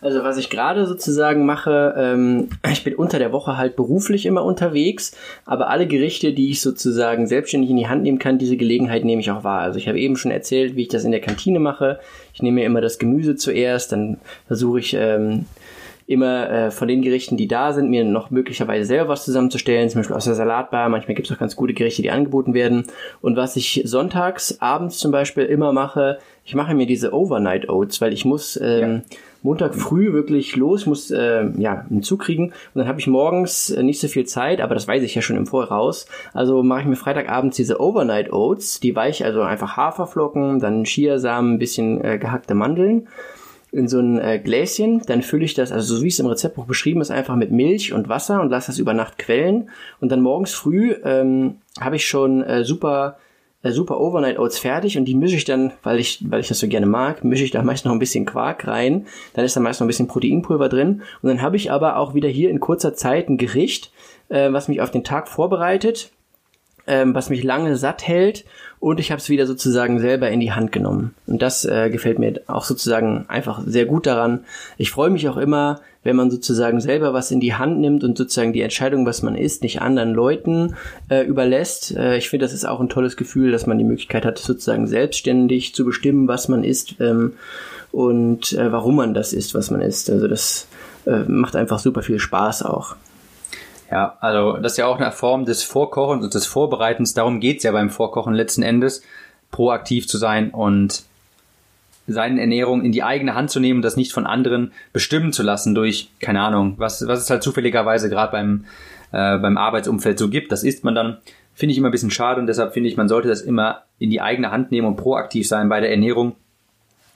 Also 0.00 0.22
was 0.22 0.36
ich 0.36 0.50
gerade 0.50 0.86
sozusagen 0.86 1.46
mache, 1.46 1.94
ähm, 1.96 2.48
ich 2.70 2.84
bin 2.84 2.94
unter 2.94 3.18
der 3.18 3.32
Woche 3.32 3.56
halt 3.56 3.76
beruflich 3.76 4.26
immer 4.26 4.44
unterwegs, 4.44 5.16
aber 5.44 5.70
alle 5.70 5.86
Gerichte, 5.86 6.32
die 6.32 6.50
ich 6.50 6.60
sozusagen 6.60 7.26
selbstständig 7.26 7.70
in 7.70 7.76
die 7.76 7.88
Hand 7.88 8.02
nehmen 8.02 8.18
kann, 8.18 8.38
diese 8.38 8.56
Gelegenheit 8.56 9.04
nehme 9.04 9.20
ich 9.20 9.30
auch 9.30 9.44
wahr. 9.44 9.60
Also 9.60 9.78
ich 9.78 9.88
habe 9.88 9.98
eben 9.98 10.16
schon 10.16 10.30
erzählt, 10.30 10.76
wie 10.76 10.82
ich 10.82 10.88
das 10.88 11.04
in 11.04 11.12
der 11.12 11.20
Kantine 11.20 11.60
mache. 11.60 11.98
Ich 12.34 12.42
nehme 12.42 12.56
mir 12.56 12.66
immer 12.66 12.80
das 12.80 12.98
Gemüse 12.98 13.36
zuerst, 13.36 13.92
dann 13.92 14.18
versuche 14.46 14.80
ich 14.80 14.94
ähm, 14.94 15.46
immer 16.06 16.50
äh, 16.50 16.70
von 16.70 16.86
den 16.86 17.02
Gerichten, 17.02 17.36
die 17.36 17.48
da 17.48 17.72
sind, 17.72 17.90
mir 17.90 18.04
noch 18.04 18.30
möglicherweise 18.30 18.84
selber 18.84 19.08
was 19.08 19.24
zusammenzustellen, 19.24 19.88
zum 19.90 20.00
Beispiel 20.00 20.16
aus 20.16 20.24
der 20.24 20.34
Salatbar. 20.34 20.88
Manchmal 20.88 21.14
gibt 21.16 21.28
es 21.28 21.34
auch 21.34 21.40
ganz 21.40 21.56
gute 21.56 21.74
Gerichte, 21.74 22.02
die 22.02 22.10
angeboten 22.10 22.54
werden. 22.54 22.84
Und 23.20 23.36
was 23.36 23.56
ich 23.56 23.82
sonntags, 23.84 24.60
abends 24.60 24.98
zum 24.98 25.10
Beispiel 25.10 25.44
immer 25.44 25.72
mache, 25.72 26.18
ich 26.46 26.54
mache 26.54 26.74
mir 26.74 26.86
diese 26.86 27.12
Overnight 27.12 27.68
Oats, 27.68 28.00
weil 28.00 28.12
ich 28.12 28.24
muss 28.24 28.58
ähm, 28.62 29.02
ja. 29.10 29.18
Montag 29.42 29.74
früh 29.74 30.12
wirklich 30.12 30.54
los, 30.54 30.86
muss 30.86 31.10
äh, 31.10 31.44
ja 31.58 31.84
einen 31.90 32.04
Zug 32.04 32.20
kriegen 32.20 32.46
und 32.46 32.76
dann 32.76 32.86
habe 32.86 33.00
ich 33.00 33.08
morgens 33.08 33.70
äh, 33.70 33.82
nicht 33.82 34.00
so 34.00 34.06
viel 34.06 34.26
Zeit, 34.26 34.60
aber 34.60 34.74
das 34.74 34.86
weiß 34.86 35.02
ich 35.02 35.14
ja 35.16 35.22
schon 35.22 35.36
im 35.36 35.46
Voraus. 35.46 36.06
Also 36.32 36.62
mache 36.62 36.82
ich 36.82 36.86
mir 36.86 36.96
Freitagabends 36.96 37.56
diese 37.56 37.80
Overnight 37.80 38.32
Oats, 38.32 38.78
die 38.78 38.94
weich, 38.94 39.24
also 39.24 39.42
einfach 39.42 39.76
Haferflocken, 39.76 40.60
dann 40.60 40.84
Chiasamen, 40.84 41.54
ein 41.54 41.58
bisschen 41.58 42.02
äh, 42.04 42.16
gehackte 42.16 42.54
Mandeln 42.54 43.08
in 43.72 43.88
so 43.88 43.98
ein 43.98 44.18
äh, 44.20 44.38
Gläschen, 44.38 45.02
dann 45.06 45.22
fülle 45.22 45.44
ich 45.44 45.54
das, 45.54 45.72
also 45.72 45.96
so 45.96 46.04
wie 46.04 46.08
es 46.08 46.20
im 46.20 46.26
Rezeptbuch 46.26 46.66
beschrieben 46.66 47.00
ist, 47.00 47.10
einfach 47.10 47.34
mit 47.34 47.50
Milch 47.50 47.92
und 47.92 48.08
Wasser 48.08 48.40
und 48.40 48.50
lasse 48.50 48.68
das 48.68 48.78
über 48.78 48.94
Nacht 48.94 49.18
quellen 49.18 49.68
und 50.00 50.12
dann 50.12 50.22
morgens 50.22 50.54
früh 50.54 50.94
ähm, 51.04 51.56
habe 51.80 51.96
ich 51.96 52.06
schon 52.06 52.44
äh, 52.44 52.64
super 52.64 53.16
super 53.62 54.00
Overnight 54.00 54.38
Oats 54.38 54.58
fertig 54.58 54.96
und 54.96 55.06
die 55.06 55.14
mische 55.14 55.36
ich 55.36 55.44
dann, 55.44 55.72
weil 55.82 55.98
ich, 55.98 56.24
weil 56.30 56.40
ich 56.40 56.48
das 56.48 56.58
so 56.58 56.68
gerne 56.68 56.86
mag, 56.86 57.24
mische 57.24 57.44
ich 57.44 57.50
da 57.50 57.62
meist 57.62 57.84
noch 57.84 57.92
ein 57.92 57.98
bisschen 57.98 58.26
Quark 58.26 58.66
rein. 58.66 59.06
Dann 59.34 59.44
ist 59.44 59.56
da 59.56 59.60
meist 59.60 59.80
noch 59.80 59.86
ein 59.86 59.88
bisschen 59.88 60.08
Proteinpulver 60.08 60.68
drin. 60.68 61.02
Und 61.22 61.28
dann 61.28 61.42
habe 61.42 61.56
ich 61.56 61.72
aber 61.72 61.96
auch 61.96 62.14
wieder 62.14 62.28
hier 62.28 62.50
in 62.50 62.60
kurzer 62.60 62.94
Zeit 62.94 63.28
ein 63.28 63.38
Gericht, 63.38 63.92
äh, 64.28 64.52
was 64.52 64.68
mich 64.68 64.80
auf 64.80 64.90
den 64.90 65.04
Tag 65.04 65.28
vorbereitet, 65.28 66.10
ähm, 66.86 67.14
was 67.14 67.30
mich 67.30 67.42
lange 67.42 67.76
satt 67.76 68.06
hält 68.06 68.44
und 68.78 69.00
ich 69.00 69.10
habe 69.10 69.20
es 69.20 69.28
wieder 69.28 69.46
sozusagen 69.46 69.98
selber 69.98 70.30
in 70.30 70.40
die 70.40 70.52
Hand 70.52 70.70
genommen. 70.70 71.14
Und 71.26 71.42
das 71.42 71.64
äh, 71.64 71.90
gefällt 71.90 72.18
mir 72.18 72.40
auch 72.46 72.64
sozusagen 72.64 73.24
einfach 73.28 73.62
sehr 73.66 73.86
gut 73.86 74.06
daran. 74.06 74.44
Ich 74.76 74.90
freue 74.90 75.10
mich 75.10 75.28
auch 75.28 75.36
immer, 75.36 75.80
wenn 76.06 76.16
man 76.16 76.30
sozusagen 76.30 76.80
selber 76.80 77.12
was 77.12 77.30
in 77.30 77.40
die 77.40 77.54
Hand 77.54 77.80
nimmt 77.80 78.04
und 78.04 78.16
sozusagen 78.16 78.52
die 78.52 78.62
Entscheidung, 78.62 79.04
was 79.04 79.22
man 79.22 79.34
isst, 79.34 79.62
nicht 79.62 79.82
anderen 79.82 80.14
Leuten 80.14 80.76
äh, 81.10 81.24
überlässt. 81.24 81.94
Äh, 81.96 82.16
ich 82.16 82.30
finde, 82.30 82.46
das 82.46 82.54
ist 82.54 82.66
auch 82.66 82.80
ein 82.80 82.88
tolles 82.88 83.16
Gefühl, 83.16 83.52
dass 83.52 83.66
man 83.66 83.78
die 83.78 83.84
Möglichkeit 83.84 84.24
hat, 84.24 84.38
sozusagen 84.38 84.86
selbstständig 84.86 85.74
zu 85.74 85.84
bestimmen, 85.84 86.28
was 86.28 86.48
man 86.48 86.64
isst 86.64 87.00
ähm, 87.00 87.34
und 87.92 88.52
äh, 88.52 88.72
warum 88.72 88.96
man 88.96 89.12
das 89.12 89.32
isst, 89.32 89.54
was 89.54 89.70
man 89.70 89.82
isst. 89.82 90.08
Also 90.08 90.28
das 90.28 90.68
äh, 91.06 91.24
macht 91.26 91.56
einfach 91.56 91.78
super 91.78 92.02
viel 92.02 92.18
Spaß 92.18 92.62
auch. 92.62 92.96
Ja, 93.90 94.16
also 94.20 94.56
das 94.56 94.72
ist 94.72 94.78
ja 94.78 94.86
auch 94.86 94.98
eine 94.98 95.12
Form 95.12 95.44
des 95.44 95.62
Vorkochens 95.62 96.24
und 96.24 96.34
des 96.34 96.46
Vorbereitens. 96.46 97.14
Darum 97.14 97.40
geht's 97.40 97.64
ja 97.64 97.72
beim 97.72 97.90
Vorkochen 97.90 98.34
letzten 98.34 98.62
Endes, 98.62 99.02
proaktiv 99.50 100.08
zu 100.08 100.18
sein 100.18 100.50
und 100.50 101.04
seine 102.06 102.40
Ernährung 102.40 102.82
in 102.84 102.92
die 102.92 103.02
eigene 103.02 103.34
Hand 103.34 103.50
zu 103.50 103.60
nehmen 103.60 103.78
und 103.78 103.82
das 103.82 103.96
nicht 103.96 104.12
von 104.12 104.26
anderen 104.26 104.72
bestimmen 104.92 105.32
zu 105.32 105.42
lassen 105.42 105.74
durch, 105.74 106.10
keine 106.20 106.40
Ahnung, 106.40 106.74
was, 106.78 107.06
was 107.06 107.20
es 107.20 107.30
halt 107.30 107.42
zufälligerweise 107.42 108.08
gerade 108.08 108.32
beim, 108.32 108.64
äh, 109.12 109.38
beim 109.38 109.58
Arbeitsumfeld 109.58 110.18
so 110.18 110.28
gibt. 110.28 110.52
Das 110.52 110.64
isst 110.64 110.84
man 110.84 110.94
dann, 110.94 111.18
finde 111.54 111.72
ich 111.72 111.78
immer 111.78 111.88
ein 111.88 111.92
bisschen 111.92 112.10
schade 112.10 112.40
und 112.40 112.46
deshalb 112.46 112.74
finde 112.74 112.88
ich, 112.88 112.96
man 112.96 113.08
sollte 113.08 113.28
das 113.28 113.40
immer 113.40 113.82
in 113.98 114.10
die 114.10 114.20
eigene 114.20 114.50
Hand 114.50 114.70
nehmen 114.70 114.86
und 114.86 114.96
proaktiv 114.96 115.48
sein 115.48 115.68
bei 115.68 115.80
der 115.80 115.90
Ernährung. 115.90 116.36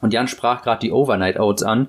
Und 0.01 0.12
Jan 0.12 0.28
sprach 0.28 0.62
gerade 0.62 0.80
die 0.80 0.93
Overnight 0.93 1.38
Oats 1.38 1.62
an. 1.62 1.88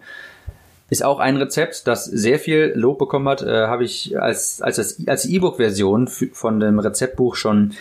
Ist 0.90 1.06
auch 1.06 1.20
ein 1.20 1.38
Rezept, 1.38 1.88
das 1.88 2.04
sehr 2.04 2.38
viel 2.38 2.74
Lob 2.76 3.00
bekommen 3.00 3.30
hat. 3.30 3.42
Äh, 3.42 3.68
Habe 3.68 3.86
ich 3.86 4.20
als, 4.20 4.62
als, 4.62 5.08
als 5.08 5.26
E-Book-Version 5.26 6.08
von 6.08 6.60
dem 6.60 6.80
Rezeptbuch 6.80 7.36
schon 7.36 7.74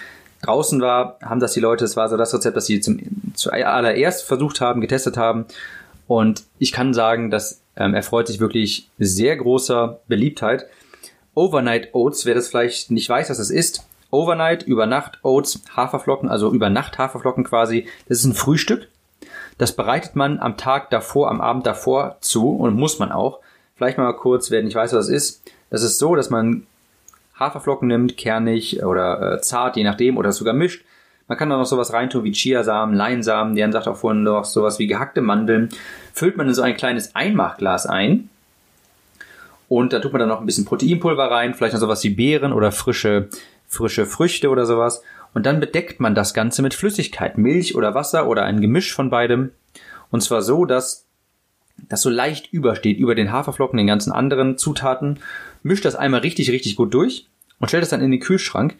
draußen 0.43 0.80
war, 0.80 1.18
haben 1.22 1.41
das 1.41 1.53
die 1.53 1.61
Leute, 1.61 1.84
es 1.84 1.97
war 1.97 2.09
so 2.09 2.16
das 2.16 2.32
Rezept, 2.34 2.57
das 2.57 2.66
sie 2.66 2.80
zum, 2.80 3.01
zuallererst 3.34 4.24
versucht 4.24 4.61
haben, 4.61 4.80
getestet 4.80 5.16
haben. 5.16 5.47
Und 6.07 6.45
ich 6.59 6.72
kann 6.72 6.95
sagen, 6.95 7.30
das 7.30 7.61
ähm, 7.76 7.95
erfreut 7.95 8.26
sich 8.26 8.41
wirklich 8.41 8.88
sehr 8.99 9.36
großer 9.36 10.01
Beliebtheit. 10.09 10.66
Overnight 11.34 11.95
Oats, 11.95 12.26
wer 12.26 12.34
das 12.34 12.49
vielleicht 12.49 12.91
nicht 12.91 13.09
weiß, 13.09 13.30
was 13.30 13.38
das 13.38 13.51
ist. 13.51 13.86
Overnight, 14.11 14.64
über 14.64 14.86
Nacht 14.86 15.20
Oats, 15.22 15.62
Haferflocken, 15.76 16.28
also 16.28 16.53
über 16.53 16.68
Nacht 16.68 16.99
Haferflocken 16.99 17.45
quasi. 17.45 17.86
Das 18.09 18.18
ist 18.18 18.24
ein 18.24 18.34
Frühstück. 18.34 18.88
Das 19.59 19.76
bereitet 19.76 20.16
man 20.16 20.41
am 20.41 20.57
Tag 20.57 20.91
davor, 20.91 21.30
am 21.30 21.41
Abend 21.41 21.66
davor 21.66 22.16
zu 22.20 22.57
und 22.57 22.74
muss 22.74 22.99
man 22.99 23.12
auch. 23.12 23.41
Vielleicht 23.76 23.99
mal 23.99 24.12
kurz, 24.14 24.51
wer 24.51 24.62
nicht 24.62 24.74
weiß, 24.74 24.93
was 24.93 25.07
das 25.07 25.14
ist. 25.14 25.43
Das 25.70 25.82
ist 25.82 25.99
so, 25.99 26.16
dass 26.16 26.28
man 26.28 26.66
Haferflocken 27.41 27.88
nimmt, 27.88 28.16
kernig 28.16 28.84
oder 28.84 29.34
äh, 29.34 29.41
zart, 29.41 29.76
je 29.76 29.84
nachdem, 29.84 30.18
oder 30.18 30.30
sogar 30.30 30.55
mischt. 30.55 30.84
Man 31.26 31.38
kann 31.38 31.49
da 31.49 31.57
noch 31.57 31.64
sowas 31.64 31.93
reintun 31.93 32.24
wie 32.24 32.32
Chiasamen, 32.32 32.95
Leinsamen, 32.95 33.57
Jan 33.57 33.72
sagt 33.72 33.88
auch 33.88 33.97
vorhin 33.97 34.24
noch 34.24 34.45
sowas 34.45 34.78
wie 34.78 34.86
gehackte 34.86 35.20
Mandeln. 35.20 35.70
Füllt 36.12 36.36
man 36.36 36.49
in 36.49 36.55
so 36.55 36.62
ein 36.62 36.76
kleines 36.76 37.14
Einmachglas 37.14 37.86
ein. 37.86 38.28
Und 39.68 39.93
da 39.93 40.01
tut 40.01 40.12
man 40.12 40.18
dann 40.18 40.28
noch 40.28 40.41
ein 40.41 40.47
bisschen 40.47 40.64
Proteinpulver 40.64 41.30
rein, 41.30 41.55
vielleicht 41.55 41.74
noch 41.74 41.80
sowas 41.80 42.03
wie 42.03 42.11
Beeren 42.11 42.53
oder 42.53 42.72
frische, 42.72 43.28
frische 43.68 44.07
Früchte 44.07 44.49
oder 44.51 44.66
sowas. 44.66 45.03
Und 45.32 45.47
dann 45.47 45.61
bedeckt 45.61 46.01
man 46.01 46.16
das 46.16 46.34
Ganze 46.34 46.62
mit 46.62 46.74
Flüssigkeit, 46.74 47.38
Milch 47.38 47.76
oder 47.76 47.95
Wasser 47.95 48.26
oder 48.26 48.43
ein 48.45 48.61
Gemisch 48.61 48.93
von 48.93 49.11
beidem. 49.11 49.53
Und 50.11 50.22
zwar 50.22 50.43
so, 50.43 50.64
dass 50.64 51.07
das 51.89 52.03
so 52.03 52.11
leicht 52.11 52.53
übersteht 52.53 52.99
über 52.99 53.14
den 53.14 53.33
Haferflocken, 53.33 53.76
den 53.76 53.87
ganzen 53.87 54.12
anderen 54.12 54.59
Zutaten. 54.59 55.18
Mischt 55.62 55.85
das 55.85 55.97
einmal 55.97 56.20
richtig, 56.20 56.51
richtig 56.51 56.76
gut 56.76 56.95
durch 56.95 57.26
und 57.59 57.68
stellt 57.68 57.83
es 57.83 57.91
dann 57.91 58.03
in 58.03 58.11
den 58.11 58.20
Kühlschrank. 58.20 58.76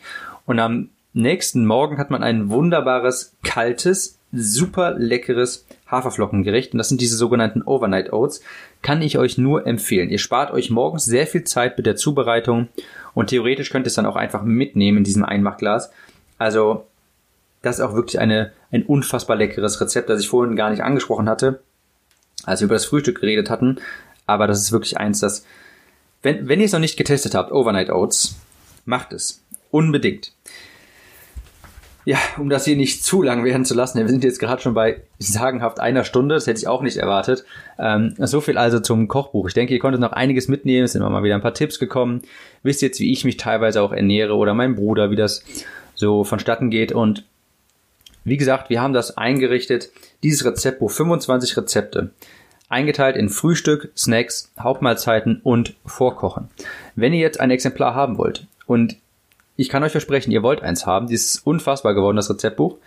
Und 0.47 0.59
am 0.59 0.91
nächsten 1.13 1.67
Morgen 1.67 1.99
hat 1.99 2.11
man 2.11 2.23
ein 2.23 2.51
wunderbares, 2.51 3.37
kaltes, 3.43 4.19
super 4.33 4.95
leckeres 4.97 5.67
Haferflockengericht. 5.91 6.73
Und 6.73 6.79
das 6.79 6.89
sind 6.89 7.01
diese 7.01 7.17
sogenannten 7.17 7.63
Overnight 7.63 8.13
Oats. 8.13 8.43
Kann 8.83 9.03
ich 9.03 9.19
euch 9.19 9.39
nur 9.39 9.67
empfehlen. 9.67 10.11
Ihr 10.11 10.19
spart 10.19 10.53
euch 10.53 10.71
morgens 10.71 11.05
sehr 11.05 11.27
viel 11.27 11.45
Zeit 11.45 11.77
mit 11.77 11.87
der 11.87 11.97
Zubereitung 11.97 12.69
und 13.15 13.29
theoretisch 13.29 13.71
könnt 13.71 13.87
ihr 13.87 13.89
es 13.89 13.95
dann 13.95 14.07
auch 14.07 14.17
einfach 14.17 14.43
mitnehmen 14.43 14.99
in 14.99 15.05
diesem 15.05 15.25
Einmachglas. 15.25 15.91
Also, 16.39 16.87
das 17.63 17.79
ist 17.79 17.85
auch 17.85 17.95
wirklich 17.95 18.21
eine, 18.21 18.53
ein 18.71 18.85
unfassbar 18.85 19.37
leckeres 19.37 19.81
Rezept, 19.81 20.09
das 20.09 20.21
ich 20.21 20.29
vorhin 20.29 20.57
gar 20.57 20.71
nicht 20.71 20.83
angesprochen 20.83 21.29
hatte, 21.29 21.61
als 22.45 22.61
wir 22.61 22.67
über 22.67 22.75
das 22.75 22.85
Frühstück 22.85 23.21
geredet 23.21 23.51
hatten. 23.51 23.79
aber 24.27 24.47
das 24.47 24.61
ist 24.61 24.73
wirklich 24.73 24.99
eins, 24.99 25.21
das, 25.21 25.45
wenn, 26.23 26.49
wenn 26.49 26.61
ihr 26.61 26.67
es 26.67 26.73
noch 26.73 26.81
nicht 26.81 26.97
getestet 26.97 27.35
habt, 27.35 27.53
Overnight 27.53 27.91
Oats, 27.91 28.37
macht 28.85 29.13
es. 29.13 29.43
Unbedingt. 29.71 30.33
Ja, 32.05 32.19
um 32.39 32.49
das 32.49 32.65
hier 32.65 32.77
nicht 32.77 33.05
zu 33.05 33.23
lang 33.23 33.45
werden 33.45 33.65
zu 33.65 33.75
lassen, 33.75 33.99
wir 34.01 34.09
sind 34.09 34.25
jetzt 34.25 34.41
gerade 34.41 34.63
schon 34.63 34.75
bei 34.75 35.03
sagenhaft 35.19 35.81
einer 35.81 36.05
Stunde, 36.05 36.35
das 36.35 36.47
hätte 36.47 36.59
ich 36.59 36.69
auch 36.69 36.83
nicht 36.83 36.97
erwartet. 36.97 37.45
Ähm, 37.79 38.15
so 38.19 38.41
viel 38.41 38.59
also 38.59 38.81
zum 38.81 39.09
Kochbuch. 39.09 39.49
Ich 39.49 39.55
denke, 39.55 39.75
ihr 39.75 39.81
konntet 39.81 40.01
noch 40.01 40.13
einiges 40.13 40.49
mitnehmen, 40.49 40.85
es 40.85 40.93
sind 40.93 41.03
immer 41.03 41.11
mal 41.11 41.23
wieder 41.23 41.35
ein 41.35 41.43
paar 41.43 41.55
Tipps 41.55 41.79
gekommen. 41.79 42.23
Wisst 42.63 42.83
jetzt, 42.83 43.01
wie 43.01 43.13
ich 43.13 43.25
mich 43.25 43.37
teilweise 43.37 43.83
auch 43.83 43.93
ernähre 43.93 44.35
oder 44.35 44.55
mein 44.55 44.77
Bruder, 44.77 45.11
wie 45.11 45.17
das 45.17 45.45
so 45.95 46.25
vonstatten 46.25 46.71
geht. 46.71 46.93
Und 46.93 47.25
wie 48.25 48.37
gesagt, 48.37 48.71
wir 48.71 48.81
haben 48.81 48.93
das 48.93 49.17
eingerichtet, 49.17 49.91
dieses 50.23 50.45
Rezeptbuch, 50.45 50.91
25 50.91 51.57
Rezepte, 51.57 52.11
eingeteilt 52.69 53.17
in 53.17 53.29
Frühstück, 53.29 53.91
Snacks, 53.97 54.53
Hauptmahlzeiten 54.59 55.41
und 55.43 55.75
Vorkochen. 55.85 56.49
Wenn 56.95 57.13
ihr 57.13 57.21
jetzt 57.21 57.41
ein 57.41 57.51
Exemplar 57.51 57.95
haben 57.95 58.19
wollt 58.19 58.47
und 58.67 58.97
ich 59.57 59.69
kann 59.69 59.83
euch 59.83 59.93
versprechen, 59.93 60.31
ihr 60.31 60.43
wollt 60.43 60.63
eins 60.63 60.87
haben, 60.87 61.07
dieses 61.07 61.41
unfassbar 61.41 61.95
geworden, 61.95 62.17
das 62.17 62.31
Rezeptbuch, 62.31 62.79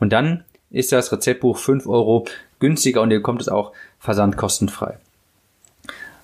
Und 0.00 0.12
dann 0.12 0.44
ist 0.70 0.92
das 0.92 1.12
Rezeptbuch 1.12 1.58
5 1.58 1.86
Euro 1.86 2.26
günstiger 2.58 3.02
und 3.02 3.10
ihr 3.10 3.18
bekommt 3.18 3.40
es 3.40 3.48
auch 3.48 3.72
versandkostenfrei. 3.98 4.98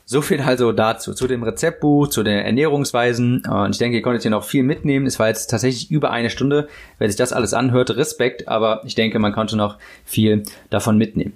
So 0.04 0.20
viel 0.20 0.40
also 0.40 0.72
dazu, 0.72 1.14
zu 1.14 1.26
dem 1.26 1.42
Rezeptbuch, 1.42 2.08
zu 2.08 2.22
den 2.22 2.38
Ernährungsweisen. 2.38 3.46
Und 3.46 3.70
ich 3.70 3.78
denke, 3.78 3.96
ihr 3.96 4.02
konntet 4.02 4.22
hier 4.22 4.30
noch 4.30 4.44
viel 4.44 4.62
mitnehmen. 4.62 5.06
Es 5.06 5.18
war 5.18 5.28
jetzt 5.28 5.46
tatsächlich 5.46 5.90
über 5.90 6.10
eine 6.10 6.28
Stunde. 6.28 6.68
Wer 6.98 7.08
sich 7.08 7.16
das 7.16 7.32
alles 7.32 7.54
anhört, 7.54 7.96
Respekt, 7.96 8.48
aber 8.48 8.82
ich 8.84 8.94
denke, 8.94 9.18
man 9.18 9.32
konnte 9.32 9.56
noch 9.56 9.78
viel 10.04 10.42
davon 10.70 10.98
mitnehmen. 10.98 11.34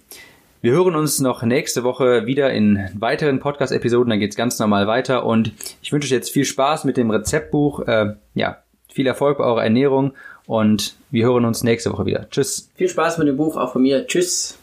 Wir 0.62 0.72
hören 0.72 0.96
uns 0.96 1.20
noch 1.20 1.42
nächste 1.42 1.84
Woche 1.84 2.26
wieder 2.26 2.50
in 2.50 2.88
weiteren 2.94 3.40
Podcast-Episoden. 3.40 4.10
Dann 4.10 4.18
geht's 4.18 4.36
ganz 4.36 4.58
normal 4.58 4.86
weiter. 4.86 5.26
Und 5.26 5.52
ich 5.82 5.92
wünsche 5.92 6.06
euch 6.06 6.12
jetzt 6.12 6.30
viel 6.30 6.44
Spaß 6.44 6.84
mit 6.84 6.96
dem 6.96 7.10
Rezeptbuch. 7.10 7.86
Äh, 7.86 8.14
ja, 8.34 8.58
viel 8.88 9.06
Erfolg 9.06 9.38
bei 9.38 9.44
eurer 9.44 9.62
Ernährung. 9.62 10.12
Und 10.46 10.96
wir 11.10 11.26
hören 11.26 11.44
uns 11.44 11.62
nächste 11.62 11.92
Woche 11.92 12.06
wieder. 12.06 12.28
Tschüss. 12.30 12.70
Viel 12.74 12.88
Spaß 12.88 13.18
mit 13.18 13.28
dem 13.28 13.36
Buch 13.36 13.56
auch 13.56 13.72
von 13.72 13.82
mir. 13.82 14.06
Tschüss. 14.06 14.58